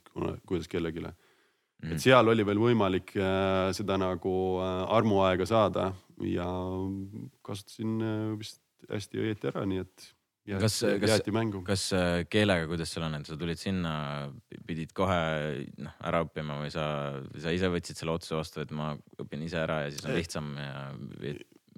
kuidas 0.48 0.68
kellelegi. 0.72 1.04
Mm.. 1.04 1.92
et 1.92 2.00
seal 2.00 2.26
oli 2.26 2.42
veel 2.42 2.58
võimalik 2.58 3.12
seda 3.76 3.98
nagu 4.00 4.32
armuaega 4.88 5.44
saada 5.46 5.92
ja 6.26 6.48
kasutasin 7.46 7.98
äh, 8.02 8.38
vist 8.38 8.62
hästi 8.88 9.20
õieti 9.22 9.50
ära, 9.50 9.64
nii 9.68 9.82
et 9.82 10.06
jääti, 10.48 10.94
kas, 11.02 11.26
mängu. 11.34 11.62
kas 11.66 11.88
äh, 11.96 12.22
keelega, 12.30 12.68
kuidas 12.70 12.92
sul 12.94 13.04
on, 13.06 13.18
et 13.18 13.28
sa 13.28 13.36
tulid 13.40 13.60
sinna, 13.60 13.92
pidid 14.68 14.94
kohe 14.96 15.18
noh 15.82 15.98
ära 16.08 16.22
õppima 16.24 16.60
või 16.62 16.72
sa, 16.74 16.86
sa 17.36 17.52
ise 17.54 17.70
võtsid 17.72 18.00
selle 18.00 18.16
otsuse 18.16 18.38
vastu, 18.38 18.64
et 18.64 18.72
ma 18.74 18.94
õpin 19.20 19.44
ise 19.46 19.60
ära 19.60 19.84
ja 19.84 19.92
siis 19.92 20.06
on 20.08 20.16
lihtsam 20.16 20.50
ja 20.58 20.88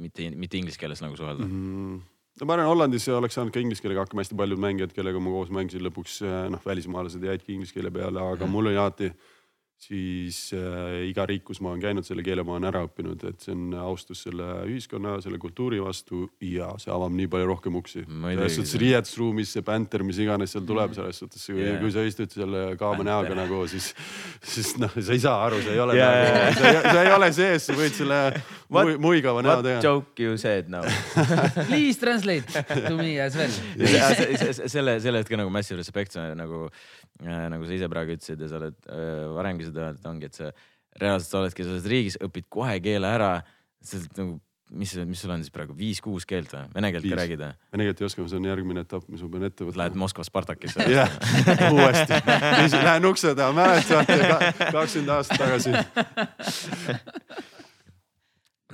mitte, 0.00 0.30
mitte 0.36 0.60
inglise 0.60 0.80
keeles 0.80 1.02
nagu 1.04 1.18
suhelda 1.18 1.46
mm? 1.46 1.60
-hmm 1.60 2.00
no 2.40 2.46
ma 2.48 2.56
arvan, 2.56 2.70
Hollandis 2.70 3.08
oleks 3.12 3.36
saanud 3.36 3.52
ka 3.52 3.60
inglise 3.60 3.82
keelega 3.84 4.04
hakkama, 4.04 4.24
hästi 4.24 4.38
paljud 4.38 4.60
mängijad, 4.62 4.94
kellega 4.96 5.20
ma 5.20 5.32
koos 5.34 5.50
mängisin, 5.52 5.82
lõpuks 5.84 6.20
äh, 6.24 6.46
noh, 6.54 6.62
välismaalased 6.64 7.24
jäidki 7.26 7.52
inglise 7.56 7.76
keele 7.76 7.92
peale, 7.92 8.22
aga 8.22 8.46
mm. 8.46 8.54
mul 8.54 8.70
oli 8.70 8.80
alati 8.80 9.10
siis 9.80 10.38
äh, 10.52 11.06
iga 11.08 11.24
riik, 11.28 11.46
kus 11.48 11.60
ma 11.64 11.72
olen 11.72 11.80
käinud, 11.80 12.04
selle 12.04 12.22
keele 12.24 12.44
ma 12.44 12.56
olen 12.56 12.68
ära 12.68 12.82
õppinud, 12.84 13.22
et 13.30 13.40
see 13.40 13.54
on 13.54 13.72
austus 13.80 14.24
selle 14.26 14.46
ühiskonna, 14.68 15.16
selle 15.24 15.40
kultuuri 15.40 15.80
vastu 15.80 16.26
ja 16.44 16.68
see 16.80 16.92
avab 16.92 17.14
nii 17.16 17.30
palju 17.32 17.48
rohkem 17.48 17.78
uksi. 17.80 18.04
selles 18.04 18.58
suhtes 18.58 18.76
riietusruumis 18.82 19.54
see 19.56 19.64
bänter, 19.64 20.04
mis 20.04 20.20
iganes 20.20 20.52
seal 20.52 20.66
tuleb, 20.68 20.92
selles 20.96 21.22
suhtes 21.22 21.48
yeah., 21.54 21.78
kui 21.80 21.92
sa 21.94 22.04
istud 22.04 22.32
selle 22.34 22.64
kaama 22.80 23.06
näoga 23.08 23.36
nagu, 23.38 23.62
siis, 23.72 23.90
siis 24.44 24.74
noh, 24.80 24.92
sa 24.92 25.16
ei 25.16 25.24
saa 25.24 25.38
aru, 25.46 25.62
sa 25.64 25.72
ei 25.72 25.82
ole 25.86 25.96
yeah, 25.96 26.50
nagu 26.50 26.60
sa, 26.60 26.84
sa 26.84 27.06
ei 27.06 27.12
ole 27.16 27.32
sees, 27.40 27.68
sa 27.70 27.78
võid 27.80 27.96
selle 27.96 28.20
what, 28.74 28.92
muigava 29.00 29.44
näo 29.46 29.64
teha. 29.64 29.80
What 29.80 29.88
joke 29.88 30.28
you 30.28 30.36
said 30.40 30.68
now 30.68 30.84
Please 31.70 31.96
translate 32.00 32.44
to 32.52 32.94
me 33.00 33.16
as 33.20 33.38
well 33.38 33.50
selle, 34.68 35.00
selle 35.00 35.24
hetke 35.24 35.40
nagu 35.40 35.52
massive 35.52 35.80
respect 35.80 36.20
nagu 36.36 36.66
nagu 37.24 37.66
sa 37.68 37.76
ise 37.76 37.88
praegu 37.92 38.14
ütlesid 38.16 38.40
ja 38.40 38.50
sa 38.50 38.60
oled 38.60 38.76
äh, 38.88 39.24
varemgi 39.36 39.66
seda 39.68 39.88
öelnud, 39.88 40.06
ongi, 40.08 40.30
et 40.30 40.38
sa 40.38 40.52
reaalselt 41.00 41.30
sa 41.30 41.42
oledki 41.42 41.66
selles 41.66 41.88
riigis, 41.90 42.16
õpid 42.22 42.48
kohe 42.52 42.78
keele 42.82 43.10
ära. 43.10 43.32
sa 43.84 43.98
oled 43.98 44.16
nagu, 44.20 44.38
mis, 44.70 44.94
mis 45.08 45.20
sul 45.22 45.32
on 45.34 45.42
siis 45.44 45.52
praegu 45.54 45.74
viis-kuus 45.76 46.26
keelt 46.28 46.52
või? 46.54 46.64
Vene 46.74 46.92
keelt 46.94 47.08
ka 47.10 47.18
räägid 47.20 47.42
või? 47.42 47.52
Vene 47.74 47.86
keelt 47.88 48.02
ei 48.02 48.08
oska, 48.08 48.26
see 48.30 48.40
on 48.40 48.48
järgmine 48.50 48.84
etapp, 48.86 49.06
mis 49.12 49.22
ma 49.24 49.30
pean 49.34 49.46
ette 49.50 49.66
võtma. 49.66 49.82
Lähed 49.82 50.00
Moskva 50.00 50.26
Spartakisse 50.26 50.86
jah, 50.94 51.14
uuesti. 51.70 52.20
Lähen 52.76 53.08
ukse 53.10 53.34
taha, 53.38 53.54
mäletad, 53.56 54.04
kakskümmend 54.70 55.14
aastat 55.16 55.44
tagasi 55.44 55.70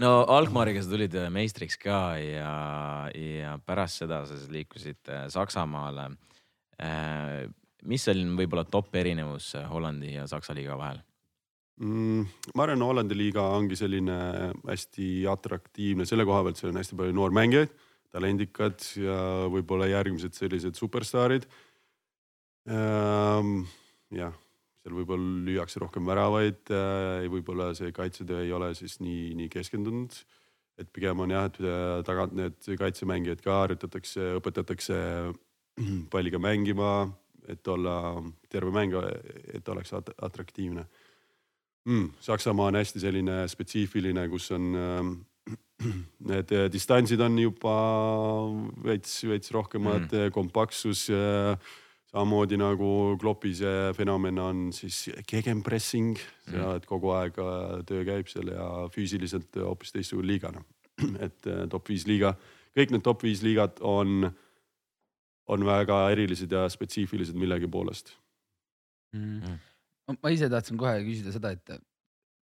no 0.02 0.10
Alkmaariga 0.36 0.82
sa 0.84 0.92
tulid 0.92 1.14
äh, 1.16 1.30
meistriks 1.32 1.78
ka 1.80 2.00
ja, 2.20 2.56
ja 3.16 3.56
pärast 3.64 4.02
seda 4.02 4.24
sa 4.28 4.36
siis 4.36 4.50
liikusid 4.52 5.14
Saksamaale 5.32 6.10
mis 7.88 8.06
on 8.12 8.36
võib-olla 8.38 8.66
top 8.68 8.94
erinevus 8.98 9.52
Hollandi 9.70 10.16
ja 10.16 10.26
Saksa 10.30 10.54
liiga 10.56 10.76
vahel 10.78 11.00
mm,? 11.80 12.24
ma 12.54 12.66
arvan, 12.66 12.84
Hollandi 12.86 13.18
liiga 13.18 13.44
ongi 13.56 13.78
selline 13.78 14.16
hästi 14.66 15.10
atraktiivne 15.32 16.08
selle 16.08 16.26
koha 16.28 16.44
pealt, 16.46 16.60
seal 16.60 16.72
on 16.72 16.80
hästi 16.80 16.98
palju 16.98 17.16
noormängijaid, 17.16 17.76
talendikad 18.16 18.88
ja 19.02 19.20
võib-olla 19.52 19.90
järgmised 19.92 20.36
sellised 20.38 20.78
superstaarid 20.78 21.48
ähm,. 22.70 23.66
jah, 24.14 24.34
seal 24.82 24.96
võib-olla 25.00 25.44
lüüakse 25.50 25.82
rohkem 25.82 26.08
väravaid 26.08 26.74
äh,, 26.74 27.28
võib-olla 27.32 27.72
see 27.78 27.92
kaitsetöö 27.94 28.44
ei 28.46 28.56
ole 28.56 28.72
siis 28.78 29.00
nii, 29.02 29.34
nii 29.38 29.52
keskendunud 29.52 30.16
et 30.76 30.88
pigem 30.92 31.20
on 31.24 31.32
jah, 31.32 31.48
et 31.48 31.60
äh, 31.64 32.00
tagant 32.06 32.34
need 32.36 32.56
kaitsemängijad 32.78 33.40
ka 33.44 33.62
harjutatakse, 33.62 34.34
õpetatakse 34.40 34.98
palliga 36.12 36.40
mängima 36.42 36.90
et 37.48 37.68
olla 37.68 38.22
terve 38.48 38.72
mäng, 38.74 38.94
et 39.54 39.68
oleks 39.68 39.94
atraktiivne 39.96 40.86
mm,. 41.84 42.10
Saksamaa 42.20 42.72
on 42.72 42.80
hästi 42.80 43.00
selline 43.00 43.46
spetsiifiline, 43.48 44.28
kus 44.28 44.50
on 44.56 44.76
äh, 44.76 45.90
need 46.30 46.54
distantsid 46.72 47.20
on 47.20 47.38
juba 47.38 47.74
veits, 48.84 49.18
veits 49.28 49.52
rohkemad 49.54 50.08
mm., 50.10 50.32
kompaktsus 50.34 51.08
äh, 51.10 51.58
samamoodi 52.16 52.56
nagu 52.60 52.88
Kloppis 53.20 53.60
see 53.60 53.92
fenomen 53.96 54.38
on 54.40 54.62
siis 54.72 55.06
gegenpressing 55.28 56.16
mm., 56.16 56.76
et 56.78 56.86
kogu 56.88 57.12
aeg 57.16 57.38
äh, 57.42 57.82
töö 57.88 58.04
käib 58.08 58.30
seal 58.30 58.52
ja 58.54 58.68
füüsiliselt 58.92 59.58
hoopis 59.60 59.92
teistsugune 59.94 60.30
liiga 60.32 60.52
noh. 60.54 60.64
et 61.26 61.50
äh, 61.50 61.66
top 61.72 61.90
viis 61.92 62.06
liiga, 62.08 62.34
kõik 62.76 62.94
need 62.94 63.04
top 63.04 63.26
viis 63.26 63.42
liigad 63.44 63.82
on 63.84 64.30
on 65.52 65.66
väga 65.66 65.98
erilised 66.14 66.52
ja 66.52 66.64
spetsiifilised 66.72 67.36
millegi 67.38 67.68
poolest 67.70 68.14
mm.. 69.14 69.36
mm. 69.42 70.18
ma 70.22 70.32
ise 70.34 70.50
tahtsin 70.52 70.80
kohe 70.80 70.98
küsida 71.06 71.34
seda, 71.34 71.54
et 71.56 71.78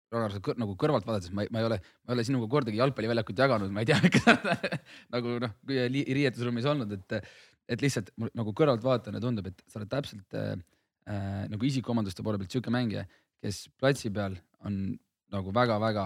Ragnar, 0.08 0.32
sa 0.32 0.54
nagu 0.56 0.76
kõrvalt 0.80 1.04
vaadates, 1.04 1.34
ma 1.36 1.44
ma 1.52 1.60
ei 1.60 1.68
ole, 1.68 1.78
ma 2.08 2.14
ei 2.14 2.16
ole 2.16 2.24
sinuga 2.24 2.48
kordagi 2.52 2.80
jalgpalliväljakut 2.80 3.42
jaganud, 3.44 3.74
ma 3.76 3.84
ei 3.84 3.90
tea, 3.90 3.98
miks 4.06 4.24
sa 4.24 4.38
nagu 5.16 5.34
noh, 5.44 5.56
riietusruumis 5.68 6.68
olnud, 6.72 6.94
et, 6.96 7.34
et 7.76 7.84
lihtsalt 7.84 8.14
nagu 8.32 8.54
kõrvalt 8.56 8.86
vaatan 8.86 9.18
ja 9.20 9.24
tundub, 9.24 9.50
et 9.52 9.60
sa 9.68 9.82
oled 9.82 9.92
täpselt 9.92 10.38
äh, 10.40 10.54
äh, 11.12 11.44
nagu 11.52 11.68
isikuomaduste 11.68 12.24
poole 12.24 12.40
pealt 12.40 12.56
sihuke 12.56 12.72
mängija, 12.72 13.04
kes 13.44 13.66
platsi 13.76 14.14
peal 14.16 14.40
on 14.68 14.96
nagu 15.36 15.52
väga-väga 15.52 16.06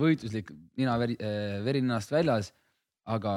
võitluslik, 0.00 0.54
nina 0.80 0.96
veri, 1.02 1.18
äh, 1.20 1.58
veri 1.66 1.84
ninast 1.84 2.16
väljas, 2.16 2.54
aga 3.04 3.34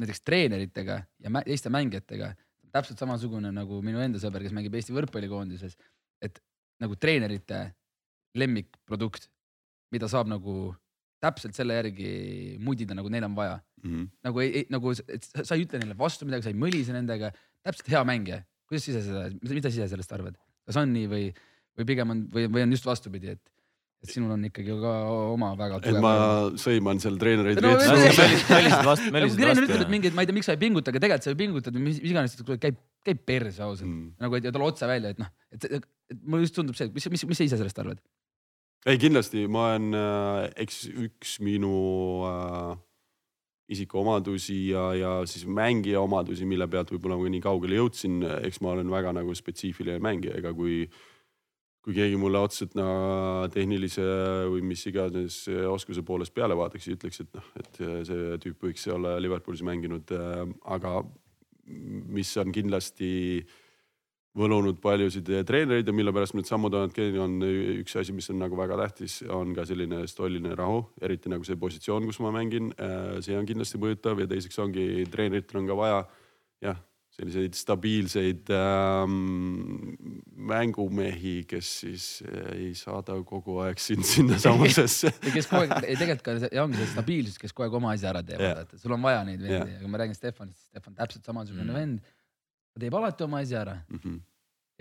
näiteks 0.00 0.24
treeneritega 0.26 0.98
ja 1.22 1.42
teiste 1.46 1.70
mängijatega 1.72 2.32
täpselt 2.74 2.98
samasugune 2.98 3.52
nagu 3.54 3.78
minu 3.86 4.02
enda 4.02 4.20
sõber, 4.22 4.42
kes 4.44 4.54
mängib 4.54 4.74
Eesti 4.74 4.94
võrkpallikoondises, 4.96 5.76
et 6.24 6.40
nagu 6.82 6.96
treenerite 6.98 7.68
lemmikprodukt, 8.38 9.28
mida 9.94 10.08
saab 10.10 10.30
nagu 10.30 10.72
täpselt 11.22 11.56
selle 11.56 11.76
järgi 11.78 12.10
mudida, 12.60 12.96
nagu 12.98 13.10
neil 13.12 13.28
on 13.28 13.36
vaja 13.36 13.54
mm. 13.56 13.90
-hmm. 13.90 14.08
nagu 14.26 14.42
ei, 14.42 14.64
nagu, 14.74 14.94
sa 14.94 15.54
ei 15.54 15.64
ütle 15.64 15.80
neile 15.80 15.96
vastu 15.98 16.26
midagi, 16.26 16.48
sa 16.48 16.52
ei 16.52 16.58
mõlise 16.58 16.96
nendega, 16.96 17.30
täpselt 17.62 17.90
hea 17.94 18.02
mängija. 18.04 18.42
kuidas 18.68 18.84
sa 18.84 18.90
ise 18.92 19.02
seda, 19.06 19.24
mida 19.44 19.70
sa 19.70 19.76
ise 19.76 19.88
sellest 19.92 20.12
arvad, 20.16 20.36
kas 20.66 20.76
on 20.80 20.92
nii 20.92 21.08
või, 21.08 21.24
või 21.78 21.86
pigem 21.86 22.10
on 22.10 22.22
või, 22.32 22.48
või 22.50 22.64
on 22.64 22.72
just 22.72 22.86
vastupidi, 22.88 23.36
et 23.36 23.53
et 24.04 24.12
sinul 24.12 24.34
on 24.34 24.42
ikkagi 24.46 24.74
ka 24.82 24.92
oma 25.32 25.54
väga 25.56 25.78
tugev. 25.80 25.96
et 25.96 26.04
ma 26.04 26.14
sõiman 26.60 27.00
seal 27.00 27.16
treenereid 27.20 27.60
no,. 27.64 27.72
treener 27.80 29.64
ütleb, 29.64 29.84
et 29.86 29.92
mingeid, 29.92 30.16
ma 30.16 30.24
ei 30.24 30.28
tea, 30.28 30.36
miks 30.36 30.50
sa 30.50 30.56
ei 30.56 30.60
pinguta, 30.60 30.92
aga 30.92 31.00
tegelikult 31.02 31.26
sa 31.26 31.32
ju 31.32 31.40
pingutad, 31.40 31.78
mis 31.80 32.00
iganes, 32.04 32.36
käib, 32.60 32.80
käib 33.06 33.22
perse 33.24 33.64
ausalt 33.64 33.88
mm.. 33.88 34.10
nagu 34.24 34.36
et 34.38 34.48
talle 34.50 34.68
otse 34.68 34.88
välja, 34.90 35.14
et 35.14 35.22
noh, 35.22 35.30
et, 35.56 35.68
et, 35.70 35.88
et 36.12 36.20
mulle 36.20 36.44
just 36.44 36.58
tundub 36.58 36.76
see, 36.76 36.90
et 36.90 36.96
mis, 36.96 37.08
mis, 37.16 37.24
mis 37.32 37.40
sa 37.40 37.48
ise 37.48 37.60
sellest 37.60 37.80
arvad? 37.80 38.02
ei, 38.84 39.00
kindlasti 39.00 39.46
ma 39.48 39.70
olen 39.70 39.96
äh,, 39.96 40.42
eks 40.66 40.82
üks 40.92 41.38
minu 41.44 41.72
äh, 42.28 42.74
isikuomadusi 43.72 44.58
ja, 44.74 44.84
ja 45.00 45.14
siis 45.30 45.48
mängija 45.48 46.04
omadusi, 46.04 46.44
mille 46.44 46.68
pealt 46.68 46.92
võib-olla 46.92 47.16
ma 47.16 47.32
nii 47.32 47.42
kaugele 47.46 47.80
jõudsin, 47.80 48.20
eks 48.44 48.60
ma 48.60 48.76
olen 48.76 48.92
väga 48.92 49.16
nagu 49.16 49.32
spetsiifiline 49.32 49.96
mängija, 50.04 50.36
ega 50.42 50.52
kui 50.52 50.82
äh, 50.84 51.02
kui 51.84 51.92
keegi 51.96 52.16
mulle 52.16 52.40
otseselt 52.40 52.76
no, 52.78 52.86
tehnilise 53.52 54.04
või 54.48 54.62
mis 54.64 54.86
iganes 54.88 55.42
oskuse 55.68 56.04
poolest 56.06 56.32
peale 56.36 56.56
vaataks 56.56 56.86
ja 56.88 56.96
ütleks, 56.96 57.20
et 57.20 57.36
noh, 57.36 57.50
et 57.60 57.82
see 58.08 58.38
tüüp 58.46 58.64
võiks 58.70 58.86
olla 58.94 59.18
Liverpoolis 59.20 59.64
mänginud, 59.66 60.14
aga 60.64 61.02
mis 61.68 62.32
on 62.40 62.54
kindlasti 62.56 63.10
võlunud 64.34 64.80
paljusid 64.82 65.28
treenereid 65.46 65.86
ja 65.86 65.94
mille 65.94 66.12
pärast 66.14 66.34
need 66.34 66.48
sammud 66.48 66.74
on, 66.74 66.90
on 67.22 67.36
üks 67.76 67.94
asi, 68.00 68.16
mis 68.16 68.26
on 68.32 68.40
nagu 68.42 68.56
väga 68.58 68.80
tähtis, 68.80 69.20
on 69.30 69.52
ka 69.54 69.66
selline 69.68 70.02
stolline 70.10 70.56
rahu, 70.58 70.80
eriti 71.04 71.30
nagu 71.30 71.46
see 71.46 71.60
positsioon, 71.60 72.08
kus 72.08 72.18
ma 72.24 72.32
mängin. 72.34 72.72
see 73.22 73.36
on 73.38 73.46
kindlasti 73.46 73.78
mõjutav 73.82 74.24
ja 74.24 74.30
teiseks 74.32 74.58
ongi 74.64 75.06
treeneritel 75.12 75.60
on 75.60 75.70
ka 75.70 75.78
vaja 75.78 76.02
jah 76.64 76.82
selliseid 77.14 77.54
stabiilseid 77.54 78.50
ähm, 78.50 79.14
mängumehi, 80.50 81.44
kes 81.46 81.70
siis 81.84 82.06
äh, 82.26 82.48
ei 82.56 82.72
saada 82.78 83.16
kogu 83.26 83.60
aeg 83.62 83.78
sind 83.82 84.06
sinnasamusesse 84.14 85.12
ja 85.12 85.34
kes 85.34 85.48
kogu 85.50 85.62
aeg, 85.62 85.76
tegelikult 85.86 86.24
ka 86.26 86.36
ja 86.48 86.64
ongi 86.66 86.80
see 86.80 86.90
stabiilsus, 86.90 87.38
kes 87.40 87.54
kogu 87.54 87.68
aeg 87.68 87.78
oma 87.78 87.92
asja 87.94 88.10
ära 88.10 88.24
teevad 88.26 88.48
yeah., 88.48 88.64
et 88.66 88.82
sul 88.82 88.96
on 88.96 89.04
vaja 89.04 89.22
neid 89.28 89.42
vendi 89.44 89.60
yeah., 89.60 89.78
aga 89.78 89.92
ma 89.92 90.02
räägin 90.02 90.18
Stefanist, 90.18 90.66
Stefan 90.72 90.98
täpselt 90.98 91.30
samasugune 91.30 91.68
mm. 91.68 91.78
vend. 91.78 92.16
ta 92.74 92.82
teeb 92.82 92.98
alati 92.98 93.28
oma 93.28 93.44
asja 93.44 93.60
ära 93.62 93.76
mm. 93.84 94.00
-hmm. 94.00 94.18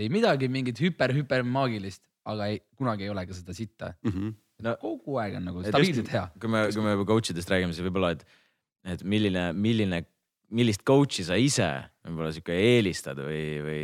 ei 0.01 0.09
midagi 0.13 0.49
mingit 0.49 0.81
hüper-hüper 0.81 1.45
maagilist, 1.45 2.01
aga 2.25 2.49
ei, 2.49 2.63
kunagi 2.79 3.05
ei 3.05 3.13
ole 3.13 3.27
ka 3.29 3.37
seda 3.37 3.53
sitta 3.53 3.93
mm. 4.01 4.11
-hmm. 4.11 4.33
No, 4.63 4.77
kogu 4.79 5.17
aeg 5.19 5.37
on 5.39 5.47
nagu 5.49 5.63
stabiilselt 5.65 6.09
hea. 6.13 6.23
kui 6.39 6.49
me, 6.49 6.63
kui 6.71 6.85
me 6.85 6.95
coach 7.05 7.33
idest 7.33 7.49
räägime, 7.51 7.73
siis 7.75 7.85
võib-olla, 7.85 8.13
et, 8.15 8.25
et 8.95 9.03
milline, 9.03 9.47
milline, 9.53 10.03
millist 10.53 10.83
coach'i 10.87 11.25
sa 11.25 11.37
ise 11.39 11.69
võib-olla 12.03 12.31
sihuke 12.35 12.55
eelistad 12.55 13.19
või, 13.23 13.43
või, 13.63 13.83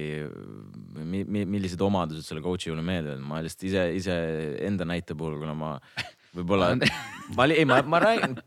või 0.96 1.46
millised 1.48 1.82
omadused 1.82 2.28
selle 2.28 2.44
coach'i 2.44 2.70
juurde 2.70 2.84
meeldivad, 2.86 3.22
ma 3.24 3.40
lihtsalt 3.44 3.68
ise, 3.70 3.86
ise 3.96 4.18
enda 4.68 4.88
näite 4.88 5.16
puhul, 5.18 5.40
kuna 5.42 5.56
ma 5.58 5.76
võib-olla 6.36 6.74
ma, 7.38 7.48
ei, 7.48 7.66
ma, 7.70 7.82
ma 7.88 8.04
räägin 8.04 8.38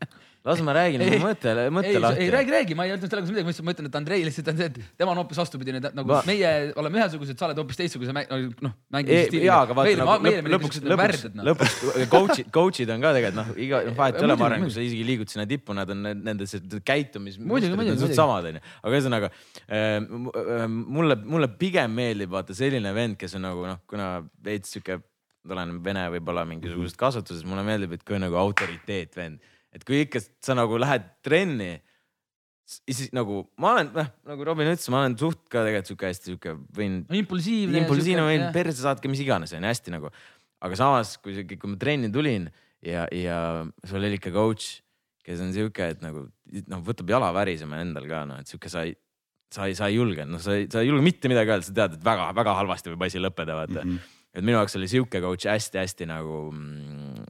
las 0.43 0.59
ma 0.59 0.73
räägin, 0.75 1.01
mõtle, 1.23 1.65
mõtle 1.71 1.99
lahti. 2.03 2.25
ei 2.25 2.31
räägi, 2.33 2.51
räägi, 2.51 2.75
ma 2.75 2.83
ei 2.83 2.91
öelnud 2.91 3.07
selle 3.07 3.21
kohta 3.23 3.31
midagi, 3.31 3.63
ma 3.63 3.73
ütlen, 3.73 3.87
et 3.87 3.93
Andrei 3.95 4.25
lihtsalt 4.27 4.49
on 4.51 4.57
see, 4.59 4.65
et 4.67 4.79
tema 4.99 5.13
on 5.13 5.19
hoopis 5.21 5.39
vastupidine, 5.39 5.79
nagu 5.85 6.09
ma... 6.09 6.17
meie 6.27 6.49
oleme 6.81 6.99
ühesugused, 6.99 7.37
sa 7.39 7.47
oled 7.47 7.61
hoopis 7.61 7.79
teistsuguse 7.79 8.11
noh 8.11 8.73
mängimisstiiliga. 8.91 9.47
jaa, 9.47 9.59
aga 9.63 9.77
vaata 9.77 9.93
nagu 10.01 10.33
lõpuks, 10.55 10.81
lõpuks, 10.83 11.23
noh. 11.37 11.47
lõpuks 11.47 11.77
coach'id, 12.11 12.49
coach'id 12.57 12.91
on 12.91 13.05
ka 13.05 13.13
tegelikult 13.15 13.39
noh, 13.39 13.53
iga 13.67 13.79
noh, 13.87 13.95
vahet 14.01 14.19
ei 14.19 14.27
ole, 14.27 14.37
ma 14.41 14.49
arvan, 14.49 14.67
kui 14.67 14.75
sa 14.75 14.83
isegi 14.83 15.07
liigud 15.07 15.31
sinna 15.31 15.47
tippu, 15.47 15.77
nad 15.79 15.95
on 15.95 16.03
nende 16.11 16.49
käitumis. 16.91 17.39
suht 18.03 18.17
samad 18.19 18.51
onju, 18.51 18.65
aga 18.83 18.93
ühesõnaga 18.99 19.31
äh, 19.63 19.95
mulle, 20.67 21.19
mulle 21.23 21.51
pigem 21.55 21.95
meeldib 22.03 22.35
vaata 22.35 22.57
selline 22.57 22.91
vend, 22.99 23.15
kes 23.21 23.39
on 23.39 23.47
nagu 23.47 23.63
noh, 23.69 23.79
kuna 23.87 24.17
veits 24.43 24.75
sihuke, 24.75 24.99
olen 25.47 25.77
vene 25.83 26.03
võib-olla 26.17 26.43
mingisugusest 26.51 26.99
kasvatusest, 26.99 27.47
mulle 27.47 27.63
meeldib, 27.67 27.95
et 27.95 28.03
kui 28.03 28.19
on 28.19 28.27
nagu 28.27 28.43
autoriteet 28.43 29.15
vend 29.15 29.51
et 29.73 29.83
kui 29.87 30.03
ikka 30.05 30.21
sa 30.43 30.55
nagu 30.57 30.77
lähed 30.81 31.05
trenni, 31.25 31.75
siis 32.65 33.11
nagu 33.15 33.41
ma 33.59 33.73
olen, 33.75 33.91
noh 33.95 34.11
nagu 34.29 34.47
Robin 34.47 34.69
ütles, 34.71 34.87
ma 34.93 35.03
olen 35.03 35.17
suht 35.19 35.41
ka 35.51 35.65
tegelikult 35.65 35.91
sihuke 35.91 36.09
hästi 36.09 36.31
sihuke 36.31 36.55
võin. 36.77 37.01
impulsiivne. 37.21 37.81
impulsiivne 37.83 38.27
võin 38.27 38.45
perse 38.55 38.79
saatke 38.83 39.11
mis 39.11 39.23
iganes 39.23 39.55
onju, 39.55 39.67
hästi 39.67 39.95
nagu. 39.95 40.13
aga 40.63 40.79
samas, 40.79 41.17
kui, 41.19 41.43
kui 41.43 41.69
ma 41.69 41.79
trenni 41.79 42.11
tulin 42.13 42.47
ja, 42.83 43.07
ja 43.11 43.37
sul 43.87 43.99
oli 43.99 44.15
ikka 44.19 44.31
coach, 44.35 44.79
kes 45.23 45.41
on 45.43 45.51
sihuke, 45.55 45.89
et 45.95 46.03
nagu 46.03 46.27
noh, 46.71 46.83
võtab 46.85 47.11
jala 47.11 47.31
värisema 47.35 47.81
endal 47.83 48.07
ka 48.09 48.23
noh, 48.29 48.39
et 48.43 48.49
sihuke 48.49 48.71
sa 48.71 48.85
ei, 48.87 48.95
sa 49.53 49.67
ei, 49.69 49.77
sa 49.77 49.89
ei 49.91 49.99
julge, 49.99 50.25
noh, 50.27 50.41
sa 50.43 50.57
ei, 50.57 50.67
sa 50.71 50.83
ei 50.83 50.89
julge 50.89 51.05
mitte 51.05 51.31
midagi 51.31 51.53
öelda, 51.53 51.67
sa 51.67 51.77
tead, 51.77 51.97
et 51.99 52.05
väga-väga 52.05 52.57
halvasti 52.61 52.93
võib 52.93 53.07
asi 53.07 53.21
lõppeda, 53.21 53.59
vaata 53.59 53.81
mm. 53.83 53.91
-hmm. 53.91 54.17
et 54.33 54.45
minu 54.45 54.57
jaoks 54.59 54.79
oli 54.79 54.89
sihuke 54.91 55.23
coach 55.23 55.51
hästi-hästi 55.51 56.07
nagu 56.09 56.45
mm, 56.51 57.22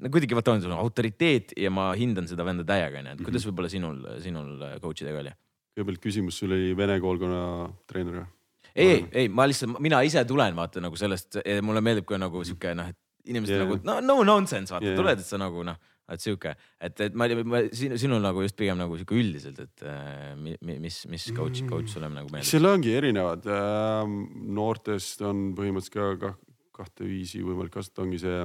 no 0.00 0.10
kuidagi 0.12 0.36
vaata 0.38 0.56
on 0.56 0.64
sul 0.64 0.74
autoriteet 0.76 1.54
ja 1.60 1.70
ma 1.74 1.90
hindan 1.98 2.28
seda 2.30 2.46
venda 2.46 2.66
täiega 2.66 3.02
onju, 3.02 3.14
et 3.16 3.22
kuidas 3.24 3.44
mhm. 3.44 3.52
võib-olla 3.52 3.72
sinul, 3.72 4.02
sinul 4.24 4.66
äh, 4.66 4.76
coach 4.82 5.04
idega 5.04 5.24
oli? 5.24 5.36
kõigepealt 5.76 6.02
küsimus, 6.02 6.40
sul 6.40 6.56
oli 6.56 6.74
vene 6.76 6.98
koolkonna 7.02 7.42
treener 7.90 8.22
või? 8.22 8.26
ei, 8.74 9.04
ei, 9.12 9.28
ma 9.32 9.46
lihtsalt, 9.48 9.78
mina 9.82 10.02
ise 10.06 10.24
tulen 10.28 10.56
vaata 10.58 10.82
nagu 10.82 10.98
sellest, 10.98 11.40
mulle 11.66 11.82
meeldib 11.84 12.08
ka 12.08 12.18
nagu 12.20 12.42
sihuke 12.46 12.74
noh, 12.78 12.90
et 12.90 13.30
inimesed 13.30 13.54
yeah. 13.54 13.64
nagu 13.66 13.78
no, 13.86 14.00
no 14.04 14.20
nonsense 14.26 14.74
vaata 14.74 14.90
yeah., 14.90 14.98
tuled, 14.98 15.22
et 15.22 15.28
sa 15.28 15.40
nagu 15.40 15.64
noh, 15.66 15.78
et 16.10 16.22
sihuke, 16.22 16.52
et, 16.82 17.02
et 17.06 17.16
ma, 17.18 17.28
ma 17.46 17.62
sinu, 17.76 17.98
sinul 18.00 18.22
nagu 18.24 18.42
just 18.44 18.56
pigem 18.58 18.78
nagu 18.80 18.98
sihuke 18.98 19.18
üldiselt, 19.18 19.60
et 19.62 19.84
äh, 19.86 20.34
mis, 20.36 21.02
mis 21.10 21.26
coach, 21.36 21.62
coach 21.70 21.92
sulle 21.92 22.10
nagu 22.12 22.30
meeldib? 22.32 22.48
seal 22.50 22.66
ongi 22.70 22.94
erinevad 22.96 23.46
äh,, 23.46 24.14
noortest 24.58 25.22
on 25.26 25.50
põhimõtteliselt 25.58 26.22
ka 26.22 26.34
kahte 26.80 27.06
viisi 27.06 27.42
võimalik 27.44 27.74
kasutada, 27.76 28.06
ongi 28.06 28.22
see 28.22 28.38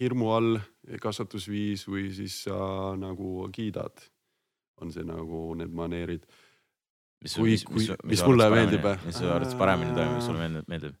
hirmu 0.00 0.30
all 0.34 0.56
kasvatusviis 1.02 1.86
või 1.88 2.08
siis 2.14 2.42
sa 2.46 2.94
nagu 2.98 3.48
kiidad. 3.52 4.08
on 4.82 4.90
see 4.90 5.04
nagu 5.06 5.54
need 5.54 5.70
maneerid. 5.70 6.26
mis, 7.22 7.38
mis, 7.38 7.68
mis, 7.68 7.88
mis, 7.90 7.92
mis 8.04 8.24
mulle 8.26 8.50
meeldib? 8.50 8.88
mis 9.06 9.16
su 9.16 9.28
arvates 9.30 9.54
paremini 9.54 9.94
toimub, 9.94 10.16
mis 10.16 10.26
sulle 10.26 10.64
meeldib? 10.66 10.98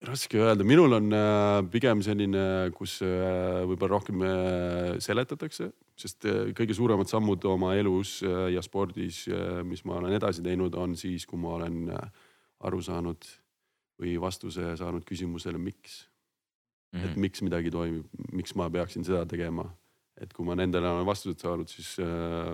raske 0.00 0.38
öelda, 0.40 0.64
minul 0.64 0.96
on 0.96 1.12
äh, 1.12 1.60
pigem 1.72 2.00
selline, 2.04 2.42
kus 2.72 3.00
äh, 3.04 3.60
võib-olla 3.68 3.98
rohkem 3.98 4.22
äh, 4.24 4.94
seletatakse, 5.02 5.70
sest 6.00 6.24
kõige 6.56 6.76
suuremad 6.76 7.10
sammud 7.10 7.44
oma 7.50 7.74
elus 7.76 8.20
ja 8.24 8.62
spordis, 8.64 9.26
mis 9.68 9.84
ma 9.84 9.98
olen 9.98 10.16
edasi 10.16 10.40
teinud, 10.44 10.72
on 10.80 10.96
siis, 10.96 11.26
kui 11.28 11.40
ma 11.40 11.58
olen 11.58 11.90
aru 12.64 12.80
saanud 12.80 13.28
või 14.00 14.14
vastuse 14.22 14.72
saanud 14.80 15.04
küsimusele, 15.04 15.60
miks 15.60 16.06
mm, 16.92 16.98
-hmm. 16.98 17.04
et 17.04 17.10
mhm. 17.10 17.20
miks 17.20 17.42
midagi 17.42 17.70
toimub, 17.70 18.06
miks 18.32 18.54
ma 18.54 18.70
peaksin 18.70 19.04
seda 19.04 19.26
tegema. 19.26 19.70
et 20.20 20.32
kui 20.36 20.44
ma 20.44 20.52
nendele 20.52 20.84
olen 20.84 21.06
vastused 21.08 21.40
saanud, 21.40 21.68
siis 21.68 21.94
äh, 21.96 22.50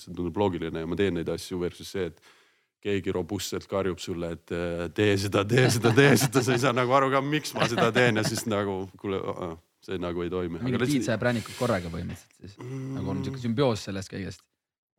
see 0.00 0.12
tundub 0.16 0.36
loogiline 0.40 0.80
ja 0.80 0.86
ma 0.88 0.96
teen 0.96 1.18
neid 1.18 1.28
asju 1.28 1.58
versus 1.60 1.90
see, 1.92 2.06
et 2.06 2.20
keegi 2.80 3.12
robustselt 3.12 3.66
karjub 3.68 3.98
sulle, 4.00 4.30
et 4.38 4.52
äh, 4.56 4.86
tee 4.96 5.18
seda, 5.20 5.44
tee 5.44 5.66
seda, 5.68 5.92
tee 5.92 6.14
seda, 6.16 6.42
sa 6.42 6.54
ei 6.56 6.62
saa 6.62 6.72
nagu 6.72 6.94
aru 6.96 7.10
ka, 7.12 7.20
miks 7.20 7.52
ma 7.52 7.68
seda 7.68 7.90
teen 7.92 8.16
ja 8.16 8.24
siis 8.24 8.46
nagu 8.48 8.86
kuule, 9.02 9.20
see 9.84 10.00
nagu 10.00 10.24
ei 10.24 10.32
toimi. 10.32 10.62
mingid 10.64 10.86
piitsa 10.86 11.12
ja 11.12 11.20
präänikud 11.20 11.58
korraga 11.58 11.92
põhimõtteliselt 11.92 12.40
siis 12.40 12.56
mm., 12.56 12.94
nagu 12.96 13.12
on 13.12 13.20
siuke 13.26 13.42
sümbioos 13.42 13.84
sellest 13.90 14.12
kõigest 14.14 14.46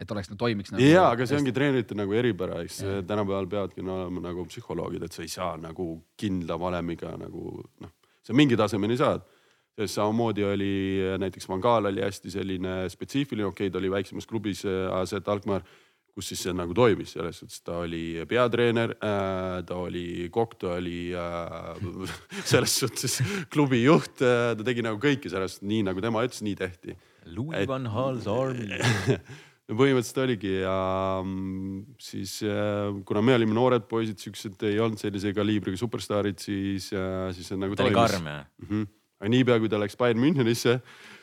et 0.02 0.12
oleks, 0.14 0.30
toimiks 0.38 0.74
nagu. 0.74 0.84
ja, 0.84 1.08
aga 1.14 1.26
see 1.30 1.38
ongi 1.38 1.54
treenerite 1.56 1.98
nagu 1.98 2.14
eripära, 2.18 2.62
eks 2.66 2.82
tänapäeval 3.10 3.50
peavadki 3.50 3.86
no, 3.86 3.98
olema 4.02 4.24
nagu 4.30 4.46
psühholoogid, 4.50 5.06
et 5.06 5.18
sa 5.18 5.26
ei 5.26 5.32
saa 5.32 5.56
nagu 5.62 5.94
kindla 6.22 6.58
valemiga 6.62 7.14
nagu 7.22 7.62
noh, 7.82 7.94
sa 8.26 8.36
mingi 8.38 8.58
tasemeni 8.60 8.98
saad. 9.00 9.24
sest 9.72 9.96
samamoodi 9.96 10.44
oli 10.44 10.74
näiteks 11.18 11.48
Van 11.50 11.62
Gaal 11.64 11.88
oli 11.88 12.02
hästi 12.04 12.32
selline 12.32 12.90
spetsiifiline, 12.92 13.46
okei 13.48 13.68
okay,, 13.68 13.72
ta 13.72 13.80
oli 13.80 13.92
väiksemas 13.92 14.28
klubis 14.28 14.66
AZ 14.68 15.14
Alkmaar, 15.26 15.64
kus 16.12 16.28
siis 16.28 16.42
see 16.44 16.54
nagu 16.56 16.76
toimis, 16.76 17.14
selles 17.16 17.40
suhtes 17.40 17.62
ta 17.64 17.78
oli 17.86 18.20
peatreener 18.28 18.94
äh,, 18.98 19.62
ta 19.68 19.78
oli 19.80 20.28
kokk, 20.34 20.58
ta 20.60 20.74
oli 20.76 21.14
äh, 21.16 21.80
selles 22.52 22.76
suhtes 22.84 23.22
klubi 23.54 23.84
juht 23.86 24.20
äh,, 24.20 24.52
ta 24.58 24.68
tegi 24.68 24.84
nagu 24.86 25.00
kõike 25.02 25.32
sellest 25.32 25.64
nii 25.64 25.86
nagu 25.88 26.04
tema 26.04 26.26
ütles, 26.28 26.44
nii 26.44 26.58
tehti. 26.60 26.98
Louis 27.32 27.68
van 27.70 27.88
Gaal's 27.88 28.28
army 28.28 28.76
no 29.72 29.78
põhimõtteliselt 29.80 30.20
oligi 30.26 30.58
ja 30.60 30.76
mm, 31.24 31.96
siis 32.02 32.40
äh, 32.44 32.92
kuna 33.08 33.24
me 33.24 33.38
olime 33.38 33.56
noored 33.56 33.88
poisid, 33.90 34.20
siuksed 34.20 34.68
ei 34.68 34.82
olnud 34.84 35.00
sellise 35.02 35.32
kaliibriga 35.36 35.80
superstaarid, 35.80 36.42
siis, 36.44 36.92
äh, 36.96 37.30
siis 37.36 37.48
see 37.52 37.60
nagu. 37.60 37.78
ta 37.80 37.88
oli 37.88 37.96
karm 37.96 38.28
jah 38.28 38.44
mm 38.44 38.68
-hmm.? 38.68 38.92
aga 39.22 39.32
niipea 39.32 39.60
kui 39.64 39.70
ta 39.72 39.80
läks 39.80 39.96
Bayern 39.98 40.20
Münchenisse, 40.20 40.80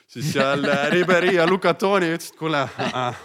siis 0.07 0.33
seal 0.33 0.65
äh, 0.65 0.87
Riberi 0.95 1.35
ja 1.35 1.45
Lucatoni 1.47 2.09
ütlesid, 2.15 2.39
kuule 2.41 2.63
äh,. 2.63 3.21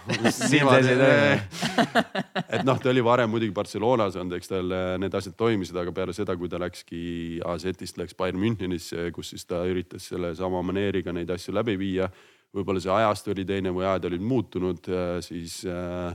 et 2.49 2.65
noh, 2.67 2.79
ta 2.81 2.89
oli 2.89 3.03
varem 3.03 3.29
muidugi 3.29 3.55
Barcelonas 3.55 4.17
olnud, 4.19 4.35
eks 4.35 4.51
tal 4.51 4.75
need 4.99 5.13
asjad 5.15 5.37
toimisid, 5.39 5.77
aga 5.77 5.91
peale 5.95 6.13
seda, 6.13 6.35
kui 6.35 6.49
ta 6.49 6.59
läkski 6.59 7.39
AZ-ist 7.45 7.97
läks 8.01 8.15
Bayern 8.17 8.41
Münchenisse, 8.43 9.11
kus 9.15 9.29
siis 9.29 9.45
ta 9.45 9.63
üritas 9.63 10.09
sellesama 10.11 10.61
maneeriga 10.61 11.13
neid 11.15 11.29
asju 11.29 11.55
läbi 11.55 11.79
viia 11.79 12.11
võib-olla 12.53 12.81
see 12.83 12.93
ajastu 12.93 13.33
oli 13.33 13.45
teine 13.47 13.73
või 13.73 13.87
ajad 13.87 14.07
olid 14.11 14.25
muutunud, 14.25 14.89
äh, 14.91 15.17
siis, 15.25 15.59
äh, 15.69 16.13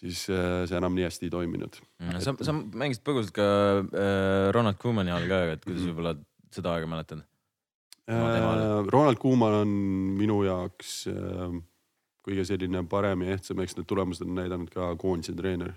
siis 0.00 0.24
äh, 0.32 0.62
see 0.68 0.78
enam 0.78 0.96
nii 0.96 1.06
hästi 1.06 1.28
ei 1.28 1.34
toiminud. 1.34 1.80
Mm, 2.00 2.20
sa, 2.24 2.34
sa 2.46 2.54
mängisid 2.56 3.04
põgusalt 3.06 3.34
ka 3.36 3.48
Ronald 4.56 4.80
Koemani 4.80 5.12
all 5.14 5.28
ka, 5.30 5.42
et 5.56 5.66
kuidas 5.66 5.82
mhm. 5.84 5.90
võib-olla 5.92 6.16
seda 6.54 6.76
aega 6.76 6.90
mäletad? 6.90 7.26
Ronald 8.10 9.20
Koeman 9.22 9.60
on 9.60 9.74
minu 10.18 10.40
jaoks 10.42 11.04
kõige 12.26 12.42
selline 12.48 12.82
parem 12.90 13.22
ja 13.22 13.36
ehtsam, 13.36 13.60
eks 13.62 13.76
need 13.78 13.86
tulemused 13.88 14.26
on 14.26 14.34
näidanud 14.34 14.72
ka 14.72 14.88
koondise 14.98 15.36
treener. 15.38 15.76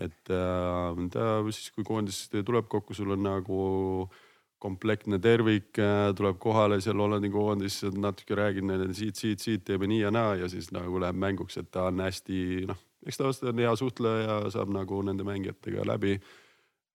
et 0.00 0.16
ta 0.24 1.26
siis, 1.50 1.68
kui 1.74 1.84
koondis 1.84 2.24
tuleb 2.32 2.70
kokku, 2.72 2.96
sul 2.96 3.12
on 3.12 3.26
nagu 3.26 3.58
äh, 4.06 4.22
komplektne 4.62 5.18
tervik 5.22 5.78
äh, 5.82 6.10
tuleb 6.16 6.38
kohale 6.42 6.78
seal 6.82 7.00
Hollandi 7.02 7.30
koondisse, 7.32 7.90
natuke 7.98 8.36
räägin 8.38 8.68
neile 8.70 8.92
siit, 8.94 9.18
siit, 9.18 9.42
siit 9.42 9.64
teeme 9.66 9.88
nii 9.90 10.04
ja 10.04 10.12
naa 10.14 10.36
ja 10.38 10.50
siis 10.50 10.70
nagu 10.74 11.00
läheb 11.02 11.18
mänguks, 11.18 11.58
et 11.58 11.70
ta 11.74 11.88
on 11.90 12.02
hästi 12.04 12.68
noh, 12.70 12.78
eks 13.06 13.18
ta 13.18 13.32
on 13.50 13.64
hea 13.64 13.72
suhtleja, 13.78 14.38
saab 14.54 14.70
nagu 14.74 15.02
nende 15.06 15.26
mängijatega 15.26 15.86
läbi. 15.88 16.20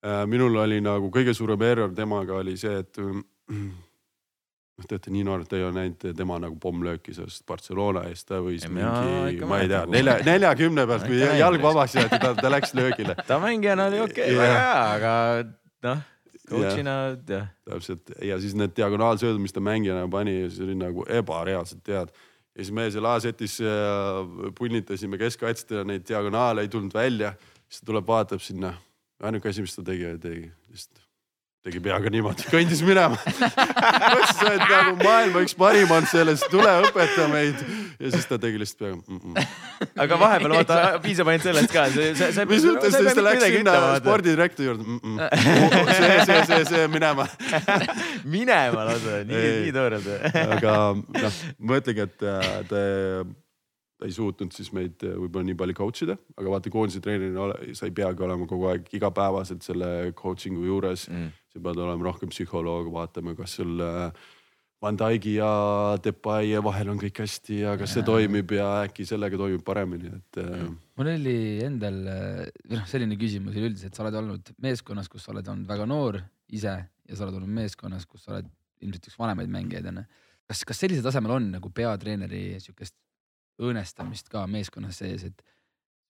Äh, 0.05 0.23
minul 0.29 0.55
oli 0.63 0.79
nagu 0.83 1.11
kõige 1.11 1.35
suurem 1.35 1.67
error 1.67 1.91
temaga 1.97 2.39
oli 2.39 2.55
see, 2.59 2.79
et 2.85 3.01
noh, 3.01 4.85
te 4.85 4.95
olete 4.95 5.11
nii 5.11 5.27
noor, 5.27 5.43
te 5.49 5.59
ei 5.59 5.67
ole 5.67 5.75
näinud 5.81 6.09
tema 6.15 6.37
nagu 6.39 6.55
pommlööki 6.61 7.15
sellest 7.17 7.43
Barcelona 7.49 8.05
eest, 8.07 8.29
ta 8.29 8.39
võis 8.45 8.63
ja 8.63 8.71
mingi, 8.71 9.41
ma 9.49 9.63
ei 9.63 9.71
tea, 9.71 9.87
nelja, 9.91 10.19
neljakümne 10.27 10.85
pealt, 10.87 11.09
kui 11.09 11.19
jalg 11.19 11.63
vabaks 11.65 11.97
jäeti, 11.99 12.21
ta, 12.21 12.35
ta 12.37 12.51
läks 12.53 12.77
löögile. 12.77 13.17
ta 13.27 13.41
mängijana 13.43 13.89
oli 13.91 14.05
okei 14.05 14.29
okay,, 14.29 14.37
väga 14.45 14.61
hea, 14.61 14.85
aga 14.99 15.17
noh 15.89 16.05
coach'ina 16.49 16.97
jah. 17.27 17.47
täpselt 17.67 18.11
ja 18.23 18.39
siis 18.39 18.55
need 18.57 18.75
diagonaalsöödud, 18.77 19.41
mis 19.43 19.55
ta 19.55 19.63
mängijana 19.63 20.07
pani, 20.11 20.39
siis 20.49 20.61
oli 20.65 20.77
nagu 20.79 21.05
ebareaalselt 21.09 21.87
head. 21.87 22.13
ja 22.55 22.63
siis 22.63 22.73
me 22.73 22.89
seal 22.91 23.09
A-setis 23.09 23.59
äh, 23.61 24.51
punnitasime 24.57 25.19
keskkaitsjatena 25.21 25.87
neid 25.93 26.07
diagonaale, 26.07 26.65
ei 26.65 26.71
tulnud 26.71 26.93
välja. 26.93 27.33
siis 27.69 27.81
ta 27.81 27.91
tuleb, 27.91 28.07
vaatab 28.07 28.43
sinna. 28.43 28.73
ainuke 29.23 29.49
asi, 29.49 29.65
mis 29.65 29.75
ta 29.75 29.83
tegi, 29.83 30.15
tegi 30.21 30.47
lihtsalt 30.69 31.06
tegi 31.67 31.81
peaga 31.83 32.11
niimoodi, 32.13 32.47
kõndis 32.51 32.81
minema 32.85 33.17
mõtlesin, 33.17 34.35
sa 34.37 34.45
oled 34.47 34.63
nagu 34.63 34.93
maailma 35.01 35.43
üks 35.45 35.55
parim 35.57 35.91
on 35.93 36.07
selles, 36.09 36.43
tule 36.51 36.73
õpeta 36.87 37.27
meid. 37.31 37.63
ja 37.99 38.11
siis 38.13 38.27
ta 38.29 38.39
tegi 38.41 38.61
lihtsalt 38.61 38.83
peaga 38.83 38.99
mm. 38.99 39.19
-mm. 39.23 39.89
aga 40.05 40.19
vahepeal 40.21 40.55
vaata, 40.55 40.77
piisab 41.03 41.31
ainult 41.31 41.47
sellest 41.47 41.73
ka. 41.73 41.87
mis 41.91 42.67
mõttes, 42.69 42.95
siis 42.99 43.17
ta 43.17 43.25
läks 43.25 43.47
sinna 43.47 43.79
spordidirektori 44.01 44.69
juurde 44.69 44.87
mm. 44.87 44.99
-mm. 45.03 45.91
see, 45.97 46.13
see, 46.29 46.45
see, 46.51 46.61
see 46.71 46.85
minema 46.93 47.27
minema 48.37 48.87
lausa, 48.91 49.23
nii, 49.27 49.49
nii 49.65 49.75
toorelt 49.75 50.07
aga 50.45 50.77
noh, 50.95 51.43
ma 51.59 51.81
ütlengi, 51.81 52.07
et 52.07 52.25
äh, 52.31 52.55
te 52.71 52.85
ta 53.97 54.05
ei 54.05 54.13
suutnud 54.13 54.53
siis 54.53 54.69
meid 54.75 55.01
äh, 55.05 55.15
võib-olla 55.17 55.47
nii 55.49 55.57
palju 55.57 55.75
coach 55.77 56.05
ida, 56.05 56.17
aga 56.37 56.53
vaata 56.53 56.71
koondise 56.73 57.01
treenerina 57.03 57.49
sa 57.77 57.89
ei 57.89 57.95
peagi 57.97 58.25
olema 58.25 58.45
kogu 58.49 58.69
aeg 58.69 58.91
igapäevaselt 58.93 59.65
selle 59.65 59.89
coaching'u 60.17 60.67
juures 60.67 61.07
mm.. 61.09 61.31
Sa 61.57 61.63
pead 61.65 61.81
olema 61.83 62.09
rohkem 62.11 62.31
psühholoog, 62.31 62.91
vaatama, 62.93 63.33
kas 63.37 63.57
sul 63.59 63.81
äh, 63.83 64.11
Van 64.81 64.97
Dyke'i 64.97 65.39
ja 65.39 65.49
Depay 66.03 66.51
vahel 66.61 66.91
on 66.91 66.99
kõik 67.01 67.23
hästi 67.23 67.63
ja 67.63 67.71
kas 67.79 67.95
see 67.95 68.05
toimib 68.05 68.51
ja 68.53 68.67
äkki 68.83 69.07
sellega 69.09 69.39
toimib 69.39 69.63
paremini, 69.65 70.11
et 70.19 70.37
mm.. 70.43 70.75
mul 70.99 71.09
oli 71.15 71.37
endal, 71.65 71.97
või 72.61 72.77
noh, 72.77 72.85
selline 72.89 73.17
küsimus 73.17 73.57
üleüldiselt, 73.57 73.97
sa 73.97 74.05
oled 74.05 74.19
olnud 74.19 74.51
meeskonnas, 74.61 75.09
kus 75.09 75.25
sa 75.25 75.33
oled 75.33 75.49
olnud 75.49 75.69
väga 75.69 75.89
noor 75.89 76.19
ise 76.53 76.75
ja 76.77 77.17
sa 77.17 77.25
oled 77.25 77.39
olnud 77.39 77.55
meeskonnas, 77.57 78.05
kus 78.05 78.27
sa 78.27 78.35
oled 78.35 78.53
ilmselt 78.85 79.09
üks 79.09 79.17
vanemaid 79.17 79.49
mängijaid 79.49 79.89
onju. 79.89 80.05
kas, 80.45 80.61
kas 80.69 80.83
sellisel 80.85 81.09
tasemel 81.09 81.33
on 81.39 81.49
nagu 81.57 81.73
peatreeneri 81.73 82.43
siukest 82.61 82.93
õõnestamist 83.57 84.29
ka 84.29 84.45
meeskonnas 84.45 85.01
sees, 85.01 85.25
et 85.25 85.41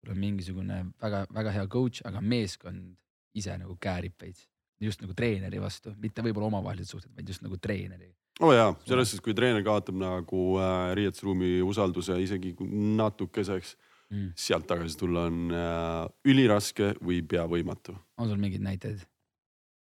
sul 0.02 0.12
on 0.12 0.20
mingisugune 0.20 0.84
väga-väga 1.00 1.56
hea 1.56 1.68
coach, 1.72 2.04
aga 2.04 2.20
meeskond 2.20 2.98
ise 3.38 3.56
nagu 3.56 3.80
käärib 3.80 4.20
veits 4.20 4.44
just 4.84 5.02
nagu 5.02 5.16
treeneri 5.18 5.60
vastu, 5.62 5.94
mitte 6.02 6.24
võib-olla 6.26 6.52
omavahelised 6.52 6.94
suhted, 6.94 7.12
vaid 7.16 7.30
just 7.30 7.44
nagu 7.46 7.58
treeneri. 7.62 8.12
oo 8.42 8.52
oh 8.52 8.54
jaa, 8.54 8.72
selles 8.86 9.12
suhtes, 9.12 9.24
kui 9.26 9.36
treener 9.38 9.66
kaotab 9.66 9.98
nagu 9.98 10.46
äh, 10.62 10.94
riietusruumi 11.00 11.58
usalduse 11.66 12.20
isegi 12.22 12.54
natukeseks 13.00 13.76
mm., 14.12 14.32
sealt 14.38 14.68
tagasi 14.70 15.00
tulla 15.00 15.28
on 15.32 15.54
äh, 15.54 16.04
üliraske 16.30 16.94
või 17.02 17.24
pea 17.26 17.48
võimatu. 17.50 17.98
on 18.18 18.30
sul 18.30 18.42
mingeid 18.42 18.66
näiteid 18.66 19.02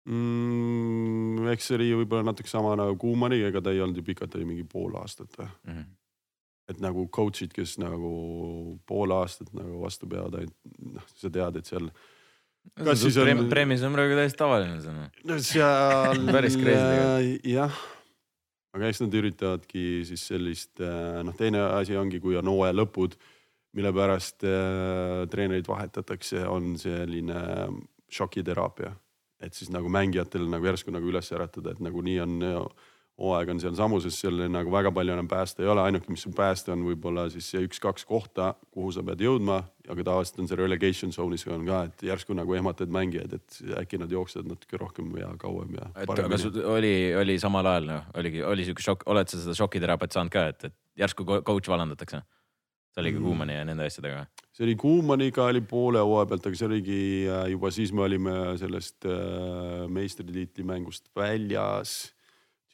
mm,? 0.07 1.51
eks 1.51 1.69
see 1.69 1.79
oli 1.81 1.91
võib-olla 2.03 2.31
natuke 2.31 2.51
sama 2.51 2.77
nagu 2.79 2.97
Kuumaniga, 3.01 3.51
ega 3.51 3.61
ta 3.61 3.75
ei 3.75 3.83
olnud 3.83 3.99
ju 3.99 4.07
pikalt, 4.07 4.39
oli 4.39 4.47
mingi 4.53 4.67
pool 4.69 4.95
aastat 5.01 5.35
või 5.39 5.51
mm 5.51 5.77
-hmm 5.77 5.93
et 6.71 6.81
nagu 6.81 7.07
coach'id, 7.13 7.53
kes 7.53 7.77
nagu 7.81 8.11
pool 8.89 9.13
aastat 9.13 9.51
nagu 9.53 9.83
vastu 9.83 10.09
peavad, 10.09 10.49
noh, 10.95 11.09
sa 11.13 11.29
tead, 11.29 11.59
et 11.59 11.69
seal. 11.69 11.91
Kas 12.83 13.01
siis 13.03 13.17
on. 13.21 13.45
preemis 13.51 13.83
on 13.87 13.95
praegu 13.95 14.17
täiesti 14.17 14.39
tavaline 14.39 14.79
see 14.83 14.95
noh. 14.95 15.11
no 15.29 15.37
seal 15.43 16.23
päris 16.35 16.57
crazy 16.59 17.37
jah, 17.51 17.77
aga 18.75 18.89
eks 18.91 19.01
nad 19.05 19.15
üritavadki 19.21 19.85
siis 20.07 20.25
sellist, 20.31 20.73
äh, 20.83 21.21
noh, 21.25 21.35
teine 21.37 21.63
asi 21.79 21.95
ongi, 21.99 22.19
kui 22.23 22.37
on 22.39 22.51
hooaja 22.51 22.75
lõpud, 22.75 23.15
mille 23.75 23.91
pärast 23.95 24.45
äh, 24.47 25.23
treenerid 25.31 25.67
vahetatakse, 25.69 26.43
on 26.47 26.75
selline 26.79 27.39
šokiteraapia. 28.11 28.93
et 29.43 29.53
siis 29.53 29.69
nagu 29.69 29.89
mängijatel 29.91 30.45
nagu 30.49 30.65
järsku 30.65 30.93
nagu 30.95 31.09
üles 31.11 31.31
äratada, 31.35 31.75
et 31.75 31.81
nagu 31.83 32.01
nii 32.01 32.19
on 32.23 32.35
hooaeg 33.15 33.49
on 33.53 33.59
seal 33.63 33.75
samuses, 33.77 34.17
seal 34.19 34.41
nagu 34.51 34.71
väga 34.73 34.91
palju 34.95 35.13
enam 35.15 35.27
päästa 35.31 35.63
ei 35.63 35.69
ole, 35.71 35.85
ainuke, 35.87 36.09
mis 36.11 36.25
sul 36.25 36.33
päästa 36.35 36.73
on 36.73 36.83
võib-olla 36.83 37.29
siis 37.31 37.47
see 37.53 37.63
üks-kaks 37.63 38.03
kohta, 38.07 38.51
kuhu 38.75 38.91
sa 38.91 39.03
pead 39.07 39.23
jõudma, 39.23 39.61
aga 39.87 40.05
tavaliselt 40.09 40.41
on 40.43 40.49
see 40.51 40.59
relegation 40.59 41.13
zone'is 41.15 41.45
on 41.47 41.63
ka, 41.67 41.81
et 41.87 42.05
järsku 42.09 42.35
nagu 42.35 42.57
ehmatad 42.57 42.91
mängijaid, 42.91 43.37
et 43.39 43.59
äkki 43.79 44.01
nad 44.01 44.11
jooksevad 44.11 44.51
natuke 44.51 44.79
rohkem 44.81 45.13
ja 45.21 45.31
kauem 45.39 45.77
ja. 45.79 45.89
et 46.03 46.11
aga 46.11 46.39
sul 46.41 46.59
oli, 46.75 46.95
oli 47.15 47.37
samal 47.39 47.71
ajal 47.71 47.91
noh, 47.93 48.09
oligi, 48.19 48.43
oli 48.43 48.67
siuke 48.67 48.83
šokk, 48.83 49.07
oled 49.11 49.31
sa 49.31 49.39
seda 49.39 49.55
šokiteraapiat 49.61 50.17
saanud 50.17 50.35
ka, 50.35 50.47
et, 50.51 50.71
et 50.71 51.05
järsku 51.05 51.27
coach 51.27 51.71
vallandatakse? 51.71 52.25
see 52.95 53.03
oligi 53.03 53.19
mm. 53.19 53.27
Kuumani 53.27 53.55
ja 53.57 53.63
nende 53.67 53.87
asjadega? 53.87 54.25
see 54.55 54.67
oli 54.67 54.75
Kuumaniga 54.79 55.47
oli 55.51 55.61
poole 55.63 56.03
hooaja 56.03 56.29
pealt, 56.31 56.51
aga 56.51 56.59
see 56.59 56.67
oligi 56.67 56.99
äh, 57.27 57.47
juba 57.51 57.71
siis 57.75 57.91
me 57.95 58.03
olime 58.05 58.35
sellest 58.59 59.07
äh, 59.07 59.87
meistritiitli 59.91 60.67
mängust 60.67 61.11
väljas 61.15 62.14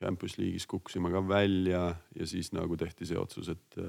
Champions 0.01 0.37
League'is 0.41 0.67
kukkusime 0.69 1.11
ka 1.13 1.21
välja 1.27 1.87
ja 2.17 2.27
siis 2.27 2.51
nagu 2.57 2.77
tehti 2.79 3.07
see 3.09 3.19
otsus, 3.19 3.51
et, 3.53 3.81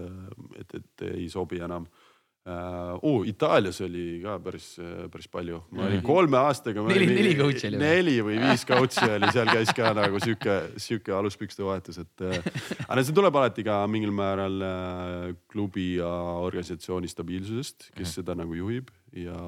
et, 0.61 0.75
et 0.81 1.07
ei 1.13 1.29
sobi 1.33 1.63
enam 1.65 1.87
uh,. 1.87 3.23
Itaalias 3.29 3.79
oli 3.87 4.19
ka 4.23 4.35
päris, 4.43 4.75
päris 5.13 5.29
palju, 5.31 5.61
ma 5.71 5.85
olin 5.87 6.01
mhm. 6.01 6.07
kolme 6.07 6.41
aastaga. 6.41 6.83
neli, 6.91 7.07
neli 7.07 7.37
coach'i 7.39 7.71
oli. 7.71 7.79
neli 7.79 8.17
või 8.27 8.41
viis 8.43 8.67
coach'i 8.67 9.07
oli, 9.15 9.31
seal 9.35 9.53
käis 9.53 9.71
ka 9.77 9.93
nagu 9.97 10.21
sihuke, 10.23 10.59
sihuke 10.83 11.15
aluspükste 11.15 11.65
vahetus, 11.67 12.03
et 12.03 12.27
aga 12.27 13.01
see 13.01 13.15
tuleb 13.15 13.39
alati 13.39 13.65
ka 13.67 13.81
mingil 13.91 14.15
määral 14.17 14.59
uh, 14.67 15.31
klubi 15.55 15.95
ja 16.01 16.11
organisatsiooni 16.43 17.11
stabiilsusest, 17.11 17.93
kes 17.93 18.09
mhm. 18.09 18.15
seda 18.19 18.39
nagu 18.43 18.59
juhib 18.59 18.91
ja 19.15 19.39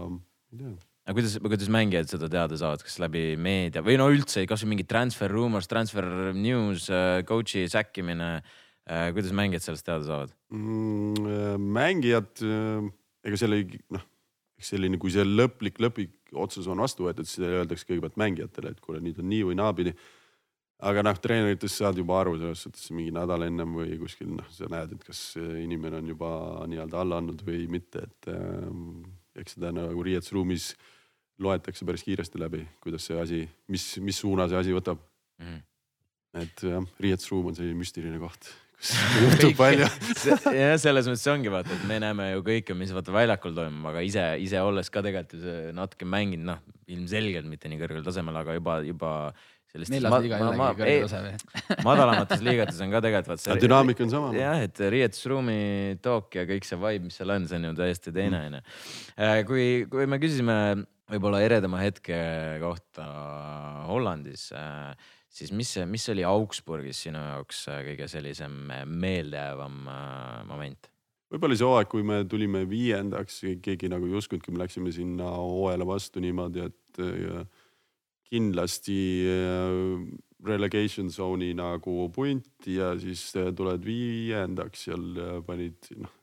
ei 0.54 0.62
tea 0.62 0.76
aga 1.04 1.16
kuidas, 1.18 1.36
kuidas 1.44 1.70
mängijad 1.72 2.08
seda 2.08 2.30
teada 2.32 2.56
saavad, 2.58 2.82
kas 2.84 2.96
läbi 3.02 3.34
meedia 3.40 3.84
või 3.84 3.98
no 4.00 4.08
üldse 4.12 4.46
kasvõi 4.48 4.72
mingi 4.72 4.86
transfer 4.88 5.32
rumors, 5.32 5.68
transfer 5.68 6.06
news, 6.36 6.88
äh, 6.92 7.20
coach'i 7.28 7.66
säkkimine. 7.70 8.38
Äh, 8.84 9.06
kuidas 9.16 9.32
mängijad 9.32 9.64
sellest 9.64 9.86
teada 9.86 10.04
saavad 10.04 10.32
mm,? 10.52 11.22
Äh, 11.24 11.54
mängijad, 11.56 12.42
ega 13.24 13.38
selle 13.40 13.62
noh, 13.94 14.02
eks 14.60 14.74
selline, 14.74 14.98
kui 15.00 15.12
see 15.12 15.24
lõplik, 15.24 15.80
lõplik 15.80 16.34
otsus 16.36 16.68
on 16.68 16.82
vastu 16.84 17.06
võetud, 17.06 17.28
siis 17.28 17.46
öeldakse 17.48 17.88
kõigepealt 17.88 18.20
mängijatele, 18.20 18.74
et 18.74 18.84
kuule, 18.84 19.00
nüüd 19.00 19.22
on 19.22 19.30
nii 19.32 19.46
või 19.48 19.56
naapidi 19.56 19.94
aga 20.84 21.04
noh, 21.06 21.16
treeneritest 21.16 21.80
saad 21.80 21.96
juba 21.96 22.18
aru 22.20 22.36
selles 22.36 22.64
suhtes 22.66 22.90
mingi 22.92 23.12
nädal 23.14 23.46
ennem 23.46 23.76
või 23.78 23.96
kuskil 24.00 24.34
noh, 24.36 24.48
sa 24.52 24.68
näed, 24.68 24.92
et 24.96 25.04
kas 25.06 25.20
inimene 25.40 26.02
on 26.02 26.12
juba 26.12 26.30
nii-öelda 26.68 27.00
alla 27.00 27.20
andnud 27.22 27.44
või 27.46 27.64
mitte, 27.72 28.04
et 28.04 28.28
äh, 28.32 28.68
eks 29.40 29.56
seda 29.56 29.72
nagu 29.74 30.04
riietusruumis 30.06 30.72
loetakse 31.42 31.86
päris 31.86 32.04
kiiresti 32.06 32.38
läbi, 32.38 32.62
kuidas 32.82 33.08
see 33.08 33.16
asi, 33.20 33.40
mis, 33.70 33.86
mis 34.04 34.20
suuna 34.22 34.46
see 34.50 34.60
asi 34.60 34.74
võtab 34.74 35.00
mm. 35.40 35.46
-hmm. 35.46 36.44
et 36.44 36.68
jah, 36.70 36.92
riietusruum 37.06 37.50
on 37.50 37.56
selline 37.58 37.78
müstiline 37.78 38.20
koht, 38.22 38.50
kus 38.78 38.92
juhtub 39.24 39.56
palju 39.58 39.88
jah, 39.88 40.76
selles 40.82 41.10
mõttes 41.10 41.26
ongi 41.32 41.50
vaata, 41.50 41.74
et 41.74 41.88
me 41.90 41.98
näeme 42.02 42.30
ju 42.34 42.44
kõike, 42.46 42.78
mis 42.78 42.94
vaata 42.94 43.14
väljakul 43.14 43.56
toimub, 43.56 43.90
aga 43.90 44.04
ise, 44.06 44.28
ise 44.44 44.62
olles 44.62 44.90
ka 44.90 45.02
tegelikult 45.02 45.42
ju 45.42 45.74
natuke 45.74 46.06
mänginud, 46.06 46.46
noh 46.52 46.62
ilmselgelt 46.94 47.48
mitte 47.48 47.70
nii 47.70 47.80
kõrgel 47.80 48.06
tasemel, 48.06 48.36
aga 48.42 48.58
juba, 48.58 48.78
juba 48.86 49.12
sellist. 49.74 49.92
neljas 49.92 50.16
liiga 50.22 50.38
ei 50.38 50.44
olegi 50.46 50.78
kõrge 50.78 50.98
tase 51.04 51.20
või? 51.24 51.58
madalamates 51.88 52.44
liigates 52.46 52.80
on 52.84 52.94
ka 52.94 53.02
tegelikult 53.04 53.32
vaat 53.32 53.42
see. 53.42 53.56
dünaamika 53.64 54.04
on 54.06 54.12
sama. 54.12 54.30
jah, 54.36 54.62
et 54.68 54.82
riietusruumi 54.94 55.58
talk 56.04 56.38
ja 56.38 56.46
kõik 56.48 56.68
see 56.68 56.78
vibe, 56.80 57.08
mis 57.08 57.18
seal 57.20 57.34
on, 57.34 57.48
see 57.50 57.60
on 57.60 57.68
ju 57.68 57.74
täiesti 57.80 58.14
teine 58.14 58.42
onju. 58.48 58.62
Äh, 59.18 59.40
kui, 59.48 59.66
kui 59.90 60.08
me 60.10 60.20
küsisime 60.22 60.56
võib-olla 61.10 61.42
eredama 61.44 61.82
hetke 61.82 62.16
kohta 62.62 63.08
Hollandis, 63.90 64.48
äh, 64.56 64.94
siis 65.28 65.52
mis, 65.56 65.74
mis 65.90 66.06
oli 66.14 66.24
Augsburgis 66.28 67.04
sinu 67.08 67.20
jaoks 67.20 67.66
äh, 67.72 67.82
kõige 67.90 68.08
sellisem 68.12 68.58
meeldejäävam 68.86 69.84
moment? 70.50 70.90
võib-olla 71.34 71.56
see 71.58 71.66
hooaeg, 71.66 71.88
kui 71.90 72.04
me 72.06 72.20
tulime 72.30 72.60
viiendaks, 72.70 73.40
keegi 73.64 73.88
nagu 73.90 74.06
ei 74.06 74.14
uskunudki, 74.20 74.52
me 74.54 74.60
läksime 74.60 74.92
sinna 74.94 75.32
hooajale 75.34 75.86
vastu 75.88 76.22
niimoodi, 76.22 76.68
et 76.68 77.00
kindlasti 78.34 78.98
relegation 80.44 81.08
zone'i 81.14 81.54
nagu 81.56 82.10
punt 82.12 82.68
ja 82.68 82.90
siis 83.00 83.30
tuled 83.56 83.86
viiendaks 83.86 84.84
seal 84.88 85.06
panid 85.46 85.94
noh 85.96 86.20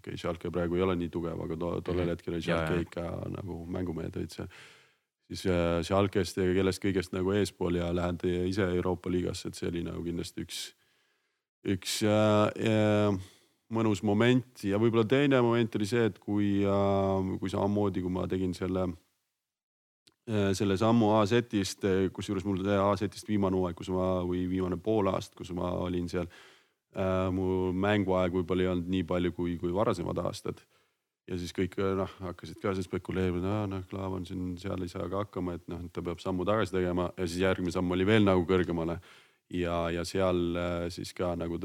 okei 0.00 0.14
okay,, 0.14 0.18
Schalke 0.18 0.50
praegu 0.50 0.78
ei 0.78 0.84
ole 0.84 0.96
nii 0.98 1.12
tugev, 1.12 1.40
aga 1.44 1.56
to, 1.56 1.70
tollel 1.84 2.06
mhm. 2.06 2.14
hetkel 2.14 2.36
oli 2.36 2.44
Schalke 2.44 2.84
ikka 2.86 3.06
nagu 3.36 3.64
mängumehed 3.70 4.16
olid 4.16 4.36
seal. 4.36 4.48
siis 5.28 5.44
äh, 5.46 5.80
Schalkest 5.86 6.40
ja 6.40 6.48
kellest 6.56 6.82
kõigest 6.82 7.14
nagu 7.16 7.34
eespool 7.36 7.78
ja 7.78 7.90
lähed 7.94 8.24
ise 8.48 8.66
Euroopa 8.66 9.12
liigasse, 9.12 9.50
et 9.50 9.58
see 9.58 9.68
oli 9.70 9.84
nagu 9.86 10.02
kindlasti 10.06 10.46
üks, 10.46 10.62
üks 11.76 12.00
äh, 12.08 12.72
äh, 12.72 13.20
mõnus 13.70 14.02
moment 14.02 14.64
ja 14.66 14.80
võib-olla 14.80 15.06
teine 15.06 15.42
moment 15.44 15.78
oli 15.78 15.86
see, 15.86 16.08
et 16.10 16.18
kui 16.18 16.58
äh,, 16.64 17.30
kui 17.38 17.52
samamoodi, 17.52 18.02
kui 18.02 18.16
ma 18.16 18.26
tegin 18.30 18.56
selle 18.56 18.88
äh, 18.88 18.98
selle 20.54 20.76
sammu 20.78 21.08
A-setist, 21.18 21.84
kusjuures 22.14 22.44
mul 22.46 22.60
A-setist 22.76 23.28
viimane 23.28 23.58
hooaeg, 23.58 23.76
kus 23.78 23.90
ma 23.90 24.20
või 24.26 24.44
viimane 24.50 24.78
pool 24.80 25.10
aastat, 25.10 25.36
kus 25.38 25.50
ma 25.56 25.72
olin 25.82 26.08
seal 26.10 26.28
äh,. 26.94 27.30
mu 27.34 27.70
mänguaeg 27.72 28.34
võib-olla 28.34 28.66
ei 28.66 28.70
olnud 28.72 28.90
nii 28.90 29.06
palju 29.06 29.32
kui, 29.36 29.56
kui 29.58 29.72
varasemad 29.74 30.18
aastad. 30.24 30.60
ja 31.30 31.38
siis 31.38 31.54
kõik 31.54 31.76
noh, 31.98 32.10
hakkasid 32.26 32.58
ka 32.62 32.74
spekuleerima, 32.74 33.64
noh 33.70 33.82
Klaavan 33.90 34.26
siin 34.26 34.56
seal 34.58 34.82
ei 34.82 34.90
saa 34.90 35.08
ka 35.08 35.24
hakkama, 35.24 35.54
et 35.58 35.66
noh, 35.70 35.82
ta 35.92 36.02
peab 36.02 36.18
sammu 36.22 36.44
tagasi 36.44 36.74
tegema 36.74 37.10
ja 37.16 37.26
siis 37.26 37.42
järgmine 37.44 37.74
samm 37.74 37.90
oli 37.90 38.06
veel 38.06 38.26
nagu 38.26 38.46
kõrgemale. 38.46 39.00
ja, 39.50 39.90
ja 39.90 40.04
seal 40.04 40.56
äh, 40.56 40.86
siis 40.90 41.12
ka 41.14 41.34
nagu 41.36 41.58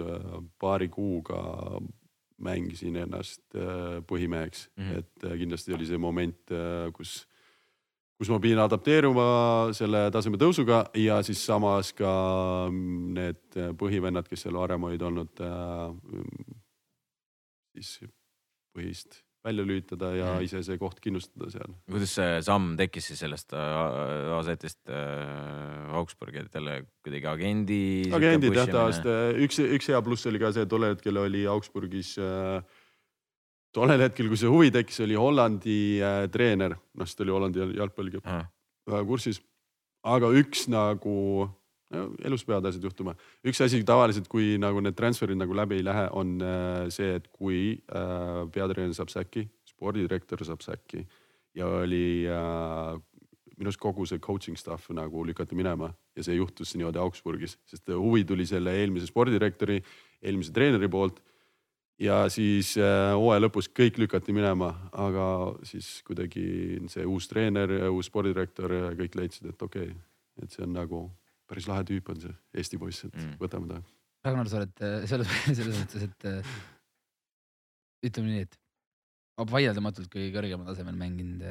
paari 0.60 0.90
kuuga 0.90 1.80
mängisin 2.38 2.98
ennast 3.00 3.56
äh, 3.56 4.02
põhimeheks 4.08 4.70
mm, 4.76 4.84
-hmm. 4.84 4.98
et 5.00 5.24
äh, 5.24 5.38
kindlasti 5.40 5.74
oli 5.74 5.86
see 5.86 5.98
moment, 5.98 6.54
kus 6.94 7.26
kus 8.16 8.32
ma 8.32 8.40
pidin 8.40 8.62
adapteeruma 8.64 9.28
selle 9.76 10.06
taseme 10.14 10.40
tõusuga 10.40 10.86
ja 11.00 11.20
siis 11.26 11.42
samas 11.44 11.92
ka 11.98 12.12
need 12.72 13.60
põhivennad, 13.80 14.28
kes 14.30 14.46
seal 14.46 14.56
varem 14.60 14.88
olid 14.88 15.04
olnud 15.04 15.44
äh,, 15.44 16.22
siis 17.76 17.98
põhist 18.76 19.26
välja 19.46 19.66
lülitada 19.66 20.10
ja 20.16 20.30
mm. 20.34 20.46
ise 20.48 20.62
see 20.66 20.78
koht 20.82 21.00
kindlustada 21.04 21.52
seal. 21.54 21.76
kuidas 21.92 22.16
see 22.18 22.40
samm 22.46 22.74
tekkis 22.80 23.12
siis 23.12 23.22
sellest 23.22 23.54
äh, 23.54 24.32
AZ-ist 24.40 24.90
äh, 24.90 25.92
Augsburgi, 26.00 26.42
et 26.42 26.58
jälle 26.58 26.80
kuidagi 27.06 27.30
agendi? 27.30 27.82
agendid 28.16 28.58
jah, 28.58 28.72
tavaliselt 28.72 29.44
üks, 29.46 29.62
üks 29.78 29.92
hea 29.92 30.02
pluss 30.06 30.26
oli 30.32 30.42
ka 30.42 30.52
see, 30.56 30.66
tollel 30.70 30.96
hetkel 30.96 31.22
oli 31.22 31.46
Augsburgis 31.52 32.16
äh, 32.18 32.75
tollel 33.76 34.06
hetkel, 34.06 34.30
kui 34.32 34.40
see 34.40 34.52
huvi 34.52 34.72
tekkis, 34.74 35.02
oli 35.06 35.18
Hollandi 35.20 35.80
äh, 36.04 36.24
treener, 36.32 36.76
noh, 36.76 37.08
siis 37.08 37.18
ta 37.18 37.26
oli 37.26 37.36
Hollandi 37.36 37.68
jalgpalliga 37.76 38.24
väga 38.86 39.04
kursis. 39.10 39.42
aga 40.06 40.30
üks 40.38 40.68
nagu 40.70 41.16
elus 42.26 42.44
peavad 42.46 42.70
asjad 42.70 42.84
juhtuma. 42.88 43.16
üks 43.46 43.62
asi 43.62 43.82
tavaliselt, 43.88 44.28
kui 44.32 44.56
nagu 44.62 44.82
need 44.84 44.98
transfer'id 44.98 45.38
nagu 45.38 45.56
läbi 45.56 45.80
ei 45.80 45.86
lähe, 45.86 46.08
on 46.18 46.40
äh, 46.42 46.88
see, 46.94 47.16
et 47.20 47.28
kui 47.34 47.78
äh, 47.90 48.42
peatreener 48.54 48.96
saab 48.98 49.14
säki, 49.14 49.46
spordidirektor 49.70 50.44
saab 50.48 50.64
säki 50.66 51.06
ja 51.56 51.68
oli 51.82 52.28
minu 53.56 53.70
arust 53.70 53.80
kogu 53.80 54.04
see 54.08 54.20
coaching 54.20 54.58
staff 54.60 54.90
nagu 54.92 55.24
lükati 55.24 55.56
minema 55.56 55.88
ja 56.16 56.24
see 56.26 56.36
juhtus 56.36 56.74
niimoodi 56.76 57.00
Augsburgis, 57.00 57.56
sest 57.68 57.92
huvi 57.96 58.26
tuli 58.28 58.48
selle 58.48 58.74
eelmise 58.82 59.08
spordidirektori, 59.08 59.80
eelmise 60.24 60.52
treeneri 60.56 60.90
poolt 60.92 61.22
ja 62.02 62.18
siis 62.32 62.74
äh, 62.80 63.14
hooaja 63.16 63.44
lõpus 63.46 63.70
kõik 63.72 64.00
lükati 64.02 64.36
minema, 64.36 64.72
aga 64.92 65.28
siis 65.68 66.00
kuidagi 66.08 66.46
see 66.92 67.06
uus 67.08 67.30
treener, 67.32 67.72
uus 67.92 68.10
spordidirektor, 68.12 68.74
kõik 69.00 69.20
leidsid, 69.20 69.52
et 69.54 69.62
okei 69.68 69.92
okay,, 69.92 70.02
et 70.44 70.56
see 70.56 70.66
on 70.66 70.74
nagu 70.76 71.06
päris 71.50 71.70
lahe 71.70 71.86
tüüp 71.88 72.10
on 72.12 72.22
see 72.24 72.34
Eesti 72.58 72.80
poiss, 72.82 73.06
et 73.08 73.16
mm. 73.16 73.38
võtame 73.42 73.70
ta. 73.72 73.82
Ragnar, 74.26 74.50
sa 74.50 74.60
oled 74.62 74.84
äh, 74.84 74.98
selles, 75.10 75.36
selles 75.60 75.80
mõttes, 75.80 76.08
et 76.10 76.28
äh, 76.32 76.58
ütleme 78.10 78.34
nii, 78.34 78.48
et 78.48 78.60
vaieldamatult 79.52 80.12
kõige 80.12 80.34
kõrgemal 80.36 80.68
tasemel 80.70 80.96
mänginud 81.00 81.44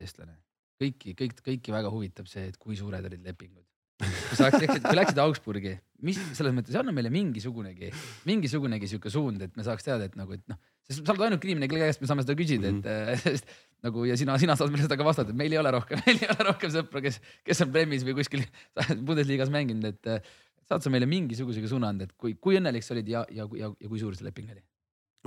eestlane. 0.00 0.34
kõiki, 0.80 1.14
kõik, 1.18 1.42
kõiki 1.46 1.74
väga 1.74 1.92
huvitab 1.92 2.26
see, 2.30 2.48
et 2.50 2.56
kui 2.58 2.78
suured 2.78 3.04
olid 3.06 3.22
lepingud 3.22 3.69
kui 4.00 4.38
sa 4.38 4.48
läksid, 4.48 4.82
kui 4.84 4.96
läksid 4.96 5.20
Augsburgi, 5.22 5.74
mis 6.06 6.18
selles 6.36 6.54
mõttes 6.56 6.76
anna 6.78 6.92
meile 6.96 7.12
mingisugunegi, 7.12 7.90
mingisugunegi 8.28 8.88
sihuke 8.90 9.12
suund, 9.12 9.42
et 9.44 9.56
me 9.58 9.64
saaks 9.66 9.86
teada, 9.86 10.08
et 10.08 10.16
nagu, 10.18 10.36
et 10.36 10.44
noh, 10.50 10.58
sest 10.88 11.02
sa 11.04 11.14
oled 11.14 11.26
ainuke 11.28 11.48
inimene, 11.48 11.68
kelle 11.70 11.90
käest 11.90 12.02
me 12.02 12.08
saame 12.10 12.24
seda 12.24 12.36
küsida 12.38 12.70
mm, 12.70 12.80
-hmm. 12.80 13.12
et 13.12 13.18
mhm. 13.18 13.22
sest 13.26 13.50
nagu 13.86 14.04
ja 14.08 14.16
sina, 14.20 14.38
sina 14.40 14.56
saad 14.58 14.72
meile 14.72 14.86
seda 14.86 14.98
ka 15.00 15.06
vastata, 15.06 15.34
et 15.34 15.40
meil 15.40 15.52
ei 15.52 15.60
ole 15.60 15.74
rohkem, 15.76 16.00
meil 16.06 16.22
ei 16.22 16.30
ole 16.32 16.48
rohkem 16.48 16.72
sõpru, 16.72 17.04
kes, 17.04 17.20
kes 17.44 17.64
on 17.66 17.74
Premis 17.74 18.06
või 18.06 18.16
kuskil 18.22 18.46
Bundesliga-s 19.06 19.52
mänginud, 19.52 19.92
et 19.92 20.32
saad 20.70 20.86
sa 20.86 20.92
meile 20.92 21.08
mingisugusegi 21.10 21.68
suuna 21.68 21.92
anda, 21.92 22.08
et 22.08 22.16
kui, 22.16 22.36
kui 22.40 22.58
õnnelik 22.60 22.86
sa 22.86 22.96
olid 22.96 23.08
ja, 23.08 23.24
ja, 23.28 23.48
ja, 23.58 23.72
ja 23.74 23.92
kui 23.92 24.00
suur 24.00 24.16
see 24.16 24.26
leping 24.26 24.50
oli? 24.54 24.64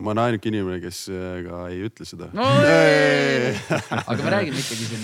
ma 0.02 0.10
olen 0.10 0.24
ainuke 0.24 0.50
inimene, 0.50 0.82
kes 0.82 1.06
ka 1.46 1.64
ei 1.70 1.84
ütle 1.86 2.06
seda 2.10 2.32
no,. 2.34 2.50
aga 4.02 4.20
me 4.24 4.32
räägime 4.34 4.58
ikkagi 4.58 4.90
siin 4.90 5.04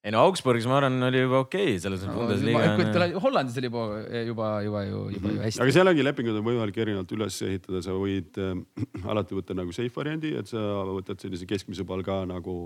ei 0.00 0.12
no 0.14 0.22
Augsburgis 0.24 0.64
ma 0.68 0.78
arvan, 0.78 0.96
oli 1.04 1.20
juba 1.20 1.42
okei 1.44 1.74
okay, 1.74 1.80
selles 1.82 2.04
no, 2.08 2.14
Bundesliga. 2.16 3.08
Hollandis 3.20 3.58
oli 3.60 3.68
juba, 3.68 3.84
juba, 4.24 4.48
juba 4.64 4.84
ju, 4.86 5.00
juba 5.12 5.28
ju 5.28 5.34
mhm. 5.34 5.44
hästi. 5.44 5.62
aga 5.64 5.74
sealgi 5.76 6.06
lepingud 6.06 6.40
on 6.40 6.46
võimalik 6.46 6.80
erinevalt 6.80 7.12
üles 7.16 7.36
ehitada, 7.44 7.82
sa 7.84 7.96
võid 7.96 8.40
äh, 8.40 8.54
alati 9.12 9.36
võtta 9.36 9.56
nagu 9.58 9.74
safe 9.76 9.92
variandi, 9.96 10.32
et 10.40 10.48
sa 10.48 10.62
võtad 10.88 11.20
sellise 11.20 11.48
keskmise 11.48 11.84
palga 11.88 12.22
nagu 12.30 12.56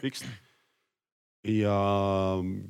fixed. 0.00 0.30
ja 1.48 1.76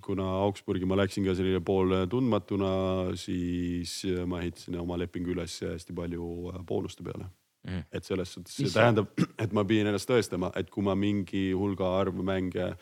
kuna 0.05 0.27
Augsburgi 0.43 0.89
ma 0.89 0.99
läksin 0.99 1.27
ka 1.27 1.39
selline 1.39 1.63
pool 1.65 1.95
tundmatuna, 2.11 2.73
siis 3.19 4.01
ma 4.27 4.43
ehitasin 4.43 4.83
oma 4.83 4.99
lepingu 4.99 5.37
üles 5.37 5.61
hästi 5.63 5.95
palju 5.95 6.57
äh, 6.57 6.63
boonuste 6.67 7.07
peale 7.07 7.31
mm.. 7.71 7.87
et 7.95 8.03
selles 8.03 8.35
suhtes 8.35 8.59
see 8.59 8.75
tähendab, 8.75 9.15
et 9.43 9.55
ma 9.55 9.63
pidin 9.63 9.95
ennast 9.95 10.11
tõestama, 10.11 10.51
et 10.59 10.75
kui 10.75 10.83
ma 10.83 10.99
mingi 10.99 11.53
hulga 11.55 11.95
arv 12.03 12.19
mänge 12.19 12.73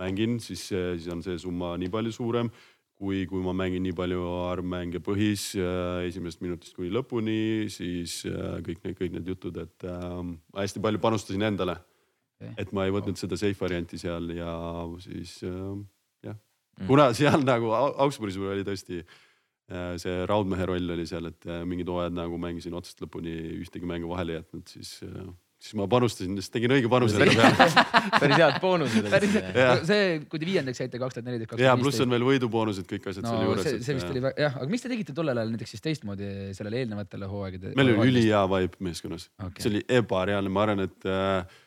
mängin, 0.00 0.40
siis, 0.42 0.68
siis 0.70 1.06
on 1.12 1.22
see 1.24 1.38
summa 1.40 1.74
nii 1.80 1.92
palju 1.92 2.14
suurem 2.14 2.50
kui, 2.96 3.24
kui 3.28 3.42
ma 3.44 3.52
mängin 3.56 3.84
nii 3.84 3.94
palju 3.96 4.22
arvmänge 4.46 5.02
põhis 5.04 5.50
esimesest 6.08 6.40
minutist 6.44 6.76
kuni 6.76 6.88
lõpuni, 6.94 7.68
siis 7.72 8.22
äh, 8.30 8.56
kõik 8.64 8.80
need, 8.84 8.96
kõik 9.00 9.18
need 9.18 9.28
jutud, 9.34 9.60
et 9.60 9.86
äh, 9.88 10.16
hästi 10.56 10.82
palju 10.84 11.02
panustasin 11.02 11.44
endale 11.50 11.76
okay.. 12.40 12.54
et 12.56 12.72
ma 12.76 12.86
ei 12.86 12.94
võtnud 12.94 13.18
seda 13.20 13.38
safe 13.40 13.58
varianti 13.60 14.00
seal 14.00 14.30
ja 14.36 14.50
siis 15.04 15.38
äh, 15.46 15.76
jah 16.26 16.36
mm., 16.36 16.88
kuna 16.88 17.10
seal 17.16 17.44
nagu 17.44 17.72
Augsburgis 17.76 18.38
oli 18.40 18.64
tõesti 18.66 19.02
äh, 19.02 19.96
see 20.02 20.22
raudmehe 20.28 20.68
roll 20.68 20.96
oli 20.96 21.08
seal, 21.08 21.30
et 21.32 21.48
äh, 21.48 21.64
mingid 21.68 21.90
hooajad 21.92 22.16
nagu 22.16 22.40
mängisin 22.40 22.76
otsast 22.78 23.04
lõpuni, 23.04 23.34
ühtegi 23.60 23.88
mängu 23.88 24.12
vahele 24.12 24.36
ei 24.36 24.40
jätnud, 24.40 24.68
siis 24.72 24.98
äh, 25.06 25.26
siis 25.66 25.76
ma 25.78 25.88
panustasin, 25.90 26.36
siis 26.38 26.52
tegin 26.54 26.74
õige 26.76 26.90
panuse 26.90 27.18
enda 27.18 27.34
peale. 27.34 27.84
päris 28.22 28.38
head 28.38 28.58
boonused 28.62 29.10
olid. 29.18 29.36
see, 29.88 30.06
kui 30.30 30.42
te 30.42 30.48
viiendaks 30.48 30.82
jäite 30.84 31.00
kaks 31.02 31.18
tuhat 31.18 31.28
neliteist, 31.28 31.50
kaks 31.50 31.58
tuhat 31.58 31.64
viisteist. 31.64 31.68
ja 31.72 31.82
pluss 31.82 32.04
on 32.04 32.14
veel 32.14 32.26
võiduboonused, 32.30 32.88
kõik 32.92 33.10
asjad 33.10 33.26
no, 33.26 33.34
selle 33.34 33.50
juures. 33.50 33.68
see, 33.68 33.82
see 33.86 33.98
vist 33.98 34.14
oli 34.14 34.24
jah, 34.28 34.56
aga 34.62 34.70
mis 34.72 34.86
te 34.86 34.92
tegite 34.92 35.16
tollel 35.16 35.42
ajal 35.42 35.52
näiteks 35.56 35.76
siis 35.76 35.84
teistmoodi 35.84 36.32
sellele 36.56 36.82
eelnevatele 36.84 37.30
hooaegadele? 37.30 37.76
meil 37.78 37.94
oli 37.94 38.12
ülihea 38.14 38.42
vibe 38.54 38.88
meeskonnas 38.88 39.28
okay., 39.36 39.62
see 39.64 39.72
oli 39.74 39.84
ebareaalne, 40.00 40.52
ma 40.52 40.66
arvan, 40.66 40.86
et 40.86 41.08
äh, 41.10 41.58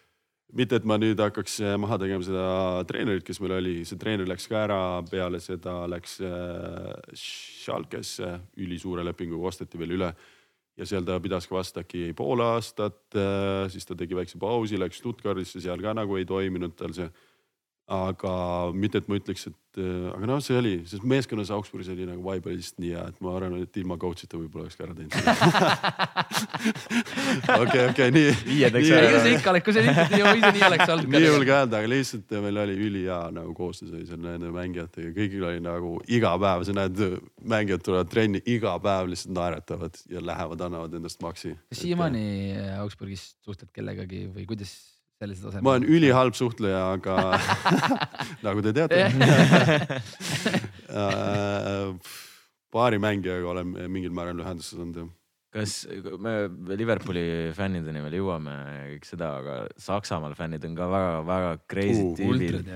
mitte, 0.55 0.79
et 0.79 0.87
ma 0.87 0.97
nüüd 1.01 1.19
hakkaks 1.21 1.59
äh, 1.65 1.75
maha 1.81 1.99
tegema 2.01 2.25
seda 2.25 2.47
treenerit, 2.89 3.25
kes 3.27 3.41
meil 3.43 3.57
oli, 3.59 3.75
see 3.87 3.99
treener 4.01 4.29
läks 4.29 4.47
ka 4.49 4.63
ära, 4.63 4.81
peale 5.09 5.41
seda 5.43 5.81
läks 5.91 6.19
äh, 6.25 6.91
Schalkesse 7.17 8.35
ülisuure 8.61 9.05
lepinguga 9.07 9.51
osteti 9.51 9.81
veel 9.81 9.97
üle 9.99 10.13
ja 10.79 10.87
seal 10.87 11.03
ta 11.07 11.19
pidas 11.19 11.47
ka 11.47 11.57
vast 11.57 11.77
äkki 11.81 12.13
pool 12.17 12.41
aastat, 12.45 13.01
äh, 13.17 13.67
siis 13.71 13.87
ta 13.87 13.97
tegi 13.99 14.15
väikse 14.15 14.39
pausi, 14.39 14.79
läks 14.79 15.01
Stuttgardisse, 15.01 15.61
seal 15.63 15.81
ka 15.83 15.93
nagu 15.97 16.15
ei 16.19 16.27
toiminud 16.29 16.77
tal 16.79 16.95
see. 16.95 17.09
Aga 17.89 18.69
mitte, 18.77 18.99
et 19.01 19.07
ma 19.09 19.17
ütleks, 19.17 19.47
et 19.49 19.79
äh, 19.81 20.13
aga 20.13 20.27
noh, 20.29 20.37
see 20.43 20.57
oli, 20.59 20.73
sest 20.89 21.05
meeskonnas 21.09 21.49
Augsburgis 21.53 21.89
oli 21.89 22.05
nagu 22.05 22.21
vibe 22.21 22.49
oli 22.51 22.57
lihtsalt 22.59 22.79
nii 22.83 22.91
hea, 22.93 23.05
et 23.09 23.17
ma 23.25 23.29
arvan, 23.33 23.55
et 23.63 23.77
ilma 23.81 23.95
coach'ita 24.01 24.37
võib-olla 24.37 24.63
oleks 24.67 24.77
ka 24.77 24.83
ära 24.85 24.93
teinud 24.97 25.13
okei, 27.63 27.83
okei, 27.87 28.09
nii. 28.13 28.31
viiendaks 28.45 28.89
ära. 28.93 29.07
ega 29.09 29.19
sa 29.23 29.29
ikka 29.33 29.49
oled, 29.53 29.63
kui 29.65 29.73
sa 29.73 29.79
ikka 29.85 30.05
nii, 30.11 30.21
nii 30.59 30.65
oleks 30.67 30.89
olnud. 30.95 31.09
nii 31.15 31.29
ka 31.49 31.53
öelda, 31.63 31.75
aga 31.81 31.87
lihtsalt 31.95 32.27
meil 32.45 32.57
oli 32.65 32.75
ülihea 32.89 33.19
nagu 33.39 33.51
koostöös 33.57 33.91
oli 33.95 34.05
seal 34.11 34.21
nende 34.21 34.49
mängijatega, 34.53 35.09
kõigil 35.17 35.43
oli 35.49 35.59
nagu 35.65 35.91
iga 36.19 36.31
päev, 36.45 36.59
sa 36.69 36.73
näed, 36.77 36.95
mängijad 37.55 37.81
tulevad 37.89 38.09
trenni 38.13 38.39
iga 38.45 38.73
päev 38.83 39.05
lihtsalt 39.15 39.33
naeratavad 39.39 39.93
ja 40.13 40.19
lähevad, 40.29 40.59
annavad 40.69 40.91
endast 41.01 41.19
maksi. 41.25 41.49
kas 41.73 41.81
siiamaani 41.81 42.23
Augsburgis 42.77 43.23
suhtled 43.41 43.73
kellegagi 43.73 44.19
või 44.29 44.45
kuidas 44.53 44.77
sellise 45.19 45.45
tasemel? 45.45 45.65
ma 45.65 45.75
olen 45.75 45.87
ülihalb 45.89 46.37
suhtleja, 46.37 46.81
aga 46.95 47.17
nagu 48.45 48.65
te 48.65 48.75
teate. 48.75 49.05
Äh, 50.89 51.91
paari 52.73 52.97
mängijaga 52.97 53.51
olen 53.51 53.75
mingil 53.93 54.09
määral 54.15 54.39
ühenduses 54.41 54.73
olnud 54.73 54.95
jah. 54.97 55.09
Kas 55.53 55.73
me 56.21 56.33
Liverpooli 56.77 57.51
fännideni 57.57 58.01
veel 58.03 58.19
jõuame 58.19 58.55
kõik 58.95 59.05
seda, 59.05 59.29
aga 59.39 59.55
Saksamaal 59.81 60.33
fännid 60.37 60.65
on 60.65 60.75
ka 60.77 60.87
väga-väga 60.89 61.51
crazy 61.69 62.03
uh, 62.07 62.11
tüübid. 62.17 62.71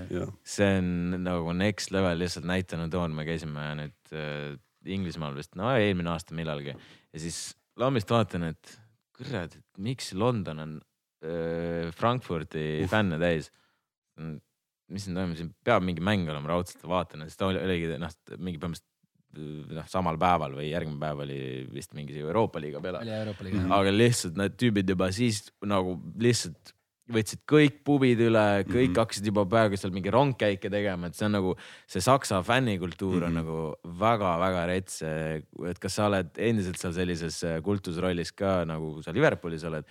see 0.46 0.70
on 0.80 1.20
nagu 1.26 1.54
next 1.58 1.94
level, 1.94 2.18
lihtsalt 2.22 2.46
näitena 2.50 2.86
toon, 2.94 3.14
me 3.18 3.26
käisime 3.26 3.66
nüüd 3.82 4.14
äh, 4.18 4.56
Inglismaal 4.94 5.38
vist, 5.38 5.54
no 5.58 5.70
eelmine 5.74 6.14
aasta 6.14 6.38
millalgi. 6.38 6.74
Ja 7.14 7.22
siis 7.22 7.56
lambist 7.80 8.10
vaatan, 8.14 8.50
et 8.50 8.78
kurat, 9.18 9.54
et 9.54 9.82
miks 9.82 10.12
London 10.18 10.66
on 10.66 10.74
Frankfurdi 11.98 12.84
uh. 12.84 12.90
fänne 12.92 13.20
täis. 13.22 13.52
mis 14.94 15.06
siin 15.06 15.16
toimub, 15.18 15.38
siin 15.38 15.54
peab 15.66 15.86
mingi 15.86 16.04
mäng 16.04 16.28
olema 16.30 16.52
raudselt, 16.52 16.84
vaatan, 16.86 17.24
sest 17.26 17.42
oligi 17.48 17.96
noh, 17.98 18.12
mingi 18.38 18.60
põhimõtteliselt 18.62 18.92
noh, 19.74 19.88
samal 19.90 20.20
päeval 20.22 20.54
või 20.60 20.70
järgmine 20.70 21.02
päev 21.02 21.24
oli 21.26 21.40
vist 21.74 21.96
mingi 21.98 22.20
Euroopa 22.22 22.62
liiga 22.62 22.82
peale. 22.84 23.02
aga 23.80 23.94
lihtsalt 23.94 24.38
need 24.38 24.58
tüübid 24.60 24.94
juba 24.94 25.10
siis 25.16 25.48
nagu 25.66 25.98
lihtsalt 26.22 26.74
võtsid 27.14 27.42
kõik 27.50 27.82
pubid 27.84 28.22
üle, 28.24 28.64
kõik 28.64 28.70
mm 28.72 28.94
-hmm. 28.94 29.00
hakkasid 29.02 29.26
juba 29.28 29.44
praegu 29.50 29.76
seal 29.78 29.92
mingi 29.92 30.12
rongkäike 30.14 30.70
tegema, 30.72 31.08
et 31.08 31.16
see 31.16 31.26
on 31.26 31.36
nagu 31.36 31.56
see 31.88 32.02
saksa 32.02 32.42
fännikultuur 32.44 33.18
mm 33.18 33.20
-hmm. 33.20 33.26
on 33.26 33.34
mhm. 33.34 33.40
nagu 33.42 34.00
väga-väga 34.00 34.66
rets. 34.68 35.02
et 35.02 35.80
kas 35.80 35.94
sa 35.94 36.06
oled 36.08 36.30
endiselt 36.38 36.78
seal 36.78 36.94
sellises 36.94 37.44
kultusrollis 37.64 38.32
ka 38.32 38.64
nagu 38.66 39.02
sa 39.04 39.12
Liverpoolis 39.12 39.64
oled? 39.64 39.84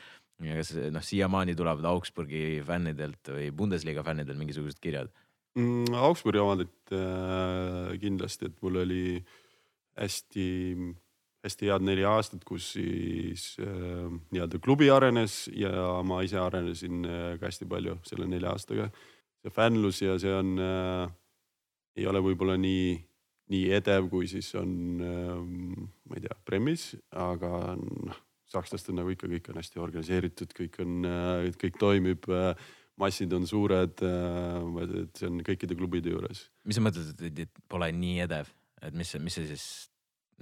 Kas 0.50 0.72
noh, 0.94 1.04
siiamaani 1.04 1.54
tulevad 1.58 1.86
Augsburgi 1.92 2.62
fännidelt 2.66 3.30
või 3.30 3.50
Bundesliga 3.54 4.02
fännidelt 4.06 4.40
mingisugused 4.40 4.80
kirjad? 4.82 5.12
mm,? 5.58 5.94
Augsburgi 5.94 6.42
omad, 6.42 6.66
et 6.66 6.96
äh, 6.96 7.94
kindlasti, 8.02 8.50
et 8.50 8.58
mul 8.64 8.80
oli 8.82 9.04
hästi, 9.98 10.48
hästi 11.44 11.70
head 11.70 11.86
neli 11.86 12.04
aastat, 12.08 12.44
kus 12.48 12.72
siis 12.76 13.52
äh, 13.62 14.08
nii-öelda 14.32 14.60
klubi 14.64 14.90
arenes 14.92 15.46
ja 15.56 16.00
ma 16.06 16.22
ise 16.26 16.40
arenesin 16.40 17.06
äh, 17.06 17.24
ka 17.40 17.50
hästi 17.50 17.68
palju 17.70 17.98
selle 18.08 18.28
nelja 18.30 18.54
aastaga. 18.56 18.90
see 19.42 19.50
fännlus 19.50 20.02
ja 20.02 20.18
see 20.22 20.34
on 20.34 20.58
äh,, 20.62 21.08
ei 21.98 22.06
ole 22.06 22.20
võib-olla 22.22 22.54
nii, 22.56 22.92
nii 23.50 23.72
edev, 23.74 24.06
kui 24.08 24.28
siis 24.30 24.52
on 24.54 25.02
äh,, 25.02 25.40
ma 26.08 26.18
ei 26.18 26.26
tea, 26.26 26.36
Premis, 26.46 26.92
aga 27.10 27.74
noh, 27.80 28.20
sakslastel 28.52 28.96
nagu 28.98 29.12
ikka 29.12 29.30
kõik 29.30 29.50
on 29.52 29.60
hästi 29.60 29.82
organiseeritud, 29.82 30.54
kõik 30.58 30.80
on 30.84 31.08
äh,, 31.08 31.50
kõik 31.60 31.78
toimib 31.80 32.28
äh, 32.32 32.52
massid 33.00 33.32
on 33.36 33.46
suured, 33.48 34.02
äh, 34.04 34.82
et 35.02 35.22
see 35.22 35.30
on 35.30 35.40
kõikide 35.46 35.78
klubide 35.78 36.12
juures. 36.12 36.46
mis 36.68 36.78
sa 36.78 36.84
mõtled, 36.84 37.24
et 37.32 37.64
pole 37.72 37.88
nii 37.96 38.20
edev, 38.26 38.52
et 38.82 38.94
mis 38.96 39.16
mis 39.22 39.40
see 39.40 39.48
siis 39.54 39.66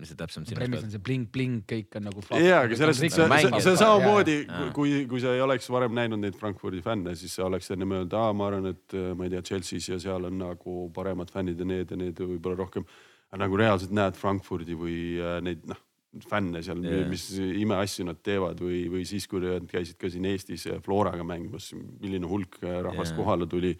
mis 0.00 0.08
see 0.10 0.18
täpsemalt 0.18 0.48
silmas 0.48 0.70
peab? 0.70 0.86
on 0.86 0.92
see 0.94 1.02
bling-bling, 1.06 1.60
kõik 1.68 1.98
on 1.98 2.06
nagu. 2.08 2.24
ja, 2.40 2.62
aga 2.64 2.78
selles 2.78 3.00
suhtes 3.00 3.18
see, 3.18 3.28
see, 3.44 3.60
see 3.66 3.76
samamoodi, 3.80 4.36
kui, 4.76 4.94
kui 5.10 5.22
sa 5.22 5.34
ei 5.36 5.44
oleks 5.44 5.68
varem 5.72 5.94
näinud 5.96 6.22
neid 6.22 6.38
Frankfurdi 6.40 6.80
fänne, 6.84 7.14
siis 7.18 7.36
sa 7.36 7.46
oleks 7.48 7.70
enne 7.74 7.88
mõelnud, 7.88 8.16
aa, 8.16 8.32
ma 8.36 8.48
arvan, 8.48 8.70
et 8.72 8.96
ma 9.18 9.26
ei 9.26 9.34
tea, 9.34 9.44
Chelsea's 9.50 9.90
ja 9.92 10.00
seal 10.02 10.26
on 10.30 10.40
nagu 10.40 10.80
paremad 10.96 11.32
fännid 11.32 11.60
ja 11.60 11.68
need 11.68 11.92
ja 11.92 12.00
need 12.00 12.24
võib-olla 12.24 12.62
rohkem. 12.62 12.88
nagu 13.38 13.60
reaalselt 13.60 13.92
näed 13.94 14.16
Frankfurdi 14.18 14.74
või 14.78 14.96
neid 15.46 15.68
noh, 15.70 15.78
fänne 16.26 16.62
seal 16.66 16.82
yeah., 16.82 17.06
mis 17.08 17.28
imeasju 17.38 18.08
nad 18.08 18.18
teevad 18.26 18.58
või, 18.64 18.82
või 18.90 19.06
siis, 19.06 19.28
kui 19.30 19.44
nad 19.44 19.68
käisid 19.70 19.98
ka 20.00 20.10
siin 20.10 20.26
Eestis 20.30 20.66
Floraga 20.84 21.26
mängimas, 21.26 21.70
milline 21.74 22.26
hulk 22.26 22.58
rahvast 22.62 23.14
yeah. 23.14 23.20
kohale 23.20 23.48
tuli 23.50 23.76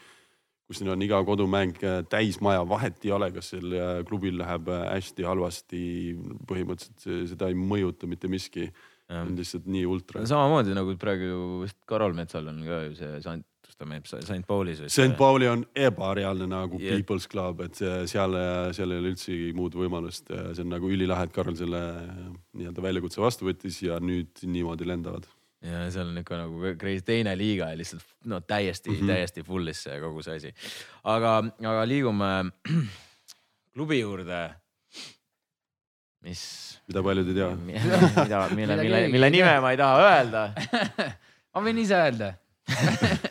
kus 0.71 0.85
neil 0.85 0.95
on 0.95 1.03
iga 1.03 1.19
kodumäng 1.27 1.75
äh, 1.83 1.99
täismaja, 2.07 2.63
vahet 2.71 3.03
ei 3.03 3.11
ole, 3.17 3.33
kas 3.35 3.51
sel 3.57 3.75
äh, 3.75 3.97
klubil 4.07 4.39
läheb 4.39 4.71
äh, 4.71 4.85
hästi, 4.95 5.27
halvasti, 5.27 5.83
põhimõtteliselt 6.47 7.33
seda 7.33 7.51
ei 7.51 7.59
mõjuta 7.59 8.07
mitte 8.11 8.31
miski. 8.31 8.71
on 9.11 9.33
lihtsalt 9.35 9.65
nii 9.67 9.89
ultra. 9.91 10.21
samamoodi 10.23 10.71
nagu 10.71 10.93
praegu 10.95 11.65
vist 11.65 11.81
Karol 11.91 12.13
Metsal 12.15 12.47
on 12.47 12.61
ka 12.63 12.77
ju 12.85 12.93
see 12.95 13.17
ta 13.81 13.89
mängib, 13.89 14.07
St 14.11 14.45
Paulis. 14.49 14.83
St 14.93 15.17
Pauli 15.17 15.49
on 15.49 15.65
ebareaalne 15.75 16.47
nagu 16.51 16.79
yeah. 16.81 16.99
People's 16.99 17.27
Club, 17.31 17.63
et 17.65 17.79
seal, 17.81 18.37
seal 18.77 18.93
ei 18.93 19.01
ole 19.01 19.13
üldsegi 19.15 19.51
muud 19.57 19.77
võimalust, 19.79 20.29
see 20.29 20.65
on 20.65 20.73
nagu 20.75 20.91
ülilahe, 20.93 21.29
et 21.29 21.35
Karol 21.35 21.57
selle 21.59 21.81
nii-öelda 22.61 22.85
väljakutse 22.85 23.23
vastu 23.25 23.49
võttis 23.49 23.81
ja 23.87 23.97
nüüd 24.05 24.45
niimoodi 24.45 24.89
lendavad 24.89 25.29
ja 25.61 25.85
seal 25.93 26.09
on 26.09 26.21
ikka 26.23 26.39
nagu 26.41 26.73
crazy 26.81 27.05
teine 27.05 27.35
liiga 27.37 27.69
ja 27.73 27.77
lihtsalt 27.77 28.05
no 28.33 28.41
täiesti 28.41 28.91
mm, 28.91 28.97
-hmm. 28.97 29.13
täiesti 29.13 29.45
full'isse 29.45 29.99
kogu 30.01 30.23
see 30.25 30.37
asi. 30.37 30.53
aga, 31.05 31.35
aga 31.61 31.83
liigume 31.89 32.31
klubi 33.75 34.01
juurde, 34.01 34.41
mis. 36.25 36.43
mida 36.89 37.03
paljud 37.03 37.29
ei 37.29 37.35
tea. 37.35 37.51
mida, 38.25 38.49
mille, 38.55 38.77
mille, 38.77 39.09
mille 39.09 39.31
nime 39.31 39.59
ma 39.61 39.75
ei 39.75 39.81
taha 39.81 40.07
öelda 40.07 40.47
ma 41.53 41.65
võin 41.69 41.85
ise 41.85 42.01
öelda 42.07 42.35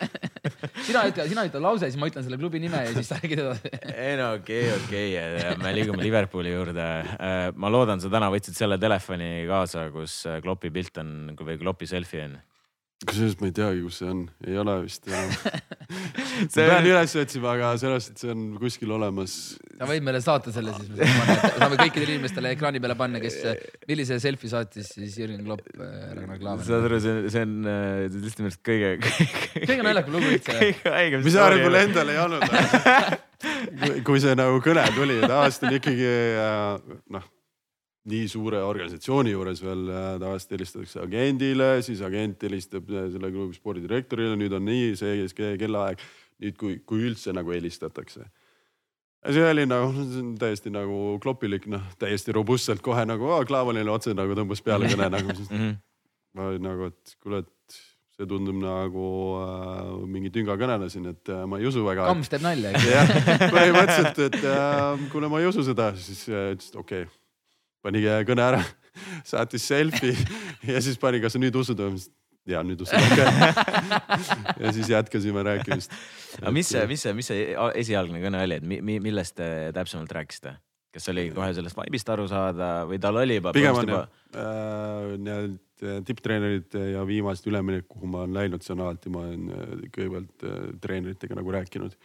sina 0.90 1.06
ütle, 1.10 1.28
sina 1.32 1.46
ütle 1.48 1.62
lause, 1.64 1.88
siis 1.88 2.00
ma 2.02 2.10
ütlen 2.10 2.26
selle 2.26 2.40
klubi 2.42 2.62
nime 2.64 2.84
ja 2.86 2.92
siis 2.96 3.12
sa 3.12 3.20
räägid 3.22 3.44
edasi. 3.46 3.74
ei 4.08 4.18
no 4.20 4.34
okei 4.40 4.68
okay,, 4.68 4.84
okei 4.84 5.16
okay., 5.22 5.56
me 5.64 5.74
liigume 5.78 6.04
Liverpooli 6.04 6.54
juurde. 6.54 6.88
Äh, 7.16 7.40
ma 7.56 7.72
loodan, 7.72 8.02
sa 8.04 8.12
täna 8.12 8.32
võtsid 8.34 8.58
selle 8.58 8.80
telefoni 8.82 9.32
kaasa, 9.50 9.90
kus 9.94 10.22
äh, 10.30 10.42
Kloppi 10.44 10.74
pilt 10.74 11.02
on 11.02 11.36
või 11.40 11.60
Kloppi 11.62 11.90
selfie 11.90 12.26
on 12.28 12.40
kusjuures 13.08 13.38
ma 13.40 13.48
ei 13.48 13.54
teagi, 13.56 13.84
kus 13.86 14.02
see 14.02 14.10
on, 14.12 14.26
ei 14.44 14.58
ole 14.60 14.74
vist 14.84 15.06
enam 15.08 15.30
ma 15.90 16.48
pean 16.52 16.88
üles 16.90 17.14
otsima, 17.22 17.54
aga 17.54 17.70
sellest, 17.80 18.12
et 18.12 18.24
see 18.24 18.34
on 18.34 18.42
kuskil 18.60 18.92
olemas. 18.92 19.36
sa 19.78 19.88
võid 19.88 20.04
meile 20.04 20.20
saata 20.24 20.52
selle 20.56 20.74
siis, 20.76 20.92
saame 21.56 21.80
kõikidele 21.80 22.18
inimestele 22.18 22.52
ekraani 22.58 22.84
peale 22.84 22.98
panna, 23.00 23.22
kes, 23.24 23.40
millise 23.88 24.20
selfie 24.20 24.52
saatis 24.52 24.92
siis 24.98 25.16
Jürgen 25.22 25.48
Klopp 25.48 25.64
äh, 25.78 26.12
Ragnar 26.18 26.44
Klavan. 26.44 26.68
saad 26.68 26.90
aru, 26.90 27.00
see 27.06 27.16
on, 27.16 27.32
see 27.32 27.48
on 27.48 27.56
äh, 27.72 28.04
lihtsalt 28.18 28.44
minu 28.44 28.52
arust 28.52 28.64
kõige, 28.68 28.94
kõige. 29.08 29.64
kõige 29.64 29.88
naljakam 29.88 30.20
lugu 30.20 30.36
üldse. 30.36 31.24
mis 31.24 31.42
arvul 31.48 31.82
endal 31.86 32.14
ei 32.14 32.24
olnud 32.28 32.48
kui 34.08 34.20
see 34.20 34.36
nagu 34.36 34.60
kõne 34.64 34.84
tuli, 34.98 35.22
tavaliselt 35.24 35.70
on 35.72 35.80
ikkagi 35.80 36.16
äh, 36.36 36.98
noh 37.16 37.36
nii 38.10 38.28
suure 38.32 38.62
organisatsiooni 38.66 39.34
juures 39.34 39.62
veel 39.64 39.90
äh, 39.92 40.10
tavaliselt 40.22 40.56
helistatakse 40.56 41.02
agendile, 41.04 41.70
siis 41.86 42.02
agent 42.06 42.44
helistab 42.48 42.90
äh, 42.94 43.08
selle 43.14 43.32
klubi 43.34 43.58
spordidirektorile, 43.58 44.38
nüüd 44.40 44.56
on 44.58 44.66
nii, 44.70 44.94
see 45.00 45.30
kellaaeg. 45.60 46.02
nüüd, 46.40 46.56
kui, 46.56 46.78
kui 46.88 47.04
üldse 47.10 47.34
nagu 47.36 47.52
helistatakse. 47.52 48.30
see 49.28 49.44
oli 49.44 49.66
nagu 49.68 50.06
täiesti 50.40 50.72
nagu 50.72 51.20
klopilik, 51.20 51.68
noh 51.68 51.84
täiesti 52.00 52.32
robustselt 52.36 52.82
kohe 52.82 53.04
nagu 53.06 53.34
Klaavanile 53.48 53.92
otse 53.92 54.16
nagu 54.16 54.36
tõmbas 54.38 54.64
peale 54.64 54.88
kõne 54.88 55.10
nagu 55.12 55.36
mhm. 55.36 55.78
ma 56.34 56.52
olin 56.52 56.64
nagu, 56.64 56.92
et 56.94 57.16
kuule, 57.20 57.44
et 57.44 57.80
see 58.16 58.28
tundub 58.28 58.56
nagu 58.64 59.06
äh, 59.44 59.96
mingi 60.08 60.32
tüngakõnena 60.36 60.88
siin, 60.92 61.12
et 61.12 61.32
äh, 61.32 61.46
ma 61.48 61.60
ei 61.60 61.68
usu 61.68 61.84
väga. 61.86 62.08
Kams 62.08 62.32
teeb 62.32 62.44
nalja, 62.44 62.72
jah, 62.96 63.16
põhimõtteliselt, 63.52 64.22
et 64.30 64.44
äh, 64.44 65.08
kuule, 65.12 65.32
ma 65.32 65.44
ei 65.44 65.52
usu 65.52 65.64
seda, 65.68 65.92
siis 66.00 66.26
äh, 66.32 66.54
ütles, 66.56 66.72
et 66.72 66.80
okei 66.80 67.08
okay 67.08 67.18
pani 67.86 68.04
kõne 68.28 68.46
ära, 68.46 68.62
saatis 69.28 69.68
selfie 69.70 70.16
ja 70.68 70.82
siis 70.84 71.00
pani, 71.02 71.22
kas 71.24 71.36
sa 71.36 71.42
nüüd 71.42 71.56
usud 71.60 71.80
või? 71.84 72.00
ja 72.50 72.64
nüüd 72.66 72.82
usun 72.82 72.98
okay. 72.98 73.28
ja 74.64 74.72
siis 74.74 74.90
jätkasime 74.90 75.44
rääkimist. 75.46 75.94
aga 76.42 76.54
mis 76.56 76.72
see, 76.72 76.86
mis 76.90 77.04
see, 77.06 77.14
mis 77.18 77.30
see 77.30 77.46
esialgne 77.82 78.22
kõne 78.24 78.42
oli, 78.46 78.60
et 78.62 78.66
mi, 78.66 78.80
mi, 78.86 78.98
millest 79.04 79.38
te 79.38 79.70
täpsemalt 79.76 80.12
rääkisite? 80.18 80.56
kas 80.90 81.06
oli 81.12 81.28
kohe 81.36 81.52
sellest 81.54 81.78
vibe'ist 81.78 82.10
aru 82.10 82.26
saada 82.32 82.70
või 82.90 83.02
tal 83.02 83.20
oli 83.22 83.38
juba? 83.38 83.54
pigem 83.56 83.82
on 83.84 83.94
jah 83.94 84.08
äh,, 84.34 86.02
tipptreenerid 86.06 86.76
ja 86.92 87.06
viimased 87.08 87.46
üleminek, 87.48 87.86
kuhu 87.88 88.10
ma 88.10 88.26
olen 88.26 88.34
läinud, 88.36 88.64
see 88.66 88.74
on 88.76 88.82
alati, 88.84 89.12
ma 89.14 89.22
olen 89.24 89.46
äh, 89.54 89.70
kõigepealt 89.96 90.48
äh, 90.48 90.58
treeneritega 90.84 91.38
nagu 91.40 91.54
rääkinud. 91.56 91.96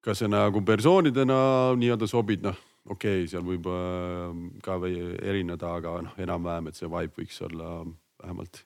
kas 0.00 0.24
sa 0.24 0.30
nagu 0.32 0.64
persoonidena 0.64 1.36
nii-öelda 1.78 2.08
sobid, 2.10 2.42
noh 2.48 2.56
okei 2.88 3.22
okay,, 3.22 3.28
seal 3.30 3.44
võib 3.44 3.66
äh, 3.70 4.40
ka 4.64 4.78
erineda, 4.86 5.74
aga 5.80 5.96
noh, 6.06 6.16
enam-vähem, 6.20 6.70
et 6.70 6.78
see 6.78 6.88
vibe 6.90 7.20
võiks 7.20 7.40
olla 7.46 7.82
vähemalt 8.22 8.62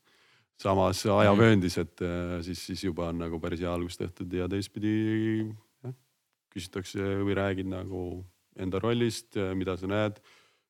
samas 0.60 1.02
ajavööndis, 1.10 1.78
et 1.82 2.04
äh, 2.06 2.38
siis, 2.46 2.62
siis 2.68 2.84
juba 2.86 3.10
on 3.10 3.24
nagu 3.24 3.40
päris 3.42 3.64
hea 3.64 3.72
algus 3.72 3.98
tehtud 3.98 4.32
ja 4.32 4.46
teistpidi 4.50 4.94
jah, 5.50 5.96
küsitakse 6.54 7.18
või 7.26 7.36
räägid 7.40 7.70
nagu 7.72 8.22
enda 8.54 8.78
rollist, 8.78 9.34
mida 9.58 9.74
sa 9.80 9.90
näed, 9.90 10.20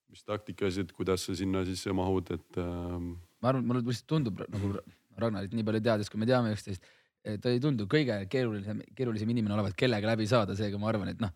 mis 0.08 0.24
taktikasid, 0.24 0.94
kuidas 0.96 1.26
sa 1.26 1.36
sinna 1.36 1.66
sisse 1.68 1.92
mahud, 1.92 2.30
et 2.32 2.60
ähm.... 2.62 3.16
ma 3.44 3.52
arvan, 3.52 3.66
mulle 3.68 3.84
lihtsalt 3.84 4.08
tundub 4.08 4.40
nagu 4.48 4.76
Ragnarit 5.20 5.52
nii 5.54 5.62
palju 5.62 5.78
teades, 5.84 6.08
kui 6.10 6.18
me 6.18 6.26
teame 6.26 6.50
üksteist, 6.56 6.82
ta 7.22 7.52
ei 7.52 7.60
tundu 7.62 7.84
kõige 7.90 8.16
keerulisem, 8.32 8.80
keerulisem 8.96 9.28
inimene 9.30 9.54
olevat 9.54 9.76
kellega 9.78 10.08
läbi 10.10 10.24
saada, 10.26 10.56
seega 10.58 10.80
ma 10.80 10.88
arvan, 10.90 11.12
et 11.12 11.20
noh 11.22 11.30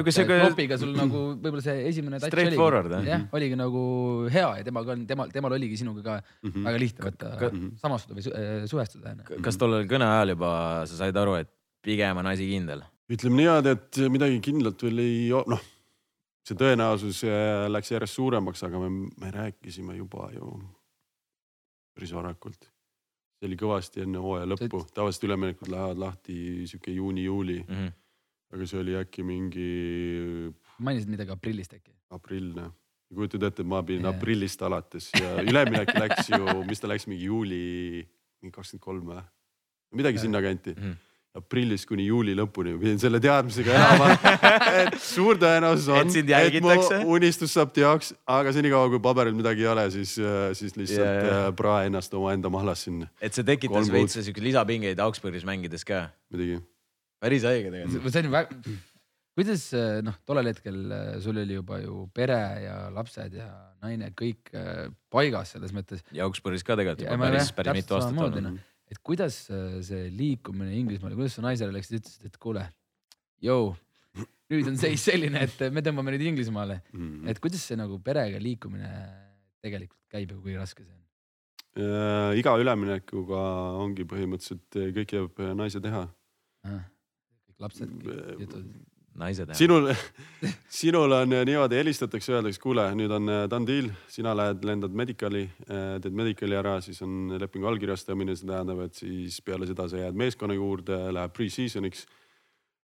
et 0.00 0.16
see 0.16 0.26
klopiga 0.28 0.78
sul 0.80 0.94
nagu 0.96 1.20
võib-olla 1.32 1.64
see 1.64 1.84
esimene 1.90 2.20
touch 2.22 2.38
oligi, 2.40 3.08
jah, 3.08 3.26
oligi 3.36 3.58
nagu 3.58 3.82
hea 4.32 4.48
ja 4.60 4.66
temaga 4.66 4.94
on, 4.94 5.04
temal, 5.10 5.30
temal 5.34 5.56
oligi 5.56 5.78
sinuga 5.80 6.02
ka 6.06 6.16
mm 6.20 6.50
-hmm. 6.50 6.66
väga 6.68 6.80
lihtne 6.82 7.06
võtta 7.08 7.30
ka, 7.40 7.50
samastuda 7.82 8.18
või 8.18 8.32
äh, 8.32 8.66
suhestuda. 8.70 9.14
kas 9.44 9.60
tollel 9.60 9.86
kõne 9.90 10.08
ajal 10.08 10.34
juba 10.34 10.50
sa 10.90 11.00
said 11.02 11.16
aru, 11.16 11.38
et 11.42 11.50
pigem 11.84 12.22
on 12.22 12.26
asi 12.26 12.48
kindel? 12.48 12.84
ütleme 13.12 13.42
niimoodi, 13.42 13.74
et 13.76 14.02
midagi 14.10 14.40
kindlat 14.40 14.82
veel 14.82 14.98
ei, 14.98 15.16
noh, 15.30 15.64
see 16.44 16.56
tõenäosus 16.56 17.24
äh, 17.28 17.66
läks 17.68 17.90
järjest 17.92 18.20
suuremaks, 18.20 18.62
aga 18.64 18.78
me, 18.78 19.10
me 19.20 19.30
rääkisime 19.30 19.96
juba 19.96 20.30
ju 20.32 20.54
päris 21.94 22.12
varakult. 22.12 22.70
see 23.38 23.48
oli 23.48 23.56
kõvasti 23.60 24.02
enne 24.06 24.18
hooaja 24.18 24.46
lõppu, 24.46 24.86
tavaliselt 24.94 25.28
üleminekud 25.28 25.68
lähevad 25.68 25.98
lahti 25.98 26.66
sihuke 26.66 26.90
juuni-juuli 26.90 27.60
mm. 27.68 27.74
-hmm 27.74 27.92
aga 28.54 28.70
see 28.70 28.80
oli 28.80 28.96
äkki 28.98 29.26
mingi. 29.26 29.68
mainisid 30.78 31.10
midagi 31.10 31.34
aprillist 31.34 31.74
äkki? 31.76 31.94
aprill 32.14 32.52
noh, 32.54 32.74
kujutad 33.14 33.48
ette, 33.50 33.64
et 33.64 33.70
ma 33.70 33.82
pidin 33.86 34.06
yeah. 34.06 34.14
aprillist 34.14 34.62
alates 34.62 35.10
ja 35.18 35.38
üleminek 35.48 35.94
läks 35.98 36.30
ju, 36.30 36.60
mis 36.68 36.82
ta 36.82 36.90
läks 36.90 37.08
mingi 37.10 37.26
juuli, 37.30 37.64
mingi 38.42 38.54
kakskümmend 38.54 38.84
kolm 38.84 39.10
või? 39.10 39.24
midagi 39.94 40.20
yeah. 40.20 40.28
sinnakanti 40.28 40.76
mm. 40.76 40.86
-hmm 40.86 41.02
aprillist 41.34 41.88
kuni 41.90 42.04
juuli 42.06 42.30
lõpuni 42.38 42.76
pidin 42.78 43.00
selle 43.02 43.18
teadmisega 43.18 43.72
elama, 43.74 44.34
et 44.84 44.94
suur 45.02 45.34
tõenäosus 45.42 45.88
on, 45.90 46.12
et 46.14 46.60
mu 46.62 47.16
unistus 47.16 47.56
saab 47.56 47.72
teoks, 47.74 48.12
aga 48.30 48.52
senikaua 48.54 48.86
kui 48.92 49.02
paberil 49.02 49.34
midagi 49.34 49.66
ei 49.66 49.70
ole, 49.72 49.88
siis, 49.90 50.12
siis 50.54 50.78
lihtsalt 50.78 51.02
yeah, 51.02 51.26
yeah. 51.26 51.48
prae 51.58 51.88
ennast 51.88 52.14
omaenda 52.14 52.52
mahlas 52.54 52.86
sinna. 52.86 53.10
et 53.18 53.34
see 53.34 53.46
tekitas 53.50 53.90
veits 53.90 54.14
siukseid 54.14 54.46
lisapingeid 54.46 55.02
Augsburgis 55.02 55.42
mängides 55.48 55.82
ka? 55.88 56.04
muidugi 56.30 56.60
päris 57.24 57.46
õige 57.48 57.72
tegelikult. 57.72 58.12
see 58.12 58.24
on 58.24 58.34
väga, 58.34 58.76
kuidas 59.34 59.64
noh, 60.06 60.16
tollel 60.28 60.50
hetkel 60.52 60.80
äh, 60.94 61.06
sul 61.22 61.40
oli 61.42 61.56
juba 61.58 61.80
ju 61.82 62.04
pere 62.14 62.40
ja 62.64 62.76
lapsed 62.94 63.34
ja 63.38 63.48
naine 63.82 64.12
kõik 64.16 64.52
äh, 64.54 64.86
paigas 65.12 65.54
selles 65.56 65.74
mõttes. 65.74 66.04
ja 66.14 66.28
Augsburgis 66.28 66.66
ka 66.66 66.78
tegelikult 66.78 67.06
juba 67.06 67.30
päris, 67.30 67.50
päris 67.56 67.80
mitu 67.80 67.98
aastat 67.98 68.20
olnud. 68.28 68.46
No. 68.46 68.54
et 68.90 69.00
kuidas 69.02 69.40
äh, 69.50 69.80
see 69.86 70.06
liikumine 70.14 70.76
Inglismaale, 70.78 71.18
kuidas 71.18 71.38
sa 71.38 71.46
naisele 71.46 71.74
läksid, 71.74 71.98
ütlesid, 72.02 72.28
et 72.30 72.38
kuule, 72.42 72.66
jõu, 73.44 73.72
nüüd 74.52 74.70
on 74.70 74.78
seis 74.78 75.02
selline, 75.08 75.46
et 75.48 75.66
me 75.74 75.82
tõmbame 75.84 76.14
nüüd 76.14 76.28
Inglismaale 76.30 76.82
mm. 76.92 77.00
-hmm. 77.00 77.30
et 77.34 77.42
kuidas 77.42 77.66
see 77.66 77.80
nagu 77.80 77.98
perega 78.04 78.38
liikumine 78.42 78.92
tegelikult 79.64 80.02
käib 80.14 80.30
ja 80.30 80.38
kui 80.38 80.60
raske 80.60 80.84
see 80.84 80.92
on? 80.94 81.00
iga 82.38 82.52
üleminekuga 82.54 83.38
ongi 83.82 84.04
põhimõtteliselt 84.06 84.76
kõik 84.94 85.14
jääb 85.16 85.40
naise 85.58 85.80
teha 85.82 86.04
kõik 87.60 88.10
jutud 88.40 88.66
naised. 89.14 89.54
sinul, 89.54 89.92
sinul 90.80 91.12
on 91.12 91.36
niimoodi, 91.46 91.78
helistatakse, 91.78 92.34
öeldakse, 92.34 92.60
kuule, 92.62 92.86
nüüd 92.98 93.12
on 93.14 93.30
äh, 93.30 93.44
done 93.50 93.68
deal, 93.68 93.90
sina 94.10 94.34
lähed, 94.36 94.64
lendad 94.66 94.94
medical'i, 94.96 95.46
äh, 95.68 95.86
teed 96.02 96.16
medical'i 96.16 96.58
ära, 96.58 96.76
siis 96.84 97.00
on 97.06 97.36
lepingu 97.40 97.70
allkirjastamine, 97.70 98.36
see 98.38 98.50
tähendab, 98.50 98.84
et 98.86 98.98
siis 98.98 99.40
peale 99.44 99.68
seda 99.70 99.88
sa 99.90 100.02
jääd 100.02 100.18
meeskonna 100.18 100.56
juurde, 100.58 100.98
läheb 101.14 101.34
pre-season'iks. 101.36 102.06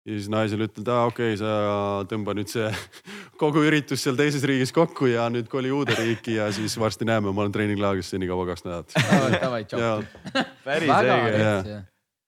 ja 0.08 0.16
siis 0.16 0.30
naisele 0.32 0.70
ütled, 0.70 0.88
aa 0.88 1.10
okei 1.10 1.34
okay,, 1.34 1.40
sa 1.42 2.06
tõmba 2.10 2.34
nüüd 2.38 2.50
see 2.52 2.70
kogu 3.42 3.66
üritus 3.68 4.06
seal 4.06 4.18
teises 4.20 4.46
riigis 4.48 4.74
kokku 4.76 5.12
ja 5.12 5.28
nüüd 5.30 5.52
koli 5.52 5.72
uude 5.72 5.98
riiki 6.00 6.40
ja 6.40 6.48
siis 6.56 6.80
varsti 6.80 7.06
näeme, 7.06 7.32
ma 7.32 7.46
olen 7.46 7.54
treeninglaagris 7.54 8.16
senikaua 8.16 8.48
kaks 8.54 8.66
nädalat. 8.66 8.98
päris 10.68 10.96
õige 10.96 11.86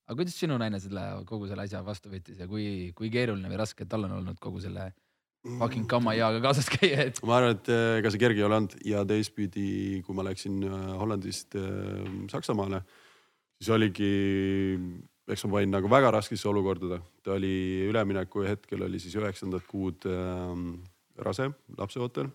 aga 0.09 0.17
kuidas 0.17 0.39
sinu 0.41 0.57
naine 0.57 0.79
selle 0.81 1.03
kogu 1.29 1.45
selle 1.49 1.67
asja 1.67 1.83
vastu 1.85 2.09
võttis 2.09 2.39
ja 2.41 2.47
kui, 2.49 2.89
kui 2.97 3.11
keeruline 3.13 3.51
või 3.51 3.59
raske 3.61 3.85
tal 3.85 4.07
on 4.07 4.17
olnud 4.17 4.41
kogu 4.41 4.61
selle 4.63 4.89
fucking 5.59 5.85
kammajaaga 5.89 6.41
kaasas 6.43 6.67
käia, 6.71 7.05
et? 7.05 7.21
ma 7.23 7.37
arvan, 7.37 7.55
et 7.55 7.69
eh, 7.71 7.99
ega 8.01 8.11
see 8.11 8.21
kerge 8.21 8.41
ei 8.41 8.47
ole 8.47 8.57
olnud 8.57 8.75
ja 8.87 9.05
teistpidi, 9.07 10.01
kui 10.03 10.17
ma 10.17 10.25
läksin 10.27 10.57
eh, 10.65 10.89
Hollandist 10.99 11.55
äh, 11.59 12.09
Saksamaale, 12.31 12.81
siis 13.59 13.71
oligi, 13.75 14.09
eks 15.29 15.45
ma 15.45 15.55
panin 15.55 15.73
nagu 15.77 15.91
väga 15.91 16.11
raskesse 16.17 16.49
olukorda. 16.51 16.99
ta 17.23 17.37
oli 17.37 17.85
ülemineku 17.87 18.43
hetkel 18.47 18.83
oli 18.89 18.99
siis 18.99 19.15
üheksandat 19.15 19.67
kuud 19.69 20.09
äh, 20.09 20.53
rase, 21.23 21.51
lapseootel. 21.77 22.33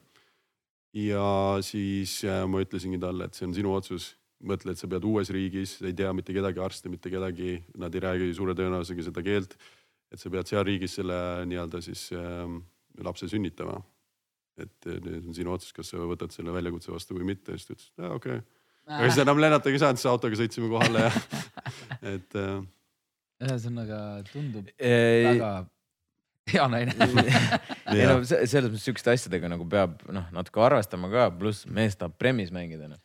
ja 0.95 1.59
siis 1.61 2.22
ma 2.49 2.62
ütlesingi 2.62 3.03
talle, 3.03 3.27
et 3.27 3.35
see 3.35 3.49
on 3.49 3.57
sinu 3.57 3.75
otsus 3.75 4.14
mõtle, 4.43 4.74
et 4.74 4.80
sa 4.80 4.89
pead 4.91 5.05
uues 5.09 5.30
riigis, 5.35 5.76
ei 5.85 5.95
tea 5.97 6.11
mitte 6.16 6.35
kedagi 6.35 6.62
arste, 6.62 6.91
mitte 6.93 7.12
kedagi, 7.12 7.57
nad 7.80 7.95
ei 7.95 8.03
räägi 8.05 8.30
suure 8.37 8.55
tõenäosusega 8.59 9.09
seda 9.09 9.24
keelt. 9.24 9.57
et 10.12 10.20
sa 10.20 10.30
pead 10.30 10.47
seal 10.47 10.62
riigis 10.66 10.93
selle 10.95 11.16
nii-öelda 11.51 11.80
siis 11.82 12.07
äh, 12.14 12.47
lapse 13.03 13.28
sünnitama. 13.30 13.80
et 14.61 14.87
nüüd 14.87 15.24
on 15.26 15.35
sinu 15.35 15.51
otsus, 15.51 15.72
kas 15.74 15.89
sa 15.91 15.99
võtad 15.99 16.30
selle 16.30 16.53
väljakutse 16.55 16.93
vastu 16.93 17.16
või 17.16 17.32
mitte, 17.32 17.57
siis 17.59 17.66
ta 17.66 17.74
ütles, 17.74 17.89
et 17.91 18.05
okei. 18.07 18.39
Okay.. 18.39 18.99
aga 18.99 19.09
siis 19.09 19.22
enam 19.24 19.41
lennatagi 19.43 19.78
ei 19.78 19.82
saanud, 19.82 19.99
siis 19.99 20.11
autoga 20.11 20.39
sõitsime 20.39 20.70
kohale 20.70 21.07
ja 21.09 21.12
et 22.14 22.37
äh.... 22.39 22.59
ühesõnaga 23.49 24.01
tundub 24.30 24.70
ei... 24.78 25.24
väga 25.32 25.55
hea 26.53 26.66
naine. 26.68 26.93
Ei 27.95 28.05
no 28.09 28.18
selles 28.26 28.66
mõttes 28.68 28.82
sihukeste 28.85 29.12
asjadega 29.14 29.49
nagu 29.49 29.64
peab 29.70 30.03
noh, 30.12 30.26
natuke 30.35 30.61
arvestama 30.61 31.09
ka, 31.12 31.26
pluss 31.39 31.64
mees 31.64 31.97
tahab 31.97 32.18
premis 32.20 32.51
mängida 32.53 32.89
noh 32.91 33.01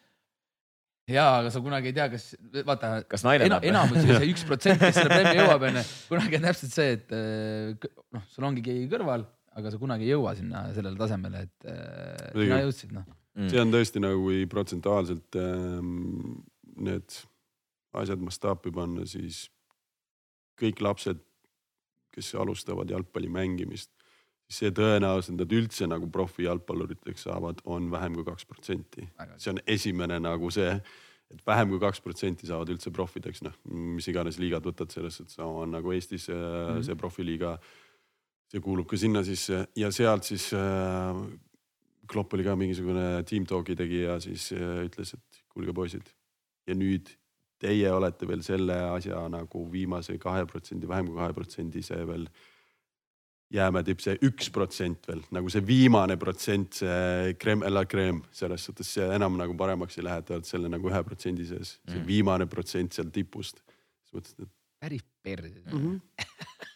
ja, 1.10 1.26
aga 1.39 1.51
sa 1.53 1.62
kunagi 1.64 1.91
ei 1.91 1.95
tea, 1.97 2.07
kas 2.12 2.30
vaata, 2.68 2.91
kas 3.10 3.26
naine 3.26 3.47
ena, 3.49 3.60
enamus 3.72 4.05
ju 4.05 4.16
see 4.16 4.30
üks 4.34 4.45
protsent, 4.47 4.82
kes 4.82 4.97
selle 4.99 5.12
premmi 5.12 5.36
jõuab, 5.39 5.66
onju. 5.70 5.84
kunagi 6.12 6.39
on 6.39 6.47
täpselt 6.49 6.76
see, 6.76 6.95
et 6.97 7.14
eh, 7.18 7.89
noh, 8.16 8.26
sul 8.34 8.47
ongi 8.49 8.64
keegi 8.66 8.89
kõrval, 8.91 9.26
aga 9.60 9.74
sa 9.74 9.82
kunagi 9.82 10.07
ei 10.07 10.14
jõua 10.14 10.36
sinna 10.38 10.68
sellele 10.76 10.99
tasemele, 10.99 11.45
et 11.47 11.70
äh, 11.70 12.28
sina 12.36 12.62
jõudsid 12.66 12.95
noh. 12.95 13.07
Mm.. 13.38 13.51
see 13.53 13.62
on 13.62 13.74
tõesti 13.74 14.01
nagu, 14.03 14.24
kui 14.26 14.43
protsentuaalselt 14.51 15.38
ähm, 15.39 15.93
need 16.80 17.22
asjad 17.99 18.22
mastaapi 18.22 18.74
panna, 18.74 19.05
siis 19.10 19.47
kõik 20.60 20.82
lapsed, 20.84 21.22
kes 22.14 22.34
alustavad 22.41 22.89
jalgpalli 22.91 23.30
mängimist 23.32 23.93
see 24.50 24.72
tõenäosus, 24.74 25.30
et 25.30 25.38
nad 25.38 25.52
üldse 25.54 25.88
nagu 25.89 26.08
profijalgpalluriteks 26.14 27.28
saavad, 27.28 27.62
on 27.70 27.91
vähem 27.91 28.16
kui 28.18 28.26
kaks 28.26 28.47
protsenti. 28.50 29.06
see 29.38 29.52
on 29.54 29.62
esimene 29.68 30.18
nagu 30.20 30.50
see, 30.54 30.72
et 31.30 31.43
vähem 31.45 31.70
kui 31.70 31.82
kaks 31.82 32.02
protsenti 32.02 32.50
saavad 32.50 32.72
üldse 32.74 32.91
profideks, 32.91 33.43
noh, 33.45 33.54
mis 33.70 34.08
iganes 34.10 34.39
liigad 34.41 34.66
võtad 34.66 34.89
selles 34.93 35.20
suhtes, 35.22 35.38
on 35.45 35.78
nagu 35.78 35.93
Eestis 35.93 36.28
mm 36.30 36.34
-hmm. 36.34 36.84
see 36.84 36.95
profiliiga. 36.95 37.60
see 38.50 38.62
kuulub 38.62 38.88
ka 38.88 38.97
sinna 38.97 39.24
sisse 39.24 39.68
ja 39.76 39.91
sealt 39.91 40.24
siis 40.24 40.54
äh, 40.54 41.16
Klopp 42.08 42.34
oli 42.34 42.43
ka 42.43 42.56
mingisugune 42.56 43.24
team 43.24 43.45
talk'i 43.45 43.76
tegija, 43.76 44.20
siis 44.20 44.52
äh, 44.52 44.86
ütles, 44.88 45.14
et 45.14 45.43
kuulge 45.54 45.74
poisid 45.74 46.10
ja 46.68 46.74
nüüd 46.74 47.10
teie 47.60 47.91
olete 47.91 48.28
veel 48.28 48.41
selle 48.41 48.74
asja 48.74 49.28
nagu 49.30 49.72
viimase 49.72 50.18
kahe 50.18 50.45
protsendi, 50.45 50.88
vähem 50.88 51.06
kui 51.06 51.16
kahe 51.16 51.34
protsendi 51.34 51.84
see 51.86 52.08
veel 52.08 52.26
jääme 53.54 53.82
tipp 53.86 54.02
see 54.04 54.18
üks 54.26 54.52
protsent 54.54 55.08
veel 55.10 55.24
nagu 55.34 55.50
see 55.52 55.64
viimane 55.66 56.20
protsent, 56.22 56.82
see 56.82 57.34
creme 57.41 57.70
la 57.74 57.86
creme 57.89 58.22
selles 58.36 58.68
suhtes 58.70 58.91
see 58.97 59.08
enam 59.16 59.39
nagu 59.39 59.56
paremaks 59.58 59.97
ei 59.97 60.06
lähe, 60.06 60.22
te 60.26 60.36
olete 60.38 60.52
selle 60.52 60.70
nagu 60.70 60.91
ühe 60.91 61.02
protsendi 61.06 61.47
sees, 61.50 61.78
see 61.82 61.97
mm. 61.97 62.08
viimane 62.08 62.45
protsent 62.50 62.93
seal 62.97 63.10
tipust. 63.14 63.64
siis 64.06 64.20
mõtlesin, 64.20 64.45
et. 64.45 64.54
päris 64.80 65.06
perse 65.24 65.50
mm. 65.66 65.80
-hmm. 65.80 66.00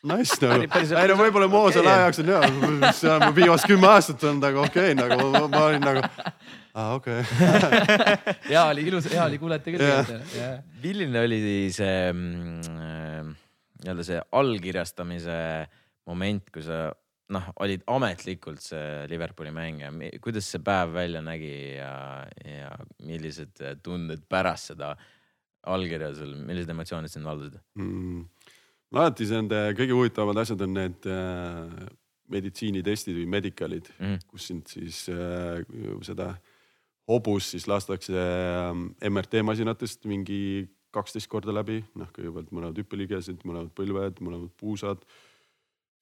Nice 0.03 0.35
nagu, 0.41 0.65
ei 0.99 1.07
no 1.07 1.15
võib-olla 1.15 1.47
Moosel 1.47 1.87
aja 1.87 2.01
jaoks 2.07 2.19
on 2.19 2.31
hea, 2.33 2.41
see 2.97 3.11
on 3.11 3.29
viimased 3.35 3.69
kümme 3.69 3.87
aastat 3.87 4.23
olnud 4.23 4.43
nagu 4.43 4.65
okei 4.65 4.91
okay, 4.91 4.97
nagu 4.97 5.29
ma, 5.31 5.47
ma 5.47 5.61
olin 5.69 5.85
nagu 5.85 6.01
aa 6.73 6.89
okei 6.97 7.21
okay. 7.21 8.33
hea 8.49 8.65
oli 8.65 8.87
ilus, 8.89 9.07
hea 9.13 9.23
oli 9.29 9.37
kuulata 9.39 9.71
küll 9.71 9.85
yeah.. 9.85 10.57
milline 10.83 11.21
oli 11.21 11.39
see 11.71 12.11
nii-öelda 12.17 14.03
see 14.09 14.19
allkirjastamise 14.41 15.39
äh, 15.61 15.79
moment, 16.09 16.51
kui 16.53 16.63
sa 16.65 16.85
noh, 17.33 17.49
olid 17.63 17.83
ametlikult 17.89 18.61
see 18.63 19.07
Liverpooli 19.11 19.53
mängija, 19.55 19.91
kuidas 20.23 20.49
see 20.51 20.61
päev 20.63 20.93
välja 20.95 21.23
nägi 21.23 21.53
ja, 21.77 21.93
ja 22.45 22.71
millised 23.07 23.61
tunded 23.85 24.25
pärast 24.29 24.73
seda 24.73 24.93
allkirja 25.71 26.11
sul, 26.17 26.35
millised 26.43 26.71
emotsioonid 26.73 27.11
sind 27.11 27.27
valdasid 27.27 27.59
mm.? 27.79 28.23
alati 28.93 29.25
see 29.25 29.39
nende 29.39 29.61
kõige 29.77 29.95
huvitavamad 29.95 30.43
asjad 30.43 30.63
on 30.65 30.75
need 30.75 31.07
äh, 31.09 31.85
meditsiinitestid 32.33 33.15
või 33.21 33.29
medical'id 33.37 33.89
mm, 33.95 34.25
kus 34.29 34.49
sind 34.51 34.69
siis 34.69 35.05
äh, 35.11 35.63
seda 36.05 36.33
hobust 37.09 37.55
siis 37.55 37.67
lastakse 37.71 38.13
äh, 38.13 38.71
MRT 39.09 39.41
masinatest 39.47 40.05
mingi 40.09 40.67
kaksteist 40.93 41.25
korda 41.25 41.49
läbi, 41.55 41.79
noh, 41.97 42.09
kõigepealt 42.13 42.51
mõlemad 42.53 42.77
hüppeliigesed, 42.77 43.39
mõlemad 43.49 43.71
põlved, 43.73 44.19
mõlemad 44.21 44.51
puusad 44.59 45.01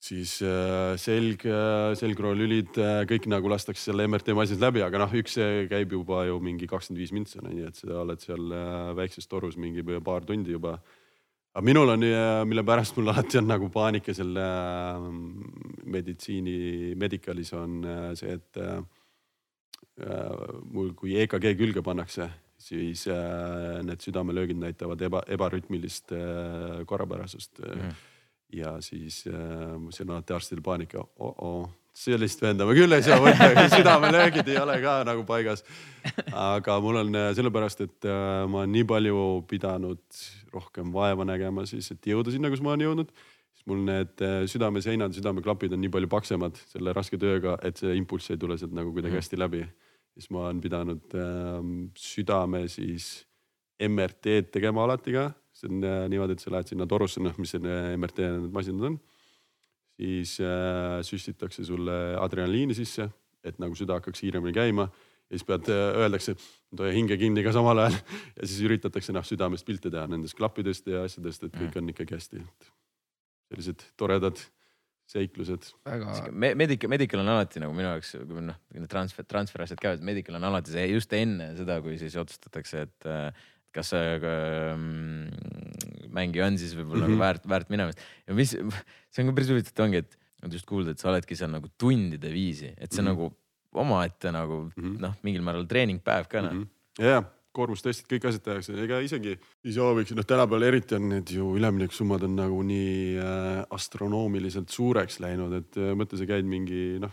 siis 0.02 0.40
äh, 0.42 0.96
selg, 0.98 1.44
äh, 1.46 1.92
selgroolülid, 1.98 2.78
äh, 2.82 3.04
kõik 3.10 3.28
nagu 3.30 3.52
lastakse 3.52 3.84
selle 3.86 4.08
MRT 4.10 4.34
masinas 4.38 4.64
läbi, 4.64 4.82
aga 4.86 5.04
noh, 5.04 5.14
üks 5.22 5.38
käib 5.70 5.94
juba 5.94 6.24
ju 6.28 6.40
mingi 6.44 6.70
kakskümmend 6.70 7.04
viis 7.04 7.14
mintsa, 7.14 7.44
nii 7.46 7.68
et 7.70 7.78
sa 7.78 8.02
oled 8.02 8.24
seal 8.24 8.56
väikses 8.98 9.30
torus 9.30 9.60
mingi 9.62 9.86
paar 10.04 10.26
tundi 10.26 10.58
juba. 10.58 10.80
aga 11.54 11.66
minul 11.68 11.94
on, 11.94 12.06
mille 12.48 12.64
pärast 12.66 12.98
mul 12.98 13.10
alati 13.14 13.38
on 13.38 13.50
nagu 13.52 13.70
paanika 13.70 14.14
selle 14.16 14.46
meditsiini, 15.86 16.96
medical'is 16.96 17.54
on 17.54 17.82
see, 18.16 18.40
et 18.40 18.62
mul, 20.72 20.94
kui 20.98 21.18
EKG 21.22 21.52
külge 21.60 21.84
pannakse, 21.86 22.30
siis 22.58 23.06
need 23.86 24.02
südamelöögid 24.02 24.58
näitavad 24.58 25.02
eba, 25.06 25.22
ebarütmilist 25.30 26.16
korrapärasust 26.90 27.62
mm 27.62 28.08
ja 28.54 28.78
siis 28.82 29.24
äh, 29.28 29.78
see 29.92 30.06
on 30.06 30.16
alati 30.16 30.36
arstidel 30.36 30.66
paanika 30.66 31.06
oh, 31.20 31.36
-oh 31.36 31.70
sellist 31.92 32.40
venda 32.42 32.66
ma 32.68 32.76
küll 32.76 32.96
ei 32.96 33.04
saa 33.04 33.20
võtta, 33.22 33.66
südamelöögid 33.76 34.48
ei 34.52 34.60
ole 34.62 34.78
ka 34.84 35.02
nagu 35.08 35.26
paigas. 35.28 35.64
aga 36.32 36.78
mul 36.84 37.02
on 37.04 37.20
äh, 37.20 37.32
sellepärast, 37.38 37.84
et 37.84 38.08
äh, 38.08 38.46
ma 38.48 38.64
olen 38.64 38.74
nii 38.78 38.88
palju 38.88 39.26
pidanud 39.50 40.22
rohkem 40.54 40.94
vaeva 40.96 41.28
nägema 41.28 41.66
siis, 41.68 41.92
et 41.94 42.12
jõuda 42.14 42.34
sinna, 42.34 42.52
kus 42.52 42.64
ma 42.64 42.74
olen 42.74 42.88
jõudnud. 42.88 43.12
siis 43.52 43.68
mul 43.68 43.84
need 43.90 44.24
äh, 44.24 44.38
südameseinad, 44.52 45.16
südameklapid 45.18 45.76
on 45.76 45.84
nii 45.84 45.92
palju 45.92 46.12
paksemad 46.12 46.64
selle 46.72 46.96
raske 46.96 47.20
tööga, 47.20 47.58
et 47.62 47.82
see 47.82 47.98
impulss 48.00 48.32
ei 48.32 48.40
tule 48.40 48.58
sealt 48.58 48.76
nagu 48.78 48.96
kuidagi 48.96 49.18
mhm. 49.18 49.26
hästi 49.26 49.42
läbi. 49.42 49.66
siis 50.16 50.32
ma 50.32 50.48
olen 50.48 50.64
pidanud 50.64 51.20
äh, 51.20 51.60
südame 52.00 52.66
siis 52.72 53.26
MRT-d 53.82 54.52
tegema 54.54 54.86
alati 54.88 55.18
ka 55.18 55.32
see 55.62 55.72
on 55.72 55.86
äh, 55.86 56.04
niimoodi, 56.12 56.38
et 56.38 56.44
sa 56.44 56.54
lähed 56.54 56.72
sinna 56.72 56.88
torusse, 56.90 57.22
noh, 57.24 57.36
mis 57.42 57.54
need 57.58 57.98
MRT 58.00 58.28
need 58.28 58.54
masinad 58.56 58.92
on. 58.92 59.00
siis 60.02 60.40
äh, 60.42 61.00
süstitakse 61.06 61.66
sulle 61.68 61.98
adrenaliini 62.18 62.74
sisse, 62.78 63.10
et 63.46 63.60
nagu 63.62 63.78
süda 63.78 64.00
hakkaks 64.00 64.24
kiiremini 64.24 64.54
käima 64.56 64.88
ja 65.32 65.38
siis 65.38 65.46
pead 65.48 65.70
äh,, 65.72 66.00
öeldakse, 66.04 66.36
et 66.36 66.82
hoia 66.84 66.94
hinge 66.96 67.18
kinni 67.18 67.44
ka 67.46 67.54
samal 67.56 67.80
ajal 67.86 67.98
ja 68.40 68.48
siis 68.48 68.64
üritatakse 68.68 69.14
noh 69.16 69.26
südamest 69.28 69.68
pilte 69.68 69.92
teha 69.94 70.08
nendest 70.12 70.38
klappidest 70.40 70.90
ja 70.92 71.06
asjadest, 71.08 71.46
et 71.48 71.60
kõik 71.60 71.78
on 71.80 71.94
ikkagi 71.94 72.18
hästi. 72.18 72.42
sellised 73.52 73.86
toredad 74.00 74.42
seiklused. 75.12 75.72
väga 75.86 76.18
Me,. 76.32 76.54
Medical, 76.56 76.92
medical 76.92 77.24
on 77.24 77.32
alati 77.34 77.62
nagu 77.64 77.74
minu 77.76 77.90
jaoks, 77.90 78.14
kui 78.20 78.44
noh, 78.46 78.60
need 78.76 78.92
transfer, 78.92 79.28
transfer 79.28 79.64
asjad 79.66 79.82
käivad, 79.82 80.04
medical 80.08 80.38
on 80.40 80.50
alati 80.52 80.74
see 80.76 80.86
just 80.94 81.14
enne 81.16 81.52
seda, 81.58 81.80
kui 81.84 81.98
siis 82.02 82.16
otsustatakse, 82.20 82.86
et 82.88 83.10
äh, 83.72 83.76
kas 83.76 83.94
see 83.94 84.16
ähm, 84.28 85.30
mängija 86.12 86.48
on 86.48 86.60
siis 86.60 86.76
võib-olla 86.76 87.08
mm 87.08 87.14
-hmm. 87.14 87.24
väärt, 87.24 87.50
väärt 87.50 87.70
minemist. 87.74 88.00
ja 88.28 88.36
mis, 88.36 88.56
see 89.12 89.24
on 89.24 89.32
ka 89.32 89.38
päris 89.38 89.52
huvitav, 89.54 89.72
et 89.72 89.86
ongi, 89.86 90.04
et 90.06 90.18
just 90.54 90.68
kuulda, 90.70 90.92
et 90.92 91.00
sa 91.00 91.12
oledki 91.12 91.38
seal 91.38 91.52
nagu 91.52 91.70
tundide 91.78 92.32
viisi, 92.32 92.74
et 92.78 92.92
see 92.92 93.02
mm 93.02 93.08
-hmm. 93.08 93.12
nagu 93.12 93.32
omaette 93.72 94.32
nagu 94.32 94.64
mm 94.64 94.72
-hmm. 94.78 94.98
noh, 95.00 95.14
mingil 95.24 95.42
määral 95.42 95.66
treeningpäev 95.66 96.28
ka 96.28 96.42
noh 96.42 96.54
mm 96.54 96.64
-hmm.. 96.64 97.06
jah, 97.06 97.26
koormustestid, 97.52 98.08
kõik 98.08 98.28
asjad 98.28 98.44
tehakse, 98.44 98.76
ega 98.84 99.00
isegi 99.04 99.36
ei 99.66 99.74
sooviks, 99.76 100.14
noh 100.16 100.26
tänapäeval 100.26 100.68
eriti 100.68 100.96
on 100.96 101.10
need 101.10 101.32
ju 101.36 101.56
üleminekusummad 101.60 102.24
on 102.24 102.36
nagu 102.36 102.62
nii 102.64 103.18
äh, 103.20 103.66
astronoomiliselt 103.70 104.70
suureks 104.70 105.20
läinud, 105.20 105.54
et 105.54 105.78
äh, 105.78 105.92
mõtle, 105.96 106.20
sa 106.20 106.28
käid 106.30 106.48
mingi 106.48 107.00
noh, 107.00 107.12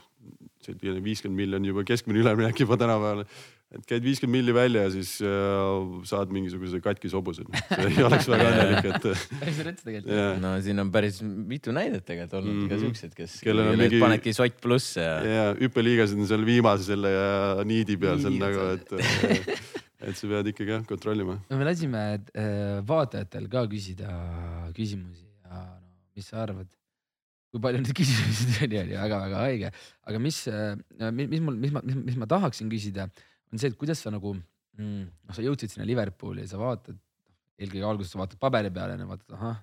viiskümmend 1.03 1.39
miljonit 1.39 1.69
juba 1.73 1.85
keskmine 1.85 2.23
üleminek 2.23 2.61
juba 2.61 2.77
tänapäeval 2.77 3.25
et 3.69 3.85
käid 3.89 4.05
viiskümmend 4.05 4.39
milli 4.39 4.55
välja 4.57 4.85
ja 4.87 4.93
siis 4.93 5.11
äh, 5.21 5.97
saad 6.09 6.31
mingisuguse 6.33 6.81
katkise 6.85 7.19
hobuse. 7.19 7.45
see 7.69 7.89
ei 7.91 8.05
oleks 8.07 8.29
väga 8.33 8.47
õnnelik, 8.53 8.87
et. 8.89 9.09
päris 9.43 9.59
rets 9.66 9.85
tegelikult. 9.85 10.41
no 10.45 10.55
siin 10.64 10.85
on 10.85 10.93
päris 10.95 11.21
mitu 11.25 11.75
näidet 11.77 12.07
tegelikult 12.09 12.39
olnud 12.41 12.55
mm 12.55 12.62
-hmm. 12.62 12.71
ka 12.73 12.79
siuksed, 12.85 13.16
kes. 13.19 13.41
kellel 13.45 13.75
on 13.75 13.83
mingi. 13.83 14.01
panedki 14.01 14.33
sott 14.37 14.57
pluss 14.64 14.97
ja. 14.97 15.19
ja 15.25 15.45
hüppeliigased 15.61 16.16
on 16.16 16.31
seal 16.31 16.47
viimase 16.49 16.89
selle 16.89 17.12
niidi 17.69 17.99
peal 18.01 18.23
seal 18.25 18.41
nagu, 18.41 18.71
et 18.79 18.97
et 20.09 20.16
sa 20.16 20.33
pead 20.33 20.53
ikkagi 20.55 20.77
jah 20.77 20.89
kontrollima. 20.89 21.39
no 21.51 21.61
me 21.61 21.69
lasime 21.69 22.03
äh, 22.16 22.81
vaatajatel 22.89 23.53
ka 23.53 23.66
küsida 23.69 24.16
küsimusi 24.73 25.29
ja 25.45 25.61
no 25.61 25.89
mis 26.16 26.29
sa 26.33 26.43
arvad? 26.43 26.69
kui 27.49 27.62
palju 27.64 27.81
neid 27.81 27.97
küsimusi 27.97 28.53
tuli, 28.59 28.77
oli 28.81 28.97
väga-väga 28.97 29.41
haige, 29.47 29.71
aga 30.09 30.19
mis, 30.21 30.43
äh, 30.53 30.77
mis, 31.16 31.41
mul, 31.41 31.57
mis 31.57 31.73
ma, 31.73 31.83
mis 31.85 32.16
ma 32.21 32.29
tahaksin 32.29 32.69
küsida 32.73 33.09
on 33.53 33.61
see, 33.61 33.71
et 33.73 33.79
kuidas 33.79 34.03
sa 34.05 34.13
nagu 34.15 34.35
mm,, 34.35 35.05
noh, 35.29 35.37
sa 35.37 35.45
jõudsid 35.45 35.75
sinna 35.75 35.87
Liverpooli 35.89 36.45
ja 36.45 36.53
sa 36.53 36.61
vaatad, 36.61 36.99
eelkõige 37.59 37.87
alguses 37.87 38.15
sa 38.15 38.23
vaatad 38.23 38.41
paberi 38.43 38.71
peale 38.75 38.99
ja 38.99 39.09
vaatad, 39.09 39.35
ahah, 39.39 39.63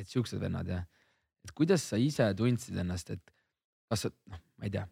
et 0.00 0.10
siuksed 0.10 0.40
vennad 0.42 0.68
ja. 0.70 0.80
et 1.44 1.52
kuidas 1.54 1.84
sa 1.92 2.00
ise 2.00 2.26
tundsid 2.38 2.78
ennast, 2.82 3.14
et 3.14 3.34
kas 3.90 4.06
sa, 4.06 4.12
noh, 4.30 4.40
ma 4.58 4.68
ei 4.68 4.74
tea, 4.74 4.86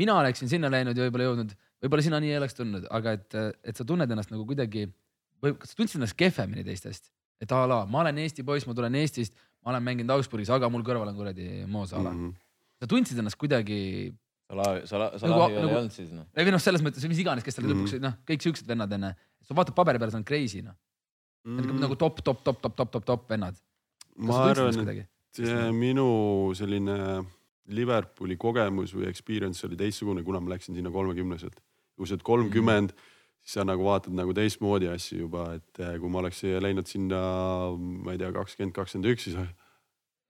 mina 0.00 0.16
oleksin 0.18 0.50
sinna 0.50 0.70
läinud 0.72 0.98
ja 0.98 1.06
võib-olla 1.06 1.28
jõudnud, 1.30 1.54
võib-olla 1.84 2.06
sina 2.08 2.20
nii 2.22 2.32
ei 2.32 2.40
oleks 2.40 2.58
tundnud, 2.58 2.88
aga 2.90 3.16
et, 3.18 3.38
et 3.68 3.78
sa 3.78 3.86
tunned 3.88 4.10
ennast 4.10 4.32
nagu 4.32 4.46
kuidagi 4.48 4.88
või 5.42 5.56
kas 5.58 5.74
sa 5.74 5.78
tundsid 5.78 6.00
ennast 6.00 6.18
kehvemini 6.18 6.64
teistest, 6.66 7.12
et 7.42 7.52
a 7.52 7.64
la 7.68 7.82
ma 7.90 8.02
olen 8.04 8.20
Eesti 8.22 8.46
poiss, 8.46 8.66
ma 8.68 8.74
tulen 8.78 8.96
Eestist, 8.98 9.36
ma 9.62 9.74
olen 9.74 9.84
mänginud 9.86 10.14
Augsburgis, 10.16 10.50
aga 10.54 10.70
mul 10.72 10.84
kõrval 10.86 11.10
on 11.10 11.18
kuradi 11.18 11.66
Mo 11.70 11.84
Salah 11.86 12.14
mm. 12.14 12.28
-hmm. 12.28 12.34
sa 12.80 12.90
tundsid 12.90 13.18
ennast 13.18 13.38
kuidagi 13.38 13.80
Salavi, 14.52 14.86
Sala-, 14.88 15.10
Salavi 15.16 15.32
nagu, 15.32 15.48
veel 15.48 15.64
nagu, 15.64 15.72
ei 15.72 15.80
olnud 15.80 15.94
siis 15.96 16.12
noh. 16.12 16.28
ei 16.36 16.46
või 16.46 16.54
noh, 16.54 16.62
selles 16.62 16.84
mõttes 16.84 17.04
mis 17.08 17.20
iganes, 17.24 17.44
kes 17.46 17.56
tal 17.56 17.64
mm. 17.64 17.74
lõpuks 17.74 18.00
noh, 18.04 18.16
kõik 18.28 18.44
siuksed 18.44 18.68
vennad 18.68 18.92
onju. 18.98 19.12
sa 19.48 19.56
vaatad 19.56 19.76
paberi 19.78 20.02
peale, 20.02 20.14
see 20.14 20.20
on 20.20 20.26
crazy 20.28 20.64
noh 20.64 20.76
mm.. 21.48 21.78
nagu 21.82 21.96
top, 21.96 22.20
top, 22.24 22.42
top, 22.44 22.60
top, 22.60 22.76
top, 22.76 22.90
top, 22.92 23.06
top 23.08 23.30
vennad. 23.30 23.56
ma 24.16 24.42
arvan, 24.50 24.82
et 24.92 25.72
minu 25.76 26.08
selline 26.56 26.98
Liverpooli 27.72 28.36
kogemus 28.36 28.92
või 28.96 29.06
experience 29.08 29.64
oli 29.66 29.78
teistsugune, 29.78 30.24
kuna 30.26 30.42
ma 30.42 30.52
läksin 30.56 30.76
sinna 30.76 30.90
kolmekümneselt. 30.92 31.60
kui 31.96 32.08
sa 32.08 32.16
oled 32.16 32.24
kolmkümmend 32.26 32.92
mm., 32.92 33.10
siis 33.42 33.58
sa 33.58 33.64
nagu 33.66 33.84
vaatad 33.86 34.14
nagu 34.14 34.34
teistmoodi 34.34 34.88
asju 34.90 35.24
juba, 35.24 35.52
et 35.58 35.80
eh, 35.82 35.96
kui 36.00 36.10
ma 36.10 36.20
oleks 36.22 36.42
läinud 36.62 36.88
sinna, 36.90 37.20
ma 37.76 38.14
ei 38.14 38.20
tea, 38.20 38.30
kakskümmend, 38.34 38.74
kakskümmend 38.76 39.10
üks, 39.12 39.28
siis 39.28 39.38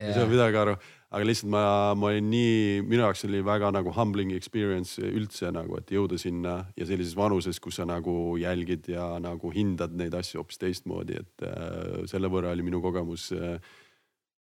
ei 0.03 0.15
saa 0.17 0.29
midagi 0.31 0.59
aru, 0.59 0.75
aga 1.13 1.27
lihtsalt 1.29 1.51
ma, 1.53 1.65
ma 1.99 2.09
olin 2.11 2.31
nii, 2.33 2.81
minu 2.89 3.05
jaoks 3.05 3.27
oli 3.29 3.43
väga 3.47 3.71
nagu 3.75 3.93
humbling 3.95 4.33
experience 4.37 5.03
üldse 5.03 5.53
nagu, 5.55 5.79
et 5.79 5.93
jõuda 5.95 6.19
sinna 6.21 6.57
ja 6.79 6.89
sellises 6.89 7.15
vanuses, 7.19 7.61
kus 7.63 7.79
sa 7.81 7.87
nagu 7.89 8.35
jälgid 8.41 8.89
ja 8.95 9.13
nagu 9.23 9.53
hindad 9.55 9.95
neid 9.99 10.17
asju 10.19 10.43
hoopis 10.43 10.61
teistmoodi, 10.63 11.21
et 11.23 11.47
äh, 11.49 12.03
selle 12.11 12.33
võrra 12.33 12.55
oli 12.57 12.67
minu 12.67 12.83
kogemus 12.85 13.31
äh, 13.37 13.57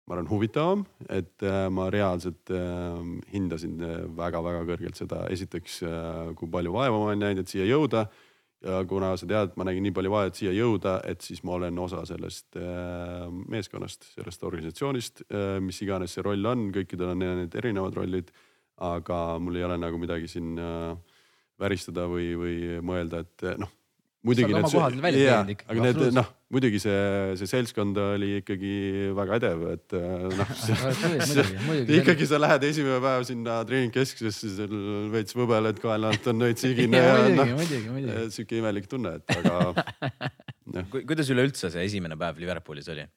ma 0.08 0.18
arvan, 0.18 0.30
huvitavam, 0.32 0.86
et 1.10 1.46
äh, 1.46 1.68
ma 1.74 1.88
reaalselt 1.94 2.52
äh, 2.52 3.00
hindasin 3.34 3.78
väga-väga 4.18 4.66
kõrgelt 4.70 5.00
seda, 5.00 5.26
esiteks 5.34 5.82
äh, 5.88 6.34
kui 6.40 6.50
palju 6.52 6.74
vaeva 6.76 6.98
ma 6.98 7.12
olen 7.12 7.26
näinud, 7.28 7.46
et 7.46 7.54
siia 7.54 7.68
jõuda 7.70 8.08
ja 8.62 8.84
kuna 8.88 9.16
sa 9.18 9.28
tead, 9.30 9.56
ma 9.58 9.66
nägin 9.68 9.86
nii 9.88 9.96
palju 9.96 10.14
vahet 10.14 10.38
siia 10.38 10.54
jõuda, 10.54 11.00
et 11.10 11.24
siis 11.26 11.42
ma 11.48 11.56
olen 11.58 11.80
osa 11.82 12.04
sellest 12.10 12.60
äh, 12.62 13.26
meeskonnast, 13.50 14.12
sellest 14.16 14.48
organisatsioonist 14.48 15.26
äh,, 15.28 15.58
mis 15.64 15.82
iganes 15.82 16.16
see 16.16 16.26
roll 16.26 16.46
on, 16.52 16.70
kõikidel 16.76 17.16
on 17.16 17.26
need 17.26 17.58
erinevad 17.58 17.98
rollid. 17.98 18.32
aga 18.82 19.38
mul 19.38 19.60
ei 19.60 19.64
ole 19.64 19.76
nagu 19.78 19.98
midagi 20.02 20.28
siin 20.28 20.56
äh, 20.58 20.96
väristada 21.62 22.08
või, 22.10 22.32
või 22.38 22.56
mõelda, 22.82 23.22
et 23.22 23.60
noh 23.62 23.70
muidugi 24.26 24.54
need, 24.54 25.18
jaa, 25.18 25.40
aga 25.42 25.86
need 25.86 26.02
noh, 26.14 26.28
muidugi 26.54 26.82
see, 26.84 26.98
see 27.40 27.50
seltskond 27.50 27.98
oli 28.04 28.36
ikkagi 28.42 28.74
väga 29.18 29.40
edev, 29.40 29.64
et 29.74 29.96
äh, 29.98 30.28
noh 30.38 30.52
ikkagi 32.00 32.28
sa 32.30 32.38
lähed 32.42 32.68
esimene 32.70 33.00
päev 33.04 33.26
sinna 33.30 33.58
treeningkeskusesse, 33.68 34.52
seal 34.60 34.76
veits 35.14 35.38
võbeled 35.38 35.82
kaela 35.82 36.14
alt 36.14 36.30
on 36.30 36.42
nõid 36.44 36.62
sigine 36.64 37.02
ja, 37.02 37.18
ja 37.24 37.34
noh, 37.40 37.66
sihuke 38.30 38.62
imelik 38.62 38.90
tunne, 38.92 39.18
et 39.22 39.38
aga 39.40 39.58
noh. 40.78 40.94
kuidas 41.00 41.34
üleüldse 41.34 41.74
see 41.74 41.90
esimene 41.90 42.20
päev 42.20 42.42
Liverpoolis 42.44 42.92
oli? 42.94 43.08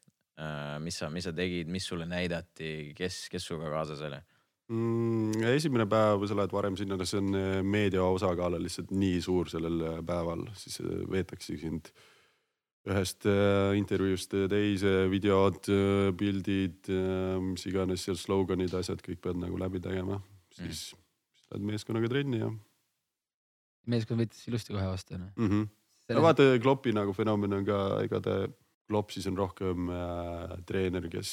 Äh, 0.41 0.79
mis 0.83 0.97
sa, 0.99 1.13
mis 1.13 1.29
sa 1.29 1.35
tegid, 1.37 1.69
mis 1.71 1.85
sulle 1.87 2.09
näidati, 2.11 2.95
kes, 2.97 3.27
kes 3.31 3.45
sinuga 3.51 3.71
kaasas 3.77 4.01
oli? 4.09 4.25
Mm,? 4.73 5.45
esimene 5.55 5.87
päev, 5.91 6.25
sa 6.29 6.39
lähed 6.39 6.55
varem 6.55 6.79
sinna, 6.79 6.99
see 7.05 7.21
on 7.21 7.39
eh, 7.39 7.61
meedia 7.67 8.05
osakaal 8.07 8.59
on 8.59 8.65
lihtsalt 8.65 8.93
nii 8.95 9.21
suur 9.25 9.51
sellel 9.53 9.81
eh, 9.89 10.01
päeval, 10.07 10.47
siis 10.59 10.81
eh, 10.85 11.05
veetakse 11.11 11.59
sind 11.61 11.93
ühest 12.85 13.25
intervjuust 13.79 14.35
teise, 14.53 14.91
videod, 15.09 15.71
pildid, 16.21 16.91
mis 17.41 17.63
iganes 17.71 18.03
seal 18.05 18.19
sloganid, 18.21 18.75
asjad, 18.77 19.01
kõik 19.01 19.23
pead 19.25 19.39
nagu 19.41 19.57
läbi 19.57 19.81
tegema, 19.81 20.19
siis 20.53 20.91
mm. 20.93 21.07
lähed 21.55 21.65
meeskonnaga 21.71 22.11
trenni 22.13 22.43
ja. 22.43 22.51
meeskond 23.89 24.21
võttis 24.21 24.45
ilusti 24.51 24.77
kohe 24.77 24.85
vastu 24.91 25.17
noh 25.17 25.33
mm 25.33 25.49
-hmm. 25.49 25.73
Selles... 26.05 26.19
no 26.19 26.27
vaata, 26.27 26.51
Kloppi 26.61 26.93
nagu 26.93 27.17
fenomen 27.17 27.57
on 27.57 27.65
ka, 27.65 27.79
ega 28.05 28.21
ta, 28.21 28.37
Klopp 28.89 29.15
siis 29.15 29.27
on 29.31 29.39
rohkem 29.39 29.89
äh, 29.89 30.57
treener, 30.69 31.09
kes 31.13 31.33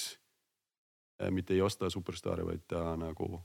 mitte 1.30 1.54
ei 1.54 1.62
osta 1.62 1.90
superstaare, 1.90 2.46
vaid 2.48 2.66
ta 2.68 2.96
nagu 3.00 3.40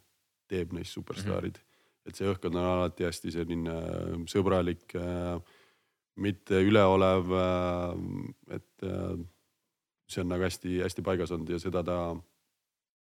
teeb 0.51 0.72
neist 0.77 0.95
superstaarid 0.97 1.59
mm. 1.59 1.62
-hmm. 1.62 2.09
et 2.09 2.18
see 2.18 2.29
õhkkond 2.31 2.57
on 2.57 2.64
alati 2.70 3.07
hästi 3.09 3.35
selline 3.35 3.77
äh, 3.77 4.18
sõbralik, 4.31 4.95
äh, 4.97 5.41
mitte 6.16 6.62
üleolev. 6.64 7.33
et 8.49 8.85
see 10.09 10.20
on 10.22 10.29
nagu 10.29 10.47
hästi-hästi 10.47 11.03
paigas 11.03 11.33
olnud 11.35 11.51
ja 11.51 11.59
seda 11.59 11.83
ta 11.85 11.97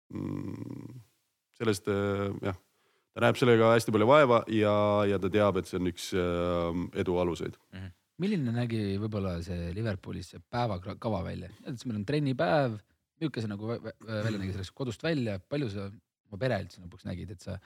mm,, 0.09 1.01
sellest 1.59 1.91
jah, 2.43 2.57
ta 3.13 3.21
näeb 3.21 3.37
sellega 3.37 3.75
hästi 3.75 3.93
palju 3.93 4.07
vaeva 4.09 4.45
ja, 4.49 5.05
ja 5.11 5.19
ta 5.19 5.29
teab, 5.29 5.59
et 5.61 5.69
see 5.69 5.77
on 5.77 5.91
üks 5.93 6.13
edu 6.95 7.19
aluseid 7.19 7.59
mm. 7.73 7.79
-hmm 7.79 7.99
milline 8.23 8.55
nägi 8.55 8.81
võib-olla 9.01 9.37
see 9.45 9.73
Liverpoolis 9.75 10.33
see 10.35 10.43
päevakava 10.53 11.23
välja, 11.25 11.51
et 11.67 11.85
meil 11.87 12.01
on 12.01 12.07
trennipäev 12.07 12.79
milline 13.21 13.45
see 13.45 13.53
nagu 13.53 13.77
välja 13.77 14.39
nägi, 14.39 14.55
sa 14.55 14.63
läksid 14.63 14.79
kodust 14.79 15.05
välja, 15.05 15.39
palju 15.53 15.71
sa 15.73 15.87
oma 16.33 16.41
pere 16.41 16.59
üldse 16.65 16.83
lõpuks 16.83 17.07
nägid, 17.09 17.35
et 17.35 17.45
sa 17.45 17.59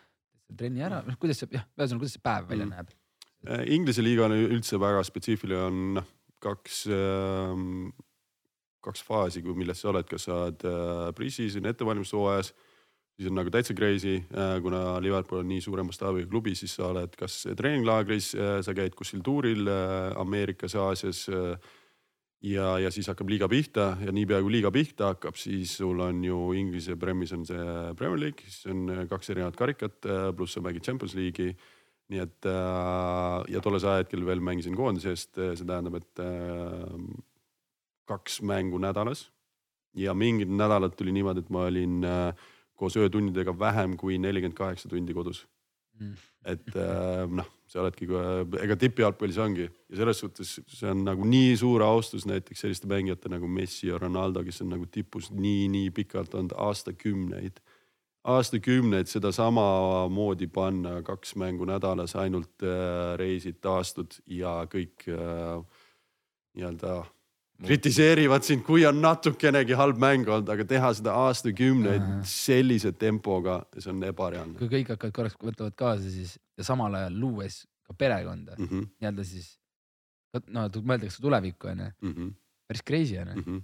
teed 0.46 0.58
trenni 0.60 0.84
ära, 0.86 1.02
noh 1.06 1.18
kuidas 1.20 1.42
see 1.42 1.50
jah, 1.54 1.66
ühesõnaga, 1.76 2.02
kuidas 2.02 2.16
see 2.16 2.24
päev 2.26 2.50
välja 2.50 2.66
mm. 2.66 2.74
näeb? 2.74 2.94
Äh, 3.46 3.64
Inglise 3.76 4.04
liiga 4.04 4.26
on 4.26 4.36
üldse 4.36 4.80
väga 4.82 5.02
spetsiifiline, 5.06 5.62
on 5.70 5.82
noh 6.00 6.12
kaks 6.42 6.84
äh,, 6.92 7.64
kaks 8.86 9.02
faasi, 9.02 9.42
kui 9.42 9.56
milles 9.58 9.80
sa 9.82 9.90
oled, 9.90 10.06
kas 10.10 10.28
sa 10.28 10.40
oled 10.44 10.66
äh, 10.68 11.10
pre-season 11.16 11.66
ettevalmistushooajas, 11.70 12.52
siis 13.16 13.30
on 13.30 13.38
nagu 13.38 13.50
täitsa 13.54 13.74
crazy 13.78 14.18
äh,, 14.20 14.58
kuna 14.62 15.00
Liverpool 15.02 15.42
on 15.42 15.50
nii 15.50 15.64
suure 15.64 15.86
mastaabiga 15.86 16.28
klubi, 16.30 16.54
siis 16.58 16.76
sa 16.78 16.90
oled 16.92 17.16
kas 17.18 17.44
treeninglaagris 17.58 18.34
äh,, 18.36 18.60
sa 18.66 18.76
käid 18.76 18.94
kuskil 18.98 19.24
tuuril 19.26 19.66
äh, 19.70 20.12
Ameerikas, 20.22 20.76
Aasias 20.78 21.26
äh, 21.30 21.74
ja, 22.44 22.66
ja 22.82 22.90
siis 22.92 23.08
hakkab 23.10 23.30
liiga 23.30 23.48
pihta 23.48 23.94
ja 24.04 24.12
niipea 24.14 24.40
kui 24.44 24.56
liiga 24.56 24.70
pihta 24.74 25.12
hakkab, 25.12 25.38
siis 25.40 25.76
sul 25.78 26.00
on 26.04 26.22
ju 26.24 26.40
Inglise 26.58 26.96
Premis 27.00 27.32
on 27.36 27.46
see 27.48 27.94
Premier 27.98 28.20
League, 28.20 28.44
siis 28.44 28.66
on 28.72 28.90
äh, 28.92 29.04
kaks 29.10 29.32
erinevat 29.32 29.56
karikat, 29.56 29.98
äh, 30.04 30.28
pluss 30.36 30.56
sa 30.56 30.64
mängid 30.64 30.84
Champions 30.84 31.16
League'i. 31.18 31.56
nii 32.06 32.20
et 32.22 32.46
äh, 32.46 33.40
ja 33.50 33.60
tollel 33.62 33.82
ajahetkel 33.82 34.22
veel 34.26 34.42
mängisin 34.44 34.76
koondise 34.78 35.10
eest, 35.10 35.32
see 35.34 35.66
tähendab, 35.66 35.96
et 35.98 36.20
kaks 38.06 38.42
mängu 38.46 38.78
nädalas. 38.78 39.30
ja 39.96 40.14
mingid 40.14 40.48
nädalad 40.52 40.92
tuli 40.94 41.12
niimoodi, 41.12 41.40
et 41.40 41.50
ma 41.50 41.64
olin 41.66 42.04
koos 42.76 42.96
öötundidega 43.00 43.58
vähem 43.58 43.96
kui 43.96 44.18
nelikümmend 44.18 44.56
kaheksa 44.56 44.88
tundi 44.88 45.14
kodus. 45.14 45.46
Et 46.44 46.74
noh 47.30 47.56
sa 47.70 47.82
oledki, 47.82 48.06
ega 48.62 48.76
tippjalgpallis 48.78 49.38
ongi 49.42 49.64
ja 49.66 49.98
selles 49.98 50.20
suhtes 50.22 50.52
see 50.70 50.90
on 50.90 51.02
nagu 51.06 51.26
nii 51.26 51.54
suur 51.58 51.82
austus 51.86 52.26
näiteks 52.28 52.62
selliste 52.62 52.90
mängijate 52.90 53.30
nagu 53.32 53.48
Messi 53.50 53.90
ja 53.90 53.98
Ronaldo, 53.98 54.44
kes 54.46 54.62
on 54.62 54.70
nagu 54.76 54.86
tipus 54.90 55.32
nii-nii 55.34 55.90
pikalt 55.94 56.34
olnud 56.34 56.54
aastakümneid. 56.68 57.58
aastakümneid 58.26 59.10
seda 59.10 59.32
samamoodi 59.32 60.46
panna, 60.46 61.00
kaks 61.02 61.36
mängu 61.38 61.66
nädalas, 61.66 62.16
ainult 62.16 62.62
äh, 62.62 63.14
reisid, 63.18 63.60
taastud 63.62 64.14
ja 64.26 64.62
kõik 64.70 65.06
äh, 65.10 65.60
nii-öelda 66.54 67.02
kritiseerivad 67.64 68.44
sind, 68.44 68.64
kui 68.66 68.84
on 68.88 68.98
natukenegi 69.00 69.76
halb 69.78 70.00
mäng 70.02 70.28
olnud, 70.28 70.48
aga 70.52 70.66
teha 70.68 70.92
seda 70.98 71.14
aastakümneid 71.26 72.02
uh 72.02 72.08
-huh. 72.08 72.24
sellise 72.24 72.92
tempoga, 72.92 73.62
see 73.78 73.90
on 73.92 74.02
ebareaalne. 74.04 74.58
kui 74.58 74.68
kõik 74.68 74.92
hakkavad 74.94 75.12
korraks 75.12 75.38
võtavad 75.42 75.76
kaasa, 75.76 76.10
siis 76.10 76.38
ja 76.58 76.64
samal 76.64 76.94
ajal 76.94 77.20
luues 77.20 77.66
ka 77.86 77.94
perekonda 77.94 78.56
mm 78.58 78.66
-hmm. 78.66 78.88
nii-öelda 79.00 79.24
siis 79.24 79.58
no 80.48 80.68
mõeldakse 80.68 81.20
tulevikku 81.20 81.68
onju 81.68 81.90
mm 82.00 82.12
-hmm., 82.12 82.34
päris 82.68 82.82
crazy 82.82 83.18
onju 83.18 83.34
mm. 83.34 83.42
-hmm 83.42 83.62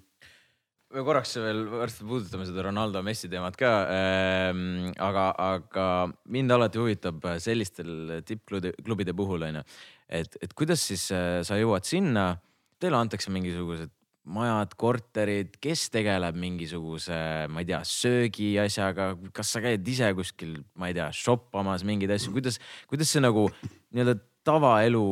me 0.92 1.02
korraks 1.06 1.36
veel 1.36 1.62
varsti 1.70 2.04
puudutame 2.04 2.46
seda 2.46 2.62
Ronaldo 2.62 3.02
Messi 3.02 3.28
teemat 3.28 3.56
ka 3.56 3.70
ähm,. 3.88 4.92
aga, 4.98 5.34
aga 5.38 5.86
mind 6.24 6.50
alati 6.50 6.78
huvitab 6.78 7.24
sellistel 7.38 8.20
tippklubide 8.28 9.14
puhul 9.16 9.42
onju, 9.48 9.62
et, 10.08 10.36
et 10.42 10.52
kuidas 10.52 10.84
siis 10.90 11.06
äh, 11.16 11.40
sa 11.42 11.56
jõuad 11.60 11.88
sinna, 11.88 12.36
teile 12.82 12.98
antakse 12.98 13.32
mingisugused 13.32 13.92
majad, 14.22 14.74
korterid, 14.78 15.56
kes 15.62 15.88
tegeleb 15.90 16.36
mingisuguse, 16.38 17.16
ma 17.50 17.62
ei 17.62 17.68
tea, 17.72 17.80
söögiasjaga, 17.88 19.08
kas 19.34 19.54
sa 19.56 19.62
käid 19.64 19.88
ise 19.90 20.12
kuskil, 20.14 20.60
ma 20.78 20.90
ei 20.90 20.96
tea, 20.98 21.08
shoppamas 21.16 21.82
mingeid 21.86 22.12
asju, 22.14 22.34
kuidas, 22.36 22.60
kuidas 22.90 23.10
see 23.10 23.22
nagu 23.22 23.48
nii-öelda 23.90 24.18
tavaelu 24.46 25.06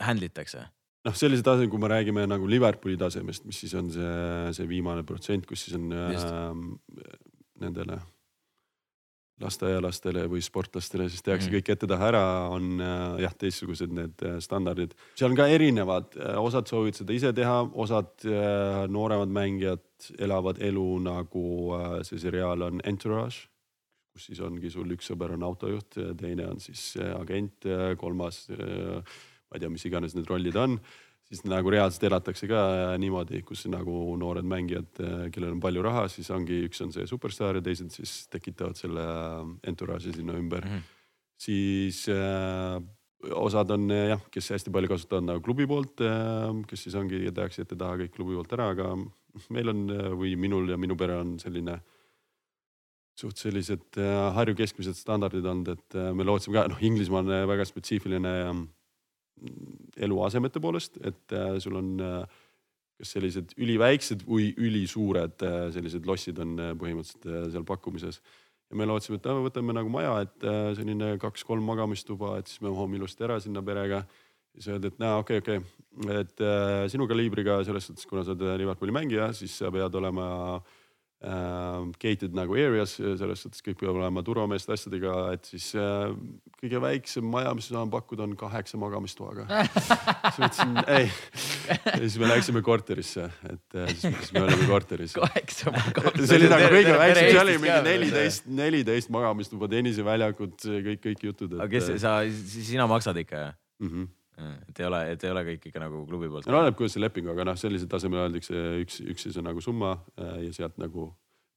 handle 0.00 0.30
itakse? 0.30 0.64
noh, 1.04 1.16
sellise 1.16 1.44
taseme, 1.44 1.68
kui 1.72 1.80
me 1.80 1.88
räägime 1.88 2.26
nagu 2.28 2.48
Liverpooli 2.48 2.96
tasemest, 3.00 3.46
mis 3.48 3.60
siis 3.62 3.72
on 3.76 3.92
see, 3.92 4.16
see 4.56 4.68
viimane 4.68 5.04
protsent, 5.08 5.46
kus 5.48 5.66
siis 5.66 5.76
on 5.78 5.92
äh, 5.96 6.16
nendele 7.60 8.00
lasteaialastele 9.40 10.26
või 10.30 10.42
sportlastele, 10.44 11.08
siis 11.10 11.24
tehakse 11.24 11.48
mm. 11.48 11.56
kõik 11.56 11.72
ette-taha 11.74 12.08
ära, 12.10 12.24
on 12.52 12.82
äh, 12.84 13.22
jah, 13.24 13.34
teistsugused 13.40 13.92
need 13.96 14.24
äh, 14.26 14.38
standardid. 14.44 14.94
seal 15.18 15.32
on 15.32 15.38
ka 15.38 15.48
erinevad, 15.50 16.16
äh, 16.18 16.36
osad 16.40 16.68
soovivad 16.70 17.00
seda 17.00 17.16
ise 17.16 17.32
teha, 17.36 17.62
osad 17.72 18.26
nooremad 18.90 19.32
mängijad 19.32 20.10
elavad 20.20 20.60
elu 20.64 20.86
nagu 21.04 21.44
see 22.06 22.20
seriaal 22.20 22.68
on 22.68 22.80
Entourage, 22.88 23.48
kus 24.14 24.30
siis 24.30 24.40
ongi 24.44 24.72
sul 24.72 24.90
üks 24.96 25.10
sõber 25.12 25.34
on 25.36 25.44
autojuht, 25.46 25.98
teine 26.20 26.48
on 26.50 26.60
siis 26.62 26.94
agent, 27.14 27.68
kolmas 28.00 28.46
ma 28.50 29.58
ei 29.58 29.62
tea, 29.62 29.72
mis 29.72 29.84
iganes 29.88 30.16
need 30.16 30.28
rollid 30.30 30.56
on 30.60 30.78
siis 31.30 31.44
nagu 31.46 31.70
reaalselt 31.70 32.08
elatakse 32.08 32.48
ka 32.50 32.60
niimoodi, 32.98 33.44
kus 33.46 33.62
nagu 33.70 34.16
noored 34.18 34.46
mängijad, 34.50 34.90
kellel 35.30 35.54
on 35.54 35.60
palju 35.62 35.84
raha, 35.86 36.06
siis 36.10 36.30
ongi, 36.34 36.64
üks 36.66 36.82
on 36.82 36.90
see 36.94 37.06
superstaar 37.06 37.60
ja 37.60 37.64
teised 37.64 37.92
siis 37.94 38.24
tekitavad 38.32 38.78
selle 38.78 39.04
entouraaži 39.70 40.16
sinna 40.16 40.34
ümber 40.38 40.66
mm. 40.66 40.72
-hmm. 40.72 40.88
siis 41.38 42.02
äh, 42.10 42.80
osad 43.36 43.70
on 43.70 43.90
jah, 43.90 44.20
kes 44.30 44.50
hästi 44.56 44.74
palju 44.74 44.88
kasutavad 44.88 45.28
nagu 45.28 45.44
klubi 45.44 45.66
poolt 45.70 46.02
äh,, 46.02 46.50
kes 46.66 46.82
siis 46.88 46.98
ongi, 46.98 47.22
tehakse 47.30 47.62
ette-taha 47.62 48.02
kõik 48.02 48.16
klubi 48.16 48.34
poolt 48.34 48.52
ära, 48.58 48.70
aga 48.74 48.96
meil 49.54 49.68
on 49.70 49.86
või 50.18 50.34
minul 50.36 50.68
ja 50.68 50.76
minu 50.76 50.96
pere 50.96 51.20
on 51.22 51.38
selline 51.38 51.78
suht 53.20 53.38
sellised 53.38 53.98
äh, 54.00 54.34
Harju 54.34 54.56
keskmised 54.58 54.98
standardid 54.98 55.46
olnud, 55.46 55.68
et 55.76 55.94
äh, 55.94 56.10
me 56.16 56.26
lootsime 56.26 56.58
ka, 56.58 56.66
noh, 56.72 56.82
Inglismaa 56.82 57.22
on 57.22 57.32
väga 57.52 57.66
spetsiifiline 57.68 58.34
eluasemete 60.00 60.62
poolest, 60.62 60.98
et 61.06 61.34
äh, 61.36 61.56
sul 61.62 61.78
on 61.80 61.90
äh, 62.04 62.38
kas 63.00 63.14
sellised 63.16 63.54
üliväiksed 63.60 64.24
või 64.28 64.50
ülisuured 64.60 65.44
äh, 65.46 65.58
sellised 65.74 66.08
lossid 66.08 66.40
on 66.42 66.56
põhimõtteliselt 66.80 67.54
seal 67.54 67.66
pakkumises. 67.68 68.20
ja 68.70 68.78
me 68.78 68.86
lootsime, 68.86 69.18
et 69.18 69.28
võtame 69.46 69.74
nagu 69.74 69.90
maja, 69.90 70.20
et 70.22 70.44
selline 70.78 71.16
kaks-kolm 71.18 71.64
magamistuba, 71.66 72.36
et 72.38 72.50
siis 72.50 72.60
me 72.62 72.70
mahume 72.70 73.00
ilusti 73.00 73.24
ära 73.26 73.40
sinna 73.40 73.62
perega. 73.62 74.04
siis 74.54 74.68
öeldi, 74.68 74.92
et 74.92 74.98
näe, 74.98 75.14
okei 75.22 75.38
okay,, 75.38 75.58
okei 75.58 76.04
okay., 76.04 76.20
et 76.20 76.90
sinu 76.90 77.06
kaliibriga 77.10 77.60
selles 77.64 77.86
suhtes, 77.86 78.06
kuna 78.06 78.22
sa 78.24 78.34
oled 78.34 78.60
Liverpooli 78.60 78.92
mängija, 78.94 79.32
siis 79.32 79.56
sa 79.58 79.70
pead 79.74 79.94
olema 79.94 80.28
äh, 80.56 80.78
gated 81.20 82.32
nagu 82.32 82.54
areas, 82.56 82.94
selles 82.96 83.42
suhtes 83.44 83.60
kõik 83.64 83.76
peab 83.82 83.98
olema 83.98 84.22
turvameeste 84.24 84.72
asjadega, 84.72 85.16
et 85.34 85.50
siis 85.50 85.66
äh, 85.76 86.14
kõige 86.62 86.80
väiksem 86.80 87.26
maja, 87.28 87.52
mis 87.56 87.68
ma 87.68 87.76
saan 87.76 87.90
pakkuda, 87.92 88.24
on 88.24 88.36
kaheksa 88.40 88.80
magamistoaga 88.80 89.44
siis 90.32 90.38
mõtlesin 90.40 90.78
ei. 90.86 91.10
ja 91.90 91.98
siis 92.00 92.16
me 92.22 92.30
läksime 92.30 92.62
korterisse, 92.64 93.26
et 93.50 93.76
äh, 93.76 93.92
siis, 93.92 94.06
siis 94.06 94.32
me 94.36 94.46
olime 94.46 94.68
korteris. 94.70 95.16
kaheksa 95.18 95.74
magamistoaga. 95.74 96.30
see 96.30 96.38
oli 96.40 96.52
nagu 96.54 96.70
kõige 96.76 96.94
väiksem, 97.02 97.28
see 97.28 97.42
oli 97.42 97.58
mingi 97.66 97.82
neliteist, 97.90 98.48
neliteist 98.62 99.12
magamistuba, 99.12 99.68
tenniseväljakud, 99.76 100.56
kõik, 100.88 101.04
kõik 101.04 101.28
jutud 101.28 101.52
et.... 101.52 101.60
aga 101.60 101.68
kes 101.76 101.92
sa, 102.00 102.16
sina 102.48 102.88
maksad 102.88 103.20
ikka 103.20 103.44
jah 103.44 103.52
mm? 103.84 103.92
-hmm 103.92 104.08
et 104.68 104.82
ei 104.82 104.86
ole, 104.88 105.00
et 105.14 105.24
ei 105.24 105.32
ole 105.32 105.42
kõik 105.48 105.66
ikka 105.70 105.82
nagu 105.82 106.02
klubi 106.08 106.30
poolt. 106.32 106.48
no 106.50 106.60
oleneb, 106.60 106.76
kuidas 106.78 106.96
see 106.96 107.02
leping, 107.02 107.30
aga 107.32 107.46
noh, 107.50 107.58
sellisel 107.60 107.90
tasemel 107.90 108.24
öeldakse 108.26 108.62
üks, 108.82 109.00
üks 109.14 109.26
siis 109.26 109.40
on 109.40 109.48
nagu 109.50 109.62
summa 109.64 109.96
äh, 110.16 110.40
ja 110.46 110.54
sealt 110.56 110.78
nagu 110.80 111.10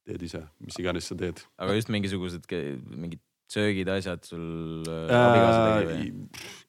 teed 0.04 0.24
ise, 0.26 0.42
mis 0.64 0.78
iganes 0.80 1.08
sa 1.10 1.16
teed. 1.18 1.42
aga 1.60 1.76
just 1.78 1.92
mingisugused 1.92 2.48
mingid 2.50 3.22
söögid, 3.50 3.90
asjad 3.92 4.24
sul 4.26 4.86
äh,? 4.88 6.06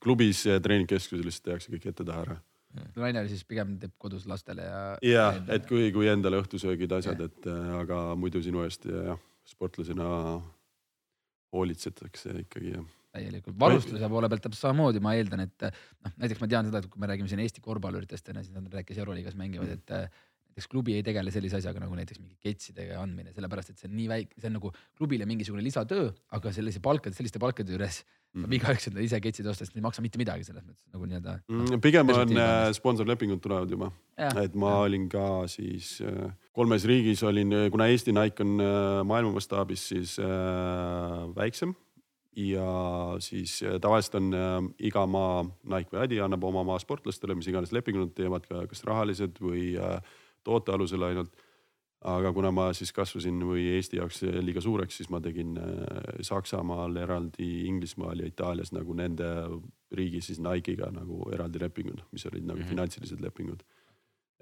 klubis 0.04 0.46
ja 0.48 0.60
treeningkeskuses 0.64 1.26
lihtsalt 1.26 1.50
tehakse 1.52 1.74
kõik 1.74 1.90
ette-taha 1.92 2.26
ära 2.28 2.42
naine 3.00 3.24
siis 3.32 3.46
pigem 3.48 3.78
teeb 3.80 3.94
kodus 4.02 4.26
lastele 4.28 4.66
ja. 4.68 4.82
ja, 5.06 5.30
et 5.52 5.68
kui, 5.70 5.88
kui 5.96 6.10
endale 6.12 6.42
õhtusöögid, 6.42 6.92
asjad, 6.98 7.22
et 7.30 7.48
äh, 7.52 7.72
aga 7.80 8.02
muidu 8.20 8.42
sinu 8.44 8.66
eest 8.66 8.88
ja 8.90 9.14
jah, 9.14 9.24
sportlasena 9.48 10.10
hoolitsetakse 11.56 12.36
ikkagi 12.44 12.76
jah 12.76 12.86
täielikult. 13.16 13.58
varustuse 13.66 14.12
poole 14.12 14.30
pealt 14.32 14.46
täpselt 14.46 14.68
samamoodi, 14.68 15.02
ma 15.04 15.16
eeldan, 15.18 15.48
et 15.48 15.68
noh, 15.68 16.16
näiteks 16.22 16.44
ma 16.44 16.52
tean 16.52 16.70
seda, 16.70 16.84
et 16.84 16.92
kui 16.92 17.02
me 17.02 17.12
räägime 17.12 17.32
siin 17.32 17.44
Eesti 17.44 17.64
korvpalluritest 17.66 18.32
onju, 18.34 18.48
siis 18.48 18.56
nad 18.56 18.80
rääkis 18.80 19.02
Euroliigas 19.04 19.38
mängivad, 19.40 19.76
et 19.80 19.96
näiteks 20.56 20.70
klubi 20.72 20.94
ei 20.96 21.04
tegele 21.04 21.32
sellise 21.36 21.60
asjaga 21.60 21.82
nagu 21.84 21.98
näiteks 21.98 22.22
mingi 22.22 22.38
ketsidega 22.44 23.02
andmine, 23.04 23.34
sellepärast 23.36 23.74
et 23.74 23.82
see 23.82 23.90
on 23.90 23.98
nii 23.98 24.06
väike, 24.08 24.38
see 24.40 24.48
on 24.48 24.56
nagu 24.56 24.72
klubile 24.96 25.28
mingisugune 25.28 25.64
lisatöö, 25.66 26.14
aga 26.38 26.54
sellise 26.56 26.80
palkade, 26.84 27.16
selliste 27.18 27.42
palkade 27.44 27.76
juures 27.76 28.06
saab 28.36 28.50
mm. 28.50 28.56
igaüks 28.58 28.90
enda 28.90 29.04
ise 29.04 29.20
ketsid 29.24 29.48
osta, 29.52 29.68
sest 29.68 29.76
ei 29.76 29.84
maksa 29.84 30.04
mitte 30.04 30.20
midagi 30.20 30.48
selles 30.48 30.64
mõttes 30.64 30.84
nagu 30.92 31.08
nii-öelda 31.08 31.36
mm,. 31.52 31.82
pigem 31.84 32.12
on 32.12 32.34
äh, 32.40 32.68
sponsorlepingud 32.76 33.44
tulevad 33.44 33.72
juba, 33.72 33.92
et 34.16 34.56
ma 34.60 34.74
ja. 34.74 34.82
olin 34.88 35.08
ka 35.12 35.26
siis 35.52 35.98
äh, 36.04 36.32
kolmes 36.56 36.88
riigis 36.88 37.24
olin, 37.28 37.52
kuna 37.72 37.88
Eesti 37.92 38.16
Nike 38.16 38.44
on 38.44 38.60
äh, 38.64 39.02
maailma 39.08 39.36
mastaabis, 39.38 39.88
siis 39.92 40.18
äh, 40.24 40.28
väiksem 41.36 41.76
ja 42.36 43.16
siis 43.20 43.64
äh, 43.64 43.80
tavaliselt 43.82 44.16
on 44.20 44.34
äh, 44.34 44.60
iga 44.88 45.06
maa, 45.08 45.44
Nike 45.64 45.94
või 45.94 46.04
Adi 46.04 46.20
annab 46.24 46.44
oma 46.44 46.66
maa 46.68 46.80
sportlastele, 46.82 47.36
mis 47.38 47.48
iganes 47.48 47.72
lepingud 47.76 48.10
nad 48.10 48.16
teevad, 48.18 48.48
ka 48.50 48.66
kas 48.70 48.84
rahalised 48.88 49.40
või 49.44 49.74
äh, 49.80 50.00
toote 50.44 50.76
alusel 50.76 51.04
ainult. 51.08 51.34
aga 52.06 52.30
kuna 52.34 52.52
ma 52.54 52.68
siis 52.78 52.92
kasvasin 52.94 53.40
või 53.48 53.64
Eesti 53.74 53.98
jaoks 53.98 54.20
liiga 54.46 54.62
suureks, 54.62 54.98
siis 55.00 55.08
ma 55.10 55.18
tegin 55.24 55.56
Saksamaal 56.22 56.98
eraldi, 57.02 57.66
Inglismaal 57.66 58.20
ja 58.22 58.28
Itaalias 58.30 58.70
nagu 58.76 58.94
nende 58.94 59.26
riigi 59.92 60.22
siis 60.22 60.38
Nike'iga 60.38 60.92
nagu 60.94 61.24
eraldi 61.34 61.64
lepingud, 61.64 62.04
mis 62.12 62.26
olid 62.30 62.46
nagu 62.46 62.60
mm 62.60 62.64
-hmm. 62.64 62.70
finantsilised 62.70 63.22
lepingud. 63.22 63.64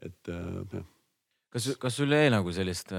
et 0.01 0.27
jah. 0.27 0.83
kas, 1.49 1.77
kas 1.79 1.95
sul 1.95 2.11
jäi 2.11 2.29
nagu 2.29 2.51
sellist 2.51 2.91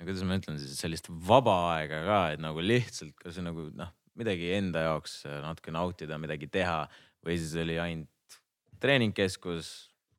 kuidas 0.00 0.24
ma 0.24 0.36
ütlen 0.40 0.58
siis 0.58 0.80
sellist 0.80 1.06
vaba 1.08 1.76
aega 1.76 2.02
ka, 2.04 2.18
et 2.32 2.40
nagu 2.40 2.60
lihtsalt 2.60 3.14
kas 3.22 3.38
nagu 3.38 3.70
noh, 3.74 3.92
midagi 4.18 4.52
enda 4.56 4.86
jaoks 4.88 5.20
äh, 5.28 5.40
natuke 5.44 5.74
nautida, 5.74 6.18
midagi 6.20 6.48
teha. 6.52 6.84
Või 7.26 7.38
siis 7.40 7.56
oli 7.58 7.78
ainult 7.82 8.38
treeningkeskus, 8.82 9.70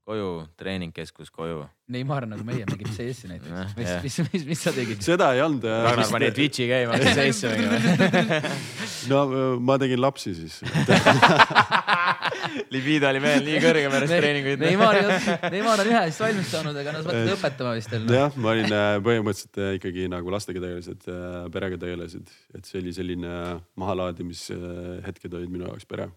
koju, 0.08 0.28
treeningkeskus, 0.60 1.30
koju. 1.36 1.66
Neimar 1.91 2.24
nagu 2.28 2.43
meie 2.47 2.64
mängib 2.68 2.88
CS-i 2.95 3.28
näiteks. 3.28 3.74
mis, 3.76 3.89
mis, 4.05 4.16
mis, 4.32 4.43
mis 4.53 4.62
sa 4.64 4.72
tegid? 4.76 5.01
seda 5.03 5.34
ei 5.36 5.41
olnud. 5.43 5.64
Ragnar 5.68 6.08
pani 6.14 6.30
Twitch'i 6.36 6.68
käima, 6.70 6.99
CS-i 7.03 7.51
mängima. 7.51 7.76
no 9.12 9.18
ma 9.60 9.76
tegin 9.82 9.99
lapsi 10.03 10.32
siis 10.38 10.62
libido 12.74 13.10
oli 13.10 13.22
mehel 13.24 13.43
nii 13.45 13.62
kõrge 13.64 13.89
pärast 13.91 14.14
treeninguid. 14.14 14.64
Neimar, 14.64 14.99
Neimar 15.53 15.84
on 15.84 15.89
ühe 15.91 16.03
eest 16.08 16.24
valmis 16.24 16.51
saanud, 16.53 16.80
aga 16.84 16.93
no 16.95 17.01
sa 17.01 17.10
mõtled 17.10 17.34
õpetama 17.34 17.74
vist 17.78 17.95
veel. 17.95 18.05
jah, 18.20 18.38
ma 18.39 18.53
olin 18.53 18.78
äh, 18.78 18.91
põhimõtteliselt 19.08 19.60
äh, 19.64 19.74
ikkagi 19.80 20.08
nagu 20.14 20.34
lastega 20.34 20.64
tegelesid, 20.64 21.10
äh, 21.12 21.41
perega 21.53 21.82
tegelesid, 21.84 22.32
et 22.55 22.70
see 22.70 22.80
oli 22.80 22.95
selline 22.95 23.34
mahalaadimishetked 23.80 25.38
olid 25.41 25.51
minu 25.51 25.68
jaoks 25.68 25.89
pere 25.89 26.08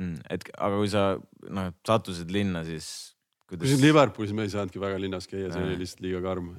mm,. 0.00 0.18
et 0.30 0.46
aga 0.56 0.80
kui 0.80 0.92
sa 0.92 1.06
noh 1.48 1.72
sattusid 1.88 2.32
linna, 2.34 2.64
siis 2.68 3.14
kuidas? 3.46 3.66
kui 3.66 3.74
siin 3.74 3.86
Liverpoolis 3.86 4.34
me 4.36 4.46
ei 4.46 4.52
saanudki 4.52 4.82
väga 4.82 5.00
linnas 5.02 5.30
käia, 5.30 5.52
see 5.52 5.64
oli 5.64 5.78
lihtsalt 5.80 6.04
liiga 6.04 6.22
karm. 6.24 6.52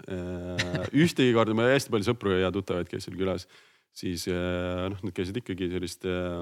ühtegi 0.94 1.36
korda, 1.36 1.58
meil 1.58 1.74
hästi 1.74 1.94
palju 1.94 2.12
sõpru 2.12 2.36
ja 2.38 2.52
tuttavaid 2.54 2.92
käis 2.92 3.08
seal 3.08 3.20
külas 3.20 3.48
siis 3.94 4.26
äh, 4.32 4.88
noh, 4.90 4.98
nad 5.06 5.14
käisid 5.16 5.38
ikkagi 5.40 5.70
sellist 5.72 6.06
äh, 6.10 6.40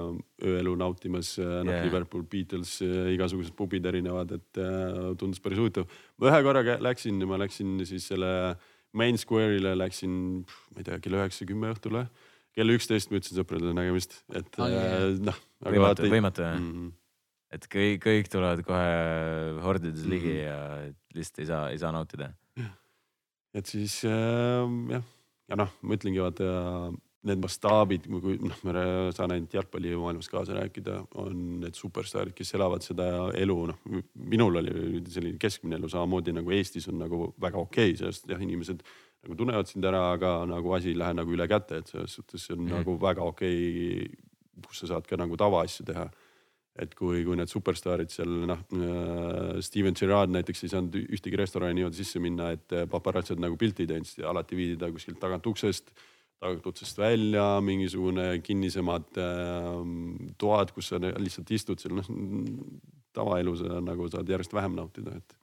ööelu 0.48 0.74
nautimas, 0.80 1.34
äh, 1.42 1.60
noh 1.68 1.76
yeah. 1.76 1.86
Liverpool, 1.86 2.24
Beatles, 2.32 2.78
igasugused 3.12 3.56
pubid 3.58 3.86
erinevad, 3.88 4.32
et 4.38 4.62
tundus 5.20 5.44
päris 5.44 5.60
huvitav. 5.60 5.90
ma 6.20 6.32
ühe 6.32 6.42
korra 6.48 6.78
läksin, 6.88 7.20
ma 7.28 7.40
läksin 7.42 7.82
siis 7.88 8.08
selle 8.12 8.32
Main 8.98 9.20
Square'ile 9.20 9.76
läksin, 9.80 10.14
ma 10.72 10.82
ei 10.82 10.88
tea, 10.88 11.00
kell 11.04 11.20
üheksa, 11.20 11.48
kümme 11.48 11.72
õhtul 11.76 12.00
või. 12.00 12.28
kell 12.56 12.76
üksteist 12.76 13.12
ma 13.12 13.20
ütlesin 13.20 13.40
sõpradele 13.40 13.76
nägemist, 13.76 14.22
et 14.36 14.60
ah, 14.60 15.12
noh. 15.20 15.38
Võimatu, 15.66 16.10
võimatu 16.10 16.46
jah 16.46 16.58
mm? 16.58 16.72
-hmm. 16.72 16.92
et 17.58 17.70
kõik, 17.76 18.02
kõik 18.06 18.32
tulevad 18.32 18.64
kohe 18.66 18.92
hordides 19.66 20.06
ligi 20.06 20.34
mm 20.34 20.40
-hmm. 20.40 20.48
ja 20.48 21.16
lihtsalt 21.16 21.40
ei 21.40 21.52
saa, 21.54 21.70
ei 21.70 21.78
saa 21.78 21.92
nautida. 21.92 22.34
et 23.54 23.66
siis 23.66 24.04
äh, 24.06 24.92
jah, 24.96 25.04
ja 25.50 25.56
noh, 25.56 25.72
ma 25.82 25.96
ütlengi 25.96 26.22
vaata 26.24 26.92
need 27.28 27.42
mastaabid, 27.44 28.08
kui 28.10 28.40
noh, 28.42 28.58
ma 28.66 28.84
saan 29.14 29.36
ainult 29.36 29.54
jalgpallimaailmas 29.54 30.30
kaasa 30.32 30.56
rääkida, 30.58 30.96
on 31.22 31.60
need 31.62 31.78
superstaarid, 31.78 32.34
kes 32.34 32.56
elavad 32.58 32.82
seda 32.86 33.30
elu, 33.38 33.58
noh 33.70 34.02
minul 34.16 34.58
oli 34.64 35.04
selline 35.06 35.38
keskmine 35.42 35.78
elu 35.78 35.90
samamoodi 35.92 36.34
nagu 36.34 36.56
Eestis 36.58 36.90
on 36.90 36.98
nagu 37.04 37.30
väga 37.42 37.62
okei 37.62 37.94
okay,, 37.94 38.00
sest 38.00 38.26
jah, 38.32 38.42
inimesed 38.42 38.82
nagu 39.22 39.38
tunnevad 39.38 39.70
sind 39.70 39.86
ära, 39.86 40.08
aga 40.16 40.34
nagu 40.50 40.74
asi 40.74 40.96
ei 40.96 40.98
lähe 40.98 41.14
nagu 41.14 41.36
üle 41.36 41.46
käte, 41.52 41.84
et 41.84 41.94
selles 41.94 42.18
suhtes 42.18 42.48
on 42.56 42.64
mm. 42.64 42.74
nagu 42.80 42.98
väga 43.02 43.28
okei 43.30 43.60
okay,, 43.62 44.31
kus 44.68 44.84
sa 44.84 44.94
saad 44.96 45.08
ka 45.08 45.20
nagu 45.20 45.38
tavaasju 45.40 45.88
teha 45.88 46.10
et 46.80 46.94
kui, 46.96 47.26
kui 47.28 47.36
need 47.36 47.52
superstaarid 47.52 48.14
seal 48.14 48.32
noh 48.48 48.62
äh,, 48.78 49.60
Steven 49.64 49.98
Gerrard 49.98 50.32
näiteks 50.32 50.64
ei 50.64 50.72
saanud 50.72 50.96
ühtegi 51.02 51.40
restorani 51.40 51.82
niimoodi 51.82 52.00
sisse 52.00 52.22
minna, 52.24 52.54
et 52.56 52.78
paparatsad 52.92 53.42
nagu 53.44 53.58
pilti 53.60 53.84
ei 53.84 53.92
teinud, 53.92 54.08
siis 54.08 54.26
alati 54.28 54.60
viidi 54.60 54.80
ta 54.80 54.92
kuskilt 54.94 55.20
tagant 55.20 55.48
uksest 55.52 55.92
tagant 56.42 56.66
otsast 56.72 56.98
välja, 56.98 57.46
mingisugune 57.62 58.40
kinnisemad 58.42 59.20
äh, 59.22 59.68
toad, 60.42 60.74
kus 60.74 60.90
sa 60.90 61.00
lihtsalt 61.02 61.54
istud 61.54 61.82
seal, 61.82 62.00
noh 62.00 62.10
tavaelu 63.14 63.54
sa 63.60 63.82
nagu 63.84 64.08
saad 64.10 64.30
järjest 64.32 64.56
vähem 64.56 64.78
nautida, 64.78 65.14
et. 65.20 65.36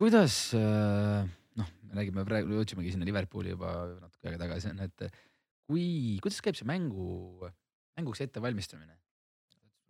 kuidas 0.00 0.38
äh, 0.58 1.28
noh, 1.60 1.72
me 1.86 2.00
räägime 2.00 2.24
praegu, 2.26 2.56
jõudsimegi 2.58 2.94
sinna 2.94 3.06
Liverpooli 3.06 3.52
juba 3.52 3.74
natuke 4.00 4.30
aega 4.30 4.40
tagasi 4.46 4.72
on, 4.72 4.82
et 4.88 5.06
kui, 5.68 5.84
kuidas 6.24 6.40
käib 6.42 6.58
see 6.58 6.66
mängu, 6.68 7.52
mänguks 7.98 8.24
ettevalmistamine? 8.24 8.96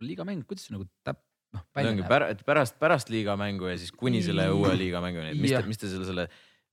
liigamäng, 0.03 0.43
kuidas 0.49 0.67
see 0.67 0.75
nagu 0.75 0.87
täp-, 1.07 1.23
noh. 1.55 1.63
see 1.77 1.93
ongi 1.93 2.07
pär, 2.09 2.27
pärast, 2.47 2.79
pärast 2.81 3.13
liigamängu 3.13 3.71
ja 3.71 3.77
siis 3.79 3.95
kuni 3.95 4.23
selle 4.25 4.49
uue 4.55 4.75
liigamänguni, 4.79 5.35
et 5.35 5.41
mis 5.43 5.55
te, 5.55 5.63
mis 5.69 5.81
te 5.81 5.91
selle, 5.93 6.09
selle 6.09 6.27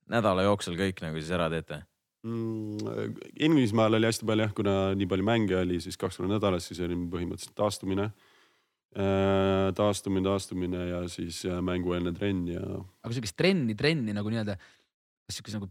nädala 0.09 0.45
jooksul 0.47 0.77
kõik 0.79 1.03
nagu 1.05 1.21
siis 1.21 1.31
ära 1.35 1.49
teete? 1.53 1.83
mm,? 2.25 3.15
Inglismaal 3.45 3.99
oli 3.99 4.09
hästi 4.09 4.27
palju 4.27 4.47
jah, 4.47 4.55
kuna 4.57 4.75
nii 4.97 5.09
palju 5.11 5.27
mänge 5.27 5.57
oli, 5.59 5.79
siis 5.83 5.99
kaks 5.99 6.19
korda 6.19 6.35
nädalas, 6.35 6.67
siis 6.69 6.81
oli 6.85 6.97
põhimõtteliselt 7.13 7.55
taastumine 7.59 8.09
äh,. 8.09 9.69
taastumine, 9.77 10.25
taastumine 10.27 10.85
ja 10.93 11.03
siis 11.11 11.43
äh, 11.47 11.61
mängueelne 11.65 12.15
trenn 12.17 12.47
ja. 12.55 12.63
aga 13.05 13.15
sihukest 13.15 13.37
trenni, 13.39 13.77
trenni 13.79 14.15
nagu 14.17 14.31
nii-öelda, 14.33 14.57
kas 14.57 15.37
sihukest 15.37 15.59
nagu 15.59 15.69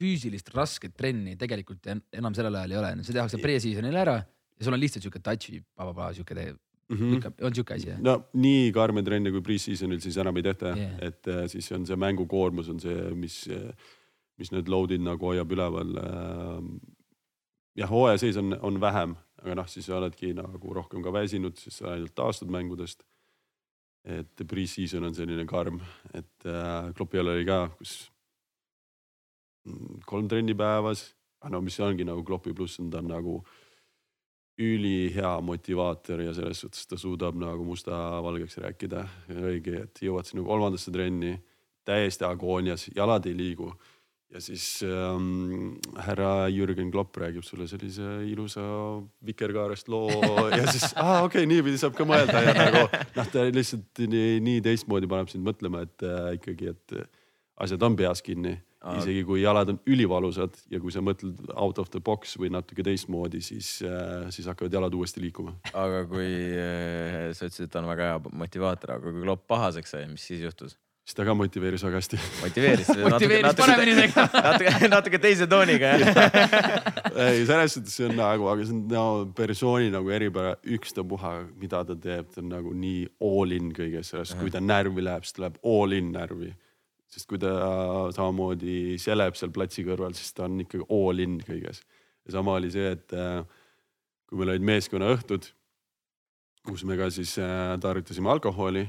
füüsilist 0.00 0.48
rasket 0.56 0.94
trenni 0.96 1.34
tegelikult 1.36 1.90
enam 1.90 2.36
sellel 2.36 2.62
ajal 2.62 2.76
ei 2.76 2.80
ole, 2.80 2.92
see 3.04 3.16
tehakse 3.16 3.40
pre-season'il 3.42 3.98
ära 4.00 4.20
ja 4.60 4.66
sul 4.66 4.76
on 4.76 4.82
lihtsalt 4.82 5.06
sihuke 5.06 5.22
touch'i, 5.24 5.62
sihuke 6.14 6.34
mm 6.34 6.96
-hmm. 6.96 7.32
on 7.46 7.54
sihuke 7.54 7.74
asi 7.74 7.88
jah? 7.88 8.00
no 8.00 8.28
nii 8.32 8.72
karme 8.72 9.02
trenne 9.02 9.30
kui 9.30 9.40
pre-season'il 9.40 10.00
siis 10.00 10.16
enam 10.16 10.36
ei 10.36 10.42
tehta 10.42 10.76
yeah., 10.76 10.98
et 11.00 11.28
äh, 11.28 11.46
siis 11.48 11.72
on 11.72 11.86
see 11.86 11.96
mängukoormus 11.96 12.68
on 12.68 12.80
see, 12.80 13.14
mis 13.14 13.48
äh, 13.48 13.72
mis 14.40 14.50
need 14.54 14.70
load'id 14.72 15.04
nagu 15.04 15.30
hoiab 15.30 15.52
üleval. 15.52 15.94
Ähm, 16.00 16.72
jah, 17.78 17.90
hooaja 17.92 18.20
sees 18.22 18.40
on, 18.40 18.54
on 18.64 18.80
vähem, 18.82 19.14
aga 19.42 19.56
noh, 19.60 19.68
siis 19.70 19.88
oledki 19.92 20.32
nagu 20.36 20.76
rohkem 20.76 21.04
ka 21.04 21.12
väsinud, 21.14 21.60
siis 21.60 21.80
sa 21.82 21.94
ainult 21.94 22.16
taastud 22.16 22.52
mängudest. 22.52 23.06
et 24.00 24.42
pre-season 24.48 25.04
on 25.04 25.12
selline 25.12 25.42
karm, 25.44 25.76
et 26.16 26.46
äh, 26.48 26.86
Klopi 26.96 27.18
ajal 27.18 27.34
oli 27.34 27.42
ka, 27.44 27.58
kus 27.76 27.90
kolm 30.08 30.30
trenni 30.30 30.54
päevas, 30.56 31.02
aga 31.42 31.50
no 31.52 31.60
mis 31.60 31.76
ongi 31.84 32.06
nagu 32.08 32.24
Klopi 32.24 32.54
pluss 32.56 32.80
on, 32.80 32.88
ta 32.88 33.02
nagu 33.04 33.42
ülihea 34.58 35.38
motivaator 35.40 36.20
ja 36.20 36.34
selles 36.36 36.60
suhtes 36.60 36.86
ta 36.86 36.98
suudab 37.00 37.38
nagu 37.40 37.64
musta-valgeks 37.64 38.58
rääkida. 38.64 39.06
õige, 39.36 39.84
et 39.84 40.02
jõuad 40.02 40.28
sinna 40.28 40.44
kolmandasse 40.44 40.92
trenni 40.92 41.38
täiesti 41.84 42.26
agoonias, 42.28 42.90
jalad 42.94 43.26
ei 43.26 43.36
liigu 43.36 43.72
ja 44.30 44.40
siis 44.40 44.84
ähm, 44.86 45.74
härra 45.98 46.48
Jürgen 46.48 46.90
Klopp 46.90 47.16
räägib 47.16 47.42
sulle 47.42 47.66
sellise 47.68 48.04
ilusa 48.26 48.62
vikerkaarest 49.26 49.88
loo 49.88 50.10
ja 50.56 50.70
siis 50.70 50.92
aa 50.94 51.22
okei 51.24 51.42
okay,, 51.42 51.48
niipidi 51.50 51.80
saab 51.80 51.96
ka 51.98 52.06
mõelda 52.06 52.42
ja 52.44 52.54
nagu 52.54 52.84
noh, 53.16 53.30
ta 53.32 53.46
lihtsalt 53.50 54.04
nii, 54.06 54.38
nii 54.44 54.62
teistmoodi 54.64 55.10
paneb 55.10 55.32
sind 55.32 55.46
mõtlema, 55.46 55.82
et 55.86 56.06
äh, 56.06 56.34
ikkagi, 56.38 56.74
et 56.74 56.96
asjad 57.60 57.82
on 57.82 57.96
peas 57.98 58.22
kinni. 58.24 58.54
Isegi 58.80 59.24
kui 59.28 59.42
jalad 59.42 59.74
on 59.74 59.80
ülivalusad 59.90 60.54
ja 60.72 60.80
kui 60.80 60.92
sa 60.94 61.02
mõtled 61.04 61.40
out 61.52 61.80
of 61.82 61.90
the 61.92 62.00
box 62.00 62.36
või 62.40 62.52
natuke 62.54 62.84
teistmoodi, 62.86 63.42
siis 63.44 63.78
äh,, 63.84 64.28
siis 64.32 64.48
hakkavad 64.48 64.72
jalad 64.72 64.94
uuesti 64.96 65.20
liikuma. 65.20 65.56
aga 65.72 66.04
kui 66.08 66.28
äh, 66.56 67.30
sa 67.36 67.48
ütlesid, 67.48 67.68
et 67.68 67.74
ta 67.74 67.82
on 67.82 67.90
väga 67.90 68.12
hea 68.12 68.22
motivaator, 68.44 68.96
aga 68.96 69.10
kui 69.10 69.26
Klopp 69.26 69.44
pahaseks 69.50 69.96
sai, 69.96 70.06
mis 70.08 70.24
siis 70.30 70.46
juhtus? 70.46 70.78
siis 71.10 71.16
ta 71.18 71.24
ka 71.26 71.34
motiveeris 71.34 71.82
väga 71.84 71.98
hästi. 71.98 72.18
motiveeris 72.40 72.88
motiveeris 73.02 73.56
paremini 73.58 73.94
tegema 73.98 74.26
natuke, 74.46 74.88
natuke 74.92 75.20
teise 75.22 75.48
tooniga 75.50 75.94
jah 75.98 76.18
ei, 77.26 77.44
selles 77.48 77.74
suhtes 77.74 77.96
see 77.98 78.06
on 78.06 78.16
nagu, 78.18 78.46
aga 78.52 78.66
see 78.66 78.76
on 78.76 78.82
no, 78.92 79.04
persooni 79.36 79.90
nagu 79.92 80.12
eripära, 80.14 80.54
ükstapuha, 80.76 81.34
mida 81.60 81.82
ta 81.88 81.96
teeb, 81.98 82.30
ta 82.32 82.42
on 82.44 82.50
nagu 82.52 82.74
nii 82.76 83.04
all 83.26 83.56
in 83.56 83.72
kõiges 83.76 84.12
selles, 84.14 84.34
kui 84.38 84.52
ta 84.54 84.62
närvi 84.62 85.04
läheb, 85.04 85.26
siis 85.26 85.36
ta 85.36 85.46
läheb 85.46 85.58
all 85.66 85.96
in 85.96 86.12
närvi. 86.14 86.52
Sest 87.10 87.26
kui 87.30 87.40
ta 87.42 87.52
samamoodi 88.14 88.98
seleb 89.02 89.38
seal 89.38 89.52
platsi 89.54 89.84
kõrval, 89.86 90.14
siis 90.18 90.34
ta 90.36 90.46
on 90.46 90.60
ikkagi 90.64 90.86
all 90.94 91.22
in 91.22 91.40
kõiges. 91.46 91.82
ja 92.26 92.36
sama 92.36 92.58
oli 92.60 92.70
see, 92.70 92.92
et 92.94 93.14
äh, 93.16 93.42
kui 94.28 94.38
meil 94.38 94.54
olid 94.54 94.66
meeskonnaõhtud, 94.68 95.50
kus 96.66 96.84
me 96.86 96.98
ka 97.00 97.10
siis 97.10 97.36
äh, 97.42 97.74
tarvitasime 97.82 98.30
alkoholi, 98.30 98.86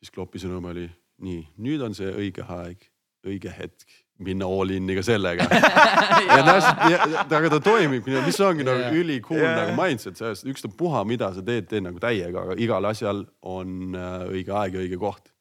siis 0.00 0.14
Kloppi 0.14 0.42
sõnum 0.42 0.66
oli 0.72 0.88
nii, 1.24 1.42
nüüd 1.62 1.82
on 1.84 1.94
see 1.96 2.10
õige 2.10 2.46
aeg, 2.48 2.86
õige 3.28 3.52
hetk 3.52 4.00
minna 4.20 4.48
all 4.48 4.72
in'i 4.74 4.94
ka 4.98 5.02
sellega 5.04 5.46
ja 6.28 6.40
täpselt, 6.44 7.32
aga 7.32 7.50
ta 7.54 7.60
toimibki, 7.64 8.12
mis 8.26 8.40
ongi 8.44 8.66
nagu 8.66 8.82
yeah. 8.82 8.96
ülikool 9.00 9.40
yeah. 9.40 9.56
nagu 9.62 9.76
mindset, 9.78 10.18
sellest 10.20 10.48
ükstapuha, 10.50 11.04
mida 11.08 11.30
sa 11.36 11.44
teed, 11.44 11.68
tee 11.70 11.80
nagu 11.84 12.00
täiega, 12.02 12.44
aga 12.44 12.56
igal 12.60 12.88
asjal 12.90 13.24
on 13.48 13.96
äh, 13.96 14.16
õige 14.28 14.56
aeg 14.56 14.76
ja 14.76 14.84
õige 14.84 15.00
koht. 15.00 15.32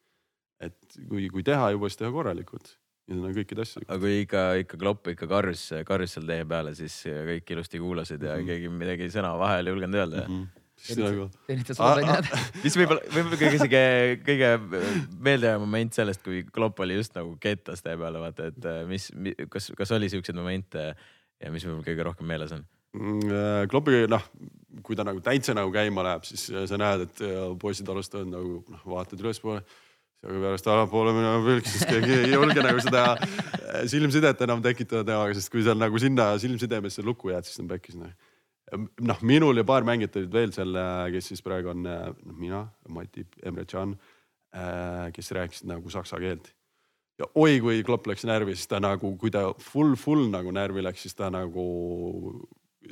Kui, 1.07 1.29
kui 1.33 1.45
teha 1.47 1.71
juba, 1.75 1.89
siis 1.89 2.03
teha 2.03 2.11
korralikult 2.13 2.75
on 3.09 3.33
kõikide 3.33 3.63
asjadega. 3.65 3.89
aga 3.89 4.01
kui 4.03 4.21
ikka, 4.23 4.41
ikka 4.63 4.77
klopp 4.77 5.07
ikka 5.09 5.27
karjus, 5.29 5.63
karjus 5.87 6.11
seal 6.13 6.27
tee 6.29 6.43
peale, 6.49 6.75
siis 6.77 7.01
kõik 7.07 7.55
ilusti 7.55 7.81
kuulasid 7.81 8.21
ja 8.21 8.35
mm 8.35 8.41
-hmm. 8.41 8.49
keegi 8.51 8.69
midagi 8.69 9.09
sõna 9.13 9.33
vahele 9.37 9.69
ei 9.69 9.73
julgenud 9.73 10.01
öelda 10.01 10.25
mm. 10.27 10.35
-hmm 10.35 10.59
nagu. 10.99 11.27
mis 12.63 12.77
võib-olla, 12.77 13.03
võib-olla 13.11 13.39
kõige 13.39 13.57
sihuke, 13.57 13.81
kõige 14.25 14.51
meeldejääv 15.27 15.61
moment 15.63 15.95
sellest, 15.95 16.23
kui 16.25 16.43
Klopp 16.55 16.79
oli 16.83 16.97
just 16.99 17.15
nagu 17.17 17.35
kettas 17.41 17.83
tee 17.85 17.97
peale, 17.99 18.21
vaata, 18.21 18.49
et 18.53 18.67
äh, 18.69 18.81
mis, 18.89 19.09
kas, 19.51 19.71
kas 19.77 19.91
oli 19.95 20.09
siukseid 20.11 20.37
momente 20.37 20.85
ja 20.89 21.51
mis 21.51 21.65
võib-olla 21.67 21.87
kõige 21.89 22.07
rohkem 22.07 22.31
meeles 22.31 22.55
on? 22.55 22.65
Mm, 22.97 23.19
äh, 23.27 23.67
Kloppi 23.69 24.05
noh, 24.09 24.23
kui 24.85 24.97
ta 24.97 25.05
nagu 25.07 25.21
täitsa 25.25 25.53
nagu 25.57 25.73
käima 25.73 26.05
läheb, 26.07 26.25
siis 26.29 26.47
äh, 26.53 26.65
sa 26.69 26.79
näed, 26.79 27.05
et 27.09 27.23
poisid 27.61 27.89
alustavad 27.91 28.31
nagu 28.31 28.63
noh, 28.63 28.87
vaatad 28.95 29.21
ülespoole 29.25 29.65
aga 30.25 30.39
pärast 30.45 30.67
allapoole 30.67 31.13
minema 31.15 31.43
pülk, 31.45 31.67
siis 31.69 31.85
keegi 31.87 32.17
ei 32.23 32.33
julge 32.33 32.63
nagu 32.65 32.81
seda 32.83 33.05
silmsidet 33.87 34.41
enam 34.43 34.63
tekitada 34.63 35.05
temaga, 35.07 35.37
sest 35.37 35.51
kui 35.53 35.63
sa 35.63 35.77
nagu 35.77 36.01
sinna 36.01 36.33
silmsidemesse 36.41 37.05
lukku 37.07 37.31
jääd, 37.31 37.47
siis 37.47 37.61
on 37.63 37.69
pekkis 37.71 37.99
noh 37.99 38.11
noh, 38.77 39.19
minul 39.25 39.57
ja 39.57 39.65
paar 39.67 39.85
mängijat 39.87 40.17
olid 40.19 40.33
veel 40.33 40.53
seal, 40.53 40.77
kes 41.13 41.31
siis 41.31 41.43
praegu 41.45 41.71
on 41.73 41.83
noh, 41.85 42.37
mina, 42.37 42.63
Mati, 42.93 43.25
Emre 43.45 43.65
Can, 43.69 43.95
äh, 44.55 45.09
kes 45.15 45.31
rääkisid 45.35 45.69
nagu 45.69 45.89
saksa 45.93 46.19
keelt. 46.21 46.53
ja 47.19 47.27
oi, 47.35 47.59
kui 47.59 47.81
Klopp 47.83 48.07
läks 48.07 48.23
närvi, 48.23 48.55
siis 48.55 48.69
ta 48.71 48.79
nagu, 48.79 49.11
kui 49.19 49.31
ta 49.31 49.49
full, 49.59 49.97
full 49.99 50.29
nagu 50.31 50.53
närvi 50.55 50.85
läks, 50.85 51.03
siis 51.03 51.17
ta 51.17 51.27
nagu 51.33 51.65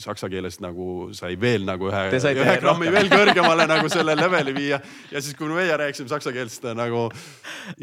saksa 0.04 0.30
keeles 0.32 0.60
nagu 0.64 1.10
sai 1.18 1.34
veel 1.40 1.66
nagu 1.68 1.90
ühe, 1.90 2.04
ühe 2.18 2.58
grammi 2.62 2.92
veel 2.94 3.10
kõrgemale 3.12 3.68
nagu 3.70 3.90
selle 3.94 4.16
leveli 4.18 4.54
viia. 4.58 4.82
ja 5.12 5.24
siis, 5.24 5.36
kui 5.38 5.50
meie 5.52 5.78
rääkisime 5.80 6.12
saksa 6.12 6.34
keelt, 6.36 6.54
siis 6.54 6.64
ta 6.64 6.76
nagu 6.78 7.08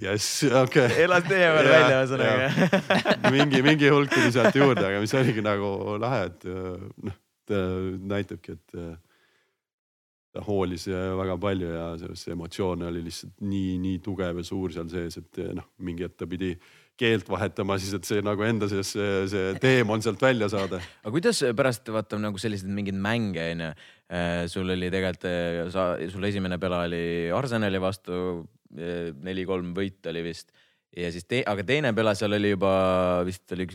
jess, 0.00 0.44
okei 0.48 0.86
okay.. 0.86 1.02
elas 1.06 1.26
teie 1.28 1.50
peal 1.56 1.72
välja 1.72 2.00
ühesõnaga. 2.04 3.18
mingi, 3.34 3.66
mingi 3.66 3.92
hulk 3.92 4.14
tuli 4.14 4.32
sealt 4.34 4.56
juurde, 4.56 4.86
aga 4.86 5.02
mis 5.02 5.14
oligi 5.18 5.44
nagu 5.44 5.98
lahe, 6.02 6.24
et 6.30 6.50
noh 6.50 7.20
ta 7.46 7.54
äh, 7.54 7.98
näitabki, 8.00 8.52
et 8.52 8.74
äh, 8.74 8.96
ta 10.32 10.42
hoolis 10.46 10.88
äh, 10.88 11.12
väga 11.18 11.36
palju 11.40 11.72
ja 11.72 12.14
see 12.14 12.32
emotsioon 12.34 12.86
oli 12.88 13.04
lihtsalt 13.04 13.44
nii, 13.44 13.76
nii 13.82 14.00
tugev 14.04 14.40
ja 14.40 14.46
suur 14.46 14.72
seal 14.74 14.88
sees, 14.92 15.20
et 15.20 15.42
noh, 15.56 15.68
mingi 15.84 16.06
hetk 16.06 16.18
ta 16.20 16.28
pidi 16.30 16.54
keelt 17.00 17.28
vahetama 17.30 17.78
siis, 17.82 17.94
et 17.98 18.08
see 18.08 18.24
nagu 18.24 18.44
enda 18.46 18.68
sees 18.70 18.92
see, 18.94 19.12
see 19.30 19.54
teemon 19.62 20.02
sealt 20.04 20.22
välja 20.22 20.48
saada. 20.52 20.80
aga 21.02 21.14
kuidas 21.14 21.42
pärast 21.56 21.90
vaata 21.94 22.20
nagu 22.22 22.40
selliseid 22.40 22.70
mingeid 22.70 22.98
mänge 22.98 23.48
onju, 23.54 23.70
sul 24.52 24.74
oli 24.76 24.90
tegelikult, 24.94 25.72
sa, 25.74 25.88
sul 26.12 26.28
esimene 26.30 26.60
pela 26.62 26.84
oli 26.86 27.04
Arsenali 27.34 27.80
vastu, 27.82 28.20
neli-kolm 28.74 29.74
võit 29.76 30.06
oli 30.10 30.22
vist 30.26 30.54
ja 30.94 31.10
siis 31.12 31.26
te, 31.26 31.40
aga 31.48 31.64
teine 31.66 31.90
pela 31.96 32.14
seal 32.16 32.36
oli 32.36 32.52
juba 32.52 32.70
vist 33.26 33.50
oli 33.54 33.66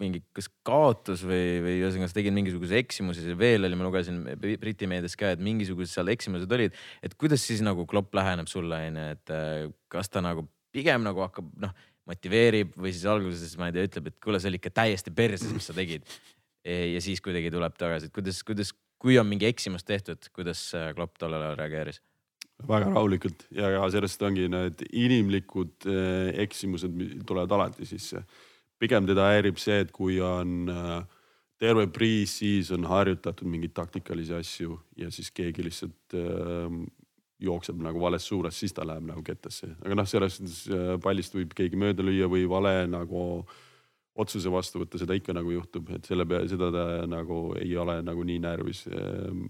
mingi, 0.00 0.20
kas 0.36 0.48
kaotus 0.66 1.24
või, 1.26 1.58
või 1.64 1.74
ühesõnaga 1.80 2.10
sa 2.10 2.18
tegid 2.18 2.36
mingisuguse 2.36 2.78
eksimuse, 2.78 3.24
siis 3.24 3.38
veel 3.38 3.66
oli, 3.66 3.78
ma 3.78 3.88
lugesin 3.88 4.20
Briti 4.38 4.88
meedias 4.90 5.18
ka, 5.18 5.32
et 5.34 5.42
mingisugused 5.42 5.92
seal 5.94 6.12
eksimused 6.14 6.52
olid. 6.54 6.76
et 7.02 7.16
kuidas 7.18 7.42
siis 7.44 7.64
nagu 7.66 7.86
Klopp 7.90 8.14
läheneb 8.14 8.50
sulle 8.50 8.78
onju, 8.88 9.06
et 9.16 9.34
äh, 9.34 9.66
kas 9.90 10.12
ta 10.12 10.22
nagu 10.24 10.46
pigem 10.74 11.02
nagu 11.06 11.24
hakkab 11.24 11.50
noh, 11.58 11.74
motiveerib 12.08 12.74
või 12.76 12.92
siis 12.94 13.06
alguses 13.10 13.54
ma 13.60 13.68
ei 13.68 13.76
tea, 13.76 13.86
ütleb, 13.90 14.10
et 14.10 14.18
kuule, 14.24 14.40
see 14.40 14.50
oli 14.52 14.60
ikka 14.60 14.74
täiesti 14.82 15.14
perses, 15.14 15.52
mis 15.54 15.68
sa 15.68 15.76
tegid. 15.76 16.04
ja 16.64 17.00
siis 17.04 17.22
kuidagi 17.24 17.52
tuleb 17.54 17.76
tagasi, 17.78 18.08
et 18.08 18.14
kuidas, 18.16 18.42
kuidas, 18.44 18.74
kui 18.98 19.18
on 19.20 19.28
mingi 19.28 19.46
eksimus 19.48 19.84
tehtud, 19.86 20.30
kuidas 20.34 20.70
Klopp 20.96 21.20
tollel 21.20 21.44
ajal 21.44 21.60
reageeris? 21.60 22.02
väga 22.66 22.90
rahulikult 22.90 23.44
ja, 23.54 23.70
ja 23.76 23.84
sellest 23.92 24.22
ongi 24.26 24.48
need 24.50 24.82
inimlikud 24.90 25.86
eh, 25.90 26.32
eksimused 26.44 26.94
tulevad 27.26 27.54
alati 27.54 27.86
sisse. 27.86 28.24
pigem 28.78 29.06
teda 29.06 29.28
häirib 29.32 29.58
see, 29.58 29.80
et 29.82 29.92
kui 29.94 30.20
on 30.22 30.70
äh, 30.70 31.02
terve 31.58 31.88
pre-season 31.90 32.86
harjutatud 32.86 33.48
mingeid 33.50 33.74
taktikalisi 33.74 34.34
asju 34.34 34.78
ja 34.96 35.10
siis 35.10 35.30
keegi 35.34 35.64
lihtsalt 35.66 36.14
äh, 36.14 36.78
jookseb 37.42 37.80
nagu 37.82 38.00
vales 38.02 38.26
suunas, 38.26 38.58
siis 38.58 38.74
ta 38.74 38.86
läheb 38.86 39.06
nagu 39.12 39.22
kettasse. 39.24 39.70
aga 39.84 39.96
noh, 39.98 40.06
selles 40.08 40.38
suhtes 40.38 40.60
äh, 40.72 40.94
pallist 41.02 41.34
võib 41.36 41.54
keegi 41.56 41.78
mööda 41.78 42.04
lüüa 42.06 42.28
või 42.30 42.46
vale 42.50 42.74
nagu 42.90 43.24
otsuse 44.18 44.50
vastu 44.50 44.82
võtta, 44.82 44.98
seda 44.98 45.14
ikka 45.14 45.34
nagu 45.36 45.52
juhtub, 45.54 45.92
et 45.94 46.08
selle 46.08 46.26
peale, 46.26 46.48
seda 46.50 46.72
ta 46.74 46.86
nagu 47.06 47.52
ei 47.60 47.76
ole 47.78 48.00
nagu 48.02 48.24
nii 48.26 48.40
närvis. 48.42 48.80
Ehm, 48.90 49.44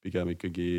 pigem 0.00 0.30
ikkagi 0.32 0.70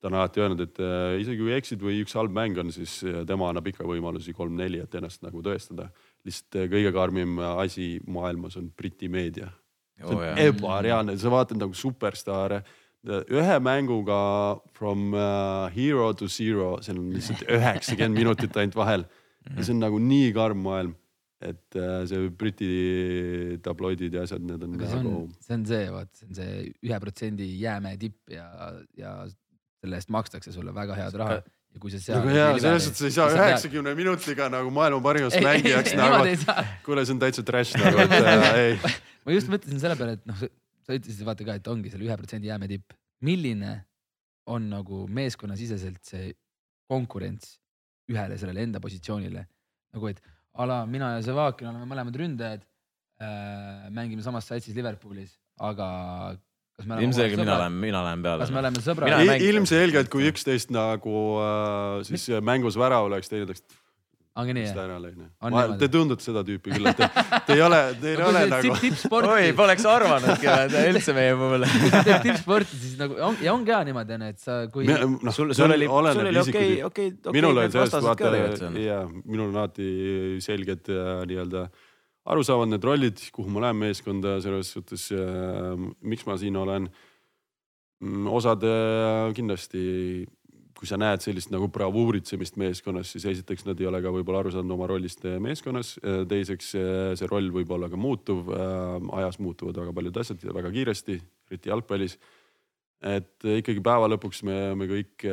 ta 0.00 0.08
on 0.08 0.16
alati 0.16 0.40
öelnud, 0.40 0.62
et 0.64 0.80
äh, 0.80 1.18
isegi 1.20 1.44
kui 1.44 1.52
eksid 1.52 1.84
või 1.84 2.00
üks 2.00 2.16
halb 2.16 2.32
mäng 2.32 2.56
on, 2.58 2.72
siis 2.72 3.02
äh, 3.04 3.20
tema 3.28 3.50
annab 3.52 3.68
ikka 3.68 3.84
võimalusi 3.84 4.32
kolm-neli, 4.34 4.80
et 4.80 4.96
ennast 4.96 5.20
nagu 5.26 5.44
tõestada. 5.44 5.90
lihtsalt 6.24 6.72
kõige 6.72 6.94
karmim 6.96 7.36
asi 7.52 7.98
maailmas 8.08 8.56
on 8.56 8.72
Briti 8.72 9.12
meedia 9.12 9.52
see 10.02 10.16
on 10.16 10.22
oh, 10.22 10.38
ebareaalne, 10.38 11.16
sa 11.18 11.30
vaatad 11.32 11.60
nagu 11.60 11.74
superstaare 11.76 12.62
ühe 13.02 13.58
mänguga 13.58 14.60
from 14.72 15.12
uh, 15.14 15.68
hero 15.74 16.12
to 16.14 16.28
zero, 16.28 16.76
seal 16.82 17.00
on 17.00 17.12
lihtsalt 17.16 17.44
üheksakümmend 17.50 18.18
minutit 18.18 18.56
ainult 18.56 18.76
vahel. 18.78 19.06
ja 19.56 19.64
see 19.64 19.74
on 19.74 19.80
nagu 19.82 19.98
nii 19.98 20.28
karm 20.36 20.60
maailm, 20.62 20.92
et 21.42 21.78
uh, 21.80 22.04
see 22.06 22.28
Briti 22.38 22.68
tabloidid 23.62 24.14
ja 24.14 24.22
asjad, 24.22 24.44
need 24.46 24.62
on 24.62 24.76
Aga 24.78 25.00
nagu. 25.00 25.24
see 25.42 25.56
on 25.58 25.66
see, 25.66 25.88
vaat 25.90 26.12
see 26.14 26.28
on 26.28 26.38
see 26.38 26.60
ühe 26.86 27.00
protsendi 27.02 27.48
jäämäe 27.62 27.98
tipp 27.98 28.30
ja, 28.30 28.46
ja 28.98 29.16
selle 29.82 29.98
eest 29.98 30.14
makstakse 30.14 30.54
sulle 30.54 30.74
väga 30.74 30.94
head 30.98 31.18
raha 31.18 31.42
ja 31.42 31.80
kui 31.82 31.90
sa 31.90 31.98
seal. 31.98 32.20
aga 32.20 32.36
jaa, 32.36 32.56
selles 32.62 32.86
suhtes 32.86 33.06
ei 33.08 33.14
saa 33.16 33.28
üheksakümne 33.34 33.94
minutiga 33.98 34.48
nagu 34.52 34.70
maailma 34.74 35.02
parimast 35.04 35.42
mängijaks 35.42 35.96
nagu. 35.98 36.22
kuule, 36.86 37.06
see 37.08 37.16
on 37.16 37.22
täitsa 37.22 37.44
trash 37.46 37.74
nagu, 37.80 38.02
et 38.04 38.18
äh, 38.18 38.48
ei. 38.62 38.76
ma 39.26 39.36
just 39.36 39.50
mõtlesin 39.52 39.82
selle 39.82 39.98
peale, 39.98 40.20
et 40.20 40.28
noh, 40.28 40.44
sa 40.92 41.00
ütlesid 41.00 41.24
vaata 41.26 41.46
ka, 41.48 41.56
et 41.58 41.72
ongi 41.72 41.92
selle 41.92 42.06
ühe 42.08 42.18
protsendi 42.20 42.50
jäämäe 42.50 42.70
tipp. 42.76 42.94
milline 43.22 43.72
on 44.50 44.68
nagu 44.70 45.04
meeskonnasiseselt 45.06 46.02
see 46.04 46.32
konkurents 46.90 47.56
ühele 48.10 48.36
sellele 48.40 48.64
enda 48.66 48.80
positsioonile 48.82 49.44
nagu, 49.94 50.08
et 50.10 50.18
ala 50.58 50.82
mina 50.86 51.14
ja 51.16 51.22
Zevakin 51.24 51.70
oleme 51.70 51.86
mõlemad 51.88 52.16
ründajad 52.18 52.64
äh,. 53.22 53.90
mängime 53.94 54.24
samas 54.24 54.48
satsis 54.50 54.74
Liverpoolis, 54.76 55.36
aga 55.62 55.86
ilmselgelt 56.82 57.44
mina 57.44 57.58
lähen, 57.60 57.78
mina 57.84 58.02
lähen 58.04 58.24
peale. 58.24 58.42
kas 58.42 58.52
me 58.52 58.60
oleme 58.62 58.82
sõbrad? 58.82 59.44
ilmselgelt, 59.46 60.10
kui 60.12 60.26
üksteist 60.32 60.72
nagu 60.74 61.16
äh, 61.44 62.02
siis 62.08 62.28
Mis? 62.28 62.42
mängus 62.44 62.78
värav 62.80 63.06
oleks, 63.10 63.30
teine 63.30 63.46
oleks. 63.46 63.62
Ongi 64.40 64.54
nii 64.56 64.64
jah? 64.68 65.74
Te 65.80 65.88
tundute 65.92 66.24
seda 66.24 66.42
tüüpi 66.46 66.72
küll, 66.72 66.88
et 66.88 66.98
te, 66.98 67.08
te 67.46 67.56
ei 67.56 67.62
ole, 67.64 67.80
te 68.00 68.14
ei 68.14 68.24
ole 68.24 68.42
nagu. 68.50 68.72
oi, 69.20 69.52
poleks 69.58 69.86
arvanudki 69.88 70.50
üldse 70.88 71.16
meie 71.16 71.36
puhul. 71.38 71.68
kui 71.68 71.92
sa 71.92 72.02
teed 72.08 72.26
tippsporti, 72.28 72.80
siis 72.86 72.98
nagu 73.00 73.20
on, 73.28 73.38
ja 73.44 73.54
ongi 73.54 73.74
hea 73.74 73.82
niimoodi 73.90 74.18
onju, 74.18 74.32
et 74.32 74.42
sa, 74.42 74.58
kui. 74.72 74.88
noh, 74.88 75.30
sul, 75.36 75.54
sul 75.56 75.76
oli, 75.76 75.88
sul 75.88 76.26
oli 76.26 76.42
okei, 76.44 76.74
okei, 76.88 77.14
okei. 77.20 77.38
minul 77.38 77.62
oli 77.64 77.72
sellest 77.74 77.98
vaata, 78.08 78.34
ja 78.80 79.00
minul 79.22 79.48
on 79.50 79.62
alati 79.64 79.88
selged 80.44 80.92
äh, 80.92 81.14
nii-öelda 81.28 81.66
aru 82.32 82.44
saavad 82.46 82.70
need 82.70 82.84
rollid, 82.86 83.22
kuhu 83.34 83.50
ma 83.50 83.66
lähen 83.66 83.80
meeskonda 83.80 84.36
selles 84.44 84.70
suhtes 84.74 85.08
äh,, 85.16 85.88
miks 86.00 86.26
ma 86.28 86.38
siin 86.40 86.58
olen. 86.58 86.88
Mm, 88.02 88.26
osad 88.34 88.64
äh, 88.66 89.30
kindlasti, 89.36 89.82
kui 90.82 90.90
sa 90.90 90.98
näed 90.98 91.22
sellist 91.22 91.52
nagu 91.54 91.68
bravuuritsemist 91.70 92.56
meeskonnas, 92.58 93.12
siis 93.14 93.28
esiteks 93.30 93.62
nad 93.68 93.78
ei 93.78 93.86
ole 93.86 94.00
ka 94.02 94.10
võib-olla 94.10 94.42
aru 94.42 94.50
saanud 94.54 94.74
oma 94.74 94.88
rollist 94.90 95.22
äh, 95.30 95.38
meeskonnas. 95.42 95.94
Äh, 96.02 96.22
teiseks 96.30 96.72
see 96.74 97.30
roll 97.30 97.52
võib 97.54 97.70
olla 97.76 97.86
ka 97.92 98.00
muutuv, 98.00 98.50
ajas 99.14 99.38
muutuvad 99.38 99.78
väga 99.78 99.94
paljud 99.94 100.22
asjad 100.24 100.42
ja 100.42 100.54
väga 100.56 100.74
kiiresti, 100.74 101.18
eriti 101.50 101.70
jalgpallis. 101.70 102.18
et 103.02 103.42
ikkagi 103.42 103.80
päeva 103.82 104.06
lõpuks 104.10 104.44
me, 104.46 104.58
me 104.78 104.86
kõik 104.86 105.24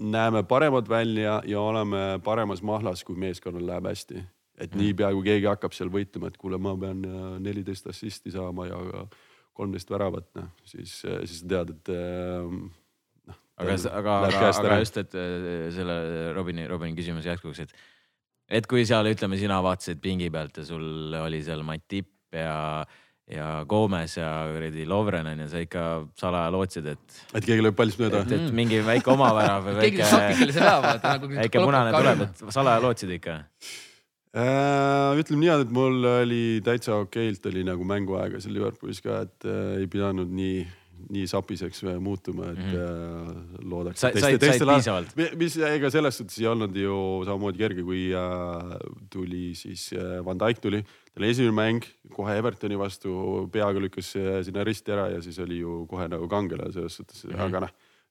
näeme 0.00 0.42
paremad 0.42 0.88
välja 0.88 1.40
ja 1.46 1.60
oleme 1.60 2.20
paremas 2.24 2.62
mahlas, 2.62 3.04
kui 3.04 3.18
meeskonnal 3.18 3.66
läheb 3.66 3.86
hästi 3.86 4.22
et 4.60 4.74
mm. 4.74 4.82
niipea 4.82 5.10
kui 5.16 5.26
keegi 5.26 5.48
hakkab 5.48 5.74
seal 5.76 5.90
võitlema, 5.92 6.30
et 6.30 6.38
kuule, 6.40 6.60
ma 6.60 6.74
pean 6.78 7.02
äh, 7.08 7.26
neliteist 7.42 7.88
assisti 7.90 8.32
saama 8.34 8.68
ja 8.68 8.80
kolmteist 9.56 9.90
väravat, 9.92 10.28
noh 10.38 10.50
siis, 10.68 11.00
äh, 11.08 11.22
siis 11.24 11.44
tead, 11.48 11.74
et 11.76 11.92
äh. 11.96 12.54
Aga, 13.60 13.76
aga, 14.00 14.16
aga, 14.28 14.50
aga 14.50 14.78
just, 14.82 14.96
et 15.02 15.18
selle 15.76 15.98
Robini, 16.36 16.66
Robini 16.70 16.96
küsimuse 16.98 17.32
jätkuks, 17.32 17.62
et, 17.66 17.76
et 18.60 18.66
kui 18.70 18.86
seal 18.88 19.10
ütleme, 19.12 19.38
sina 19.40 19.60
vaatasid 19.64 20.02
pingi 20.02 20.30
pealt 20.32 20.62
ja 20.62 20.66
sul 20.66 21.14
oli 21.20 21.42
seal 21.46 21.64
Matip 21.66 22.10
ja 22.36 22.56
ja 23.30 23.60
Gomes 23.68 24.16
ja 24.16 24.30
kuradi 24.50 24.82
Lovren 24.90 25.28
on 25.30 25.44
ju, 25.44 25.50
sa 25.52 25.60
ikka 25.62 25.82
salaja 26.18 26.50
lootsid, 26.50 26.88
et. 26.90 27.20
et 27.30 27.44
keegi 27.46 27.62
lööb 27.62 27.76
pallist 27.78 28.00
mööda. 28.02 28.24
et, 28.24 28.32
et 28.34 28.56
mingi 28.58 28.80
väike 28.82 29.12
omavärav 29.12 29.68
või 29.68 29.76
väike. 29.84 30.08
Nagu 31.04 31.30
väike 31.36 31.62
punane 31.62 31.94
tuleb, 31.94 32.24
et 32.26 32.42
salaja 32.50 32.82
lootsid 32.82 33.14
ikka 33.20 33.38
Äh, 34.30 35.18
ütleme 35.18 35.42
niimoodi, 35.42 35.64
et 35.64 35.72
mul 35.74 36.04
oli 36.06 36.42
täitsa 36.62 37.00
okeilt 37.02 37.46
oli 37.50 37.64
nagu 37.66 37.82
mänguaega 37.82 38.38
seal 38.38 38.54
Liverpoolis 38.54 39.00
ka, 39.02 39.24
et 39.26 39.46
äh, 39.50 39.80
ei 39.80 39.88
pidanud 39.90 40.30
nii, 40.30 40.60
nii 41.08 41.26
sapiseks 41.30 41.82
muutuma, 42.02 42.50
et 42.52 42.58
mm 42.58 42.72
-hmm. 42.74 43.68
loodaks. 43.70 44.00
mis, 45.36 45.56
ega 45.56 45.90
selles 45.90 46.18
suhtes 46.18 46.38
ei 46.38 46.46
olnud 46.46 46.76
ju 46.76 46.96
samamoodi 47.24 47.58
kerge, 47.58 47.82
kui 47.82 48.08
äh, 48.14 48.78
tuli 49.10 49.54
siis 49.54 49.92
äh, 49.92 50.24
Van 50.24 50.38
Dijk 50.38 50.60
tuli, 50.60 50.84
tal 51.14 51.28
esimene 51.28 51.56
mäng 51.56 51.84
kohe 52.14 52.36
Evertoni 52.38 52.78
vastu 52.78 53.48
peaga 53.52 53.80
lükkas 53.80 54.14
sinna 54.44 54.64
risti 54.64 54.92
ära 54.92 55.08
ja 55.10 55.22
siis 55.22 55.38
oli 55.38 55.58
ju 55.58 55.86
kohe 55.86 56.08
nagu 56.08 56.28
kangela 56.28 56.72
selles 56.72 56.96
suhtes 56.96 57.24
mm, 57.24 57.32
-hmm. 57.32 57.40
aga 57.42 57.60
noh 57.60 57.70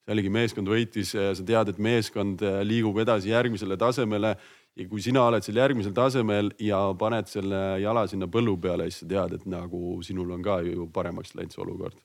jällegi 0.09 0.29
meeskond 0.29 0.67
võitis, 0.67 1.11
sa 1.13 1.43
tead, 1.45 1.69
et 1.69 1.77
meeskond 1.77 2.41
liigub 2.65 2.97
edasi 2.97 3.29
järgmisele 3.29 3.77
tasemele 3.77 4.35
ja 4.79 4.87
kui 4.89 5.03
sina 5.03 5.25
oled 5.27 5.45
seal 5.45 5.59
järgmisel 5.59 5.95
tasemel 5.95 6.51
ja 6.63 6.79
paned 6.99 7.29
selle 7.31 7.61
jala 7.83 8.05
sinna 8.09 8.29
põllu 8.31 8.55
peale, 8.61 8.89
siis 8.89 9.03
sa 9.03 9.09
tead, 9.13 9.35
et 9.39 9.49
nagu 9.49 9.99
sinul 10.05 10.31
on 10.37 10.45
ka 10.45 10.59
ju 10.65 10.87
paremaks 10.95 11.35
läinud 11.35 11.55
see 11.55 11.63
olukord. 11.65 11.97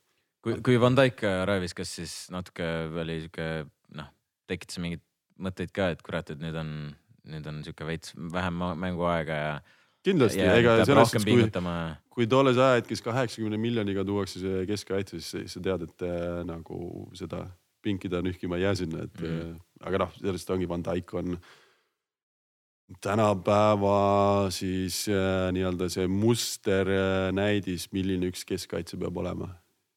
Kui, 0.44 0.58
kui 0.64 0.80
Van 0.80 0.96
Dijk 0.96 1.24
raivis, 1.48 1.74
kas 1.76 1.94
siis 1.98 2.12
natuke 2.34 2.66
oli 3.02 3.22
sihuke 3.24 3.48
noh, 3.98 4.10
tekitas 4.50 4.80
mingeid 4.82 5.02
mõtteid 5.44 5.72
ka, 5.74 5.90
et 5.94 6.04
kurat, 6.04 6.30
et 6.30 6.42
nüüd 6.42 6.58
on, 6.60 6.70
nüüd 7.30 7.48
on 7.50 7.64
sihuke 7.66 7.88
veits 7.88 8.14
vähem 8.14 8.62
mänguaega 8.80 9.40
ja. 9.40 9.56
kindlasti, 10.06 10.44
ega 10.44 10.78
selles 10.84 11.10
suhtes, 11.10 11.26
kui, 11.26 11.66
kui 12.14 12.30
tolles 12.30 12.60
ajahetkes 12.60 13.02
kaheksakümne 13.04 13.58
miljoniga 13.60 14.06
tuuakse 14.06 14.44
see 14.44 14.62
keskkaitse, 14.70 15.20
siis 15.24 15.56
sa 15.56 15.64
tead, 15.64 15.88
et 15.88 16.06
äh, 16.06 16.40
nagu 16.46 17.08
seda 17.18 17.46
pinkida 17.84 18.22
nühkima 18.24 18.60
ei 18.60 18.68
jää 18.68 18.78
sinna, 18.84 19.08
et 19.08 19.20
mm. 19.20 19.52
äh, 19.56 19.84
aga 19.88 20.06
noh, 20.06 20.16
sellest 20.20 20.54
ongi 20.54 20.70
Van 20.70 20.84
Dijk 20.86 21.16
on 21.18 21.34
äh, 21.36 21.52
tänapäeva 23.00 24.46
siis 24.50 25.06
äh, 25.08 25.52
nii-öelda 25.52 25.88
see 25.92 26.06
musternäidis, 26.08 27.88
äh, 27.88 27.92
milline 27.96 28.28
üks 28.32 28.44
keskkaitse 28.48 28.98
peab 29.00 29.16
olema. 29.16 29.48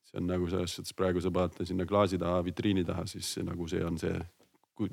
See 0.07 0.21
on 0.21 0.27
nagu 0.29 0.47
selles 0.51 0.75
suhtes 0.77 0.95
praegu 0.97 1.21
sa 1.23 1.31
paned 1.33 1.61
sinna 1.67 1.85
klaasi 1.87 2.19
taha, 2.21 2.41
vitriini 2.45 2.85
taha, 2.87 3.05
siis 3.09 3.33
nagu 3.45 3.67
see 3.69 3.83
on 3.85 3.99
see, 4.01 4.15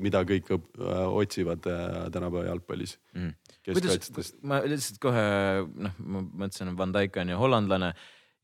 mida 0.00 0.24
kõik 0.26 0.50
äh, 0.56 1.04
otsivad 1.22 1.66
äh, 1.70 1.96
tänapäeva 2.14 2.48
jalgpallis. 2.48 2.96
Mm.. 3.14 3.34
keskkaitsetest. 3.66 4.40
ma 4.42 4.62
lihtsalt 4.64 5.00
kohe 5.02 5.24
noh, 5.68 5.96
ma 6.00 6.24
mõtlesin, 6.44 6.74
Van 6.78 6.94
Dijk 6.94 7.20
on 7.22 7.34
ju 7.34 7.40
hollandlane 7.40 7.94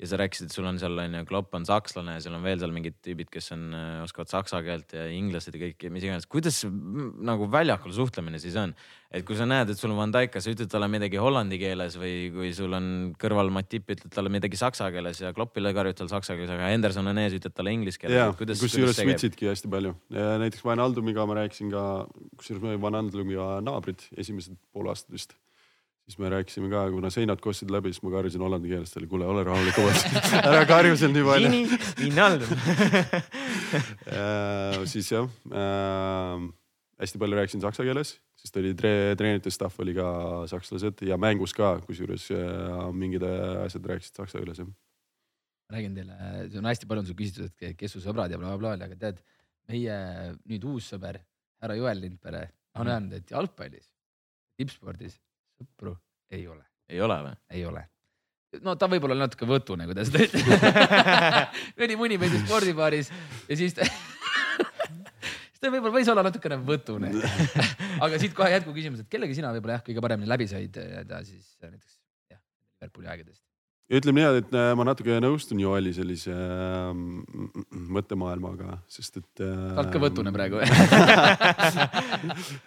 ja 0.00 0.08
sa 0.08 0.18
rääkisid, 0.20 0.48
et 0.48 0.54
sul 0.54 0.66
on 0.68 0.78
seal 0.80 0.96
on 1.02 1.18
ju, 1.18 1.26
Klopp 1.28 1.54
on 1.56 1.66
sakslane 1.68 2.16
ja 2.16 2.22
seal 2.24 2.36
on 2.36 2.44
veel 2.44 2.60
seal 2.62 2.72
mingid 2.72 2.96
tüübid, 3.04 3.28
kes 3.32 3.52
on, 3.56 3.66
äh, 3.76 3.98
oskavad 4.04 4.30
saksa 4.32 4.62
keelt 4.64 4.94
ja 4.96 5.04
inglased 5.12 5.56
ja 5.56 5.60
kõik 5.60 5.84
ja 5.84 5.90
mis 5.92 6.06
iganes. 6.06 6.28
kuidas 6.30 6.62
nagu 6.64 7.48
väljakul 7.52 7.92
suhtlemine 7.96 8.40
siis 8.40 8.56
on? 8.60 8.72
et 9.10 9.26
kui 9.26 9.36
sa 9.36 9.44
näed, 9.48 9.72
et 9.72 9.80
sul 9.80 9.90
on 9.90 9.98
Van 9.98 10.14
Dijk, 10.14 10.32
kas 10.36 10.46
sa 10.46 10.54
ütled 10.54 10.70
talle 10.70 10.86
midagi 10.88 11.18
hollandi 11.20 11.58
keeles 11.60 11.98
või 12.00 12.14
kui 12.32 12.52
sul 12.56 12.72
on 12.78 12.86
kõrval 13.20 13.52
Matip, 13.52 13.90
ütled 13.90 14.14
talle 14.14 14.32
midagi 14.32 14.60
saksa 14.60 14.88
keeles 14.94 15.20
ja 15.20 15.34
Kloppile 15.36 15.74
karjud 15.76 15.98
tal 15.98 16.12
saksa 16.12 16.38
keeles, 16.38 16.52
aga 16.54 16.70
Henderson 16.70 17.10
on 17.10 17.20
ees, 17.20 17.36
ütled 17.36 17.56
talle 17.56 17.74
inglise 17.74 18.00
keeles. 18.00 18.38
kusjuures 18.62 19.02
switch'idki 19.02 19.50
hästi 19.50 19.72
palju. 19.72 19.96
näiteks 20.14 20.64
Van 20.64 20.80
Aldumiga 20.80 21.26
ma 21.26 21.42
rääkisin 21.42 21.74
ka, 21.74 21.84
kusjuures 22.38 22.64
me 22.64 22.80
Van 22.80 22.96
Aldumiga 23.02 23.58
naabrid 23.66 24.06
esimesed 24.16 24.56
pool 24.72 24.88
aastat 24.94 25.18
vist 25.18 25.36
siis 26.10 26.18
me 26.18 26.30
rääkisime 26.32 26.66
ka, 26.72 26.84
kuna 26.90 27.10
seinad 27.14 27.38
kostsid 27.42 27.70
läbi, 27.70 27.92
siis 27.94 28.02
ma 28.02 28.10
karjusin 28.16 28.42
hollandi 28.42 28.70
keeles 28.72 28.90
talle, 28.90 29.06
kuule, 29.10 29.26
ole 29.30 29.44
rahulik 29.46 29.76
ära 30.42 30.64
karju 30.66 30.96
seal 30.98 31.14
nii 31.14 31.26
palju. 31.28 31.50
Äh, 33.70 34.80
siis 34.90 35.06
jah 35.12 35.28
äh,, 35.54 36.40
hästi 36.98 37.20
palju 37.22 37.36
rääkisin 37.38 37.62
saksa 37.62 37.84
keeles, 37.86 38.16
sest 38.40 38.56
oli 38.58 38.72
tre, 38.74 39.14
treenerite 39.14 39.52
staff 39.54 39.78
oli 39.84 39.94
ka 39.94 40.08
sakslased 40.50 41.04
ja 41.06 41.14
mängus 41.20 41.54
ka, 41.54 41.76
kusjuures 41.86 42.26
mingid 42.90 43.22
asjad 43.22 43.86
rääkisid 43.92 44.18
saksa 44.18 44.42
keeles 44.42 44.58
jah. 44.58 44.72
räägin 45.70 45.94
teile, 45.94 46.18
see 46.50 46.58
on 46.58 46.66
hästi 46.66 46.90
palju 46.90 47.04
on 47.04 47.12
sul 47.12 47.20
küsitud, 47.22 47.54
et 47.54 47.78
kes 47.78 47.94
su 47.94 48.02
sõbrad 48.02 48.34
ja 48.34 48.42
blablabla 48.42 48.74
bla, 48.74 48.82
bla, 48.82 48.90
aga 48.90 48.98
tead, 49.06 49.22
meie 49.70 50.02
nüüd 50.50 50.66
uus 50.72 50.90
sõber, 50.90 51.22
härra 51.62 51.78
Joel 51.78 52.02
Lindpere 52.02 52.48
on 52.74 52.88
mhm. 52.88 52.94
öelnud, 52.96 53.18
et 53.20 53.34
jalgpallis, 53.36 53.86
tippspordis 54.58 55.20
sõpru 55.60 55.94
ei 56.32 56.46
ole. 56.48 56.64
ei 56.88 57.00
ole 57.04 57.22
või? 57.26 57.38
ei 57.56 57.64
ole 57.68 57.86
no 58.64 58.74
ta 58.78 58.88
võib-olla 58.90 59.18
natuke 59.18 59.46
võtune, 59.48 59.86
kui 59.86 59.96
ta 59.96 60.06
seda 60.06 60.24
ütleb 60.26 60.64
mõni 61.80 61.98
mõni 62.00 62.18
meeldib 62.20 62.46
spordibaaris 62.46 63.12
ja 63.48 63.58
siis 63.58 63.76
ta 63.76 63.86
ta 65.60 65.68
võib-olla 65.70 65.94
võis 65.94 66.10
olla 66.10 66.24
natukene 66.26 66.58
võtune 66.66 67.12
aga 68.04 68.20
siit 68.22 68.34
kohe 68.36 68.50
jätkuküsimus, 68.56 69.04
et 69.04 69.12
kellega 69.12 69.36
sina 69.36 69.52
võib-olla 69.54 69.78
jah, 69.78 69.86
kõige 69.86 70.04
paremini 70.04 70.30
läbi 70.30 70.48
said 70.50 70.80
ja 70.80 71.22
siis 71.26 71.54
näiteks 71.62 71.94
jah, 72.32 72.42
Liverpooli 72.80 73.12
aegadest? 73.12 73.44
Ütleme 73.90 74.22
niimoodi, 74.22 74.42
et 74.44 74.54
äh, 74.54 74.70
ma 74.78 74.86
natuke 74.86 75.16
nõustun 75.22 75.60
Joeli 75.62 75.92
sellise 75.96 76.34
äh, 76.34 76.90
mõttemaailmaga, 77.96 78.78
sest 78.90 79.20
et 79.22 79.42
äh,. 79.42 79.56
sa 79.74 79.82
oled 79.82 79.92
ka 79.94 80.02
võtune 80.02 80.34
praegu 80.34 80.62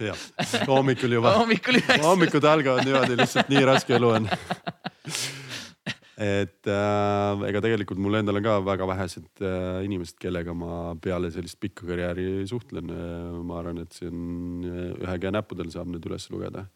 jah, 0.04 0.26
hommikul 0.74 1.18
juba 1.20 1.38
hommikul 1.40 1.80
üheksa. 1.80 2.04
hommikud 2.08 2.50
algavad 2.54 2.84
niimoodi, 2.88 3.20
lihtsalt 3.24 3.54
nii 3.54 3.64
raske 3.72 3.96
elu 4.00 4.10
on 4.20 4.30
et 6.24 6.70
äh, 6.70 7.44
ega 7.50 7.62
tegelikult 7.64 8.00
mul 8.02 8.20
endal 8.20 8.38
on 8.38 8.46
ka 8.46 8.58
väga 8.64 8.88
vähesed 8.90 9.42
äh, 9.42 9.82
inimesed, 9.88 10.18
kellega 10.22 10.54
ma 10.54 10.94
peale 11.02 11.32
sellist 11.34 11.58
pikka 11.62 11.88
karjääri 11.90 12.46
suhtlen 12.50 12.92
äh,. 12.94 13.42
ma 13.42 13.60
arvan, 13.62 13.82
et 13.82 13.98
see 13.98 14.12
on 14.12 14.68
äh, 14.68 14.92
ühe 15.02 15.16
käe 15.24 15.34
näppudel 15.34 15.72
saab 15.74 15.90
need 15.90 16.06
üles 16.10 16.30
lugeda. 16.34 16.68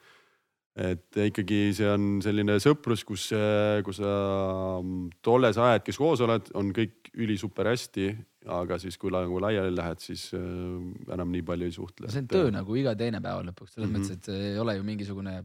Et 0.77 1.19
ikkagi 1.25 1.59
see 1.73 1.89
on 1.89 2.07
selline 2.21 2.59
sõprus, 2.61 3.03
kus, 3.07 3.27
äh, 3.33 3.81
kus 3.85 3.97
sa 4.01 4.13
mm, 4.77 5.19
tolles 5.25 5.57
ajahetkes 5.57 5.97
koos 5.97 6.21
oled, 6.25 6.51
on 6.57 6.69
kõik 6.75 7.09
ülisuper 7.17 7.71
hästi, 7.71 8.11
aga 8.53 8.77
siis, 8.81 8.99
kui 9.01 9.11
nagu 9.13 9.41
laiali 9.41 9.73
lähed, 9.73 10.03
siis 10.03 10.29
äh, 10.37 10.41
enam 11.13 11.33
nii 11.33 11.45
palju 11.47 11.67
ei 11.67 11.75
suhtle. 11.75 12.13
see 12.13 12.23
on 12.23 12.31
töö 12.31 12.53
nagu 12.53 12.77
iga 12.77 12.93
teine 12.99 13.23
päev 13.23 13.45
lõpuks, 13.49 13.73
selles 13.73 13.89
mm 13.89 13.95
-hmm. 13.95 14.05
mõttes, 14.05 14.33
et 14.37 14.53
ei 14.53 14.59
ole 14.61 14.77
ju 14.77 14.85
mingisugune 14.87 15.39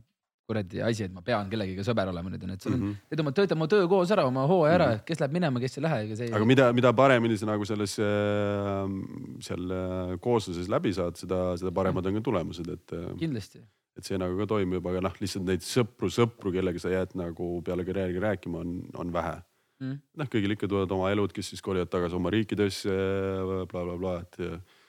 kuradi 0.52 0.82
asi, 0.84 1.06
et 1.06 1.12
ma 1.14 1.22
pean 1.24 1.48
kellegiga 1.50 1.84
sõber 1.86 2.10
olema 2.12 2.32
nüüd 2.32 2.44
on, 2.44 2.54
et 2.54 2.64
sul 2.64 2.74
on 2.74 2.80
mm, 2.80 2.88
-hmm. 2.88 3.10
teed 3.10 3.20
oma, 3.22 3.32
tööta 3.32 3.56
oma 3.56 3.68
töö 3.70 3.88
koos 3.88 4.10
ära, 4.10 4.24
oma 4.28 4.46
hooaja 4.50 4.74
ära 4.74 4.88
mm, 4.88 4.96
-hmm. 4.98 5.04
kes 5.08 5.20
läheb 5.22 5.36
minema, 5.38 5.60
kes 5.62 5.78
ei 5.78 5.84
lähe, 5.86 6.00
ega 6.06 6.16
see. 6.16 6.32
aga 6.38 6.48
mida, 6.52 6.72
mida 6.76 6.92
paremini 6.92 7.38
sa 7.38 7.46
nagu 7.46 7.64
selles 7.64 7.98
äh,, 7.98 8.96
seal 9.40 9.76
äh, 9.78 10.16
koosluses 10.20 10.68
läbi 10.68 10.92
saad, 10.92 11.16
seda, 11.16 11.56
seda 11.56 11.72
paremad 11.72 12.06
on 12.06 12.18
ka 12.18 12.20
tulemused, 12.20 12.68
et. 12.68 12.92
Äh, 12.92 13.14
kindlasti. 13.22 13.62
Et 13.98 14.08
see 14.08 14.18
nagu 14.20 14.36
ka 14.40 14.48
toimib, 14.54 14.86
aga 14.88 15.02
noh, 15.04 15.16
lihtsalt 15.20 15.44
neid 15.48 15.64
sõpru, 15.66 16.08
sõpru, 16.12 16.52
kellega 16.54 16.80
sa 16.80 16.92
jääd 16.92 17.16
nagu 17.18 17.54
peale 17.66 17.84
karjääri 17.88 18.22
rääkima, 18.22 18.62
on, 18.64 18.78
on 18.98 19.12
vähe 19.14 19.34
mm.. 19.82 19.98
noh, 20.20 20.30
kõigil 20.32 20.56
ikka 20.56 20.70
tulevad 20.70 20.94
oma 20.96 21.10
elud, 21.12 21.34
kes 21.34 21.52
siis 21.52 21.64
kolivad 21.64 21.90
tagasi 21.92 22.16
oma 22.18 22.32
riikidesse 22.32 22.92
bla,, 22.92 23.66
blablabla 23.68 23.98
bla,, 24.00 24.14
et 24.24 24.80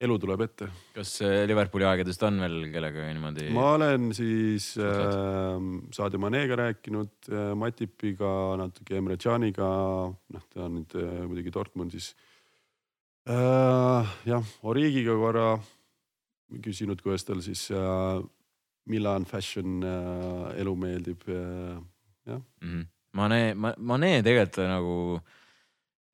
elu 0.00 0.16
tuleb 0.20 0.44
ette. 0.46 0.68
kas 0.94 1.12
äh, 1.26 1.42
Liverpooli 1.48 1.84
aegadest 1.84 2.22
on 2.24 2.40
veel 2.40 2.56
kellega 2.72 3.08
niimoodi? 3.10 3.48
ma 3.56 3.66
olen 3.74 4.10
siis 4.16 4.72
äh, 4.80 5.58
Sadio 5.96 6.20
Manega 6.22 6.56
rääkinud 6.62 7.28
äh,, 7.28 7.50
Matipiga, 7.58 8.32
natuke 8.60 8.96
Emre 9.00 9.18
Caniga, 9.20 9.68
noh, 10.08 10.46
ta 10.54 10.64
on 10.66 10.78
nüüd 10.78 10.96
äh, 10.96 11.20
muidugi 11.26 11.52
Dortmundis 11.54 12.14
äh,. 13.28 14.16
jah, 14.30 14.56
Origiga 14.62 15.18
korra 15.20 15.50
küsinud, 16.64 17.02
kuidas 17.02 17.24
tal 17.24 17.42
siis 17.44 17.68
äh, 17.70 18.22
Milan 18.90 19.24
fashion 19.24 19.82
äh, 19.82 20.60
elu 20.60 20.76
meeldib 20.76 21.28
äh,, 21.28 21.76
jah 22.26 22.40
mm. 22.60 22.72
-hmm. 22.72 22.86
Mane, 23.12 23.54
Mane 23.78 24.22
tegelikult 24.22 24.56
nagu 24.70 25.16
äh, 25.16 25.22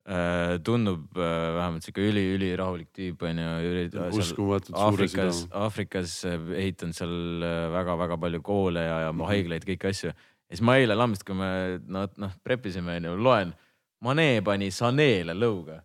Äh, 0.07 0.59
tundub 0.63 1.17
äh, 1.19 1.21
vähemalt 1.51 1.83
sihuke 1.83 1.99
üli-ülirahulik 2.07 2.93
tüüp 2.95 3.25
on 3.27 3.41
ju. 3.41 3.81
uskumatult 4.15 4.77
suure 4.77 5.07
südame. 5.11 5.41
Aafrikas 5.51 6.13
äh, 6.23 6.37
ehitanud 6.61 6.95
seal 6.95 7.43
väga-väga 7.73 8.15
palju 8.21 8.39
koole 8.39 8.85
ja, 8.85 9.01
ja 9.03 9.11
mm 9.11 9.19
-hmm. 9.19 9.27
haiglaid, 9.33 9.65
kõiki 9.67 9.89
asju. 9.89 10.13
ja 10.13 10.55
siis 10.55 10.63
ma 10.63 10.77
eile 10.79 10.95
lambist, 10.95 11.25
kui 11.27 11.35
me 11.35 11.49
noh, 11.83 12.07
noh 12.23 12.31
prepisime 12.39 12.95
onju, 13.01 13.17
loen, 13.19 13.51
Mane 13.99 14.41
pani 14.47 14.71
Sanele 14.71 15.35
lõuga. 15.35 15.81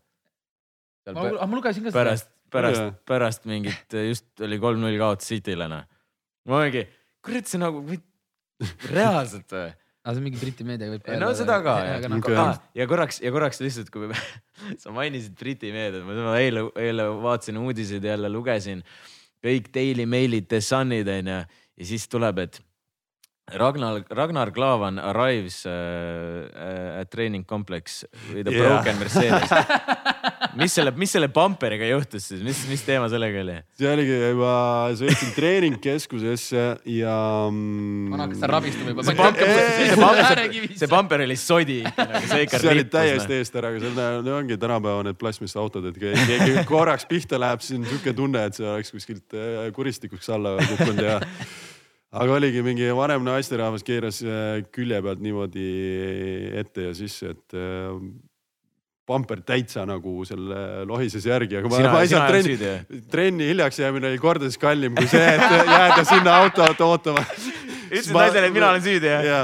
ma, 1.11 1.47
ma 1.47 1.57
lugesin 1.57 1.83
ka 1.83 1.91
seda. 1.91 1.99
pärast, 1.99 2.31
pärast, 2.53 2.99
pärast 3.09 3.47
mingit, 3.51 3.99
just 4.09 4.45
oli 4.45 4.59
kolm-null 4.62 4.99
kaotus 5.01 5.31
Cityle 5.33 5.69
noh. 5.70 5.87
ma 6.49 6.61
olengi, 6.61 6.85
kurat, 7.24 7.49
see 7.51 7.62
nagu, 7.62 7.85
reaalselt 8.93 9.55
või? 9.55 9.70
aga 10.03 10.16
see 10.16 10.19
on 10.19 10.27
mingi 10.27 10.41
Briti 10.41 10.66
meedia 10.66 10.91
võib 10.91 11.05
ka. 11.07 11.16
no 11.20 11.31
seda 11.39 11.61
ka 11.62 11.77
ja, 11.87 11.95
ja, 12.03 12.11
no, 12.11 12.19
ah, 12.43 12.57
ja 12.74 12.87
korraks 12.91 13.20
ja 13.23 13.31
korraks 13.35 13.62
lihtsalt, 13.62 13.91
kui 13.95 14.11
me, 14.11 14.19
sa 14.83 14.95
mainisid 14.95 15.37
Briti 15.39 15.70
meediat, 15.74 16.03
ma 16.07 16.35
eile, 16.41 16.66
eile 16.83 17.07
vaatasin 17.23 17.61
uudiseid 17.62 18.05
jälle 18.11 18.31
lugesin 18.33 18.83
kõik 19.43 19.70
Daily 19.74 20.07
Mailid, 20.07 20.51
The 20.51 20.62
Sunid 20.62 21.11
onju 21.11 21.39
ja 21.39 21.87
siis 21.87 22.09
tuleb, 22.11 22.43
et 22.43 22.61
Ragnar, 23.59 24.05
Ragnar 24.11 24.53
Klavan 24.55 24.99
arrives 25.03 25.65
uh, 25.66 27.01
at 27.01 27.11
training 27.11 27.45
complex 27.45 28.05
with 28.33 28.49
a 28.49 28.53
yeah. 28.53 28.62
broken 28.62 28.99
Mercedes 28.99 29.51
mis 30.59 30.74
selle, 30.77 30.93
mis 30.99 31.12
selle 31.15 31.29
bumperiga 31.33 31.87
juhtus 31.89 32.27
siis, 32.31 32.43
mis, 32.45 32.61
mis 32.70 32.83
teema 32.87 33.09
sellega 33.12 33.41
oli? 33.43 33.57
see 33.79 33.89
oligi, 33.91 34.19
ma 34.39 34.55
sõitsin 34.99 35.33
treeningkeskusesse 35.37 36.65
ja 36.99 37.16
mm,. 37.49 38.12
ma 38.12 38.20
hakkasin 38.24 38.53
rabistama 38.53 38.95
juba. 38.95 39.07
see 40.77 40.91
bumper 40.91 41.24
oli 41.27 41.39
sodi 41.41 41.81
nagu, 41.87 42.23
see 42.29 42.47
ikka. 42.47 42.62
see 42.62 42.73
oli 42.74 42.87
täiesti 42.93 43.39
eest 43.41 43.59
ära, 43.61 43.73
aga 43.73 43.83
seal 43.85 44.33
ongi 44.37 44.59
tänapäeva 44.61 45.05
need 45.09 45.20
plastmassautod, 45.20 45.91
et 45.93 46.01
keegi 46.03 46.66
korraks 46.69 47.09
pihta 47.11 47.41
läheb, 47.41 47.65
siis 47.65 47.81
on 47.81 47.89
siuke 47.91 48.16
tunne, 48.16 48.47
et 48.49 48.59
see 48.59 48.69
oleks 48.69 48.93
kuskilt 48.95 49.39
äh, 49.39 49.69
kuristikuks 49.77 50.33
alla 50.33 50.57
kukkunud 50.61 51.05
ja 51.07 51.20
aga 52.23 52.37
oligi 52.37 52.65
mingi 52.65 52.91
vanem 52.97 53.24
naisterahvas 53.27 53.87
keeras 53.87 54.20
äh, 54.27 54.61
külje 54.74 55.01
pealt 55.05 55.23
niimoodi 55.24 55.70
ette 56.61 56.91
ja 56.91 56.93
sisse, 56.97 57.33
et 57.37 57.57
äh, 57.57 57.97
pamper 59.12 59.44
täitsa 59.47 59.86
nagu 59.89 60.24
selle 60.28 60.86
lohises 60.89 61.28
järgi, 61.28 61.60
aga 61.60 61.72
sina, 61.76 61.93
ma 61.93 62.02
ei 62.05 62.12
saanud 62.12 62.32
trenni, 62.32 63.02
trenni 63.12 63.51
hiljaks 63.52 63.82
jäämine 63.84 64.12
oli 64.12 64.22
kordades 64.22 64.59
kallim 64.60 64.97
kui 64.98 65.10
see, 65.12 65.26
et 65.36 65.68
jääda 65.76 66.02
sinna 66.09 66.40
autot 66.43 66.89
ootama 66.89 67.26
ütlesid 67.93 68.16
naisele, 68.16 68.48
et 68.48 68.55
mina 68.55 68.68
olen 68.72 68.82
süüdi 68.84 69.09
jah 69.10 69.26
ja. 69.26 69.39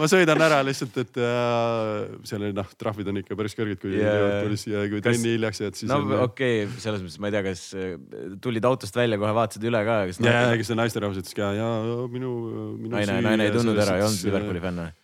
ma 0.00 0.08
sõidan 0.10 0.42
ära 0.44 0.60
lihtsalt, 0.66 0.96
et 1.00 1.20
äh, 1.22 2.18
seal 2.28 2.44
oli 2.44 2.56
noh, 2.56 2.68
trahvid 2.80 3.08
on 3.12 3.20
ikka 3.22 3.38
päris 3.38 3.56
kõrged, 3.58 3.80
kui 3.80 3.94
yeah. 3.96 4.18
Liverpoolis 4.18 4.66
ja 4.68 4.84
kui 4.84 5.00
kas... 5.00 5.06
trenni 5.08 5.34
hiljaks 5.36 5.62
jääd, 5.64 5.80
siis. 5.80 5.90
no 5.90 6.00
okei 6.26 6.62
okay,, 6.66 6.80
selles 6.84 7.04
mõttes 7.04 7.18
ma 7.22 7.30
ei 7.30 7.36
tea, 7.36 7.44
kas 7.48 7.64
äh, 7.78 7.96
tulid 8.44 8.68
autost 8.68 8.98
välja, 8.98 9.20
kohe 9.20 9.34
vaatasid 9.40 9.68
üle 9.70 9.82
ka, 9.88 10.00
kas. 10.10 10.22
ja, 10.24 10.38
ja, 10.50 10.54
kes 10.60 10.72
see 10.72 10.78
naisterahvas 10.78 11.22
ütles 11.22 11.36
ka 11.38 11.52
ja 11.56 11.68
minu, 12.12 12.34
minu. 12.76 12.94
naine, 12.98 13.20
naine 13.24 13.48
ei 13.48 13.54
tundnud 13.56 13.84
ära, 13.84 13.98
ei 14.00 14.08
olnud 14.08 14.28
Liverpooli 14.28 14.64
fänn 14.64 14.84
või? 14.84 14.96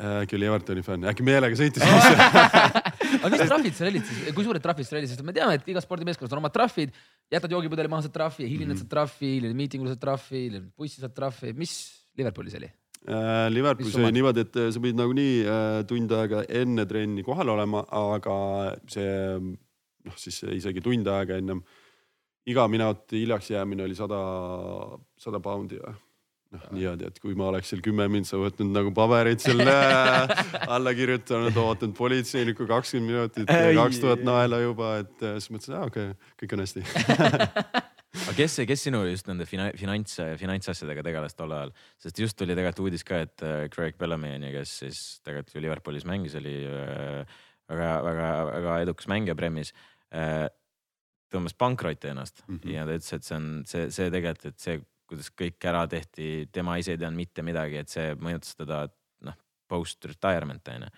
Äkki 0.00 0.36
oli 0.38 0.48
Evertoni 0.48 0.82
fänn, 0.84 1.04
äkki 1.10 1.24
meelega 1.26 1.56
sõitis 1.58 1.84
sisse. 1.86 2.14
Aga 3.22 3.32
mis 3.34 3.42
trahvid 3.44 3.74
seal 3.76 3.90
olid 3.90 4.06
siis, 4.08 4.22
kui 4.34 4.46
suured 4.46 4.64
trahvid 4.64 4.88
seal 4.88 5.00
olid, 5.02 5.10
sest 5.12 5.24
me 5.26 5.34
teame, 5.36 5.58
et 5.58 5.66
igas 5.68 5.84
spordimeeskonnas 5.84 6.32
on 6.32 6.40
omad 6.40 6.54
trahvid. 6.54 6.94
jätad 7.32 7.52
joogipudeli 7.52 7.90
maha, 7.92 8.06
saad 8.06 8.14
trahvi, 8.14 8.46
hilined 8.48 8.74
-hmm. 8.74 8.80
saad 8.80 8.90
trahvi, 8.90 9.34
hilined 9.36 9.56
miitingul 9.56 9.92
saad 9.92 10.00
trahvi, 10.00 10.62
bussi 10.76 11.00
saad 11.00 11.14
trahvi, 11.14 11.52
mis 11.52 11.74
Liverpoolis 12.16 12.54
oli? 12.54 12.70
Äh,? 13.08 13.50
Liverpoolis 13.50 13.96
oli 13.96 14.12
niimoodi, 14.12 14.40
et 14.40 14.56
äh, 14.56 14.70
sa 14.72 14.80
pidid 14.80 14.96
nagunii 14.96 15.44
äh, 15.44 15.84
tund 15.86 16.10
aega 16.12 16.44
enne 16.48 16.86
trenni 16.86 17.22
kohal 17.22 17.48
olema, 17.48 17.84
aga 17.88 18.36
see 18.88 19.12
noh, 19.40 20.16
siis 20.16 20.42
isegi 20.42 20.80
tund 20.80 21.06
aega 21.06 21.36
ennem 21.36 21.62
iga 22.46 22.68
minuti 22.68 23.20
hiljaks 23.22 23.50
jäämine 23.50 23.84
oli 23.84 23.94
sada, 23.94 24.22
sada 25.18 25.40
poundi 25.40 25.78
või 25.78 25.94
noh, 26.52 26.64
niimoodi, 26.74 27.08
et 27.08 27.20
kui 27.22 27.36
ma 27.38 27.48
oleks 27.50 27.72
seal 27.72 27.82
kümme 27.84 28.06
mintsa 28.12 28.38
võtnud 28.40 28.72
nagu 28.74 28.92
pabereid 28.96 29.42
selle 29.42 29.72
alla 30.74 30.92
kirjutanud, 30.96 31.56
ootanud 31.62 31.96
politseinikku 31.98 32.66
kakskümmend 32.70 33.12
minutit, 33.12 33.48
kaks 33.48 34.02
tuhat 34.02 34.24
naela 34.26 34.60
juba, 34.62 34.94
et 35.02 35.24
äh, 35.24 35.38
siis 35.40 35.54
mõtlesin, 35.54 35.78
aa 35.78 35.88
okei 35.90 36.12
okay,, 36.12 36.34
kõik 36.42 36.56
on 36.56 36.64
hästi. 36.64 36.84
Aga 38.22 38.34
kes, 38.36 38.58
kes 38.68 38.82
sinu 38.84 39.00
just 39.08 39.28
nende 39.30 39.46
finants, 39.48 40.18
finantsasjadega 40.36 41.04
tegeles 41.06 41.36
tol 41.36 41.54
ajal, 41.56 41.70
sest 42.02 42.18
just 42.20 42.36
tuli 42.36 42.52
tegelikult 42.52 42.84
uudis 42.84 43.06
ka, 43.08 43.22
et 43.24 43.46
äh, 43.46 43.64
Craig 43.72 43.96
Bellamy 44.00 44.34
on 44.36 44.48
ju, 44.48 44.54
kes 44.58 44.74
siis 44.84 45.04
tegelikult 45.24 45.56
ju 45.56 45.64
Liverpoolis 45.64 46.04
mängis, 46.08 46.36
oli 46.38 46.58
väga-väga-väga 47.72 48.74
äh, 48.76 48.82
edukas 48.84 49.08
mängija 49.10 49.38
Premis 49.38 49.72
tõmbas 51.32 51.54
pankrotti 51.56 52.10
ennast. 52.12 52.42
Mm 52.46 52.58
-hmm. 52.58 52.72
ja 52.74 52.84
ta 52.86 52.96
ütles, 52.98 53.12
et 53.16 53.24
see 53.24 53.36
on 53.36 53.46
see, 53.66 53.90
see 53.90 54.10
tegelikult, 54.12 54.52
et 54.52 54.58
see 54.60 54.80
kuidas 55.12 55.30
kõik 55.36 55.68
ära 55.68 55.84
tehti, 55.90 56.48
tema 56.52 56.78
ise 56.80 56.94
ei 56.94 57.00
teadnud 57.00 57.20
mitte 57.20 57.44
midagi, 57.46 57.80
et 57.82 57.92
see 57.92 58.12
mõjutas 58.18 58.56
teda 58.58 58.84
noh, 59.28 59.38
post 59.70 60.08
retirement 60.08 60.72
on 60.72 60.86
ju. 60.86 60.92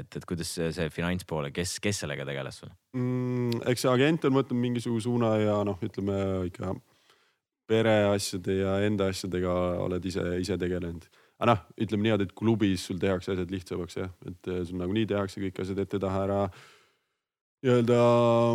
et, 0.00 0.16
et 0.16 0.28
kuidas 0.28 0.54
see, 0.56 0.70
see 0.76 0.90
finantspoole, 0.94 1.50
kes, 1.54 1.78
kes 1.82 2.04
sellega 2.04 2.26
tegeles 2.28 2.62
sul 2.62 2.70
mm,? 2.96 3.64
eks 3.72 3.86
see 3.86 3.92
agent 3.92 4.28
on 4.28 4.38
võtnud 4.38 4.62
mingisuguse 4.62 5.08
suuna 5.08 5.34
ja 5.42 5.58
noh, 5.66 5.80
ütleme 5.86 6.20
ikka 6.50 6.76
pereasjade 7.70 8.60
ja 8.60 8.76
enda 8.86 9.08
asjadega 9.10 9.54
oled 9.84 10.06
ise, 10.10 10.24
ise 10.42 10.58
tegelenud. 10.58 11.06
aga 11.40 11.52
noh, 11.52 11.64
ütleme 11.80 12.06
niimoodi, 12.06 12.26
et 12.28 12.36
klubis 12.36 12.84
sul 12.88 12.98
tehakse 13.00 13.32
asjad 13.34 13.52
lihtsamaks 13.54 13.96
jah, 13.96 14.10
et 14.28 14.50
sul 14.68 14.80
nagunii 14.80 15.06
tehakse 15.10 15.42
kõik 15.42 15.62
asjad 15.62 15.82
ette-taha 15.84 16.24
ära. 16.26 16.40
nii-öelda 17.64 18.00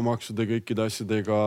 maksude 0.06 0.48
kõikide 0.50 0.90
asjadega 0.90 1.40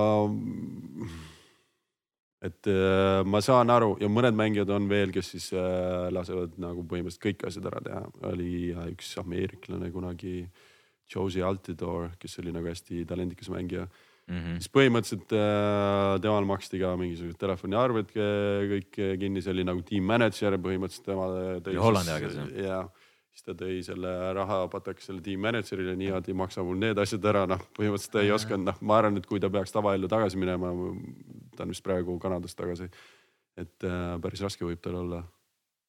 et 2.44 2.69
äh, 2.70 3.20
ma 3.27 3.40
saan 3.43 3.70
aru 3.74 3.97
ja 3.98 4.09
mõned 4.10 4.36
mängijad 4.39 4.70
on 4.70 4.86
veel, 4.90 5.10
kes 5.15 5.32
siis 5.35 5.48
äh, 5.56 6.06
lasevad 6.15 6.55
nagu 6.62 6.85
põhimõtteliselt 6.86 7.24
kõik 7.24 7.47
asjad 7.48 7.66
ära 7.70 7.82
teha. 7.82 8.02
oli 8.31 8.51
üks 8.93 9.16
ameeriklane 9.23 9.90
kunagi, 9.94 10.43
Josie 11.09 11.43
Altidore, 11.43 12.12
kes 12.20 12.39
oli 12.43 12.52
nagu 12.55 12.69
hästi 12.69 13.02
talendikas 13.09 13.48
mängija 13.51 13.89
mm. 13.89 14.39
-hmm. 14.39 14.60
siis 14.60 14.70
põhimõtteliselt 14.70 15.35
äh, 15.35 16.15
temal 16.23 16.47
maksti 16.47 16.82
ka 16.85 16.94
mingisugused 17.01 17.40
telefoniarved 17.43 18.15
kõik 18.15 19.02
kinni, 19.19 19.43
see 19.43 19.56
oli 19.56 19.66
nagu 19.66 19.82
team 19.82 20.06
manager 20.06 20.59
põhimõtteliselt 20.62 21.10
tema. 21.10 21.82
Hollandi 21.82 22.15
ajas 22.15 22.39
jah? 22.39 22.56
jah 22.69 23.06
siis 23.39 23.47
ta 23.47 23.55
tõi 23.55 23.78
selle 23.86 24.12
raha 24.35 24.65
pataks 24.70 25.06
selle 25.06 25.23
tiim 25.23 25.40
manager'ile, 25.47 25.94
niimoodi 25.98 26.35
maksa 26.35 26.65
mul 26.66 26.78
need 26.81 26.98
asjad 26.98 27.27
ära, 27.31 27.44
noh 27.47 27.60
põhimõtteliselt 27.77 28.16
ta 28.16 28.24
ei 28.24 28.32
osanud, 28.35 28.66
noh, 28.66 28.81
ma 28.82 28.98
arvan, 28.98 29.20
et 29.20 29.28
kui 29.31 29.39
ta 29.43 29.51
peaks 29.52 29.74
tavaellu 29.74 30.10
tagasi 30.10 30.40
minema, 30.40 30.73
ta 31.59 31.67
on 31.67 31.75
vist 31.75 31.85
praegu 31.87 32.15
Kanadas 32.23 32.55
tagasi. 32.59 32.89
et 33.59 33.85
äh, 33.85 34.15
päris 34.23 34.45
raske 34.47 34.65
võib 34.67 34.81
tal 34.83 35.01
olla. 35.03 35.25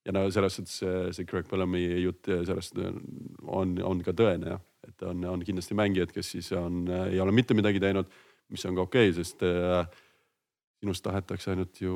ja 0.06 0.16
no 0.16 0.26
selles 0.32 0.58
suhtes 0.58 0.80
see, 0.82 1.14
see 1.14 1.30
Greg 1.30 1.48
Bellamy 1.50 1.84
jutt 2.02 2.32
sellest 2.48 2.80
on, 2.80 3.78
on 3.84 4.04
ka 4.06 4.16
tõene 4.18 4.56
jah, 4.56 4.62
et 4.88 5.06
on, 5.06 5.26
on 5.36 5.46
kindlasti 5.46 5.78
mängijad, 5.78 6.14
kes 6.16 6.34
siis 6.36 6.52
on, 6.58 6.88
ei 7.12 7.20
ole 7.20 7.36
mitte 7.36 7.54
midagi 7.54 7.82
teinud, 7.84 8.10
mis 8.50 8.66
on 8.66 8.80
ka 8.80 8.88
okei 8.88 9.12
okay,, 9.12 9.18
sest 9.20 9.46
äh, 9.46 9.86
sinust 10.80 11.04
tahetakse 11.04 11.54
ainult 11.54 11.82
ju 11.84 11.94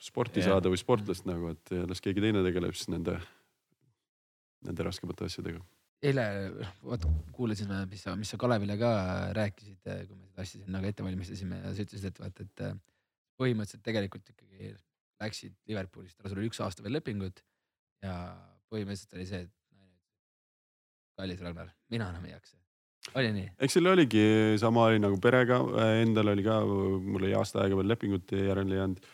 sporti 0.00 0.40
yeah. 0.40 0.54
saada 0.54 0.72
või 0.72 0.80
sportlast 0.80 1.28
nagu, 1.28 1.52
et 1.52 1.74
las 1.84 2.00
keegi 2.00 2.24
teine 2.24 2.42
tegeleb 2.46 2.74
siis 2.74 2.90
nende 2.94 3.18
nende 4.64 4.86
raskemate 4.86 5.28
asjadega. 5.28 5.60
Eile, 6.02 6.24
vaata 6.84 7.10
kuulasin, 7.32 7.70
mis 7.90 8.02
sa, 8.06 8.16
mis 8.18 8.32
sa 8.34 8.38
Kalevile 8.40 8.76
ka 8.80 8.90
rääkisid, 9.36 9.78
kui 10.08 10.16
me 10.16 10.26
seda 10.28 10.42
asja 10.44 10.60
siin 10.60 10.74
nagu 10.74 10.88
ette 10.88 11.06
valmistasime 11.06 11.60
ja 11.62 11.72
sa 11.74 11.86
ütlesid, 11.86 12.10
et 12.10 12.20
vaata, 12.20 12.48
et 12.48 12.64
äh, 12.66 12.74
põhimõtteliselt 13.40 13.84
tegelikult 13.86 14.34
ikkagi 14.34 14.74
läksid 15.22 15.54
Liverpoolist, 15.70 16.18
sul 16.26 16.40
oli 16.40 16.50
üks 16.50 16.60
aasta 16.64 16.84
veel 16.84 16.98
lepingut 16.98 17.40
ja 18.04 18.18
põhimõtteliselt 18.72 19.16
oli 19.16 19.28
see, 19.30 19.46
et 19.46 19.52
kallis 21.18 21.42
Ragnar, 21.44 21.70
mina 21.94 22.10
enam 22.10 22.26
ei 22.26 22.34
jaksa 22.34 22.58
oli 23.14 23.32
nii? 23.36 23.50
eks 23.62 23.76
seal 23.76 23.90
oligi 23.90 24.24
sama 24.60 24.88
oli 24.90 25.02
nagu 25.02 25.18
perega, 25.22 25.60
endal 26.00 26.32
oli 26.32 26.44
ka, 26.46 26.60
mul 26.64 27.22
oli 27.22 27.36
aasta 27.36 27.62
aega 27.64 27.78
veel 27.78 27.90
lepingut 27.92 28.34
järele 28.36 28.80
jäänud 28.80 29.04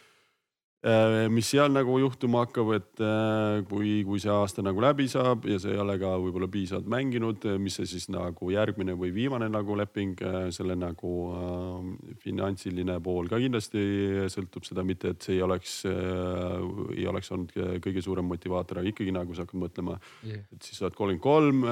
mis 1.29 1.45
seal 1.53 1.69
nagu 1.75 1.99
juhtuma 2.01 2.47
hakkab, 2.47 2.71
et 2.79 3.03
äh, 3.05 3.61
kui, 3.69 3.99
kui 4.09 4.21
see 4.23 4.33
aasta 4.33 4.63
nagu 4.65 4.81
läbi 4.81 5.05
saab 5.13 5.45
ja 5.45 5.59
sa 5.61 5.69
ei 5.69 5.81
ole 5.83 5.99
ka 6.01 6.15
võib-olla 6.23 6.49
piisavalt 6.49 6.89
mänginud, 6.89 7.45
äh, 7.45 7.59
mis 7.61 7.77
see 7.77 7.89
siis 7.91 8.09
nagu 8.09 8.49
järgmine 8.49 8.95
või 8.97 9.13
viimane 9.13 9.51
nagu 9.53 9.77
leping, 9.77 10.17
selle 10.57 10.79
nagu 10.81 11.13
äh, 11.37 12.17
finantsiline 12.25 12.97
pool 13.05 13.29
ka 13.29 13.43
kindlasti 13.43 13.85
sõltub 14.33 14.65
seda, 14.65 14.85
mitte 14.87 15.13
et 15.13 15.29
see 15.29 15.37
ei 15.37 15.45
oleks 15.45 15.83
äh,, 15.91 16.67
ei 16.97 17.05
oleks 17.11 17.29
olnud 17.37 17.53
kõige 17.85 18.01
suurem 18.05 18.31
motivaator, 18.33 18.81
aga 18.81 18.95
ikkagi 18.95 19.13
nagu 19.13 19.37
sa 19.37 19.45
hakkad 19.45 19.61
mõtlema 19.61 20.01
yeah., 20.25 20.41
et 20.55 20.65
siis 20.65 20.81
sa 20.81 20.89
oled 20.89 20.97
kolmkümmend 20.97 21.21
kolm, 21.21 21.65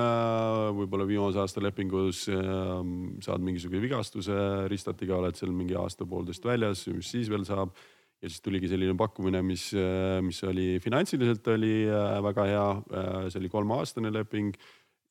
võib-olla 0.83 1.07
viimase 1.09 1.41
aasta 1.41 1.63
lepingus 1.65 2.27
äh, 2.29 2.73
saad 3.25 3.45
mingisuguse 3.45 3.83
vigastuse, 3.89 4.41
ristatiga 4.69 5.17
oled 5.17 5.39
seal 5.39 5.55
mingi 5.55 5.77
aasta-poolteist 5.79 6.45
väljas, 6.45 6.85
mis 6.93 7.17
siis 7.17 7.33
veel 7.33 7.49
saab 7.49 7.73
ja 8.23 8.31
siis 8.31 8.43
tuligi 8.43 8.71
selline 8.71 8.97
pakkumine, 8.99 9.43
mis, 9.47 9.71
mis 10.27 10.41
oli 10.49 10.79
finantsiliselt 10.83 11.47
oli 11.55 11.87
äh, 11.87 12.19
väga 12.25 12.47
hea, 12.51 12.69
äh, 12.99 13.19
see 13.31 13.43
oli 13.43 13.51
kolmeaastane 13.53 14.13
leping 14.15 14.53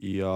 ja 0.03 0.34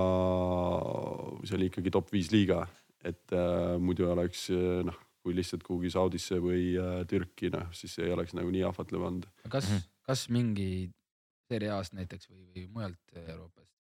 see 1.46 1.58
oli 1.58 1.70
ikkagi 1.72 1.94
top 1.94 2.12
viis 2.14 2.32
liiga, 2.34 2.64
et 3.04 3.36
äh, 3.36 3.76
muidu 3.82 4.08
oleks 4.12 4.48
noh, 4.88 5.00
kui 5.22 5.36
lihtsalt 5.38 5.66
kuhugi 5.66 5.92
Saudisse 5.94 6.40
või 6.42 6.72
äh, 6.80 7.02
Türki, 7.10 7.52
noh 7.54 7.70
siis 7.76 7.98
ei 8.02 8.14
oleks 8.14 8.34
nagu 8.38 8.50
nii 8.54 8.64
ahvatlev 8.70 9.06
olnud. 9.10 9.28
kas 9.50 9.70
-hmm. 9.70 9.90
kas 10.08 10.30
mingi 10.30 10.72
Serie 11.52 11.72
A-st 11.76 11.98
näiteks 12.00 12.30
või, 12.32 12.48
või 12.56 12.68
mujalt 12.72 13.20
Euroopast 13.28 13.68
seal 13.68 13.71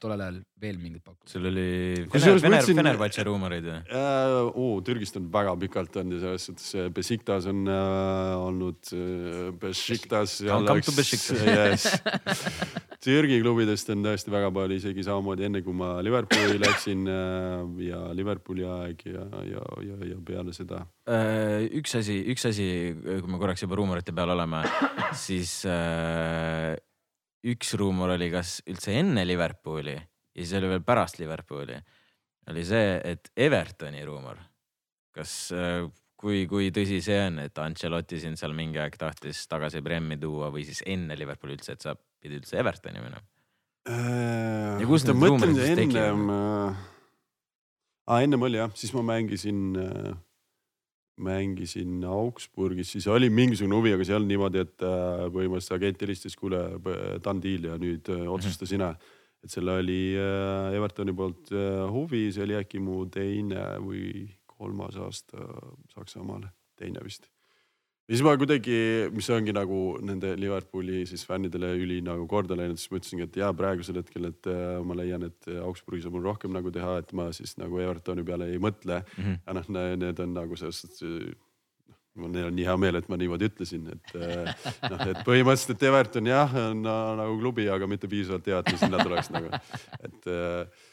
tollel 0.00 0.20
ajal 0.20 0.38
veel 0.60 0.78
mingit 0.80 1.04
pakkumist? 1.04 1.32
sul 1.32 1.48
oli 1.50 1.68
Fener, 2.12 2.40
Fener, 2.42 2.64
Fenerbahce 2.68 3.24
ruumoreid 3.26 3.64
või 3.64 3.78
äh,? 3.88 4.36
oo, 4.50 4.80
Türgist 4.86 5.16
on 5.20 5.30
väga 5.32 5.56
pikalt 5.64 5.96
olnud 6.02 6.18
ja 6.18 6.20
selles 6.26 6.48
suhtes 6.50 6.92
Besiktas 6.96 7.48
on 7.50 7.64
äh, 7.68 8.34
olnud 8.40 8.92
äh,, 8.92 9.50
Besiktas 9.60 10.40
yes. 10.44 11.88
Türgi 13.00 13.38
klubidest 13.40 13.88
on 13.94 14.02
tõesti 14.04 14.28
väga 14.32 14.50
palju, 14.52 14.76
isegi 14.76 15.04
samamoodi 15.06 15.46
enne 15.46 15.62
kui 15.64 15.72
ma 15.72 15.94
Liverpooli 16.04 16.58
läksin 16.60 17.06
äh, 17.08 17.62
ja 17.86 18.00
Liverpooli 18.16 18.66
aeg 18.68 19.06
ja, 19.08 19.24
ja, 19.48 19.64
ja, 19.86 19.96
ja 20.10 20.18
peale 20.26 20.52
seda. 20.52 20.82
Äh, 21.08 21.64
üks 21.80 21.96
asi, 21.96 22.18
üks 22.34 22.44
asi, 22.50 22.68
kui 23.00 23.32
me 23.32 23.40
korraks 23.40 23.64
juba 23.64 23.80
ruumorite 23.80 24.12
peal 24.12 24.34
oleme, 24.36 24.60
siis 25.16 25.62
äh, 25.64 26.76
üks 27.48 27.74
ruumor 27.80 28.14
oli, 28.16 28.28
kas 28.32 28.58
üldse 28.68 28.94
enne 29.00 29.24
Liverpooli 29.26 29.96
ja 29.96 30.42
siis 30.42 30.52
oli 30.58 30.70
veel 30.74 30.84
pärast 30.86 31.20
Liverpooli, 31.20 31.78
oli 32.50 32.64
see, 32.66 32.94
et 33.04 33.32
Evertoni 33.36 34.04
ruumor. 34.06 34.38
kas, 35.14 35.32
äh, 35.56 35.88
kui, 36.20 36.44
kui 36.46 36.70
tõsi 36.74 37.00
see 37.02 37.18
on, 37.26 37.40
et 37.42 37.58
Ancelotti 37.58 38.20
sind 38.22 38.38
seal 38.38 38.54
mingi 38.56 38.78
aeg 38.78 38.96
tahtis 39.00 39.42
tagasi 39.50 39.82
Premi 39.82 40.18
tuua 40.20 40.52
või 40.54 40.64
siis 40.68 40.84
enne 40.86 41.16
Liverpooli 41.18 41.58
üldse, 41.58 41.74
et 41.74 41.82
sa 41.82 41.96
pidid 41.96 42.44
üldse 42.44 42.60
Evertoni 42.60 43.02
minema 43.02 43.24
äh,? 43.88 44.80
ja 44.80 44.88
kus 44.88 45.08
need 45.08 45.18
ruumorid 45.18 45.58
siis 45.58 45.78
tekivad? 45.80 46.80
Aa, 48.10 48.24
ennem 48.24 48.42
oli 48.42 48.58
jah, 48.58 48.72
siis 48.74 48.92
ma 48.96 49.04
mängisin 49.06 49.70
äh 49.78 50.18
mängisin 51.20 52.04
Augsburgis, 52.08 52.92
siis 52.94 53.06
oli 53.10 53.30
mingisugune 53.32 53.78
huvi, 53.78 53.94
aga 53.94 54.06
olnud 54.16 54.30
niimoodi, 54.30 54.64
et 54.64 54.84
äh, 54.86 55.24
põhimõtteliselt 55.32 55.76
agent 55.78 56.04
helistas, 56.06 56.36
kuule, 56.38 56.62
done 57.24 57.44
deal 57.44 57.70
ja 57.70 57.80
nüüd 57.80 58.12
äh, 58.12 58.26
otsusta 58.28 58.66
mhm. 58.66 58.72
sina. 58.74 58.92
et 59.40 59.52
selle 59.52 59.72
oli 59.80 60.00
äh, 60.20 60.76
Evertoni 60.76 61.16
poolt 61.16 61.52
huvi, 61.94 62.26
see 62.32 62.44
oli 62.44 62.58
äkki 62.60 62.80
mu 62.84 63.06
teine 63.08 63.76
või 63.80 64.28
kolmas 64.46 64.98
aasta 65.00 65.46
Saksamaale, 65.94 66.52
teine 66.76 67.04
vist 67.04 67.30
ja 68.10 68.16
siis 68.16 68.24
ma 68.26 68.32
kuidagi, 68.34 68.76
mis 69.14 69.28
ongi 69.30 69.52
nagu 69.54 69.80
nende 70.02 70.32
Liverpooli 70.40 71.04
siis 71.06 71.22
fännidele 71.28 71.68
üli 71.78 72.00
nagu 72.02 72.24
korda 72.30 72.56
läinud, 72.58 72.80
siis 72.80 72.90
ma 72.90 72.98
ütlesingi, 72.98 73.28
et 73.28 73.38
jaa, 73.38 73.50
praegusel 73.54 74.00
hetkel, 74.00 74.26
et 74.32 74.48
äh, 74.50 74.80
ma 74.82 74.96
leian, 74.98 75.28
et 75.28 75.50
Augsburgis 75.62 76.08
on 76.10 76.16
mul 76.16 76.26
rohkem 76.26 76.50
nagu 76.56 76.72
teha, 76.74 76.96
et 77.04 77.14
ma 77.14 77.28
siis 77.36 77.54
nagu 77.60 77.78
Evertoni 77.78 78.26
peale 78.26 78.50
ei 78.50 78.58
mõtle 78.58 78.98
mm. 79.04 79.22
-hmm. 79.22 79.38
ja 79.46 79.56
noh, 79.60 79.70
need 80.02 80.24
on 80.26 80.34
nagu 80.40 80.58
selles 80.58 80.82
suhtes 80.82 81.06
noh, 81.06 82.00
mul 82.18 82.42
on 82.42 82.54
nii 82.58 82.66
hea 82.66 82.76
meel, 82.82 82.98
et 82.98 83.08
ma 83.08 83.20
niimoodi 83.20 83.46
ütlesin, 83.46 83.86
et 83.94 84.14
äh, 84.18 84.70
noh, 84.90 85.06
et 85.06 85.22
põhimõtteliselt, 85.22 85.78
et 85.78 85.88
Everton 85.92 86.34
jah, 86.34 86.60
on 86.66 86.82
nagu 86.82 87.38
klubi, 87.38 87.70
aga 87.70 87.86
mitte 87.86 88.10
piisavalt 88.10 88.50
hea, 88.50 88.58
et 88.58 88.72
ma 88.74 88.82
sinna 88.82 89.04
tuleks 89.06 89.30
nagu, 89.38 89.54
et 90.02 90.32
äh, 90.34 90.88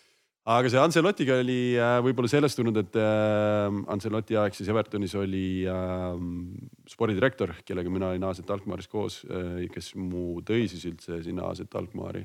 aga 0.48 0.72
see 0.72 0.80
Ancelotiga 0.80 1.38
oli 1.42 1.60
äh, 1.76 1.98
võib-olla 2.06 2.30
sellest 2.32 2.60
tulnud, 2.60 2.78
et 2.80 2.98
äh, 3.02 3.68
Ancelotti 3.92 4.38
aeg 4.40 4.56
siis 4.56 4.70
Evertonis 4.72 5.16
oli 5.20 5.66
äh, 5.68 6.06
spordidirektor, 6.88 7.58
kellega 7.68 7.92
mina 7.92 8.14
olin 8.14 8.28
AZ 8.30 8.44
Alkmaaris 8.48 8.88
koos, 8.92 9.22
kes 9.74 9.94
mu 10.00 10.40
tõi 10.48 10.70
siis 10.72 10.86
üldse 10.88 11.20
sinna 11.26 11.50
AZ 11.52 11.66
Alkmaari. 11.68 12.24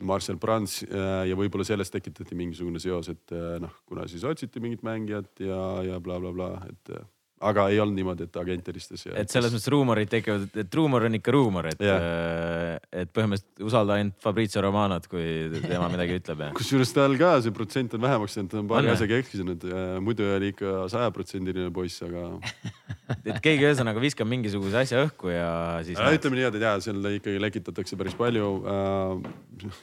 Marcel 0.00 0.38
Brands 0.40 0.78
ja 0.80 1.36
võib-olla 1.36 1.64
sellest 1.68 1.92
tekitati 1.92 2.32
mingisugune 2.32 2.80
seos, 2.80 3.10
et 3.12 3.34
noh, 3.60 3.74
kuna 3.84 4.06
siis 4.08 4.22
otsiti 4.24 4.62
mingit 4.64 4.80
mängijat 4.86 5.42
ja, 5.44 5.58
ja 5.84 5.98
blablabla 6.00 6.46
bla, 6.54 6.62
bla, 6.64 6.70
et 6.72 7.19
aga 7.40 7.66
ei 7.72 7.78
olnud 7.80 7.96
niimoodi, 7.96 8.26
et 8.28 8.36
agent 8.36 8.66
helistas. 8.68 9.06
et 9.16 9.32
selles 9.32 9.52
mõttes 9.54 9.70
ruumorid 9.72 10.10
tekivad, 10.12 10.44
et 10.60 10.76
ruumor 10.76 11.06
on 11.08 11.16
ikka 11.16 11.32
ruumor, 11.32 11.70
et 11.70 11.82
yeah., 11.84 12.76
et 12.92 13.12
põhimõtteliselt 13.16 13.64
usalda 13.64 13.96
ainult 13.96 14.18
Fabrizio 14.20 14.62
Romanot, 14.64 15.06
kui 15.10 15.24
tema 15.64 15.88
midagi 15.92 16.18
ütleb 16.20 16.44
kusjuures 16.56 16.92
tal 16.96 17.16
ka 17.20 17.32
see 17.44 17.54
protsent 17.56 17.96
on 17.96 18.04
vähemaks 18.04 18.36
jäänud, 18.36 18.52
ta 18.52 18.60
on 18.60 18.68
paari 18.70 18.92
asjaga 18.92 19.20
eksinud, 19.22 19.64
muidu 20.04 20.26
oli 20.36 20.52
ikka 20.52 20.84
sajaprotsendiline 20.92 21.72
poiss, 21.74 22.02
aga 22.04 22.26
et 23.30 23.40
keegi 23.44 23.68
ühesõnaga 23.68 24.02
viskab 24.04 24.28
mingisuguse 24.30 24.82
asja 24.84 25.04
õhku 25.06 25.32
ja 25.32 25.52
siis. 25.86 26.00
ütleme 26.00 26.40
nii, 26.40 26.48
et 26.50 26.60
ja 26.60 26.74
seal 26.84 27.12
ikkagi 27.14 27.40
lekitatakse 27.40 27.96
päris 28.00 28.16
palju 28.20 28.50
äh, 28.68 29.78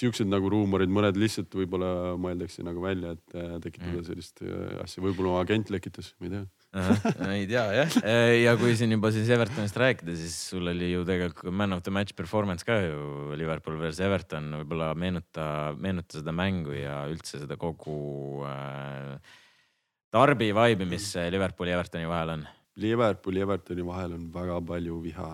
siuksed 0.00 0.26
nagu 0.30 0.50
ruumorid, 0.50 0.90
mõned 0.90 1.18
lihtsalt 1.20 1.54
võib-olla 1.54 2.16
mõeldakse 2.18 2.64
nagu 2.66 2.82
välja, 2.82 3.14
et 3.14 3.38
tekitada 3.62 4.00
mm. 4.00 4.06
sellist 4.08 4.42
asja, 4.82 5.04
võib-olla 5.04 5.42
agent 5.44 5.70
lekitas, 5.70 6.14
ma 6.18 6.26
ei 6.26 6.34
tea 6.34 6.44
ei 7.34 7.48
tea 7.50 7.64
jah. 7.74 7.96
ja 8.46 8.54
kui 8.60 8.76
siin 8.78 8.94
juba 8.94 9.10
siis 9.14 9.30
Evertonist 9.34 9.78
rääkida, 9.80 10.14
siis 10.18 10.36
sul 10.52 10.70
oli 10.70 10.92
ju 10.92 11.02
tegelikult 11.08 11.54
man 11.54 11.74
of 11.74 11.82
the 11.86 11.94
match 11.94 12.14
performance 12.14 12.66
ka 12.66 12.78
ju 12.84 13.34
Liverpool 13.38 13.78
versus 13.80 14.04
Everton, 14.06 14.52
võib-olla 14.60 14.92
meenuta, 14.94 15.44
meenuta 15.78 16.20
seda 16.20 16.34
mängu 16.36 16.76
ja 16.76 17.02
üldse 17.10 17.42
seda 17.42 17.58
kogu 17.60 18.46
äh, 18.46 19.18
Darby 20.14 20.52
vibe'i, 20.54 20.86
mis 20.90 21.12
Liverpooli 21.30 21.74
ja 21.74 21.78
Evertoni 21.80 22.08
vahel 22.10 22.34
on. 22.36 22.48
Liverpooli 22.80 23.42
ja 23.42 23.48
Evertoni 23.48 23.86
vahel 23.86 24.14
on 24.18 24.30
väga 24.34 24.60
palju 24.70 25.02
viha 25.02 25.30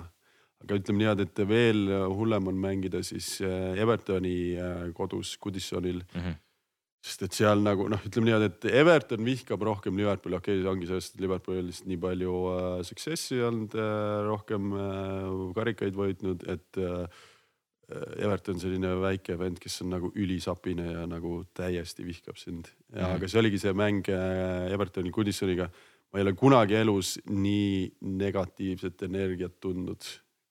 aga 0.65 0.81
ütleme 0.81 1.03
niimoodi, 1.03 1.27
et 1.29 1.41
veel 1.47 1.83
hullem 2.17 2.49
on 2.49 2.57
mängida 2.59 3.03
siis 3.05 3.37
äh, 3.45 3.77
Evertoni 3.77 4.57
äh, 4.57 4.83
kodus 4.97 5.37
Goodisonil 5.43 6.01
mm. 6.01 6.21
-hmm 6.21 6.43
sest 7.07 7.23
et 7.23 7.37
seal 7.39 7.63
nagu 7.63 7.87
noh, 7.91 8.03
ütleme 8.09 8.31
niimoodi, 8.31 8.49
et 8.51 8.67
Everton 8.83 9.23
vihkab 9.27 9.63
rohkem 9.67 9.99
Liverpooli, 10.01 10.39
okei 10.41 10.59
okay,, 10.59 10.71
ongi 10.73 10.89
sellest, 10.91 11.15
et 11.15 11.23
Liverpoolil 11.23 11.69
lihtsalt 11.69 11.91
nii 11.93 12.01
palju 12.03 12.35
äh, 12.51 12.67
success'i 12.89 13.39
olnud 13.47 13.77
äh,, 13.79 14.19
rohkem 14.27 14.75
äh, 14.75 15.31
karikaid 15.57 15.99
võitnud, 15.99 16.47
et 16.51 16.83
äh, 16.83 17.25
Everton 18.19 18.59
selline 18.59 18.97
väike 18.99 19.37
vend, 19.39 19.61
kes 19.63 19.79
on 19.85 19.93
nagu 19.95 20.11
ülisapine 20.19 20.89
ja 20.91 21.05
nagu 21.07 21.45
täiesti 21.55 22.03
vihkab 22.07 22.39
sind. 22.41 22.73
ja 22.91 23.05
mm. 23.05 23.19
aga 23.21 23.31
see 23.31 23.43
oligi 23.43 23.63
see 23.63 23.75
mäng 23.79 24.11
äh, 24.11 24.73
Evertoni 24.75 25.15
Goodisoniga. 25.15 25.71
ma 26.11 26.19
ei 26.19 26.27
ole 26.27 26.35
kunagi 26.39 26.75
elus 26.81 27.17
nii 27.31 27.87
negatiivset 28.19 29.07
energiat 29.07 29.61
tundnud 29.63 30.03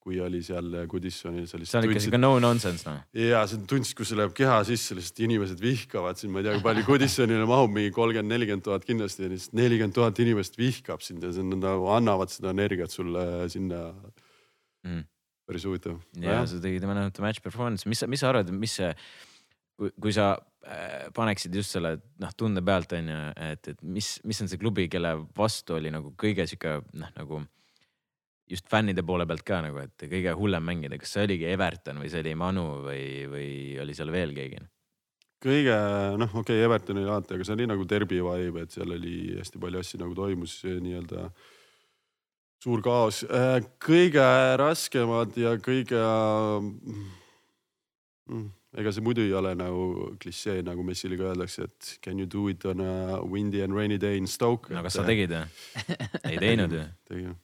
kui 0.06 0.20
oli 0.22 0.42
seal 0.46 0.68
Goodissonil. 0.90 1.48
see 1.50 1.80
on 1.80 1.88
ikka 1.88 2.02
siuke 2.04 2.20
no 2.20 2.36
nonsense 2.42 2.86
noh. 2.86 3.00
ja 3.18 3.42
sa 3.50 3.58
tundsid, 3.58 3.96
kus 3.98 4.12
see 4.12 4.20
läheb 4.20 4.36
keha 4.38 4.60
sisse, 4.68 4.94
lihtsalt 4.98 5.22
inimesed 5.26 5.64
vihkavad 5.64 6.20
sind, 6.22 6.34
ma 6.34 6.44
ei 6.44 6.46
tea, 6.46 6.60
kui 6.60 6.66
palju 6.68 6.86
Goodissonile 6.86 7.48
mahub, 7.50 7.74
mingi 7.74 7.94
kolmkümmend, 7.96 8.30
nelikümmend 8.36 8.66
tuhat 8.68 8.86
kindlasti 8.86 9.26
ja 9.26 9.32
lihtsalt 9.34 9.58
nelikümmend 9.58 9.98
tuhat 9.98 10.22
inimest 10.22 10.60
vihkab 10.62 11.02
sind 11.06 11.26
ja 11.26 11.34
see 11.34 11.42
on 11.42 11.58
nagu 11.58 11.90
annavad 11.96 12.34
seda 12.34 12.54
energiat 12.54 12.94
sulle 12.94 13.26
sinna 13.50 13.82
mm.. 14.86 15.08
päris 15.50 15.66
huvitav. 15.66 15.98
ja 16.22 16.44
sa 16.46 16.62
tegid 16.62 16.86
the 16.86 17.26
Match 17.26 17.42
performance, 17.42 17.90
mis, 17.90 18.06
mis 18.06 18.22
sa 18.22 18.30
arvad, 18.30 18.54
mis 18.54 18.78
see, 18.78 18.94
kui, 19.74 19.90
kui 20.06 20.14
sa 20.14 20.36
äh, 20.70 21.10
paneksid 21.18 21.58
just 21.58 21.74
selle 21.74 21.96
noh 22.22 22.38
tunde 22.38 22.62
pealt 22.62 22.94
on 22.94 23.10
ju, 23.10 23.20
et, 23.50 23.74
et 23.74 23.82
mis, 23.82 24.14
mis 24.22 24.46
on 24.46 24.54
see 24.54 24.62
klubi, 24.62 24.86
kelle 24.86 25.18
vastu 25.34 25.80
oli 25.80 25.90
nagu 25.98 26.14
kõige 26.14 26.46
sihuke 26.46 26.78
noh, 26.94 27.10
nagu 27.18 27.42
just 28.50 28.70
fännide 28.70 29.04
poole 29.06 29.26
pealt 29.28 29.44
ka 29.46 29.60
nagu, 29.66 29.82
et 29.82 30.08
kõige 30.10 30.36
hullem 30.38 30.66
mängida, 30.66 31.00
kas 31.02 31.16
see 31.16 31.26
oligi 31.26 31.50
Everton 31.50 32.00
või 32.04 32.12
see 32.14 32.22
oli 32.22 32.36
Manu 32.38 32.66
või, 32.86 33.04
või 33.32 33.52
oli 33.82 33.98
seal 33.98 34.14
veel 34.14 34.34
keegi? 34.38 34.62
kõige 35.46 35.76
noh, 36.18 36.32
okei 36.32 36.58
okay,, 36.58 36.64
Everton 36.66 37.00
oli 37.02 37.10
alati, 37.10 37.36
aga 37.36 37.46
see 37.46 37.54
oli 37.58 37.68
nagu 37.70 37.86
derbi 37.90 38.22
vibe, 38.24 38.66
et 38.66 38.74
seal 38.74 38.96
oli 38.96 39.36
hästi 39.38 39.62
palju 39.62 39.82
asju 39.82 40.02
nagu 40.02 40.18
toimus 40.18 40.58
nii-öelda 40.66 41.28
suur 42.66 42.82
kaos. 42.86 43.22
Äh, 43.30 43.60
kõige 43.84 44.26
raskemad 44.58 45.38
ja 45.38 45.54
kõige 45.62 46.02
mm, 48.32 48.48
ega 48.82 48.94
see 48.96 49.06
muidu 49.06 49.26
ei 49.26 49.36
ole 49.38 49.54
nagu 49.60 50.16
klišee, 50.22 50.64
nagu 50.66 50.86
Messile 50.88 51.20
ka 51.20 51.30
öeldakse, 51.34 51.70
et 51.70 51.96
can 52.02 52.20
you 52.22 52.30
do 52.30 52.48
it 52.50 52.66
on 52.66 52.82
a 52.82 53.22
windy 53.22 53.62
and 53.62 53.78
rainy 53.78 54.00
day 54.02 54.18
in 54.18 54.28
Stoke. 54.28 54.74
no 54.74 54.82
kas 54.86 54.98
sa 54.98 55.06
tegid 55.06 55.36
või? 55.36 55.46
ei 56.32 56.42
teinud 56.42 56.74
ju. 56.74 56.88
tegin 57.12 57.36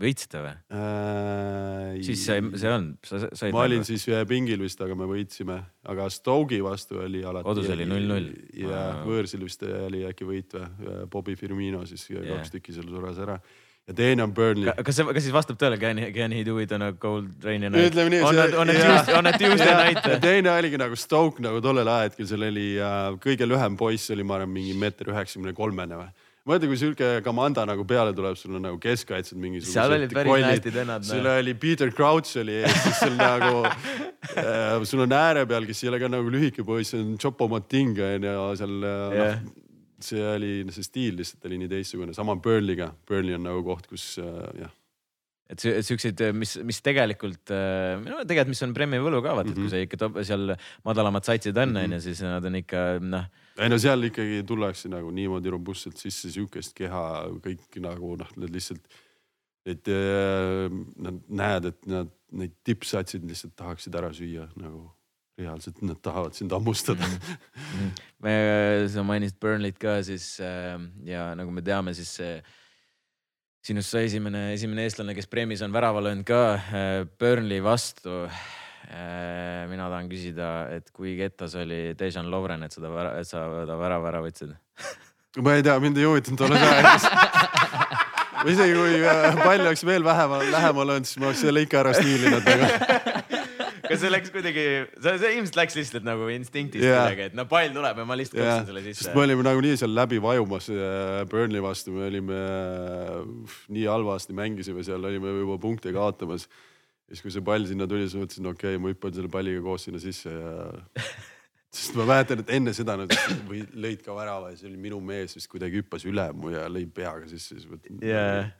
võitsite 0.00 0.42
või 0.42 0.52
äh,? 0.76 2.00
siis 2.06 2.24
see, 2.26 2.42
see 2.60 2.72
on, 2.72 2.90
sa 3.06 3.22
said. 3.28 3.54
ma 3.54 3.64
olin 3.68 3.86
siis 3.86 4.06
pingil 4.28 4.60
vist, 4.62 4.80
aga 4.84 4.96
me 4.98 5.08
võitsime, 5.10 5.60
aga 5.90 6.08
Stoke'i 6.12 6.60
vastu 6.64 7.00
oli 7.04 7.24
alati. 7.26 7.48
kodus 7.48 7.72
oli 7.74 7.88
null-null. 7.88 8.30
ja 8.64 8.84
võõrsil 9.06 9.44
vist 9.46 9.64
oli 9.66 10.04
äkki 10.08 10.28
võit 10.28 10.56
või, 10.56 11.02
Bobby 11.10 11.36
Firmino 11.38 11.84
siis 11.88 12.08
yeah. 12.12 12.26
kaks 12.34 12.56
tükki 12.56 12.76
seal 12.76 12.88
suras 12.90 13.20
ära 13.20 13.40
ja 13.90 13.94
teine 13.96 14.22
on 14.22 14.32
Burnley. 14.34 14.72
kas 14.84 14.96
see, 14.96 15.06
kas 15.08 15.24
siis 15.26 15.34
vastab 15.34 15.58
tõele, 15.60 15.78
can, 15.80 16.00
can 16.14 16.34
he 16.34 16.44
do 16.46 16.58
it 16.62 16.72
on 16.76 16.84
a 16.86 16.92
cold 16.92 17.44
rainy 17.44 17.68
night? 17.68 17.90
ütleme 17.90 18.14
nii. 18.14 18.22
on, 18.26 18.40
on, 18.62 18.72
on, 19.18 19.20
on 19.20 19.32
Tuesday 19.34 19.74
night? 19.74 20.10
teine 20.22 20.52
oligi 20.54 20.80
nagu 20.80 20.98
Stoke 20.98 21.42
nagu 21.44 21.62
tollel 21.64 21.88
ajahetkel, 21.90 22.28
seal 22.30 22.46
oli 22.50 22.72
äh, 22.78 22.98
kõige 23.22 23.48
lühem 23.48 23.78
poiss 23.80 24.12
oli, 24.14 24.26
ma 24.26 24.38
arvan, 24.38 24.52
mingi 24.54 24.76
meeter 24.78 25.10
üheksakümne 25.12 25.56
kolmene 25.56 26.00
või 26.04 26.10
mõtle, 26.50 26.70
kui 26.70 26.80
sihuke 26.80 27.10
Kamanda 27.26 27.64
nagu 27.68 27.86
peale 27.88 28.12
tuleb, 28.16 28.36
sul 28.40 28.58
on 28.58 28.66
nagu 28.68 28.80
keskkaitsjad 28.82 29.40
mingisugused. 29.40 29.76
seal 29.76 29.96
olid 29.96 30.14
päris 30.16 30.44
nästid 30.46 30.76
vennad. 30.80 31.06
sul 31.06 31.30
oli 31.32 31.54
Peter 31.62 31.94
Crouch 31.94 32.36
oli 32.42 32.60
ees, 32.60 32.82
siis 32.84 33.00
sul 33.04 33.16
nagu 33.18 33.64
äh,, 34.44 34.76
sul 34.88 35.06
on 35.06 35.16
ääre 35.16 35.46
peal, 35.50 35.68
kes 35.68 35.84
ei 35.84 35.92
ole 35.92 36.02
ka 36.02 36.10
nagu 36.12 36.34
lühike 36.34 36.66
poiss, 36.66 36.94
see 36.94 37.02
on 37.02 37.16
Chopo 37.20 37.48
Moting 37.50 37.98
on 38.04 38.28
ju 38.30 38.36
seal 38.60 38.78
yeah. 38.82 39.40
noh 39.40 39.58
see 40.00 40.20
oli, 40.24 40.52
see 40.72 40.84
stiil 40.86 41.18
lihtsalt 41.20 41.46
oli 41.48 41.58
nii 41.60 41.70
teistsugune, 41.70 42.14
sama 42.16 42.36
Burnley'ga, 42.40 42.90
Burnley 43.08 43.36
on 43.36 43.44
nagu 43.44 43.64
koht, 43.66 43.88
kus 43.90 44.14
äh, 44.22 44.44
jah 44.62 44.76
et 45.50 45.64
siukseid, 45.82 46.20
mis, 46.38 46.52
mis 46.62 46.78
tegelikult, 46.86 47.50
no 47.50 48.20
tegelikult, 48.22 48.52
mis 48.52 48.62
on 48.62 48.74
Premi 48.76 49.00
võlu 49.02 49.18
ka 49.24 49.34
vaata 49.34 49.50
mm, 49.50 49.56
-hmm. 49.56 49.56
et 49.56 49.58
kui 49.58 49.64
mhm. 49.66 49.72
sa 49.72 49.80
ikka 49.82 49.98
top, 49.98 50.20
seal 50.26 50.52
madalamat 50.86 51.26
satsid 51.26 51.58
on, 51.58 51.72
mhm. 51.74 51.88
onju, 51.88 52.02
siis 52.04 52.22
nad 52.22 52.44
on 52.46 52.58
ikka 52.60 52.84
noh. 53.02 53.26
Ei 53.60 53.72
no 53.72 53.78
seal 53.80 54.08
ikkagi 54.08 54.42
tullakse 54.46 54.90
nagu 54.92 55.10
niimoodi 55.14 55.52
robustselt 55.52 56.00
sisse, 56.00 56.30
sihukest 56.32 56.74
keha 56.76 57.02
kõik 57.44 57.80
nagu 57.84 58.14
noh, 58.20 58.30
need 58.40 58.54
lihtsalt. 58.56 59.00
et 59.68 59.90
nad 61.04 61.18
näed, 61.28 61.66
et 61.68 61.90
nad 61.90 62.08
neid 62.32 62.54
tippsatsid 62.64 63.26
lihtsalt 63.28 63.52
tahaksid 63.58 63.94
ära 63.94 64.08
süüa 64.16 64.46
nagu 64.56 64.86
reaalselt 65.40 65.82
nad 65.84 66.00
tahavad 66.02 66.34
sind 66.36 66.52
hammustada 66.52 67.06
mm. 67.06 67.18
-hmm. 67.18 67.90
me, 68.24 68.34
sa 68.88 69.02
mainisid 69.02 69.36
Burnley't 69.40 69.78
ka 69.78 70.02
siis 70.02 70.38
ja 71.04 71.34
nagu 71.34 71.50
me 71.50 71.62
teame, 71.62 71.94
siis 71.94 72.18
sinust 73.64 73.92
sai 73.92 74.06
esimene, 74.08 74.50
esimene 74.54 74.86
eestlane, 74.88 75.14
kes 75.16 75.28
Premis 75.30 75.62
on 75.64 75.74
värava 75.74 76.02
löönud 76.04 76.24
ka 76.28 76.40
äh, 76.56 77.04
Burnley 77.20 77.60
vastu. 77.62 78.24
Äh, 78.90 79.68
mina 79.70 79.86
tahan 79.86 80.08
küsida, 80.10 80.46
et 80.74 80.88
kui 80.90 81.12
kettas 81.18 81.54
oli 81.54 81.92
Dejan 81.98 82.26
Lovren, 82.32 82.64
et 82.66 82.74
seda, 82.74 82.90
et 83.20 83.28
sa 83.28 83.44
ta 83.68 83.76
värava 83.78 84.08
ära 84.10 84.22
võtsid? 84.24 84.56
ma 85.44 85.54
ei 85.54 85.62
tea, 85.62 85.76
mind 85.82 86.00
ei 86.00 86.08
huvitanud 86.08 86.40
tolles 86.40 86.64
ajas 86.66 87.06
isegi 88.50 88.74
kui 88.74 88.96
äh, 89.04 89.36
pall 89.38 89.62
oleks 89.62 89.84
veel 89.86 90.02
vähemal, 90.02 90.42
lähemal 90.50 90.96
olnud, 90.96 91.06
siis 91.06 91.20
ma 91.22 91.28
oleks 91.30 91.44
selle 91.44 91.62
ikka 91.66 91.84
ära 91.84 91.92
stiilinud 91.94 92.48
aga 92.50 92.70
kas 93.90 94.02
see 94.02 94.10
läks 94.10 94.32
kuidagi, 94.34 94.64
see, 95.02 95.14
see 95.22 95.30
ilmselt 95.36 95.58
läks 95.60 95.78
lihtsalt 95.78 96.06
nagu 96.06 96.26
instinktist 96.34 96.82
yeah. 96.82 97.04
kuidagi, 97.04 97.28
et 97.30 97.36
no 97.38 97.44
pall 97.50 97.70
tuleb 97.74 98.00
ja 98.02 98.08
ma 98.08 98.16
lihtsalt 98.18 98.42
yeah. 98.42 98.64
selle 98.66 98.82
sisse. 98.88 99.04
sest 99.04 99.14
me 99.14 99.22
olime 99.26 99.46
nagunii 99.46 99.76
seal 99.78 99.94
läbi 99.94 100.18
vajumas 100.24 100.66
äh, 100.74 101.20
Burnley 101.30 101.62
vastu, 101.62 101.94
me 101.94 102.08
olime 102.08 102.40
nii 103.70 103.86
halvasti 103.86 104.34
mängisime 104.34 104.82
seal, 104.86 105.04
olime 105.12 105.36
juba 105.42 105.60
punkte 105.62 105.94
kaotamas. 105.94 106.48
Siis, 107.10 107.24
kui 107.24 107.34
see 107.34 107.44
pall 107.44 107.66
sinna 107.66 107.88
tuli, 107.90 108.06
siis 108.06 108.20
mõtlesin, 108.20 108.48
okei 108.52 108.76
okay,, 108.76 108.82
ma 108.82 108.94
hüppan 108.94 109.14
selle 109.16 109.30
palliga 109.32 109.62
koos 109.64 109.86
sinna 109.88 110.00
sisse 110.02 110.32
ja 110.32 110.54
sest 111.74 111.94
ma 111.98 112.06
mäletan, 112.08 112.42
et 112.42 112.50
enne 112.56 112.74
seda 112.74 112.96
nad 112.98 113.12
või 113.48 113.62
lõid 113.78 114.02
ka 114.06 114.14
värava 114.16 114.50
ja 114.50 114.58
see 114.58 114.70
oli 114.70 114.80
minu 114.88 114.98
mees 115.04 115.36
vist 115.38 115.50
kuidagi 115.50 115.82
hüppas 115.82 116.06
üle 116.08 116.26
mu 116.34 116.50
ja 116.54 116.66
lõi 116.70 116.86
peaga 116.94 117.28
sisse, 117.30 117.58
siis 117.58 117.68
mõtlen 117.70 118.02
yeah.. 118.02 118.50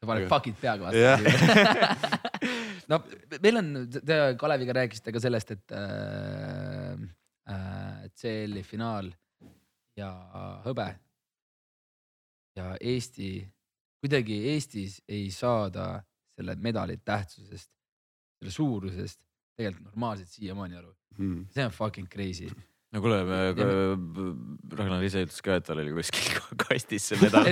sa 0.00 0.10
paned 0.10 0.28
fuck'id 0.32 0.58
peaga 0.60 0.88
vastu 0.88 1.00
yeah. 1.00 2.28
no 2.90 3.00
meil 3.40 3.62
on, 3.62 3.72
te 3.96 4.20
Kaleviga 4.40 4.76
rääkisite 4.80 5.14
ka 5.16 5.22
sellest, 5.22 5.56
et 5.56 5.76
äh, 5.76 7.00
äh, 7.48 8.04
CL-i 8.20 8.64
finaal 8.66 9.08
ja 9.96 10.10
hõbe. 10.64 10.88
ja 12.56 12.74
Eesti, 12.76 13.40
kuidagi 14.00 14.42
Eestis 14.52 15.00
ei 15.08 15.30
saada 15.32 16.02
selle 16.36 16.56
medali 16.60 16.96
tähtsusest, 17.04 17.72
selle 18.40 18.54
suurusest 18.54 19.20
tegelikult 19.60 19.86
normaalselt 19.92 20.32
siiamaani 20.32 20.80
aru. 20.80 20.92
Hmm.. 21.18 21.46
see 21.52 21.64
on 21.66 21.72
fucking 21.74 22.08
crazy. 22.08 22.48
No 22.90 22.98
kuule, 23.04 23.20
Ragnar 24.74 25.02
ise 25.06 25.22
ütles 25.22 25.38
ka, 25.46 25.60
et 25.60 25.66
tal 25.68 25.78
oli 25.78 25.92
kuskil 25.94 26.40
kastis 26.64 27.10
see 27.12 27.20
medal. 27.22 27.46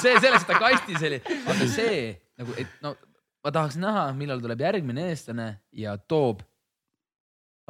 See, 0.00 0.14
sellest 0.16 0.48
ta 0.48 0.56
kastis 0.60 1.02
oli, 1.10 1.18
aga 1.20 1.66
see 1.68 1.96
nagu, 2.40 2.54
et 2.60 2.78
no 2.84 2.94
ma 3.44 3.52
tahaks 3.52 3.76
näha, 3.80 4.06
millal 4.16 4.40
tuleb 4.40 4.62
järgmine 4.64 5.10
eestlane 5.10 5.50
ja 5.76 5.96
toob 6.00 6.44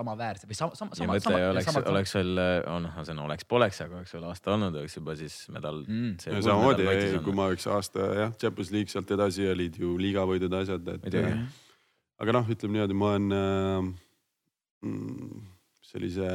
samaväärse 0.00 0.48
või 0.48 0.56
sama, 0.56 0.76
sama, 0.78 0.96
sama. 0.96 1.16
mõte 1.16 1.32
oleks, 1.50 1.78
oleks 1.92 2.14
veel, 2.16 2.38
noh, 2.86 3.00
see 3.04 3.14
on 3.14 3.22
oleks-poleks, 3.26 3.80
aga 3.84 3.98
oleks 4.00 4.14
veel 4.16 4.28
aasta 4.30 4.54
olnud, 4.54 4.78
oleks 4.80 4.96
juba 4.96 5.16
siis 5.18 5.40
medal 5.52 5.82
mm.. 5.84 6.14
samamoodi, 6.46 6.86
kui 7.24 7.34
ma 7.36 7.50
üks 7.54 7.66
aasta 7.70 8.06
jah, 8.22 8.36
Champions 8.40 8.70
League 8.74 8.92
sealt 8.92 9.10
edasi 9.16 9.48
olid 9.50 9.80
ju 9.80 9.96
liigavõidud, 10.00 10.54
asjad, 10.62 10.94
et. 10.96 11.18
Aga 12.20 12.36
noh, 12.36 12.48
ütleme 12.52 12.76
niimoodi, 12.76 12.96
ma 12.96 13.12
olen 13.14 13.36
äh, 13.36 13.90
mm, 14.86 15.44
sellise 15.90 16.32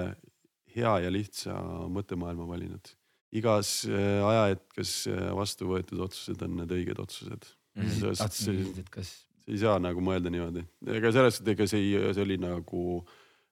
hea 0.75 0.93
ja 1.05 1.11
lihtsa 1.13 1.57
mõttemaailma 1.93 2.47
valinud. 2.49 2.93
igas 3.35 3.83
äh, 3.89 4.23
ajahetkes 4.23 4.95
äh, 5.11 5.29
vastu 5.35 5.69
võetud 5.69 6.01
otsused 6.07 6.41
on 6.45 6.57
need 6.61 6.71
õiged 6.71 6.99
otsused 7.03 7.45
mm. 7.75 7.85
-hmm. 7.85 8.31
see, 8.31 8.85
kas 8.91 9.13
ei 9.45 9.59
saa 9.61 9.77
nagu 9.79 10.01
mõelda 10.01 10.31
niimoodi, 10.33 10.65
ega 10.89 11.11
selles 11.13 11.37
suhtes, 11.37 11.53
ega 11.53 11.67
see 11.69 11.81
ei, 11.83 12.13
see 12.17 12.25
oli 12.25 12.39
nagu 12.41 12.81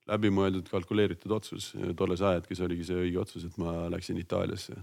läbimõeldud, 0.10 0.68
kalkuleeritud 0.68 1.32
otsus. 1.32 1.70
tolles 1.96 2.22
ajahetkes 2.22 2.60
oligi 2.66 2.88
see 2.90 2.98
õige 3.06 3.22
otsus, 3.22 3.46
et 3.48 3.58
ma 3.62 3.86
läksin 3.94 4.18
Itaaliasse. 4.20 4.76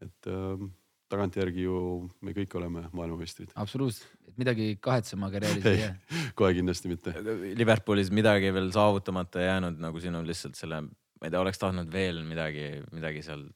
et 0.00 0.28
ähm, 0.30 0.70
tagantjärgi 1.12 1.66
ju 1.66 1.78
me 2.24 2.34
kõik 2.36 2.54
oleme 2.58 2.86
maailmameistrid. 2.96 3.52
absoluutselt, 3.58 4.08
et 4.26 4.38
midagi 4.40 4.68
kahetsema 4.82 5.30
karjääris 5.32 5.66
ei 5.72 5.80
jää. 5.80 5.92
kohe 6.38 6.54
kindlasti 6.58 6.90
mitte. 6.90 7.14
Liverpoolis 7.58 8.10
midagi 8.14 8.52
veel 8.54 8.70
saavutamata 8.74 9.44
jäänud 9.44 9.80
nagu 9.82 10.02
sinul 10.02 10.26
lihtsalt 10.26 10.58
selle, 10.58 10.82
ma 10.86 11.28
ei 11.28 11.32
tea, 11.32 11.42
oleks 11.42 11.62
tahtnud 11.62 11.92
veel 11.92 12.22
midagi, 12.26 12.68
midagi 12.94 13.22
seal 13.26 13.46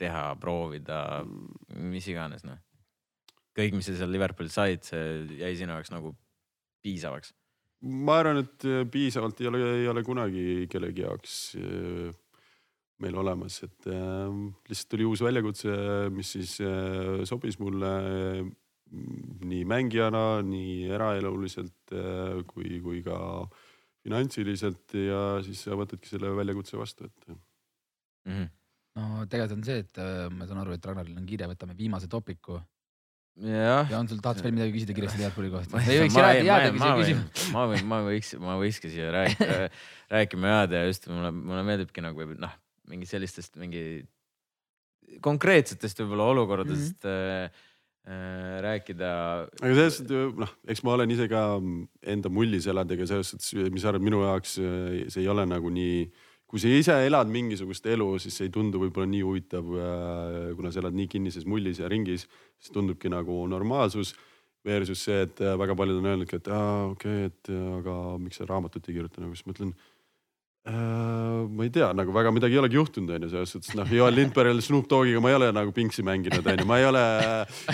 teha, 0.00 0.28
proovida, 0.40 1.00
mis 1.76 2.08
iganes 2.12 2.44
noh. 2.44 2.60
kõik, 3.56 3.76
mis 3.76 3.88
sa 3.88 3.96
seal 3.96 4.12
Liverpoolis 4.12 4.56
said, 4.56 4.84
see 4.84 5.40
jäi 5.40 5.56
sinu 5.56 5.76
jaoks 5.76 5.92
nagu 5.94 6.14
piisavaks? 6.84 7.34
ma 7.86 8.20
arvan, 8.22 8.40
et 8.40 8.64
piisavalt 8.90 9.40
ei 9.42 9.50
ole, 9.50 9.58
ei 9.82 9.88
ole 9.90 10.02
kunagi 10.04 10.44
kellegi 10.72 11.04
jaoks 11.04 11.34
meil 13.02 13.16
olemas, 13.20 13.60
et 13.66 13.88
äh, 13.92 14.36
lihtsalt 14.70 14.90
tuli 14.92 15.06
uus 15.08 15.22
väljakutse, 15.24 15.72
mis 16.14 16.32
siis 16.36 16.56
äh, 16.64 17.24
sobis 17.28 17.58
mulle 17.60 17.92
mm, 18.42 19.40
nii 19.50 19.64
mängijana, 19.68 20.40
nii 20.46 20.86
eraeluliselt 20.96 21.92
äh, 21.92 22.40
kui, 22.48 22.78
kui 22.84 23.02
ka 23.04 23.18
finantsiliselt 24.06 24.96
ja 25.02 25.20
siis 25.44 25.66
sa 25.66 25.76
võtadki 25.76 26.08
selle 26.08 26.32
väljakutse 26.38 26.78
vastu, 26.80 27.10
et 27.10 27.28
mm. 27.28 27.42
-hmm. 28.30 28.48
no 29.00 29.26
tegelikult 29.26 29.58
on 29.58 29.68
see, 29.68 29.84
et 29.84 30.00
äh, 30.00 30.30
ma 30.32 30.48
saan 30.48 30.64
aru, 30.64 30.78
et 30.78 30.88
Ragnaril 30.88 31.20
on 31.20 31.28
kiire, 31.28 31.52
võtame 31.52 31.76
viimase 31.76 32.08
topiku 32.08 32.60
ja, 33.44 33.84
ja 33.90 33.98
on 33.98 34.08
sul, 34.08 34.22
tahad 34.24 34.40
veel 34.40 34.54
midagi 34.56 34.72
küsida 34.78 34.96
kiiresti 34.96 35.20
Liverpooli 35.20 35.50
kohta? 35.52 35.82
ei 35.84 36.00
võiks 36.00 36.16
jääda, 36.16 36.44
jäädagi 36.48 36.80
siia 36.80 36.98
küsima. 37.02 37.24
ma 37.52 37.66
võin, 37.72 37.88
ma 37.90 38.04
võiks, 38.08 38.36
ma 38.40 38.60
võikski 38.62 38.92
siia 38.94 39.10
rääkida, 39.12 39.66
rääkima 40.16 40.54
jääda 40.54 40.80
ja 40.80 40.94
just 40.94 41.10
mulle, 41.12 41.34
mulle 41.36 41.66
meeldibki 41.66 42.04
nagu 42.04 42.32
noh 42.32 42.62
mingi 42.90 43.08
sellistest 43.08 43.58
mingi 43.60 43.86
konkreetsetest 45.22 46.02
võib-olla 46.02 46.28
olukordadest 46.32 47.04
mm 47.04 47.10
-hmm. 47.10 47.64
äh, 48.10 48.60
rääkida. 48.64 49.10
aga 49.62 49.74
selles 49.74 49.98
suhtes 50.00 50.38
noh, 50.42 50.54
eks 50.66 50.82
ma 50.82 50.94
olen 50.94 51.10
ise 51.10 51.28
ka 51.30 51.42
enda 52.02 52.28
mullis 52.28 52.66
elanud, 52.66 52.92
ega 52.96 53.06
selles 53.06 53.34
suhtes, 53.34 53.52
mis 53.72 53.82
sa 53.82 53.92
arvad, 53.92 54.06
minu 54.06 54.22
jaoks 54.24 54.58
äh, 54.58 55.04
see 55.08 55.22
ei 55.22 55.28
ole 55.28 55.46
nagu 55.46 55.70
nii 55.70 56.10
kui 56.46 56.62
sa 56.62 56.70
ise 56.70 56.94
elad 57.06 57.26
mingisugust 57.26 57.86
elu, 57.90 58.06
siis 58.22 58.36
see 58.38 58.46
ei 58.46 58.54
tundu 58.54 58.78
võib-olla 58.78 59.08
nii 59.10 59.22
huvitav, 59.26 59.66
äh, 59.66 60.54
kuna 60.56 60.70
sa 60.70 60.80
elad 60.84 60.94
nii 60.94 61.08
kinnises 61.10 61.46
mullis 61.46 61.82
ja 61.82 61.90
ringis, 61.90 62.28
siis 62.58 62.74
tundubki 62.74 63.10
nagu 63.10 63.46
normaalsus. 63.50 64.14
Versus 64.66 65.04
see, 65.06 65.20
et 65.22 65.38
väga 65.38 65.76
paljud 65.78 66.00
on 66.00 66.06
öelnudki, 66.10 66.40
et 66.40 66.48
aa 66.50 66.88
okei 66.90 67.26
okay,, 67.26 67.26
et 67.30 67.50
aga 67.78 67.92
miks 68.18 68.40
sa 68.40 68.46
raamatut 68.48 68.88
ei 68.88 68.96
kirjuta 68.96 69.22
nagu, 69.22 69.36
siis 69.38 69.46
ma 69.46 69.54
ütlen 69.54 69.70
ma 70.66 71.62
ei 71.62 71.70
tea, 71.70 71.92
nagu 71.94 72.10
väga 72.10 72.32
midagi 72.34 72.56
ei 72.56 72.58
olegi 72.58 72.74
juhtunud, 72.74 73.12
onju, 73.14 73.28
selles 73.30 73.52
suhtes 73.54 73.74
noh, 73.78 73.86
Joel 73.86 74.16
Lindbergil 74.18 74.58
Snoop 74.64 74.88
Dogiga 74.90 75.20
ma 75.22 75.30
ei 75.30 75.36
ole 75.38 75.50
nagu 75.54 75.70
pingsi 75.74 76.02
mänginud, 76.06 76.42
onju, 76.42 76.66
ma 76.66 76.80
ei 76.80 76.88
ole 76.88 77.02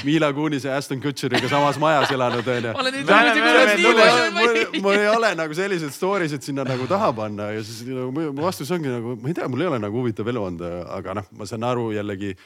Mila 0.04 0.28
Kunis 0.36 0.66
ja 0.68 0.76
Aston 0.76 1.00
Kutšeriga 1.00 1.48
samas 1.48 1.80
majas 1.80 2.12
elanud, 2.12 2.44
onju. 2.44 2.74
mul 4.84 4.98
ei 4.98 5.08
ole 5.08 5.32
nagu 5.40 5.56
selliseid 5.56 5.96
story 5.96 6.28
sid 6.28 6.44
sinna 6.44 6.68
nagu 6.68 6.84
taha 6.90 7.08
panna 7.16 7.48
ja 7.56 7.64
siis 7.64 7.80
nagu 7.88 8.12
mu 8.12 8.44
vastus 8.44 8.72
ongi 8.76 8.92
nagu, 8.92 9.16
ma 9.16 9.32
ei 9.32 9.40
tea, 9.40 9.48
mul 9.48 9.64
ei 9.64 9.72
ole 9.72 9.80
nagu 9.80 10.02
huvitav 10.02 10.28
elu 10.28 10.44
olnud, 10.50 10.68
aga 10.98 11.16
noh, 11.22 11.32
ma 11.38 11.48
saan 11.48 11.64
aru 11.72 11.94
jällegi 11.96 12.36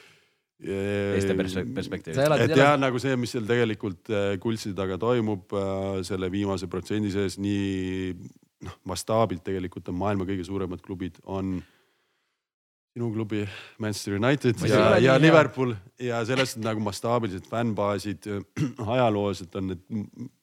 teiste 0.57 1.35
perspektiivist. 1.35 2.39
et 2.47 2.55
jah, 2.57 2.79
nagu 2.79 3.03
see, 3.03 3.19
mis 3.19 3.35
seal 3.35 3.45
tegelikult 3.45 4.09
äh, 4.09 4.31
kulsi 4.41 4.71
taga 4.79 4.95
toimub, 5.01 5.51
äh, 5.51 6.01
selle 6.07 6.31
viimase 6.33 6.71
protsendi 6.71 7.11
sees 7.13 7.35
nii 7.35 8.15
noh, 8.65 8.77
mastaabilt 8.89 9.43
tegelikult 9.45 9.89
on 9.91 9.99
maailma 9.99 10.27
kõige 10.27 10.45
suuremad 10.47 10.81
klubid 10.85 11.19
on 11.25 11.57
sinu 12.97 13.11
klubi 13.13 13.43
Manchester 13.77 14.17
United 14.17 14.63
ja, 14.65 14.97
ja 14.97 15.19
Liverpool 15.21 15.75
ja 16.01 16.23
sellest 16.25 16.57
nagu 16.63 16.81
mastaabilised 16.81 17.45
fännbaasid, 17.49 18.25
ajalooliselt 18.95 19.55
on 19.59 19.71
need 19.73 19.85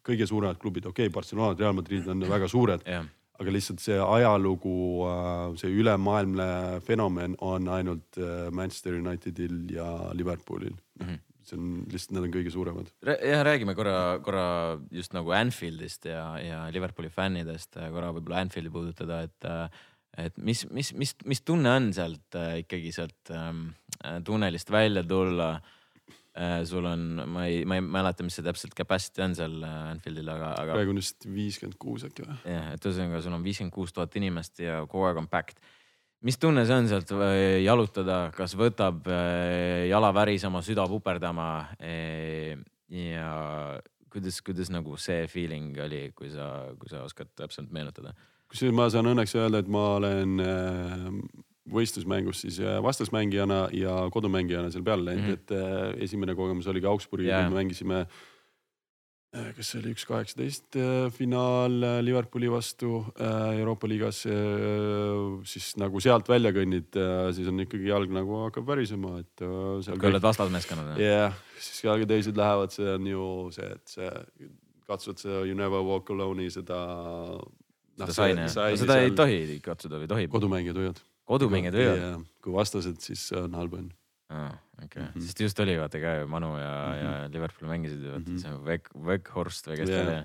kõige 0.07 0.29
suuremad 0.31 0.61
klubid, 0.63 0.87
okei 0.87 1.09
okay,, 1.09 1.15
Barcelona, 1.15 1.59
Real 1.59 1.75
Madrid 1.75 2.07
on 2.11 2.23
väga 2.31 2.49
suured 2.51 2.87
yeah., 2.87 3.07
aga 3.35 3.51
lihtsalt 3.51 3.83
see 3.83 3.99
ajalugu, 3.99 4.79
äh, 5.11 5.45
see 5.59 5.75
ülemaailmne 5.75 6.49
fenomen 6.87 7.35
on 7.43 7.67
ainult 7.75 8.21
äh, 8.23 8.47
Manchester 8.55 8.95
Unitedil 9.01 9.65
ja 9.75 9.89
Liverpoolil 10.15 10.77
mm. 11.01 11.07
-hmm 11.07 11.23
see 11.49 11.59
on 11.59 11.73
lihtsalt, 11.93 12.15
need 12.17 12.29
on 12.29 12.35
kõige 12.35 12.53
suuremad. 12.55 12.93
jah, 13.05 13.43
räägime 13.47 13.75
korra, 13.79 13.97
korra 14.25 14.47
just 14.95 15.17
nagu 15.17 15.35
Anfieldist 15.37 16.09
ja, 16.11 16.27
ja 16.43 16.63
Liverpooli 16.75 17.13
fännidest 17.13 17.77
korra 17.79 18.13
võib-olla 18.17 18.45
Anfieldi 18.45 18.73
puudutada, 18.75 19.25
et 19.29 19.51
et 20.21 20.37
mis, 20.39 20.65
mis, 20.71 20.93
mis, 20.95 21.15
mis 21.27 21.41
tunne 21.47 21.71
on 21.75 21.89
sealt 21.95 22.37
äh, 22.39 22.61
ikkagi 22.63 22.93
sealt 22.95 23.33
ähm, 23.35 23.73
tunnelist 24.27 24.71
välja 24.71 25.03
tulla 25.07 25.55
äh,? 25.57 26.63
sul 26.67 26.87
on, 26.91 27.23
ma 27.31 27.47
ei, 27.51 27.65
ma 27.69 27.79
ei 27.79 27.85
mäleta, 27.85 28.27
mis 28.27 28.39
see 28.39 28.47
täpselt 28.47 28.77
capacity 28.79 29.25
on 29.25 29.37
seal 29.39 29.57
äh, 29.67 29.79
Anfieldil, 29.95 30.31
aga, 30.31 30.53
aga. 30.63 30.77
praegu 30.79 30.95
on 30.95 31.03
vist 31.03 31.27
viiskümmend 31.27 31.79
kuus 31.83 32.07
äkki 32.09 32.27
või? 32.27 32.37
jah, 32.47 32.73
et 32.77 32.87
ühesõnaga, 32.87 33.23
sul 33.25 33.37
on 33.37 33.47
viiskümmend 33.47 33.75
kuus 33.75 33.95
tuhat 33.95 34.15
inimest 34.21 34.63
ja 34.63 34.83
kogu 34.87 35.09
aeg 35.09 35.23
on 35.25 35.31
packed 35.31 35.59
mis 36.25 36.39
tunne 36.41 36.65
see 36.67 36.77
on 36.77 36.89
sealt 36.91 37.13
äh, 37.17 37.63
jalutada, 37.65 38.19
kas 38.37 38.57
võtab 38.59 39.09
äh, 39.13 39.87
jala 39.91 40.13
värisema, 40.17 40.63
süda 40.65 40.87
puperdama? 40.91 41.49
Äh, 41.79 42.57
ja 42.95 43.31
kuidas, 44.13 44.41
kuidas 44.45 44.71
nagu 44.73 44.99
see 45.01 45.27
feeling 45.31 45.77
oli, 45.85 46.07
kui 46.17 46.31
sa, 46.33 46.71
kui 46.79 46.91
sa 46.93 47.05
oskad 47.07 47.33
täpselt 47.37 47.73
meenutada? 47.75 48.15
kusjuures 48.55 48.77
ma 48.77 48.85
saan 48.93 49.09
õnneks 49.11 49.33
öelda, 49.35 49.65
et 49.65 49.71
ma 49.73 49.81
olen 49.97 50.37
võistlusmängus 51.75 52.43
siis 52.45 52.59
vastasmängijana 52.85 53.65
ja 53.75 53.97
kodumängijana 54.15 54.69
seal 54.71 54.85
peal 54.87 55.01
läinud 55.03 55.25
mm, 55.25 55.33
-hmm. 55.33 55.97
et 55.97 56.05
esimene 56.05 56.37
kogemus 56.39 56.69
oligi 56.71 56.87
Augsburgi 56.87 57.27
yeah., 57.27 57.49
kui 57.49 57.55
me 57.55 57.63
mängisime 57.63 58.05
Äh, 58.05 58.34
kas 59.57 59.71
see 59.73 59.81
oli 59.81 59.93
üks 59.95 60.05
kaheksateist 60.07 60.77
äh, 60.79 61.07
finaal 61.15 61.79
äh, 61.83 61.97
Liverpooli 62.07 62.51
vastu 62.53 63.01
Euroopa 63.19 63.89
liigas, 63.91 64.23
siis 65.51 65.71
nagu 65.81 66.03
sealt 66.03 66.29
välja 66.31 66.53
kõnnid, 66.55 66.95
siis 67.35 67.49
on 67.51 67.65
ikkagi 67.65 67.89
jalg 67.91 68.13
nagu 68.15 68.45
hakkab 68.45 68.69
värisema, 68.69 69.17
et. 69.25 69.43
kui 69.43 70.11
oled 70.11 70.23
vastasmeeskonnad. 70.23 70.95
jah 71.03 71.33
yeah,, 71.33 71.41
siis 71.59 71.83
ka 71.85 71.97
teised 72.11 72.39
lähevad, 72.39 72.75
see 72.75 72.93
on 72.95 73.11
ju 73.11 73.31
see, 73.57 73.73
et 73.75 73.97
see 73.97 74.13
katsud 74.89 75.21
seda 75.21 75.43
You 75.49 75.57
never 75.59 75.83
walk 75.85 76.11
alone'i 76.15 76.51
seda. 76.53 76.79
seda 77.97 78.07
no, 78.07 78.17
saine, 78.19 78.47
seda 78.53 79.01
ei 79.03 79.13
tohi 79.17 79.59
katsuda 79.65 80.03
või 80.03 80.11
tohib? 80.11 80.33
kodumängijad 80.35 80.81
võivad. 80.81 81.03
kodumängijad 81.31 81.81
võivad? 81.81 82.25
kui 82.45 82.57
vastased, 82.57 83.01
siis 83.05 83.29
on 83.41 83.57
halb 83.59 83.79
õnn 84.33 84.49
ah,. 84.49 84.57
okei 84.79 84.87
okay. 84.87 85.03
mm, 85.03 85.11
-hmm. 85.13 85.27
sest 85.27 85.41
just 85.45 85.61
oli 85.61 85.77
vaata 85.79 86.01
ka 86.01 86.15
ju 86.21 86.29
Manu 86.31 86.55
ja 86.57 86.73
mm, 86.73 86.95
-hmm. 86.95 87.05
ja. 87.05 87.29
Liverpool 87.35 87.71
mängisid 87.71 88.03
ju 88.03 88.11
vaata 88.11 88.31
mm 88.31 88.37
-hmm. 88.37 88.43
see 88.43 88.65
Weg, 88.69 88.89
Weghorst 88.95 89.69
või 89.69 89.77
kes 89.81 89.91
ta 89.91 90.01
oli. 90.01 90.17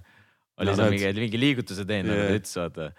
oli 0.58 0.76
seal 0.76 0.92
mingi, 0.96 1.14
mingi 1.26 1.40
liigutuse 1.40 1.86
teinud 1.86 2.12
yeah. 2.12 2.22
nagu 2.22 2.32
ta 2.32 2.40
ütles, 2.40 2.56
vaata. 2.62 2.92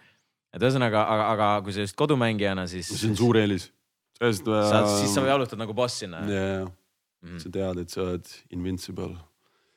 et 0.52 0.62
ühesõnaga, 0.62 1.06
aga, 1.14 1.30
aga 1.34 1.48
kui 1.64 1.72
sa 1.72 1.80
just 1.80 1.96
kodumängijana, 1.96 2.66
siis. 2.66 2.88
see 2.88 3.10
on 3.10 3.16
suur 3.16 3.36
eelis. 3.36 3.72
sellest 4.18 4.48
äh.... 4.48 4.68
sa, 4.68 4.84
siis 4.98 5.14
sa 5.14 5.26
jalutad 5.26 5.58
nagu 5.58 5.74
bossina. 5.74 6.24
jaa, 6.28 6.64
mm 6.64 7.28
-hmm. 7.28 7.38
sa 7.38 7.50
tead, 7.50 7.78
et 7.78 7.90
sa 7.90 8.02
oled 8.02 8.26
invincible. 8.50 9.16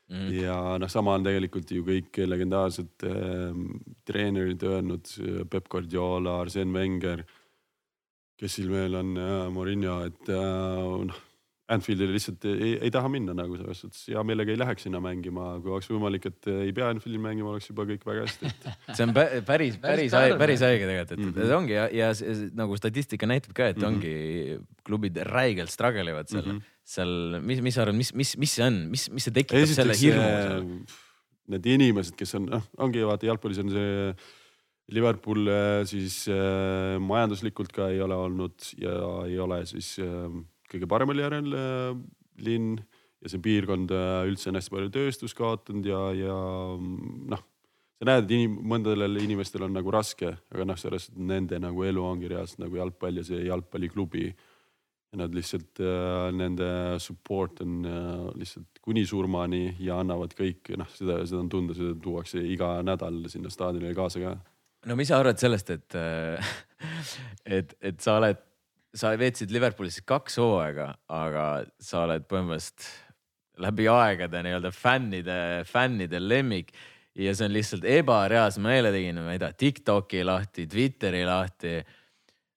Mm 0.09 0.19
-hmm. 0.19 0.33
ja 0.43 0.77
noh, 0.77 0.89
sama 0.89 1.13
on 1.15 1.23
tegelikult 1.23 1.71
ju 1.71 1.83
kõik 1.83 2.17
legendaarsed 2.27 3.03
äh, 3.03 3.55
treenerid 4.05 4.63
öelnud, 4.63 5.07
Peep 5.49 5.69
Guardiola, 5.69 6.41
Arsene 6.41 6.73
Wenger 6.79 7.23
kes 8.39 8.57
siin 8.57 8.71
veel 8.71 8.97
on 8.99 9.13
äh,, 9.17 9.45
Morinho, 9.53 10.01
et 10.09 10.33
äh, 10.33 11.05
noh. 11.11 11.21
Anfieldile 11.71 12.11
lihtsalt 12.11 12.43
ei, 12.49 12.73
ei 12.83 12.91
taha 12.91 13.07
minna 13.07 13.31
nagu 13.37 13.55
selles 13.55 13.79
suhtes, 13.79 14.01
hea 14.11 14.19
meelega 14.27 14.51
ei 14.51 14.59
läheks 14.59 14.83
sinna 14.83 14.99
mängima, 15.03 15.53
kui 15.63 15.71
oleks 15.71 15.87
võimalik, 15.87 16.25
et 16.27 16.49
ei 16.51 16.73
pea 16.75 16.89
Anfieldil 16.91 17.21
mängima, 17.23 17.53
oleks 17.53 17.69
juba 17.69 17.85
kõik 17.87 18.03
väga 18.03 18.25
hästi 18.25 18.49
et.... 18.49 18.67
see 18.97 19.05
on 19.05 19.13
päris, 19.15 19.77
päris, 19.79 19.79
päris, 20.11 20.35
päris 20.41 20.65
õige 20.67 20.89
tegelikult, 20.89 21.13
et 21.15 21.21
mm 21.21 21.31
-hmm. 21.37 21.55
ongi 21.55 21.77
ja, 21.77 21.87
ja 21.95 22.11
nagu 22.59 22.77
statistika 22.79 23.29
näitab 23.31 23.55
ka, 23.55 23.69
et 23.71 23.79
mm 23.79 23.83
-hmm. 23.83 23.95
ongi 23.95 24.83
klubid 24.83 25.23
räigelt 25.29 25.71
struggle 25.71 26.03
ivad 26.11 26.27
seal 26.27 26.43
mm, 26.43 26.59
-hmm. 26.59 26.75
seal, 26.83 27.39
mis, 27.39 27.63
mis 27.63 27.79
sa 27.79 27.87
arvad, 27.87 27.95
mis, 27.95 28.13
mis, 28.13 28.35
mis 28.37 28.59
see 28.59 28.67
on, 28.67 28.83
mis, 28.91 29.09
mis 29.09 29.23
see 29.23 29.33
tekitab 29.39 29.63
Esiteks, 29.63 29.79
selle 29.79 29.99
hirmu? 30.03 30.85
Need 31.47 31.65
inimesed, 31.65 32.15
kes 32.15 32.35
on, 32.35 32.45
noh, 32.51 32.63
ongi 32.77 33.07
vaata 33.07 33.25
jalgpallis 33.31 33.63
on 33.63 33.71
see 33.71 34.15
Liverpool 34.91 35.47
äh, 35.47 35.83
siis 35.87 36.25
äh, 36.27 36.97
majanduslikult 36.99 37.71
ka 37.75 37.87
ei 37.93 38.01
ole 38.03 38.17
olnud 38.19 38.73
ja 38.81 38.97
ei 39.27 39.37
ole 39.39 39.61
siis 39.69 39.95
äh, 40.03 40.27
kõige 40.73 40.89
paremal 40.91 41.21
järel 41.21 41.55
äh, 41.55 41.95
linn 42.43 42.75
ja 43.23 43.31
see 43.31 43.41
piirkond 43.43 43.93
äh, 43.95 44.27
üldse 44.27 44.51
on 44.51 44.59
hästi 44.59 44.73
palju 44.73 44.93
tööstust 44.93 45.37
kaotanud 45.37 45.87
ja, 45.87 46.01
ja 46.17 46.37
noh, 47.33 47.43
sa 47.99 48.09
näed, 48.09 48.25
et 48.25 48.33
inim, 48.35 48.57
mõndadel 48.73 49.21
inimestel 49.21 49.63
on 49.67 49.77
nagu 49.77 49.93
raske, 49.93 50.33
aga 50.51 50.65
noh, 50.67 50.79
sellest 50.79 51.13
nende 51.15 51.59
nagu 51.63 51.85
elu 51.87 52.03
ongi 52.03 52.31
reaalselt 52.31 52.65
nagu 52.65 52.81
jalgpall 52.81 53.21
ja 53.21 53.27
see 53.27 53.45
jalgpalliklubi. 53.47 54.33
ja 55.13 55.19
nad 55.21 55.35
lihtsalt 55.35 55.79
äh,, 55.79 56.31
nende 56.33 56.99
support 56.99 57.61
on 57.61 57.85
äh, 57.85 58.31
lihtsalt 58.41 58.81
kuni 58.81 59.05
surmani 59.05 59.75
ja 59.79 59.99
annavad 60.01 60.33
kõik, 60.35 60.73
noh, 60.75 60.89
seda, 60.91 61.21
seda 61.23 61.39
on 61.39 61.49
tunda, 61.53 61.77
seda 61.77 61.93
tuuakse 62.01 62.41
iga 62.41 62.81
nädal 62.83 63.23
sinna 63.29 63.53
staadionile 63.53 63.95
kaasa 63.95 64.19
ka 64.19 64.33
no 64.89 64.97
mis 64.99 65.11
sa 65.11 65.19
arvad 65.21 65.39
sellest, 65.41 65.69
et, 65.73 65.97
et, 67.59 67.77
et 67.81 68.01
sa 68.03 68.17
oled, 68.19 68.41
sa 68.93 69.13
veetsid 69.17 69.53
Liverpoolis 69.53 70.01
kaks 70.07 70.37
hooaega, 70.41 70.91
aga 71.13 71.47
sa 71.81 72.03
oled 72.07 72.27
põhimõtteliselt 72.29 72.91
läbi 73.61 73.85
aegade 73.91 74.41
nii-öelda 74.45 74.71
fännide, 74.73 75.37
fännide 75.69 76.17
lemmik 76.21 76.71
ja 77.15 77.33
see 77.37 77.47
on 77.47 77.53
lihtsalt 77.53 77.85
eile 78.73 78.93
tegin, 78.93 79.19
ma 79.21 79.35
ei 79.35 79.41
tea, 79.41 79.51
Tiktoki 79.65 80.23
lahti, 80.25 80.65
Twitteri 80.69 81.21
lahti. 81.27 81.75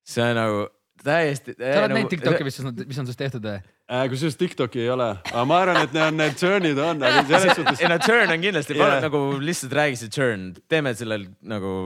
see 0.06 0.24
on 0.24 0.38
nagu 0.38 0.62
täiesti. 1.02 1.56
sa 1.58 1.82
oled 1.82 1.90
nagu, 1.90 1.98
näinud 1.98 2.12
Tiktoki, 2.14 2.46
mis 2.46 2.60
on, 2.62 2.72
mis 2.86 3.00
on 3.02 3.08
sinust 3.08 3.20
tehtud 3.20 3.44
või? 3.44 3.60
äh,. 3.90 4.06
kusjuures 4.12 4.38
Tiktoki 4.40 4.82
ei 4.86 4.90
ole, 4.94 5.10
aga 5.20 5.44
ma 5.48 5.60
arvan, 5.66 5.82
et 5.84 5.94
need, 5.96 6.18
need 6.22 6.40
churn'id 6.40 6.80
on, 6.80 7.04
aga 7.04 7.26
selles 7.28 7.56
suhtes. 7.60 7.84
ei 7.84 7.92
no 7.92 8.00
churn 8.06 8.32
on 8.32 8.42
kindlasti 8.42 8.78
yeah., 8.78 8.98
nagu 9.04 9.22
lihtsalt 9.42 9.76
räägi 9.76 10.00
see 10.00 10.16
churn, 10.16 10.50
teeme 10.72 10.94
sellel 10.96 11.28
nagu 11.44 11.76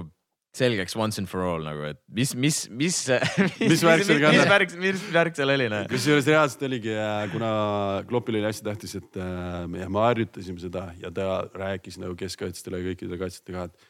selgeks 0.57 0.97
once 0.99 1.21
and 1.21 1.31
for 1.31 1.45
all 1.47 1.63
nagu, 1.63 1.85
et 1.93 2.01
mis, 2.11 2.33
mis, 2.35 2.57
mis, 2.75 2.97
mis 3.71 3.85
värk 3.87 4.07
seal 4.07 4.19
mis 4.35 4.49
värk, 4.51 4.75
mis 4.83 5.05
värk 5.15 5.39
seal 5.39 5.55
oli 5.55 5.69
noh. 5.71 5.87
kusjuures 5.91 6.27
reaalselt 6.27 6.67
oligi, 6.67 6.91
äh, 6.97 7.23
kuna 7.31 7.53
Kloppil 8.11 8.41
oli 8.41 8.49
hästi 8.49 8.67
tähtis, 8.67 8.97
et 8.99 9.21
äh, 9.23 9.63
me 9.71 9.87
harjutasime 9.87 10.59
seda 10.63 10.89
ja 10.99 11.13
ta 11.15 11.45
rääkis 11.55 12.01
nagu 12.03 12.19
keskkaitsjatele 12.19 12.83
ja 12.83 12.89
kõikidele 12.91 13.21
kaitsjatele 13.23 13.61
ka, 13.61 13.71
et 13.71 13.89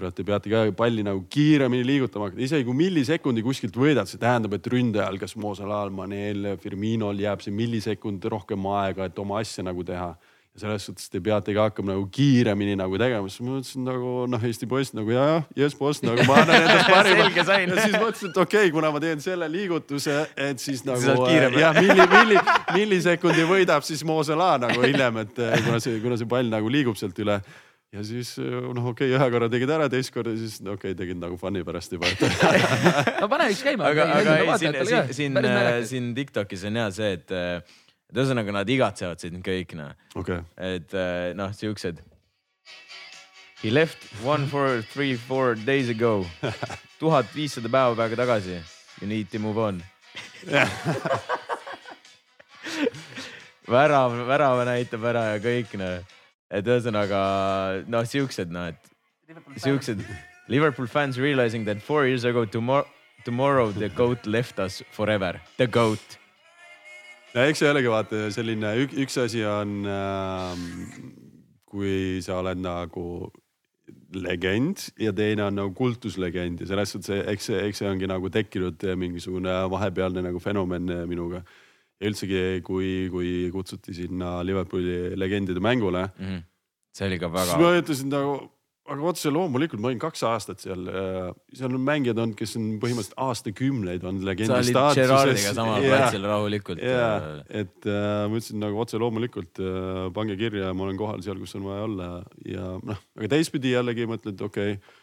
kurat, 0.00 0.16
te 0.16 0.26
peate 0.26 0.50
ka 0.50 0.64
palli 0.76 1.04
nagu 1.06 1.22
kiiremini 1.30 1.86
liigutama 1.86 2.28
hakata, 2.28 2.42
isegi 2.46 2.66
kui 2.66 2.78
millisekundi 2.78 3.44
kuskilt 3.46 3.76
võidad, 3.78 4.10
see 4.10 4.20
tähendab, 4.22 4.54
et 4.56 4.66
ründajal, 4.72 5.18
kas 5.20 5.36
Mo 5.38 5.54
Salah'l, 5.58 5.92
Manel, 5.94 6.54
Firminol 6.62 7.22
jääb 7.22 7.42
see 7.44 7.54
millisekund 7.54 8.26
rohkem 8.32 8.66
aega, 8.72 9.10
et 9.10 9.22
oma 9.22 9.40
asja 9.44 9.66
nagu 9.66 9.86
teha 9.86 10.12
selles 10.60 10.84
suhtes 10.86 11.08
te 11.10 11.20
peate 11.24 11.54
ka 11.56 11.68
hakkama 11.68 11.94
nagu 11.94 12.04
kiiremini 12.12 12.76
nagu 12.78 12.98
tegema, 13.00 13.30
siis 13.30 13.42
ma 13.44 13.56
mõtlesin 13.56 13.86
nagu 13.86 14.12
noh, 14.30 14.44
Eesti 14.50 14.68
poiss 14.70 14.94
nagu 14.96 15.14
ja, 15.14 15.24
jah, 15.30 15.48
jess 15.62 15.78
boss, 15.78 16.02
nagu 16.04 16.26
ma 16.28 16.42
annan 16.42 16.60
endast 16.60 16.90
parima. 16.94 17.30
Ja 17.30 17.46
siis 17.46 17.96
mõtlesin, 17.96 18.32
et 18.32 18.42
okei 18.44 18.66
okay,, 18.66 18.74
kuna 18.74 18.92
ma 18.94 19.02
teen 19.02 19.24
selle 19.24 19.48
liigutuse, 19.52 20.18
et 20.48 20.62
siis 20.62 20.84
nagu 20.88 21.00
jah, 21.00 21.80
milli, 21.80 22.06
milli, 22.14 22.44
millisekundi 22.76 23.48
võidab 23.48 23.86
siis 23.86 24.04
Mo 24.06 24.20
Salah 24.26 24.58
nagu 24.62 24.84
hiljem, 24.84 25.24
et 25.24 25.42
eh, 25.42 25.58
kuna 25.66 25.82
see, 25.82 25.98
kuna 26.04 26.20
see 26.20 26.30
pall 26.30 26.52
nagu 26.52 26.70
liigub 26.72 26.98
sealt 27.00 27.18
üle. 27.24 27.40
Ja 27.90 28.04
siis 28.06 28.36
noh, 28.38 28.92
okei 28.92 29.08
okay,, 29.10 29.16
ühe 29.16 29.30
korra 29.34 29.48
tegid 29.50 29.70
ära, 29.74 29.88
teist 29.90 30.14
korda 30.14 30.36
siis 30.38 30.60
okei 30.62 30.92
okay,, 30.92 30.96
tegid 30.98 31.18
nagu 31.18 31.34
fun'i 31.40 31.64
pärast 31.66 31.96
juba 31.96 32.06
no 33.22 33.26
pane 33.26 33.48
üks 33.50 33.64
käima. 33.66 33.88
aga, 33.90 34.06
aga 34.14 34.36
ei, 34.44 34.50
siin, 34.62 34.78
siin, 34.86 35.08
siin, 35.16 35.40
siin 35.90 36.10
TikTokis 36.14 36.68
on 36.70 36.78
hea 36.78 36.90
see, 36.94 37.16
et 37.18 37.34
et 38.10 38.18
ühesõnaga 38.18 38.52
nad 38.54 38.68
igatsevad 38.68 39.22
sind 39.22 39.40
kõik 39.46 39.74
noh 39.78 39.94
okay.. 40.18 40.42
et 40.58 40.94
äh, 40.94 41.30
noh, 41.38 41.54
siuksed. 41.54 42.02
He 43.60 43.70
left 43.70 43.98
one 44.24 44.46
four 44.48 44.82
three 44.92 45.16
four 45.16 45.54
days 45.54 45.88
ago. 45.92 46.24
tuhat 47.00 47.30
viissada 47.32 47.68
päeva 47.72 47.94
praegu 47.96 48.16
tagasi. 48.16 48.60
You 49.00 49.08
need 49.08 49.30
to 49.32 49.38
move 49.38 49.58
on 49.58 49.82
värav, 53.70 54.12
värava 54.28 54.64
näitab 54.68 55.04
ära 55.08 55.24
ja 55.34 55.40
kõik 55.42 55.74
noh. 55.80 56.00
et 56.50 56.66
ühesõnaga 56.66 57.20
noh, 57.88 58.04
siuksed 58.08 58.50
noh, 58.52 58.72
et 58.72 58.80
siuksed 59.60 60.02
Liverpool 60.50 60.88
fans 60.90 61.18
realizing 61.18 61.64
that 61.64 61.80
four 61.82 62.06
years 62.06 62.24
ago 62.24 62.44
tomorrow, 62.44 62.86
tomorrow 63.24 63.70
the 63.70 63.88
goat 63.88 64.26
left 64.26 64.58
us 64.58 64.82
forever. 64.90 65.40
The 65.58 65.68
goat 65.68 66.19
no 67.34 67.46
eks 67.46 67.62
see 67.62 67.70
olegi 67.70 67.92
vaata 67.92 68.24
selline 68.34 68.74
ük, 68.84 68.96
üks 69.04 69.20
asi 69.22 69.44
on 69.46 69.86
äh,, 69.86 70.66
kui 71.70 72.18
sa 72.24 72.40
oled 72.40 72.60
nagu 72.62 73.06
legend 74.14 74.88
ja 74.98 75.12
teine 75.14 75.44
on 75.46 75.58
nagu 75.58 75.74
kultuslegend 75.74 76.62
ja 76.62 76.70
selles 76.70 76.94
suhtes, 76.94 77.24
eks 77.30 77.50
see, 77.50 77.58
eks 77.68 77.82
see 77.82 77.90
ongi 77.90 78.08
nagu 78.10 78.30
tekkinud 78.32 78.82
mingisugune 78.98 79.54
vahepealne 79.70 80.24
nagu 80.26 80.42
fenomen 80.42 80.90
minuga. 81.10 81.44
ja 82.00 82.08
üldsegi, 82.08 82.62
kui, 82.64 83.08
kui 83.12 83.32
kutsuti 83.52 83.94
sinna 83.96 84.40
Liverpooli 84.46 85.16
legendide 85.20 85.60
mängule 85.60 86.06
mm. 86.06 86.26
-hmm. 86.26 86.42
see 86.96 87.06
oli 87.06 87.18
ka 87.18 87.28
väga. 87.28 87.44
siis 87.44 87.60
ma 87.60 87.76
ütlesin 87.76 88.08
nagu 88.08 88.32
aga 88.90 89.06
otse 89.12 89.30
loomulikult 89.32 89.82
ma 89.82 89.90
olin 89.90 90.00
kaks 90.02 90.24
aastat 90.26 90.62
seal, 90.64 90.84
äh, 90.90 91.30
seal 91.56 91.76
on 91.76 91.84
mängijad 91.86 92.18
olnud, 92.18 92.36
kes 92.38 92.56
on 92.58 92.66
põhimõtteliselt 92.82 93.18
aastakümneid 93.22 94.06
olnud 94.06 94.26
legendi 94.26 94.58
staatuses. 94.70 95.00
Gerardiga 95.00 95.54
samal 95.56 95.84
yeah, 95.84 95.94
platsil 95.94 96.26
rahulikult 96.26 96.82
yeah,. 96.82 97.40
et 97.48 97.88
äh, 97.88 98.26
ma 98.26 98.40
ütlesin 98.40 98.62
nagu 98.62 98.82
otse 98.82 99.00
loomulikult 99.00 99.62
äh, 99.62 100.04
pange 100.16 100.36
kirja, 100.40 100.74
ma 100.74 100.88
olen 100.88 101.00
kohal 101.00 101.22
seal, 101.24 101.38
kus 101.42 101.54
on 101.58 101.66
vaja 101.68 101.86
olla 101.86 102.12
ja 102.46 102.70
noh, 102.90 103.02
aga 103.18 103.32
teistpidi 103.36 103.76
jällegi 103.76 104.08
mõtled, 104.10 104.38
et 104.38 104.46
okei 104.50 104.78
okay, 104.78 104.96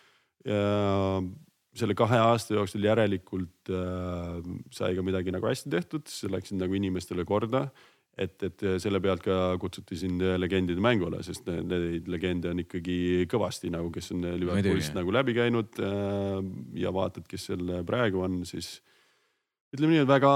selle 1.77 1.95
kahe 1.97 2.17
aasta 2.21 2.55
jooksul 2.55 2.85
järelikult 2.87 3.71
äh, 3.73 4.39
sai 4.73 4.95
ka 4.97 5.03
midagi 5.05 5.33
nagu 5.35 5.49
hästi 5.49 5.71
tehtud, 5.73 6.07
see 6.11 6.31
läksid 6.31 6.59
nagu 6.59 6.75
inimestele 6.77 7.25
korda 7.27 7.67
et, 8.17 8.37
et 8.47 8.65
selle 8.81 9.01
pealt 9.03 9.23
ka 9.25 9.55
kutsuti 9.61 9.97
sind 9.99 10.23
legendide 10.41 10.81
mängule, 10.83 11.21
sest 11.25 11.47
neid 11.47 12.09
legende 12.09 12.51
on 12.53 12.63
ikkagi 12.63 13.27
kõvasti 13.29 13.71
nagu, 13.73 13.91
kes 13.93 14.13
on 14.15 14.25
Liverpoolist 14.41 14.97
nagu 14.97 15.13
läbi 15.13 15.37
käinud 15.37 15.77
äh, 15.83 16.39
ja 16.81 16.93
vaatad, 16.95 17.27
kes 17.29 17.51
seal 17.51 17.77
praegu 17.87 18.25
on, 18.25 18.41
siis 18.49 18.79
ütleme 19.75 19.95
nii, 19.97 20.07
et 20.07 20.09
väga 20.09 20.33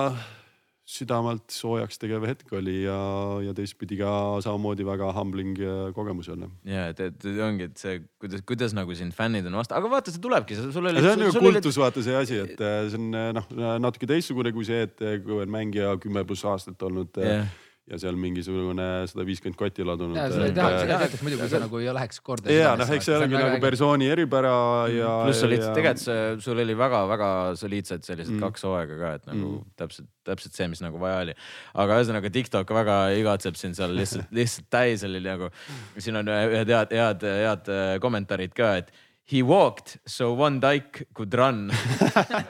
südamelt 0.91 1.53
soojaks 1.53 2.01
tegev 2.01 2.25
hetk 2.27 2.49
oli 2.57 2.81
ja, 2.83 2.97
ja 3.45 3.53
teistpidi 3.55 3.99
ka 3.99 4.11
samamoodi 4.43 4.83
väga 4.85 5.11
humbling 5.15 5.57
äh, 5.61 5.81
kogemus 5.95 6.27
jälle. 6.27 6.49
ja 6.67 6.87
et, 6.91 6.99
et 7.05 7.25
ongi, 7.45 7.69
et 7.69 7.81
see, 7.81 8.01
kuidas, 8.21 8.43
kuidas 8.45 8.75
nagu 8.77 8.93
siin 8.97 9.13
fännid 9.15 9.47
on 9.49 9.57
vastu, 9.61 9.77
aga 9.77 9.91
vaata, 9.93 10.13
see 10.13 10.21
tulebki, 10.21 10.57
sul 10.59 10.91
oli. 10.91 11.01
see 11.01 11.15
on 11.15 11.25
ju 11.25 11.33
kultus 11.37 11.77
oli..., 11.77 11.85
vaata 11.85 12.05
see 12.05 12.21
asi, 12.21 12.39
et 12.45 12.61
äh, 12.61 12.83
see 12.91 13.01
on 13.01 13.35
noh, 13.39 13.51
natuke 13.87 14.09
teistsugune 14.09 14.53
kui 14.53 14.67
see, 14.67 14.85
et 14.89 15.05
kui 15.25 15.41
on 15.41 15.53
mängija 15.53 15.95
kümme 16.01 16.25
pluss 16.27 16.45
aastat 16.49 16.89
olnud 16.89 17.21
yeah 17.21 17.49
ja 17.91 17.99
seal 17.99 18.17
mingisugune 18.19 18.85
sada 19.11 19.25
viiskümmend 19.27 19.57
kotti 19.59 19.85
ladunud. 19.85 20.15
ja 20.15 20.27
seda 20.31 20.47
ei 20.47 20.55
taha, 20.55 20.77
seda 20.79 20.99
tehtakse 21.01 21.27
muidu, 21.27 21.39
kui 21.41 21.51
sa 21.51 21.59
nagu 21.63 21.81
ei 21.81 21.95
läheks 21.97 22.21
korda. 22.23 22.53
ja 22.55 22.71
noh, 22.79 22.93
eks 22.95 23.09
see 23.09 23.17
olegi 23.17 23.37
nagu 23.37 23.59
persooni 23.63 24.07
eripära 24.13 24.53
mm. 24.53 24.95
ja. 24.95 25.11
pluss 25.25 25.45
olid 25.47 25.63
ja... 25.63 25.73
tegelikult 25.75 26.03
see, 26.05 26.23
sul 26.45 26.63
oli 26.63 26.77
väga-väga 26.79 27.29
soliidsed 27.59 28.07
sellised 28.07 28.35
mm. 28.37 28.41
kaks 28.45 28.65
hooaega 28.67 28.99
ka, 29.01 29.13
et 29.19 29.29
nagu 29.31 29.51
mm. 29.51 29.69
täpselt, 29.83 30.09
täpselt 30.27 30.57
see, 30.57 30.69
mis 30.71 30.83
nagu 30.85 31.01
vaja 31.01 31.21
oli. 31.25 31.37
aga 31.83 31.99
ühesõnaga 31.99 32.33
TikTok 32.39 32.75
väga 32.79 32.97
igatseb 33.19 33.59
sind 33.59 33.79
seal 33.79 33.95
lihtsalt, 33.97 34.31
lihtsalt 34.39 34.71
täis 34.71 35.05
oli 35.07 35.23
nagu. 35.25 35.51
siin 35.99 36.21
on 36.21 36.31
ühed 36.31 36.71
head, 36.71 36.95
head, 36.95 37.27
head 37.43 37.71
kommentaarid 38.03 38.55
ka, 38.55 38.75
et 38.83 38.95
He 39.31 39.41
walked 39.47 39.97
so 40.05 40.33
Van 40.35 40.59
Dijk 40.59 41.05
could 41.15 41.33
run 41.33 41.69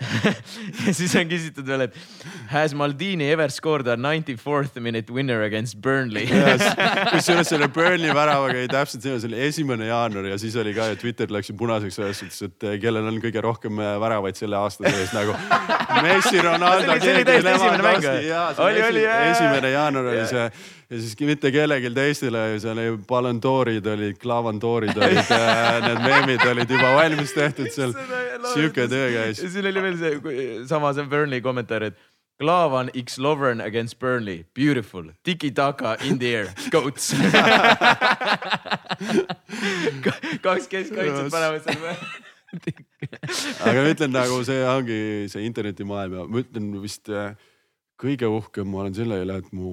ja 0.86 0.94
siis 0.98 1.14
on 1.20 1.30
küsitud 1.30 1.68
veel, 1.70 1.84
et 1.86 1.98
has 2.50 2.74
Maldini 2.74 3.28
ever 3.30 3.54
scored 3.54 3.86
a 3.86 3.96
ninety 3.96 4.34
fourth 4.36 4.80
minute 4.82 5.14
winner 5.14 5.44
against 5.46 5.78
Burnley 5.82 6.26
kusjuures 7.12 7.52
selle 7.54 7.70
Burnley 7.70 8.10
väravaga 8.18 8.58
oli 8.64 8.72
täpselt 8.72 9.06
see, 9.06 9.14
see 9.22 9.30
oli 9.30 9.44
esimene 9.46 9.92
jaanuar 9.92 10.32
ja 10.32 10.40
siis 10.42 10.58
oli 10.58 10.74
ka 10.74 10.90
ja 10.90 10.98
Twitter 10.98 11.30
läks 11.30 11.54
ju 11.54 11.58
punaseks 11.60 12.02
selles 12.02 12.24
suhtes, 12.24 12.42
et 12.50 12.68
eh, 12.68 12.78
kellel 12.82 13.12
on 13.14 13.22
kõige 13.22 13.46
rohkem 13.46 13.78
eh, 13.78 13.94
väravaid 14.02 14.42
selle 14.42 14.58
aasta 14.58 14.90
sees 14.90 15.14
nagu 15.14 15.38
Messi, 16.02 16.42
Ronaldo. 16.42 16.98
see 16.98 17.14
oli 17.14 17.26
täiesti 17.30 17.56
esimene 17.60 17.86
mäng 17.86 18.06
või? 18.10 18.36
oli, 18.66 18.86
oli. 18.90 19.08
esimene 19.30 19.76
jaanuar 19.78 20.14
oli 20.16 20.30
see 20.34 20.50
ja 20.92 21.00
siis 21.00 21.16
mitte 21.24 21.52
kellelgi 21.56 21.90
teistele, 21.96 22.60
seal 22.60 22.78
oli 22.78 22.98
Ballon-d'Orid 23.08 23.86
olid, 23.94 24.18
Clavandoorid 24.20 24.98
olid 24.98 25.32
äh, 25.38 25.82
need 25.86 26.02
meemid 26.04 26.44
olid 26.52 26.70
juba 26.76 26.90
valmis 26.98 27.32
tehtud 27.36 27.70
seal. 27.72 27.94
sihuke 28.54 28.88
töö 28.92 29.12
käis. 29.16 29.40
ja 29.44 29.50
siin 29.54 29.68
oli 29.72 29.84
veel 29.88 29.98
see, 30.02 30.12
sama 30.70 30.94
see 30.98 31.08
Burnley 31.12 31.42
kommentaar, 31.42 31.84
et 31.92 31.98
Klavan 32.42 32.90
X 32.98 33.20
Lovern 33.22 33.62
against 33.62 34.00
Burnley, 34.00 34.46
beautiful, 34.56 35.12
tiki-taka 35.24 35.96
in 36.02 36.18
the 36.20 36.36
air, 36.36 36.48
goats. 36.74 37.14
Kaks 40.42 40.68
keskkaitset 40.68 41.32
panevad 41.32 41.62
seal 41.68 41.78
aga 43.64 43.78
ma 43.78 43.92
ütlen 43.94 44.12
nagu 44.12 44.42
see 44.44 44.60
ongi 44.68 44.98
see 45.32 45.46
internetimaailm 45.48 46.18
ja 46.18 46.26
ma 46.28 46.42
ütlen 46.42 46.66
vist 46.84 47.08
äh, 47.14 47.38
kõige 48.02 48.28
uhkem 48.28 48.68
ma 48.68 48.82
olen 48.84 48.98
selle 48.98 49.22
üle, 49.24 49.38
et 49.40 49.54
mu 49.56 49.70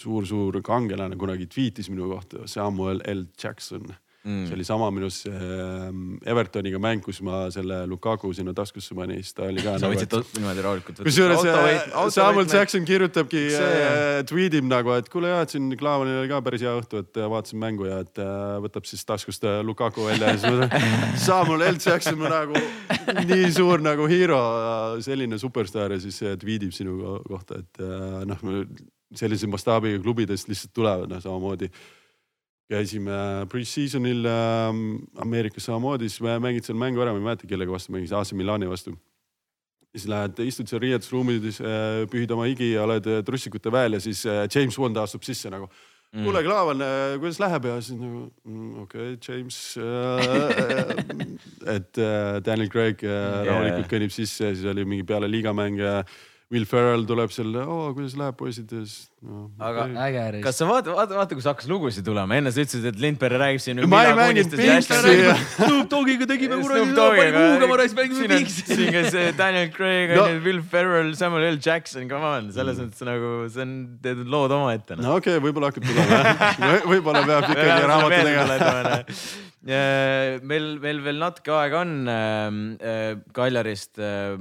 suur-suur 0.00 0.60
kangelane 0.64 1.16
kunagi 1.16 1.48
tweetis 1.50 1.90
minu 1.92 2.10
kohta, 2.12 2.44
Samuel 2.50 3.00
L 3.08 3.24
Jackson 3.42 3.86
mm.. 4.26 4.46
see 4.46 4.54
oli 4.54 4.64
sama 4.64 4.90
minu 4.90 5.08
see 5.10 5.32
ähm, 5.32 6.18
Evertoniga 6.26 6.78
mäng, 6.82 7.02
kus 7.04 7.20
ma 7.24 7.46
selle 7.54 7.82
Lukaku 7.88 8.32
sinna 8.36 8.54
taskusse 8.56 8.96
panin, 8.98 9.22
siis 9.22 9.36
ta 9.36 9.46
oli 9.46 9.62
ka. 9.62 9.76
sa 9.78 9.86
nagu, 9.86 9.96
võtsid 9.96 10.16
et... 10.18 10.32
niimoodi 10.40 10.64
rahulikult. 10.66 11.02
kusjuures 11.06 11.44
äh, 11.52 12.08
Samuel 12.14 12.48
Jackson 12.50 12.86
kirjutabki 12.88 13.44
äh,, 13.58 14.22
tweetib 14.28 14.66
nagu, 14.68 14.94
et 14.96 15.10
kuule 15.12 15.30
ja, 15.32 15.42
et 15.46 15.54
siin 15.54 15.70
Klaavanil 15.78 16.22
oli 16.22 16.32
ka 16.32 16.42
päris 16.46 16.66
hea 16.66 16.74
õhtu, 16.80 17.04
et 17.04 17.22
äh, 17.22 17.30
vaatasin 17.32 17.62
mängu 17.62 17.88
ja 17.88 18.00
et 18.04 18.22
võtab 18.64 18.88
siis 18.88 19.04
taskust 19.06 19.46
Lukaku 19.66 20.08
välja 20.08 20.34
ja 20.34 20.42
siis 20.42 20.58
ma 20.58 20.82
Samuel 21.28 21.68
L 21.70 21.80
Jackson 21.80 22.18
ma 22.20 22.32
nagu 22.32 22.66
nii 23.30 23.48
suur 23.54 23.84
nagu 23.84 24.10
hero, 24.10 24.42
selline 25.04 25.38
superstaar 25.40 25.94
ja 25.96 26.02
siis 26.02 26.20
tweetib 26.40 26.74
sinu 26.74 27.16
kohta, 27.28 27.62
et 27.62 27.82
noh 28.26 28.46
sellise 29.14 29.46
mastaabiga 29.50 30.00
klubidest 30.02 30.50
lihtsalt 30.50 30.74
tulevad, 30.74 31.10
noh 31.10 31.22
samamoodi. 31.22 31.70
käisime 32.66 33.46
pre-season'il 33.46 34.24
äh, 34.26 34.78
Ameerikas 35.22 35.68
samamoodi, 35.68 36.08
siis 36.10 36.22
mängid 36.42 36.66
seal 36.66 36.78
mängu 36.78 37.02
ära, 37.02 37.12
ma 37.14 37.20
ei 37.20 37.26
mäleta, 37.28 37.46
kellega 37.46 37.70
vastu 37.70 37.94
mängisid, 37.94 38.16
AC 38.18 38.32
Milani 38.34 38.66
vastu. 38.66 38.96
siis 39.96 40.08
lähed, 40.12 40.40
istud 40.44 40.68
seal 40.68 40.80
riietusruumides 40.82 41.60
äh,, 41.62 42.02
pühid 42.12 42.32
oma 42.34 42.44
higi 42.44 42.74
ja 42.74 42.82
oled 42.84 43.06
äh, 43.08 43.22
trussikute 43.24 43.70
väel 43.72 43.96
ja 43.96 44.00
siis 44.00 44.26
äh, 44.26 44.42
James 44.52 44.76
Bond 44.76 44.98
astub 45.00 45.22
sisse 45.24 45.48
nagu 45.48 45.70
mm. 46.12 46.24
kuule, 46.26 46.42
Klaavan, 46.44 46.82
äh, 46.84 47.14
kuidas 47.22 47.38
läheb 47.40 47.64
ja 47.70 47.78
siis 47.80 47.96
nagu 48.02 48.26
mm, 48.44 48.82
okei 48.82 49.14
okay,, 49.14 49.16
James 49.24 49.78
äh,. 49.80 51.00
et 51.76 51.96
äh, 52.02 52.42
Daniel 52.44 52.68
Craig 52.68 53.06
äh, 53.06 53.46
rahulikult 53.46 53.88
kõnnib 53.94 54.12
sisse 54.12 54.52
siis 54.52 54.68
oli 54.68 54.84
mingi 54.84 55.06
peale 55.06 55.30
liigamänge 55.32 55.88
äh, 56.02 56.18
Will 56.46 56.62
Ferrell 56.62 57.02
tuleb 57.02 57.32
seal, 57.34 57.48
oo 57.58 57.88
kuidas 57.90 58.12
läheb 58.14 58.36
poisid 58.38 58.70
ja 58.70 58.84
siis 58.86 59.08
no,. 59.18 59.48
aga 59.58 59.86
okay. 59.88 60.42
kas 60.44 60.60
sa 60.60 60.68
vaata, 60.68 60.92
vaata, 60.94 61.16
vaata, 61.18 61.34
kus 61.34 61.48
hakkas 61.50 61.66
lugusid 61.66 62.06
tulema, 62.06 62.36
enne 62.38 62.52
sa 62.54 62.62
ütlesid, 62.62 62.86
et 62.86 63.00
Lindberg 63.02 63.40
räägib 63.42 63.64
siin. 63.64 63.80
ma 63.90 64.04
ei 64.06 64.12
mänginud 64.14 64.54
Pinksi. 64.54 65.16
Snoop 65.56 65.90
Dogiga 65.90 66.28
tegime 66.30 66.60
kuradi, 66.60 66.94
palju 66.94 67.32
kuuga 67.34 67.70
ma 67.72 67.80
raisk 67.82 67.98
mängime 67.98 68.30
Pinksi. 68.30 68.62
siin 68.70 68.94
käis 68.94 69.10
Daniel 69.40 69.74
Craig 69.74 70.14
no., 70.14 70.28
Will 70.46 70.62
Ferrell, 70.62 71.10
Samuel 71.18 71.48
L 71.56 71.58
Jackson, 71.58 72.06
come 72.12 72.30
on, 72.30 72.54
selles 72.54 72.78
mõttes 72.84 73.02
nagu 73.10 73.34
see 73.50 73.66
on, 73.66 73.74
teed 74.06 74.22
lood 74.30 74.54
omaette 74.54 75.00
no.. 75.00 75.08
no 75.08 75.18
okei 75.18 75.40
okay,, 75.40 75.46
võib-olla 75.48 75.74
hakkab 75.74 75.90
tulema 75.90 76.22
jah 76.22 76.88
võib-olla 76.94 77.26
peab 77.26 77.50
ikkagi 77.50 77.90
raamatu 77.90 78.22
tegema 78.22 79.02
meil, 80.46 80.72
meil 80.78 81.06
veel 81.10 81.22
natuke 81.26 81.58
aega 81.58 81.82
on 81.82 81.94
äh, 82.06 82.50
äh, 82.78 83.14
Kaljarist 83.34 83.98
äh, 83.98 84.38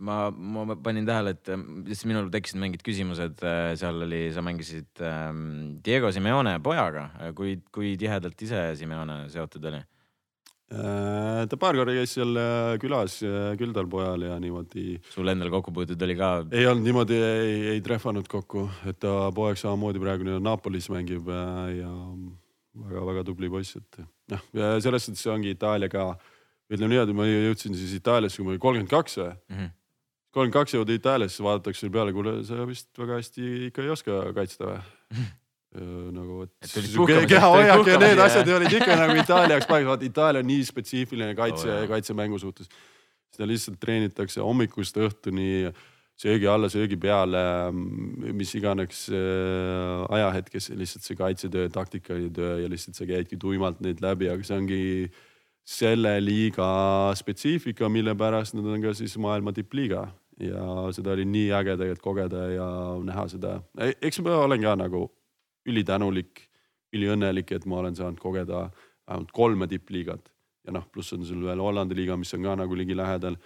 ma, 0.00 0.30
ma 0.30 0.76
panin 0.82 1.06
tähele, 1.08 1.34
et 1.36 1.50
lihtsalt 1.50 2.06
äh, 2.06 2.10
minul 2.10 2.30
tekkisid 2.32 2.60
mingid 2.60 2.82
küsimused, 2.86 3.42
äh, 3.44 3.74
seal 3.78 4.02
oli, 4.06 4.22
sa 4.34 4.42
mängisid 4.44 5.02
ähm, 5.04 5.78
Diego 5.84 6.10
Simeone 6.14 6.58
pojaga, 6.64 7.08
kui, 7.36 7.58
kui 7.74 7.94
tihedalt 8.00 8.42
ise 8.44 8.64
Simeone 8.78 9.20
seotud 9.32 9.68
oli? 9.70 9.80
Äh, 10.68 11.44
ta 11.48 11.58
paar 11.60 11.78
korda 11.78 11.94
käis 11.96 12.12
seal 12.16 12.36
külas 12.82 13.18
küldal 13.60 13.88
pojal 13.88 14.26
ja 14.28 14.36
niimoodi. 14.42 14.98
sul 15.14 15.32
endal 15.32 15.52
kokkupuuteid 15.54 16.02
oli 16.04 16.18
ka? 16.18 16.32
ei 16.52 16.68
olnud 16.68 16.84
niimoodi, 16.88 17.20
ei, 17.24 17.54
ei 17.74 17.84
trehvanud 17.84 18.28
kokku, 18.28 18.68
et 18.88 19.00
ta 19.00 19.30
poeg 19.34 19.60
samamoodi 19.60 20.02
praegu 20.02 20.38
Napolis 20.44 20.90
mängib 20.92 21.30
ja 21.32 21.92
väga-väga 22.78 23.24
tubli 23.26 23.48
poiss, 23.50 23.80
et 23.80 24.02
noh, 24.34 24.44
selles 24.84 25.08
suhtes 25.08 25.24
ongi 25.32 25.56
Itaalia 25.56 25.88
ka 25.90 26.12
ütleme 26.68 26.92
niimoodi, 26.92 27.16
ma 27.16 27.24
jõudsin 27.24 27.72
siis 27.72 27.96
Itaaliasse, 27.96 28.36
kui 28.36 28.44
ma 28.44 28.52
olin 28.52 28.62
kolmkümmend 28.62 28.92
kaks 28.92 29.20
või 29.22 29.32
mm. 29.32 29.56
-hmm 29.56 29.74
kolmkümmend 30.34 30.54
kaks 30.54 30.76
jõuda 30.76 30.96
Itaaliasse, 30.96 31.42
vaadatakse 31.44 31.84
sulle 31.84 31.94
peale, 31.94 32.14
kuule, 32.16 32.38
sa 32.46 32.64
vist 32.68 32.90
väga 33.00 33.18
hästi 33.20 33.52
ikka 33.68 33.84
ei 33.84 33.92
oska 33.94 34.22
kaitsta 34.36 34.70
või? 34.70 34.80
Nagu, 35.78 36.46
et 36.46 37.28
kehahoiak 37.28 37.88
ja 37.92 37.98
need 38.00 38.20
asjad 38.24 38.48
olid 38.56 38.72
ikka 38.72 38.94
nagu 38.96 39.18
Itaalia 39.22 39.58
jaoks 39.58 39.68
paigas, 39.68 39.90
vaata 39.90 40.06
Itaalia 40.06 40.40
on 40.40 40.48
nii 40.48 40.62
spetsiifiline 40.64 41.34
kaitse 41.36 41.68
oh,, 41.68 41.84
kaitsemängu 41.90 42.40
suhtes. 42.40 42.70
seda 43.36 43.44
lihtsalt 43.50 43.76
treenitakse 43.76 44.40
hommikust 44.40 44.96
õhtuni, 44.96 45.68
söögi 46.18 46.48
alla, 46.48 46.70
söögi 46.72 46.96
peale, 46.96 47.42
mis 48.32 48.54
iganes 48.56 49.04
ajahetkes, 50.08 50.70
lihtsalt 50.80 51.04
see 51.04 51.20
kaitsetöö, 51.20 51.68
taktikatöö 51.74 52.62
ja 52.62 52.72
lihtsalt 52.72 52.96
sa 52.96 53.06
käidki 53.06 53.36
tuimalt 53.36 53.84
neid 53.84 54.00
läbi, 54.02 54.32
aga 54.32 54.48
see 54.48 54.56
ongi 54.56 54.80
selle 55.68 56.14
liiga 56.22 56.68
spetsiifika, 57.18 57.90
mille 57.92 58.14
pärast 58.16 58.56
nad 58.56 58.66
on 58.66 58.82
ka 58.82 58.94
siis 58.96 59.18
maailma 59.20 59.52
tippliiga. 59.52 60.06
Ja 60.40 60.62
seda 60.94 61.12
oli 61.16 61.24
nii 61.26 61.48
äge 61.58 61.74
tegelikult 61.74 62.04
kogeda 62.04 62.44
ja 62.52 62.68
näha 63.04 63.24
seda. 63.28 63.56
Eks 63.76 64.20
ma 64.22 64.36
olen 64.44 64.62
ka 64.62 64.76
nagu 64.78 65.02
ülitänulik, 65.68 66.44
üliõnnelik, 66.94 67.52
et 67.52 67.66
ma 67.66 67.82
olen 67.82 67.98
saanud 67.98 68.20
kogeda 68.22 68.68
vähemalt 69.08 69.32
kolme 69.34 69.66
tippliigat. 69.68 70.30
Ja 70.64 70.72
noh, 70.76 70.86
pluss 70.92 71.12
on 71.16 71.26
sul 71.26 71.42
veel 71.44 71.60
Hollandi 71.60 71.96
liiga, 71.98 72.16
mis 72.16 72.32
on 72.36 72.46
ka 72.46 72.54
nagu 72.60 72.76
ligilähedal 72.78 73.36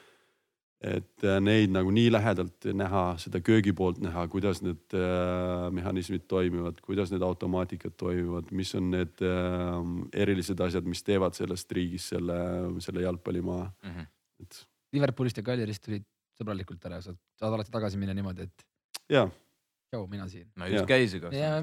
et 0.82 1.24
äh, 1.26 1.38
neid 1.42 1.70
nagu 1.70 1.92
nii 1.94 2.10
lähedalt 2.10 2.66
näha, 2.74 3.02
seda 3.22 3.40
köögi 3.44 3.74
poolt 3.76 4.00
näha, 4.02 4.24
kuidas 4.32 4.62
need 4.64 4.96
äh, 4.98 5.68
mehhanismid 5.74 6.26
toimivad, 6.30 6.80
kuidas 6.82 7.12
need 7.14 7.22
automaatikad 7.22 7.94
toimivad, 8.00 8.50
mis 8.50 8.74
on 8.78 8.90
need 8.96 9.22
äh, 9.22 9.76
erilised 10.24 10.60
asjad, 10.66 10.88
mis 10.90 11.04
teevad 11.06 11.38
sellest 11.38 11.70
riigist 11.78 12.16
selle, 12.16 12.40
selle 12.82 13.06
jalgpallimaa 13.06 13.62
mm. 13.68 13.94
-hmm. 13.94 14.10
et. 14.42 14.66
Liverpoolist 14.92 15.38
ja 15.38 15.46
Kaljurist 15.46 15.86
tulid 15.86 16.04
sõbralikult 16.36 16.82
ära, 16.90 17.00
saad, 17.00 17.16
saad 17.38 17.54
alati 17.54 17.72
tagasi 17.72 18.00
minna 18.00 18.14
niimoodi, 18.18 18.50
et. 18.50 18.68
jaa 19.08 19.30
tšau, 19.92 20.06
mina 20.08 20.24
siin. 20.28 20.46
no 20.56 20.66
just 20.66 20.86
käisid. 20.88 21.24
ja, 21.36 21.58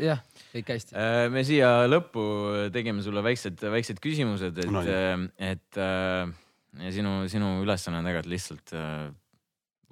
jah, 0.00 0.22
kõik 0.54 0.70
hästi. 0.72 0.96
Äh, 0.96 1.26
me 1.30 1.44
siia 1.44 1.84
lõppu 1.86 2.24
tegime 2.72 3.04
sulle 3.04 3.22
väiksed, 3.22 3.60
väiksed 3.60 4.00
küsimused, 4.00 4.56
et 4.58 4.72
no,, 4.72 4.82
et 5.36 5.84
ja 6.82 6.92
sinu, 6.94 7.16
sinu 7.30 7.50
ülesanne 7.62 8.00
on 8.00 8.08
tegelikult 8.08 8.32
lihtsalt 8.32 8.74
äh, 8.76 9.10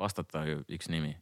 vastata 0.00 0.44
üks 0.72 0.90
nimi. 0.92 1.12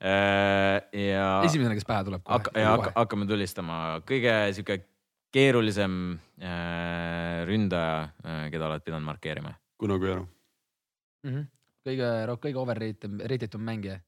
Äh, 0.00 0.80
ja. 0.92 1.26
esimesena, 1.46 1.76
kes 1.78 1.86
pähe 1.88 2.04
tuleb. 2.06 2.26
ja 2.54 2.72
hakka, 2.74 2.92
hakkame 2.96 3.28
tulistama, 3.28 3.78
kõige 4.08 4.34
sihuke 4.56 4.80
keerulisem 5.34 6.16
äh, 6.40 7.44
ründaja, 7.48 8.08
keda 8.52 8.70
oled 8.70 8.86
pidanud 8.86 9.06
markeerima? 9.06 9.54
Kuno 9.76 9.98
Kuero 10.00 10.24
mm. 10.24 11.30
-hmm. 11.30 11.46
kõige, 11.86 12.10
kõige 12.48 12.60
overrated, 12.62 13.22
rated 13.30 13.54
um 13.58 13.66
mängija, 13.68 14.00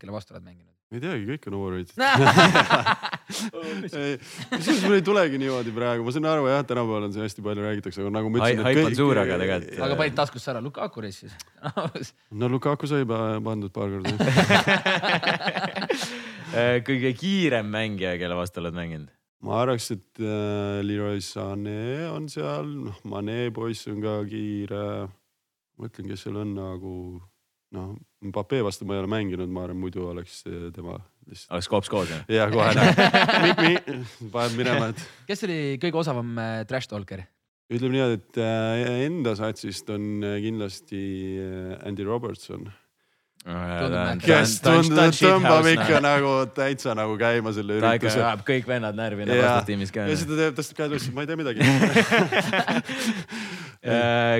kelle 0.00 0.14
vastu 0.14 0.34
oled 0.34 0.46
mänginud? 0.46 0.79
Ma 0.90 0.98
ei 0.98 1.02
teagi, 1.04 1.22
kõik 1.28 1.44
on 1.46 1.54
overrated 1.54 1.94
kusjuures 4.50 4.82
mul 4.82 4.96
ei 4.96 5.04
tulegi 5.06 5.38
niimoodi 5.38 5.70
praegu, 5.74 6.02
ma 6.02 6.10
saan 6.14 6.26
aru 6.26 6.48
jah, 6.50 6.64
tänapäeval 6.66 7.04
on 7.06 7.12
see 7.14 7.22
hästi 7.22 7.42
palju 7.46 7.62
räägitakse, 7.62 8.02
aga 8.02 8.10
nagu 8.16 8.26
ma 8.32 8.36
ütlesin. 8.40 8.64
haip 8.66 8.80
on 8.82 8.94
suur, 8.98 9.14
aga 9.22 9.34
tegelikult. 9.38 9.78
aga 9.86 9.94
panid 10.00 10.14
taskusse 10.18 10.48
ära 10.50 10.60
Lukaku 10.64 10.98
reis 11.06 11.16
siis 11.22 11.34
no 12.42 12.44
Lukaku 12.50 12.90
sai 12.90 13.06
pandud 13.06 13.70
paar 13.70 13.86
korda 13.94 14.10
kõige 16.90 17.10
kiirem 17.22 17.66
mängija, 17.70 18.18
kelle 18.18 18.34
vastu 18.38 18.58
oled 18.64 18.74
mänginud? 18.74 19.10
ma 19.46 19.62
arvaks, 19.62 19.86
et 19.94 20.14
äh, 20.26 20.82
Leroy 20.82 21.22
Sané 21.22 22.10
on 22.10 22.26
seal, 22.32 22.66
noh, 22.90 22.98
Mane 23.08 23.54
poiss 23.54 23.86
on 23.88 24.02
ka 24.02 24.26
kiire. 24.28 25.08
mõtlen, 25.78 26.10
kes 26.10 26.20
seal 26.26 26.36
on 26.42 26.50
nagu 26.58 27.22
noh, 27.76 27.90
Mbappe 28.20 28.58
vastu 28.66 28.84
ma 28.84 28.92
ei 28.96 29.00
ole 29.00 29.08
mänginud, 29.10 29.48
ma 29.48 29.62
arvan, 29.64 29.78
muidu 29.80 30.02
oleks 30.10 30.42
tema 30.74 30.98
lihtsalt. 31.30 31.52
oleks 31.54 31.68
kops 31.72 31.88
koos 31.92 32.08
jah? 32.10 32.22
jah, 32.28 32.50
kohe 32.52 32.72
näed, 32.76 32.96
paneb 34.34 34.54
minema, 34.58 34.84
et. 34.92 34.98
kes 35.30 35.40
oli 35.46 35.58
kõige 35.82 35.96
osavam 36.02 36.28
äh, 36.42 36.60
trash 36.68 36.88
talker? 36.90 37.20
ütleme 37.70 37.92
niimoodi, 37.96 38.16
et 38.20 38.34
äh, 38.42 39.06
enda 39.06 39.30
satsist 39.38 39.86
on 39.94 40.02
äh, 40.26 40.32
kindlasti 40.44 41.00
Andy 41.86 42.04
Robertson 42.06 42.62
kes 44.20 44.58
tundub, 44.60 45.14
tõmbab 45.16 45.64
ikka 45.70 46.00
nagu 46.04 46.32
täitsa 46.52 46.92
nagu 46.98 47.14
käima 47.16 47.54
selle 47.56 47.78
ürituse. 47.78 48.20
ta 48.20 48.34
ikka 48.36 48.44
kõik 48.50 48.66
vennad 48.68 48.94
närvi 48.98 49.24
enda 49.24 49.38
vastustiimis 49.40 49.90
ka. 49.94 50.04
ja 50.10 50.14
siis 50.18 50.28
ta 50.28 50.34
teeb, 50.42 50.52
tõstab 50.58 50.76
käed 50.82 50.90
üles, 50.98 51.06
ma 51.16 51.24
ei 51.24 51.28
tea 51.30 51.38
midagi 51.40 51.60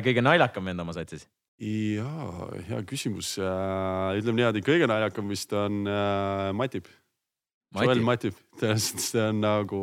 kõige 0.04 0.20
naljakam 0.26 0.62
vend 0.68 0.84
oma 0.84 0.92
satsis 0.98 1.24
jaa, 1.60 2.48
hea 2.68 2.80
küsimus. 2.88 3.34
Äh, 3.40 4.18
ütleme 4.20 4.40
niimoodi, 4.40 4.62
kõige 4.64 4.88
naljakam 4.88 5.28
vist 5.30 5.52
on 5.56 5.84
äh, 5.88 6.50
Matip. 6.56 6.88
Joel 7.76 8.00
Matip, 8.02 8.38
tõenäoliselt 8.58 9.02
see 9.04 9.26
on 9.28 9.42
nagu 9.44 9.80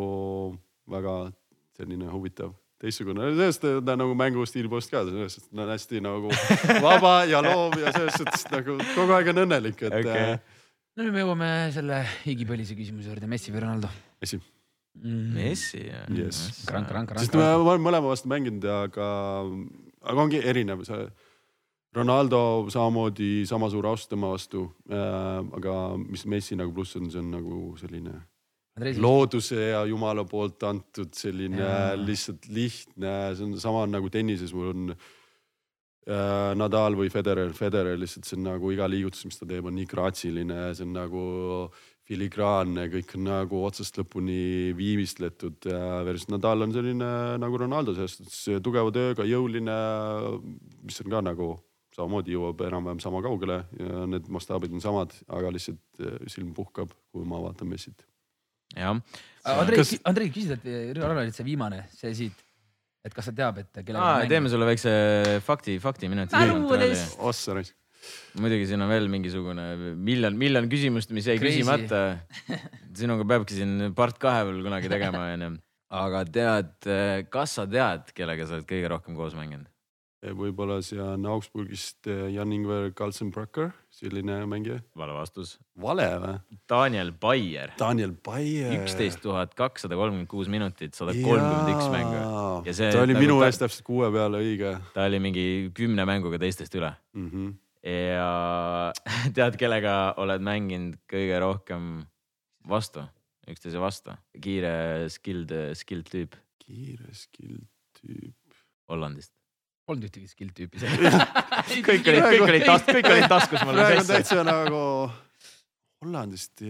väga 0.91 1.13
selline 1.77 2.09
huvitav, 2.11 2.51
teistsugune, 2.81 3.29
sellest 3.37 3.63
ta 3.85 3.95
nagu 3.99 4.15
mängustiili 4.17 4.67
poolest 4.71 4.91
ka, 4.91 5.05
sellest 5.07 5.45
ta 5.45 5.61
on 5.63 5.71
hästi 5.71 6.01
nagu 6.03 6.33
vaba 6.83 7.13
ja 7.29 7.39
loov 7.45 7.77
ja 7.79 7.93
selles 7.95 8.17
suhtes 8.19 8.43
nagu 8.51 8.75
kogu 8.95 9.15
aeg 9.15 9.31
on 9.31 9.43
õnnelik, 9.45 9.85
et 9.87 9.95
okay.. 10.01 10.33
Äh, 10.33 10.65
no 10.97 11.05
nüüd 11.05 11.15
me 11.15 11.23
jõuame 11.23 11.51
selle 11.75 12.01
igipõlise 12.33 12.75
küsimuse 12.75 13.13
juurde, 13.13 13.29
Messi 13.31 13.53
või 13.55 13.63
Ronaldo? 13.63 13.93
Messi. 14.23 14.41
Mm.. 14.97 15.31
Messi 15.37 15.85
jah. 15.85 16.09
Yes.. 16.09 16.41
sest 17.21 17.37
me 17.37 17.47
oleme 17.53 17.85
mõlema 17.85 18.09
vastu 18.09 18.33
mänginud, 18.33 18.65
aga, 18.81 19.07
aga 20.01 20.25
ongi 20.25 20.41
erinev 20.41 20.81
see 20.89 21.05
Ronaldo 21.95 22.67
samamoodi 22.69 23.45
sama 23.47 23.69
suur 23.71 23.87
austus 23.87 24.11
tema 24.11 24.31
vastu 24.33 24.67
äh,. 24.91 25.43
aga 25.57 25.97
mis 25.97 26.25
Messi 26.25 26.55
nagu 26.55 26.73
pluss 26.73 26.97
on, 26.99 27.11
see 27.11 27.21
on 27.21 27.31
nagu 27.31 27.61
selline 27.79 28.17
looduse 29.01 29.71
ja 29.71 29.85
jumala 29.89 30.25
poolt 30.29 30.63
antud 30.67 31.13
selline 31.17 31.61
ja. 31.63 31.95
lihtsalt 31.97 32.45
lihtne, 32.53 33.13
see 33.35 33.47
on 33.47 33.55
sama 33.61 33.85
nagu 33.89 34.09
tennises, 34.13 34.53
mul 34.53 34.69
on 34.69 34.91
äh, 34.93 36.53
Nadal 36.59 36.97
või 36.99 37.09
Federer, 37.13 37.53
Federer 37.57 37.97
lihtsalt 37.97 38.29
see 38.29 38.37
on 38.37 38.45
nagu 38.51 38.71
iga 38.73 38.85
liigutus, 38.89 39.25
mis 39.25 39.39
ta 39.39 39.49
teeb, 39.49 39.65
on 39.65 39.77
nii 39.79 39.89
graatsiline, 39.89 40.59
see 40.77 40.85
on 40.85 40.93
nagu 40.93 41.23
filigraanne, 42.07 42.85
kõik 42.93 43.17
on 43.17 43.25
nagu 43.27 43.63
otsast 43.67 43.97
lõpuni 43.99 44.75
viimistletud 44.77 45.71
äh,. 45.71 46.03
versus 46.07 46.29
Nadal 46.29 46.67
on 46.67 46.75
selline 46.75 47.09
nagu 47.41 47.63
Ronaldo 47.63 47.97
selles 47.97 48.19
suhtes 48.19 48.61
tugeva 48.63 48.93
tööga, 48.93 49.25
jõuline, 49.27 49.79
mis 50.85 51.01
on 51.01 51.15
ka 51.15 51.25
nagu 51.25 51.55
samamoodi 51.97 52.35
jõuab 52.35 52.61
enam-vähem 52.67 53.01
sama 53.01 53.21
kaugele 53.25 53.61
ja 53.79 54.05
need 54.09 54.27
mastaabid 54.33 54.75
on 54.75 54.83
samad, 54.83 55.15
aga 55.33 55.53
lihtsalt 55.55 56.03
eh, 56.03 56.19
silm 56.29 56.53
puhkab, 56.57 56.93
kui 57.13 57.25
ma 57.27 57.41
vaatan 57.47 57.71
Messit. 57.71 58.05
jah. 58.75 58.99
Andrei 59.47 59.81
kas..., 59.81 59.95
Andrei 60.05 60.29
küsis, 60.33 60.53
et 60.57 60.99
Ronald 60.99 61.33
see 61.35 61.47
viimane, 61.47 61.85
see 61.95 62.13
siit, 62.17 62.45
et 63.05 63.15
kas 63.15 63.31
ta 63.31 63.33
teab, 63.41 63.63
et 63.63 63.81
kellega. 63.81 64.29
teeme 64.29 64.51
sulle 64.53 64.69
väikse 64.69 64.93
fakti, 65.45 65.79
fakti 65.81 66.11
minuti. 66.11 66.37
ossa 67.17 67.57
raisk 67.57 67.75
muidugi 68.39 68.67
siin 68.69 68.83
on 68.83 68.91
veel 68.91 69.07
mingisugune 69.11 69.63
miljon, 69.95 70.35
miljon 70.37 70.67
küsimust, 70.71 71.09
mis 71.15 71.27
jäi 71.27 71.39
küsimata. 71.41 72.19
sinuga 72.97 73.25
peabki 73.27 73.57
siin 73.57 73.89
part 73.97 74.19
kahe 74.21 74.45
veel 74.47 74.61
kunagi 74.67 74.91
tegema, 74.91 75.25
onju. 75.33 75.55
aga 76.03 76.21
tead, 76.29 76.75
kas 77.33 77.57
sa 77.57 77.65
tead, 77.69 78.13
kellega 78.17 78.45
sa 78.45 78.59
oled 78.59 78.69
kõige 78.69 78.93
rohkem 78.93 79.17
koos 79.17 79.35
mänginud? 79.37 79.65
Võib-olla 80.35 80.77
see 80.85 80.99
on 81.01 81.25
Augsburgist 81.29 82.07
eh, 82.11 82.27
Jan-Ingvar 82.33 82.89
Kalsenbracker, 82.97 83.69
selline 83.93 84.39
mängija. 84.49 84.79
vale 84.97 85.15
vastus. 85.15 85.57
vale 85.79 86.07
või? 86.23 86.33
Daniel 86.69 87.11
Baier. 87.11 87.73
Daniel 87.79 88.15
Baier. 88.25 88.73
üksteist 88.79 89.21
tuhat 89.23 89.53
kakssada 89.57 89.97
kolmkümmend 89.99 90.29
kuus 90.31 90.49
minutit, 90.51 90.95
sada 90.97 91.13
kolmkümmend 91.15 91.71
üks 91.75 91.91
mängu. 91.93 92.17
ta 92.65 93.03
oli 93.03 93.15
nagu 93.15 93.23
minu 93.25 93.37
eest 93.45 93.63
täpselt 93.63 93.85
kuue 93.87 94.09
peale, 94.13 94.41
õige. 94.43 94.73
ta 94.95 95.07
oli 95.07 95.21
mingi 95.23 95.45
kümne 95.77 96.07
mänguga 96.09 96.41
teistest 96.41 96.75
üle 96.79 96.91
mm. 97.13 97.29
-hmm. 97.29 97.53
ja 97.91 98.91
tead, 99.37 99.59
kellega 99.61 100.17
oled 100.17 100.41
mänginud 100.41 100.99
kõige 101.11 101.39
rohkem 101.43 102.05
vastu, 102.67 103.05
üksteise 103.47 103.79
vastu? 103.79 104.17
kiire 104.41 105.07
skilled, 105.09 105.53
skilled 105.75 106.11
tüüp. 106.11 106.35
kiire 106.59 107.13
skilled 107.13 107.67
tüüp. 108.01 108.35
Hollandist 108.87 109.36
polnud 109.87 110.09
ühtegi 110.09 110.27
skill 110.31 110.51
tüüpi 110.55 110.81
kõik 111.87 112.09
olid, 112.11 112.25
kõik 112.27 112.47
olid 112.47 112.67
tas-, 112.67 112.89
kõik 112.89 113.11
olid 113.13 113.29
taskus 113.31 113.63
mul. 113.63 113.79
praegu 113.79 114.03
on 114.03 114.09
täitsa 114.11 114.43
nagu 114.47 114.81
Hollandist 116.03 116.61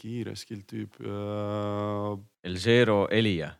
kiire 0.00 0.34
skill 0.38 0.64
tüüp 0.66 0.96
uh.... 1.04 2.16
El 2.44 2.56
Zero 2.58 3.04
Elia. 3.06 3.52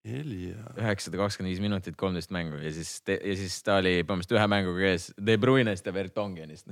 Üheksasada 0.00 1.18
kakskümmend 1.20 1.52
viis 1.52 1.60
minutit, 1.60 1.96
kolmteist 2.00 2.30
mängu 2.32 2.56
ja 2.56 2.70
siis, 2.72 3.02
ja 3.04 3.34
siis 3.36 3.58
ta 3.60 3.74
oli 3.82 3.98
põhimõtteliselt 4.00 4.38
ühe 4.38 4.46
mänguga 4.48 4.86
ees 4.88 5.10
De 5.20 5.34
Bruyne'st 5.36 5.84
ja 5.84 5.92
Vertongenist. 5.92 6.70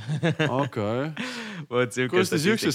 okei. 0.49 1.11
siuke. 1.93 2.09
kust 2.15 2.33
te 2.33 2.39
siukse 2.41 2.73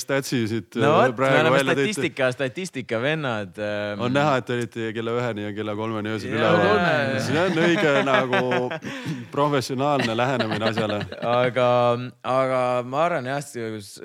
statsi 0.00 0.40
siit 0.50 0.78
no, 0.82 0.96
äh, 0.98 1.12
praegu 1.14 1.52
välja 1.54 1.76
tõite? 1.76 1.92
statistika, 1.92 2.30
statistika 2.34 3.00
vennad 3.04 3.60
ähm.... 3.62 4.02
on 4.02 4.16
näha, 4.16 4.40
et 4.40 4.48
te 4.48 4.56
olite 4.56 4.88
kella 4.96 5.14
üheni 5.20 5.46
ja 5.46 5.54
kella 5.54 5.76
kolmeni 5.78 6.10
öösel 6.16 6.34
üleval. 6.40 6.82
see 7.28 7.38
on 7.44 7.62
õige 7.68 7.94
nagu 8.10 8.42
professionaalne 9.36 10.18
lähenemine 10.18 10.70
asjale. 10.72 10.98
aga, 11.22 11.68
aga 12.34 12.60
ma 12.82 13.06
arvan 13.06 13.30
jah, 13.30 13.46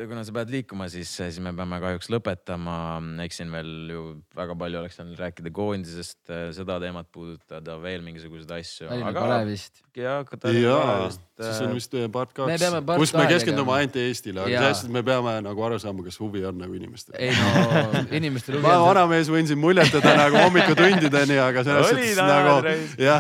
kuna 0.06 0.22
sa 0.28 0.38
pead 0.38 0.54
liikuma, 0.54 0.86
siis, 0.94 1.18
siis 1.18 1.42
me 1.42 1.56
peame 1.58 1.82
kahjuks 1.82 2.14
lõpetama. 2.14 2.78
eks 3.26 3.42
siin 3.42 3.58
veel 3.58 3.76
ju 3.90 4.08
väga 4.38 4.54
palju 4.60 4.84
oleks 4.84 5.02
saanud 5.02 5.18
rääkida 5.18 5.50
koondisest 5.50 5.79
koondisest 5.80 6.30
äh, 6.30 6.50
seda 6.56 6.78
teemat 6.84 7.08
puudutada, 7.14 7.78
veel 7.82 8.04
mingisuguseid 8.06 8.52
asju. 8.60 8.90
aga 8.92 9.14
Kalevist. 9.16 9.82
ja, 9.96 10.20
jaa, 10.54 11.10
siis 11.40 11.62
on 11.66 11.74
vist 11.78 11.96
part 12.14 12.34
kaks, 12.36 12.66
kus 13.00 13.14
me 13.16 13.26
keskendume 13.32 13.76
ainult 13.78 13.98
Eestile, 14.00 14.44
aga 14.46 14.64
sellest 14.68 14.92
me 14.94 15.04
peame 15.06 15.36
nagu 15.46 15.66
aru 15.68 15.80
saama, 15.82 16.06
kas 16.06 16.20
huvi 16.22 16.44
on 16.50 16.60
nagu 16.60 16.76
inimestel. 16.76 17.16
ei 17.20 17.34
no 17.36 17.90
inimestel 18.20 18.58
huvi 18.58 18.66
on. 18.66 18.70
ma 18.70 18.78
vanamees 18.84 19.32
võin 19.32 19.50
siin 19.50 19.62
muljetada 19.62 20.16
nagu 20.20 20.40
hommikutundideni, 20.44 21.40
aga 21.44 21.66
selles 21.68 21.92
suhtes 21.94 22.24
nagu. 22.24 22.58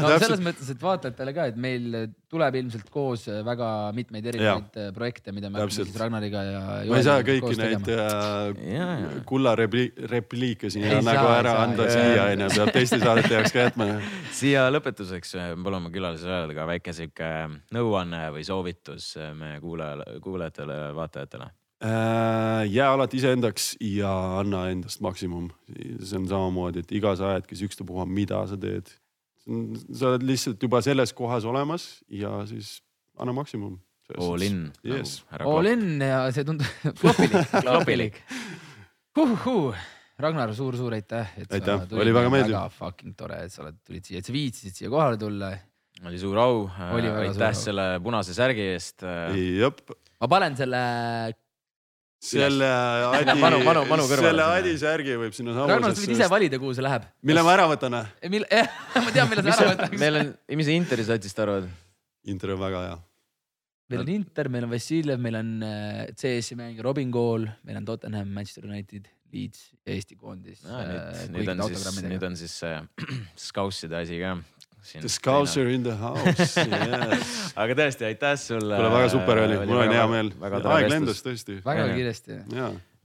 no 0.05 0.15
selles 0.17 0.43
mõttes, 0.43 0.73
et 0.73 0.87
vaatajatele 0.89 1.35
ka, 1.35 1.49
et 1.53 1.59
meil 1.59 2.09
tuleb 2.29 2.59
ilmselt 2.59 2.89
koos 2.93 3.25
väga 3.45 3.67
mitmeid 3.97 4.27
erinevaid 4.29 4.75
ja. 4.77 4.91
projekte, 4.93 5.33
mida 5.33 5.49
me 5.49 5.61
hakkame 5.61 5.73
siis 5.73 5.95
Ragnariga 5.97 6.43
ja. 6.45 6.59
ma 6.89 6.99
ei 6.99 7.05
saa 7.07 7.23
kõiki 7.25 7.55
neid 7.57 7.89
äh, 7.95 9.15
kulla 9.29 9.55
repliike 9.57 10.69
siin 10.73 10.85
nagu 11.05 11.25
ära 11.31 11.55
anda 11.63 11.87
siia 11.89 12.27
onju, 12.35 12.51
peab 12.59 12.73
teiste 12.75 12.99
saadete 13.01 13.33
jaoks 13.33 13.55
ka 13.55 13.65
jätma. 13.65 13.89
siia 14.39 14.67
lõpetuseks 14.73 15.33
palume 15.63 15.89
külalisele 15.93 16.35
öelda 16.43 16.57
ka 16.57 16.67
väike 16.69 16.93
sihuke 16.95 17.31
nõuanne 17.75 18.08
või 18.33 18.43
soovitus 18.47 19.13
meie 19.37 19.59
kuulajale, 19.63 20.19
kuulajatele, 20.23 20.77
vaatajatele 20.95 21.49
äh, 21.83 22.63
jää 22.69 22.91
alati 22.93 23.17
iseendaks 23.17 23.75
ja 23.81 24.11
anna 24.39 24.67
endast 24.69 25.01
maksimum. 25.01 25.49
see 26.03 26.19
on 26.19 26.27
samamoodi, 26.27 26.83
et 26.83 26.91
iga 26.91 27.15
sa 27.15 27.35
aedki 27.35 27.55
ükstapuha, 27.67 28.05
mida 28.05 28.45
sa 28.47 28.57
teed. 28.57 28.89
sa 29.93 30.13
oled 30.13 30.25
lihtsalt 30.27 30.63
juba 30.63 30.81
selles 30.85 31.13
kohas 31.13 31.45
olemas 31.45 32.03
ja 32.09 32.45
siis 32.45 32.79
anna 33.17 33.33
maksimum. 33.33 33.79
All 34.17 34.41
in 34.41 34.71
yes.. 34.85 35.23
Nagu 35.31 35.51
All 35.51 35.69
in 35.69 36.01
ja 36.01 36.23
see 36.33 36.43
tundub 36.43 36.65
klopilik, 37.01 37.55
klopilik. 37.61 38.21
Huhhuh 39.17 39.77
Ragnar 40.19 40.51
suur,, 40.51 40.75
suur-suur 40.75 40.97
aitäh, 40.97 41.29
et 41.39 41.53
aitäh. 41.53 41.79
sa 41.79 41.87
tulid. 41.87 42.01
oli 42.03 42.13
väga 42.13 42.31
meeldiv. 42.33 42.55
väga 42.57 42.69
fucking 42.75 43.15
tore, 43.15 43.37
et 43.45 43.53
sa 43.53 43.61
oled, 43.63 43.77
tulid 43.87 44.03
siia, 44.03 44.19
et 44.19 44.27
sa 44.27 44.33
viitsisid 44.35 44.75
siia 44.75 44.91
kohale 44.91 45.19
tulla. 45.21 45.53
Oli 46.07 46.19
suur 46.21 46.39
au. 46.39 46.63
aitäh 46.69 47.53
selle 47.57 47.91
punase 48.03 48.35
särgi 48.37 48.71
eest. 48.75 49.03
ma 49.03 50.31
panen 50.31 50.57
selle 50.59 50.81
selle 52.19 52.67
Adi, 52.67 53.35
manu, 53.39 53.61
manu, 53.63 53.85
manu 53.87 54.05
selle 54.11 54.43
Adi 54.43 54.73
särgi 54.79 55.15
võib 55.19 55.35
sinna 55.35 55.53
samusesse. 55.55 55.75
Ragnar, 55.75 55.93
sa 55.95 56.03
võid 56.03 56.15
ise 56.17 56.31
valida, 56.31 56.59
kuhu 56.59 56.73
see 56.75 56.83
läheb. 56.83 57.05
mille 57.23 57.43
ma 57.47 57.53
ära 57.55 57.67
võtan? 57.71 57.95
mille, 58.27 58.47
jah, 58.59 58.73
ma 59.05 59.13
tean, 59.15 59.29
mille 59.31 59.45
sa 59.47 59.55
ära 59.55 59.75
võtad. 59.75 59.95
meil 60.01 60.19
on, 60.19 60.33
mis 60.59 60.67
sa 60.67 60.75
Interi 60.75 61.05
satsist 61.07 61.39
arvad? 61.45 61.69
Inter 62.27 62.55
on 62.55 62.59
väga 62.59 62.81
hea. 62.87 62.97
meil 63.93 64.03
on 64.03 64.11
Inter, 64.17 64.51
meil 64.51 64.67
on 64.67 64.73
Vassiljev, 64.75 65.23
meil 65.23 65.39
on 65.39 65.53
äh, 65.63 66.03
CS-i 66.19 66.59
mängija 66.59 66.83
Robin 66.89 67.15
Kool, 67.15 67.47
meil 67.63 67.79
on 67.79 67.87
Tottenham, 67.87 68.35
Manchester 68.35 68.67
United 68.67 69.07
Leeds 69.31 69.69
ja 69.85 69.95
Eesti 69.95 70.17
koondis 70.19 70.63
no,. 70.65 70.79
nüüd, 71.31 71.45
nüüd 71.45 71.53
on 71.53 71.63
siis, 71.71 72.03
nüüd 72.03 72.25
on 72.25 72.35
siis 72.39 72.59
see 72.65 72.75
äh, 72.75 73.15
Scoutside 73.47 74.03
asi 74.03 74.19
ka. 74.19 74.35
The 74.79 75.09
Scouser 75.09 75.67
in 75.69 75.83
the 75.83 75.95
house 75.95 76.23
yes. 76.39 76.55
aga 77.59 77.75
tõesti, 77.77 78.05
aitäh 78.07 78.35
sulle. 78.39 78.77
kuule, 78.77 78.91
väga 78.93 79.09
super 79.11 79.41
oli, 79.43 79.57
mul 79.67 79.81
on 79.83 79.91
hea 79.93 80.05
meel. 80.09 80.29
aeg 80.41 80.87
lendas 80.93 81.19
tõesti. 81.25 81.59
väga 81.65 81.89
kiiresti. 81.91 82.39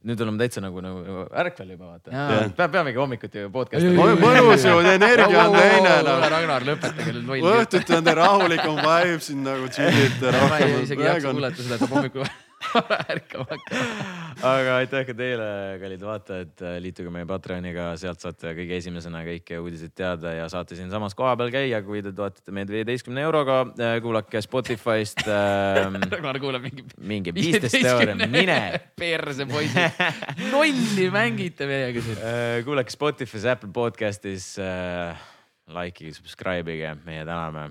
nüüd 0.04 0.22
oleme 0.24 0.40
täitsa 0.40 0.62
nagu, 0.62 0.80
nagu 0.84 1.26
ärkvel 1.42 1.74
juba 1.74 1.90
vaata. 1.90 2.22
peab, 2.56 2.72
peamegi 2.76 3.02
hommikuti 3.02 3.44
podcast'i. 3.52 3.90
mõnus 3.96 4.64
ju, 4.68 4.78
energia 4.94 5.44
on 5.48 5.58
teine. 5.58 5.96
Ragnar, 6.36 6.68
lõpetage 6.70 7.18
nüüd 7.18 7.28
loll. 7.32 7.50
õhtuti 7.58 7.98
on 7.98 8.08
teil 8.08 8.20
rahulikum 8.22 8.80
vibe 8.80 9.20
siin 9.28 9.44
nagu 9.44 9.68
chill'ite 9.74 10.34
rohkem. 10.38 10.50
ma 10.54 10.62
ei 10.62 10.80
isegi 10.86 11.04
ei 11.04 11.10
jaksa 11.10 11.34
kuulata 11.34 11.68
seda, 11.68 11.80
et 11.80 11.96
hommikul 11.96 12.28
ärkama 13.14 13.46
hakkama. 13.50 14.06
aga 14.44 14.76
aitäh 14.82 15.04
ka 15.08 15.14
teile, 15.16 15.48
kallid 15.82 16.04
vaatajad, 16.04 16.64
liituge 16.84 17.12
meie 17.14 17.26
Patreoniga, 17.28 17.90
sealt 18.00 18.22
saate 18.24 18.54
kõige 18.56 18.78
esimesena 18.80 19.22
kõiki 19.26 19.58
uudiseid 19.62 19.94
teada 19.96 20.34
ja 20.34 20.48
saate 20.52 20.78
siinsamas 20.78 21.16
kohapeal 21.18 21.52
käia, 21.54 21.80
kui 21.86 22.02
te 22.04 22.12
toetate 22.16 22.54
meid 22.54 22.72
viieteistkümne 22.72 23.24
euroga. 23.24 23.60
kuulake 24.04 24.42
Spotify'st 24.44 25.24
ähm,. 25.28 26.00
Ragnar 26.14 26.40
kuulab 26.42 26.64
mingi. 26.66 26.86
mingi 26.98 27.34
viisteist 27.38 27.78
euri, 27.82 28.16
mine. 28.28 28.58
perse 28.98 29.46
poisid, 29.50 30.02
nolli 30.50 31.10
mängite 31.14 31.68
meiega 31.70 32.02
siin. 32.04 32.18
Äh, 32.20 32.58
kuulake 32.66 32.94
Spotify's, 32.94 33.46
Apple 33.50 33.72
podcast'is 33.74 34.54
äh, 34.62 35.30
likeige, 35.64 36.12
subscribe 36.12 36.68
ige, 36.74 36.90
meie 37.06 37.22
täname. 37.24 37.70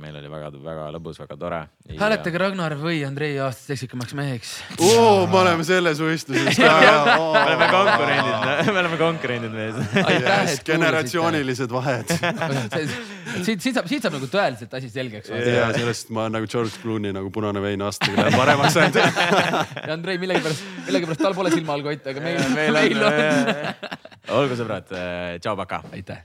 meil 0.00 0.16
oli 0.16 0.28
väga-väga 0.32 0.86
lõbus, 0.94 1.18
väga 1.20 1.36
tore. 1.36 1.58
hääletage 1.98 2.38
Ragnar 2.40 2.74
või 2.80 3.02
Andrei 3.04 3.34
aastast 3.44 3.74
seksikamaks 3.74 4.14
meheks 4.16 4.52
oh,. 4.80 5.26
me 5.28 5.42
oleme 5.42 5.64
selles 5.68 6.00
võistluses 6.00 6.56
ka 6.56 6.70
me 6.80 7.42
oleme 7.42 7.66
konkurendid, 7.72 8.38
me 8.72 8.78
oleme 8.82 9.00
konkurendid 9.00 9.52
mees. 9.52 10.62
generatsioonilised 10.64 11.74
vahed 11.76 12.14
siit, 13.44 13.60
siit 13.60 13.74
saab, 13.74 13.90
siit 13.90 14.06
saab 14.06 14.16
nagu 14.16 14.30
tõeliselt 14.32 14.76
asi 14.78 14.88
selgeks. 14.92 15.28
ja 15.28 15.66
sellest 15.76 16.12
ma 16.16 16.24
olen 16.24 16.38
nagu 16.38 16.48
George 16.48 16.80
Clooney 16.80 17.12
nagu 17.16 17.32
punane 17.34 17.60
vein 17.64 17.84
aastaga 17.84 18.16
läheb 18.22 18.38
paremaks 18.40 18.78
ainult 18.80 18.96
ja 19.02 19.92
Andrei 19.92 20.16
millegipärast, 20.22 20.64
millegipärast 20.88 21.26
tal 21.26 21.36
pole 21.36 21.52
silmavalgu 21.52 21.92
hoida, 21.92 22.16
aga 22.16 22.24
meil, 22.24 22.40
meil 22.56 23.04
on. 23.10 23.20
olgu 24.40 24.56
sõbrad, 24.56 24.88
tšau, 25.36 25.54
paka. 25.60 25.82
aitäh 25.92 26.24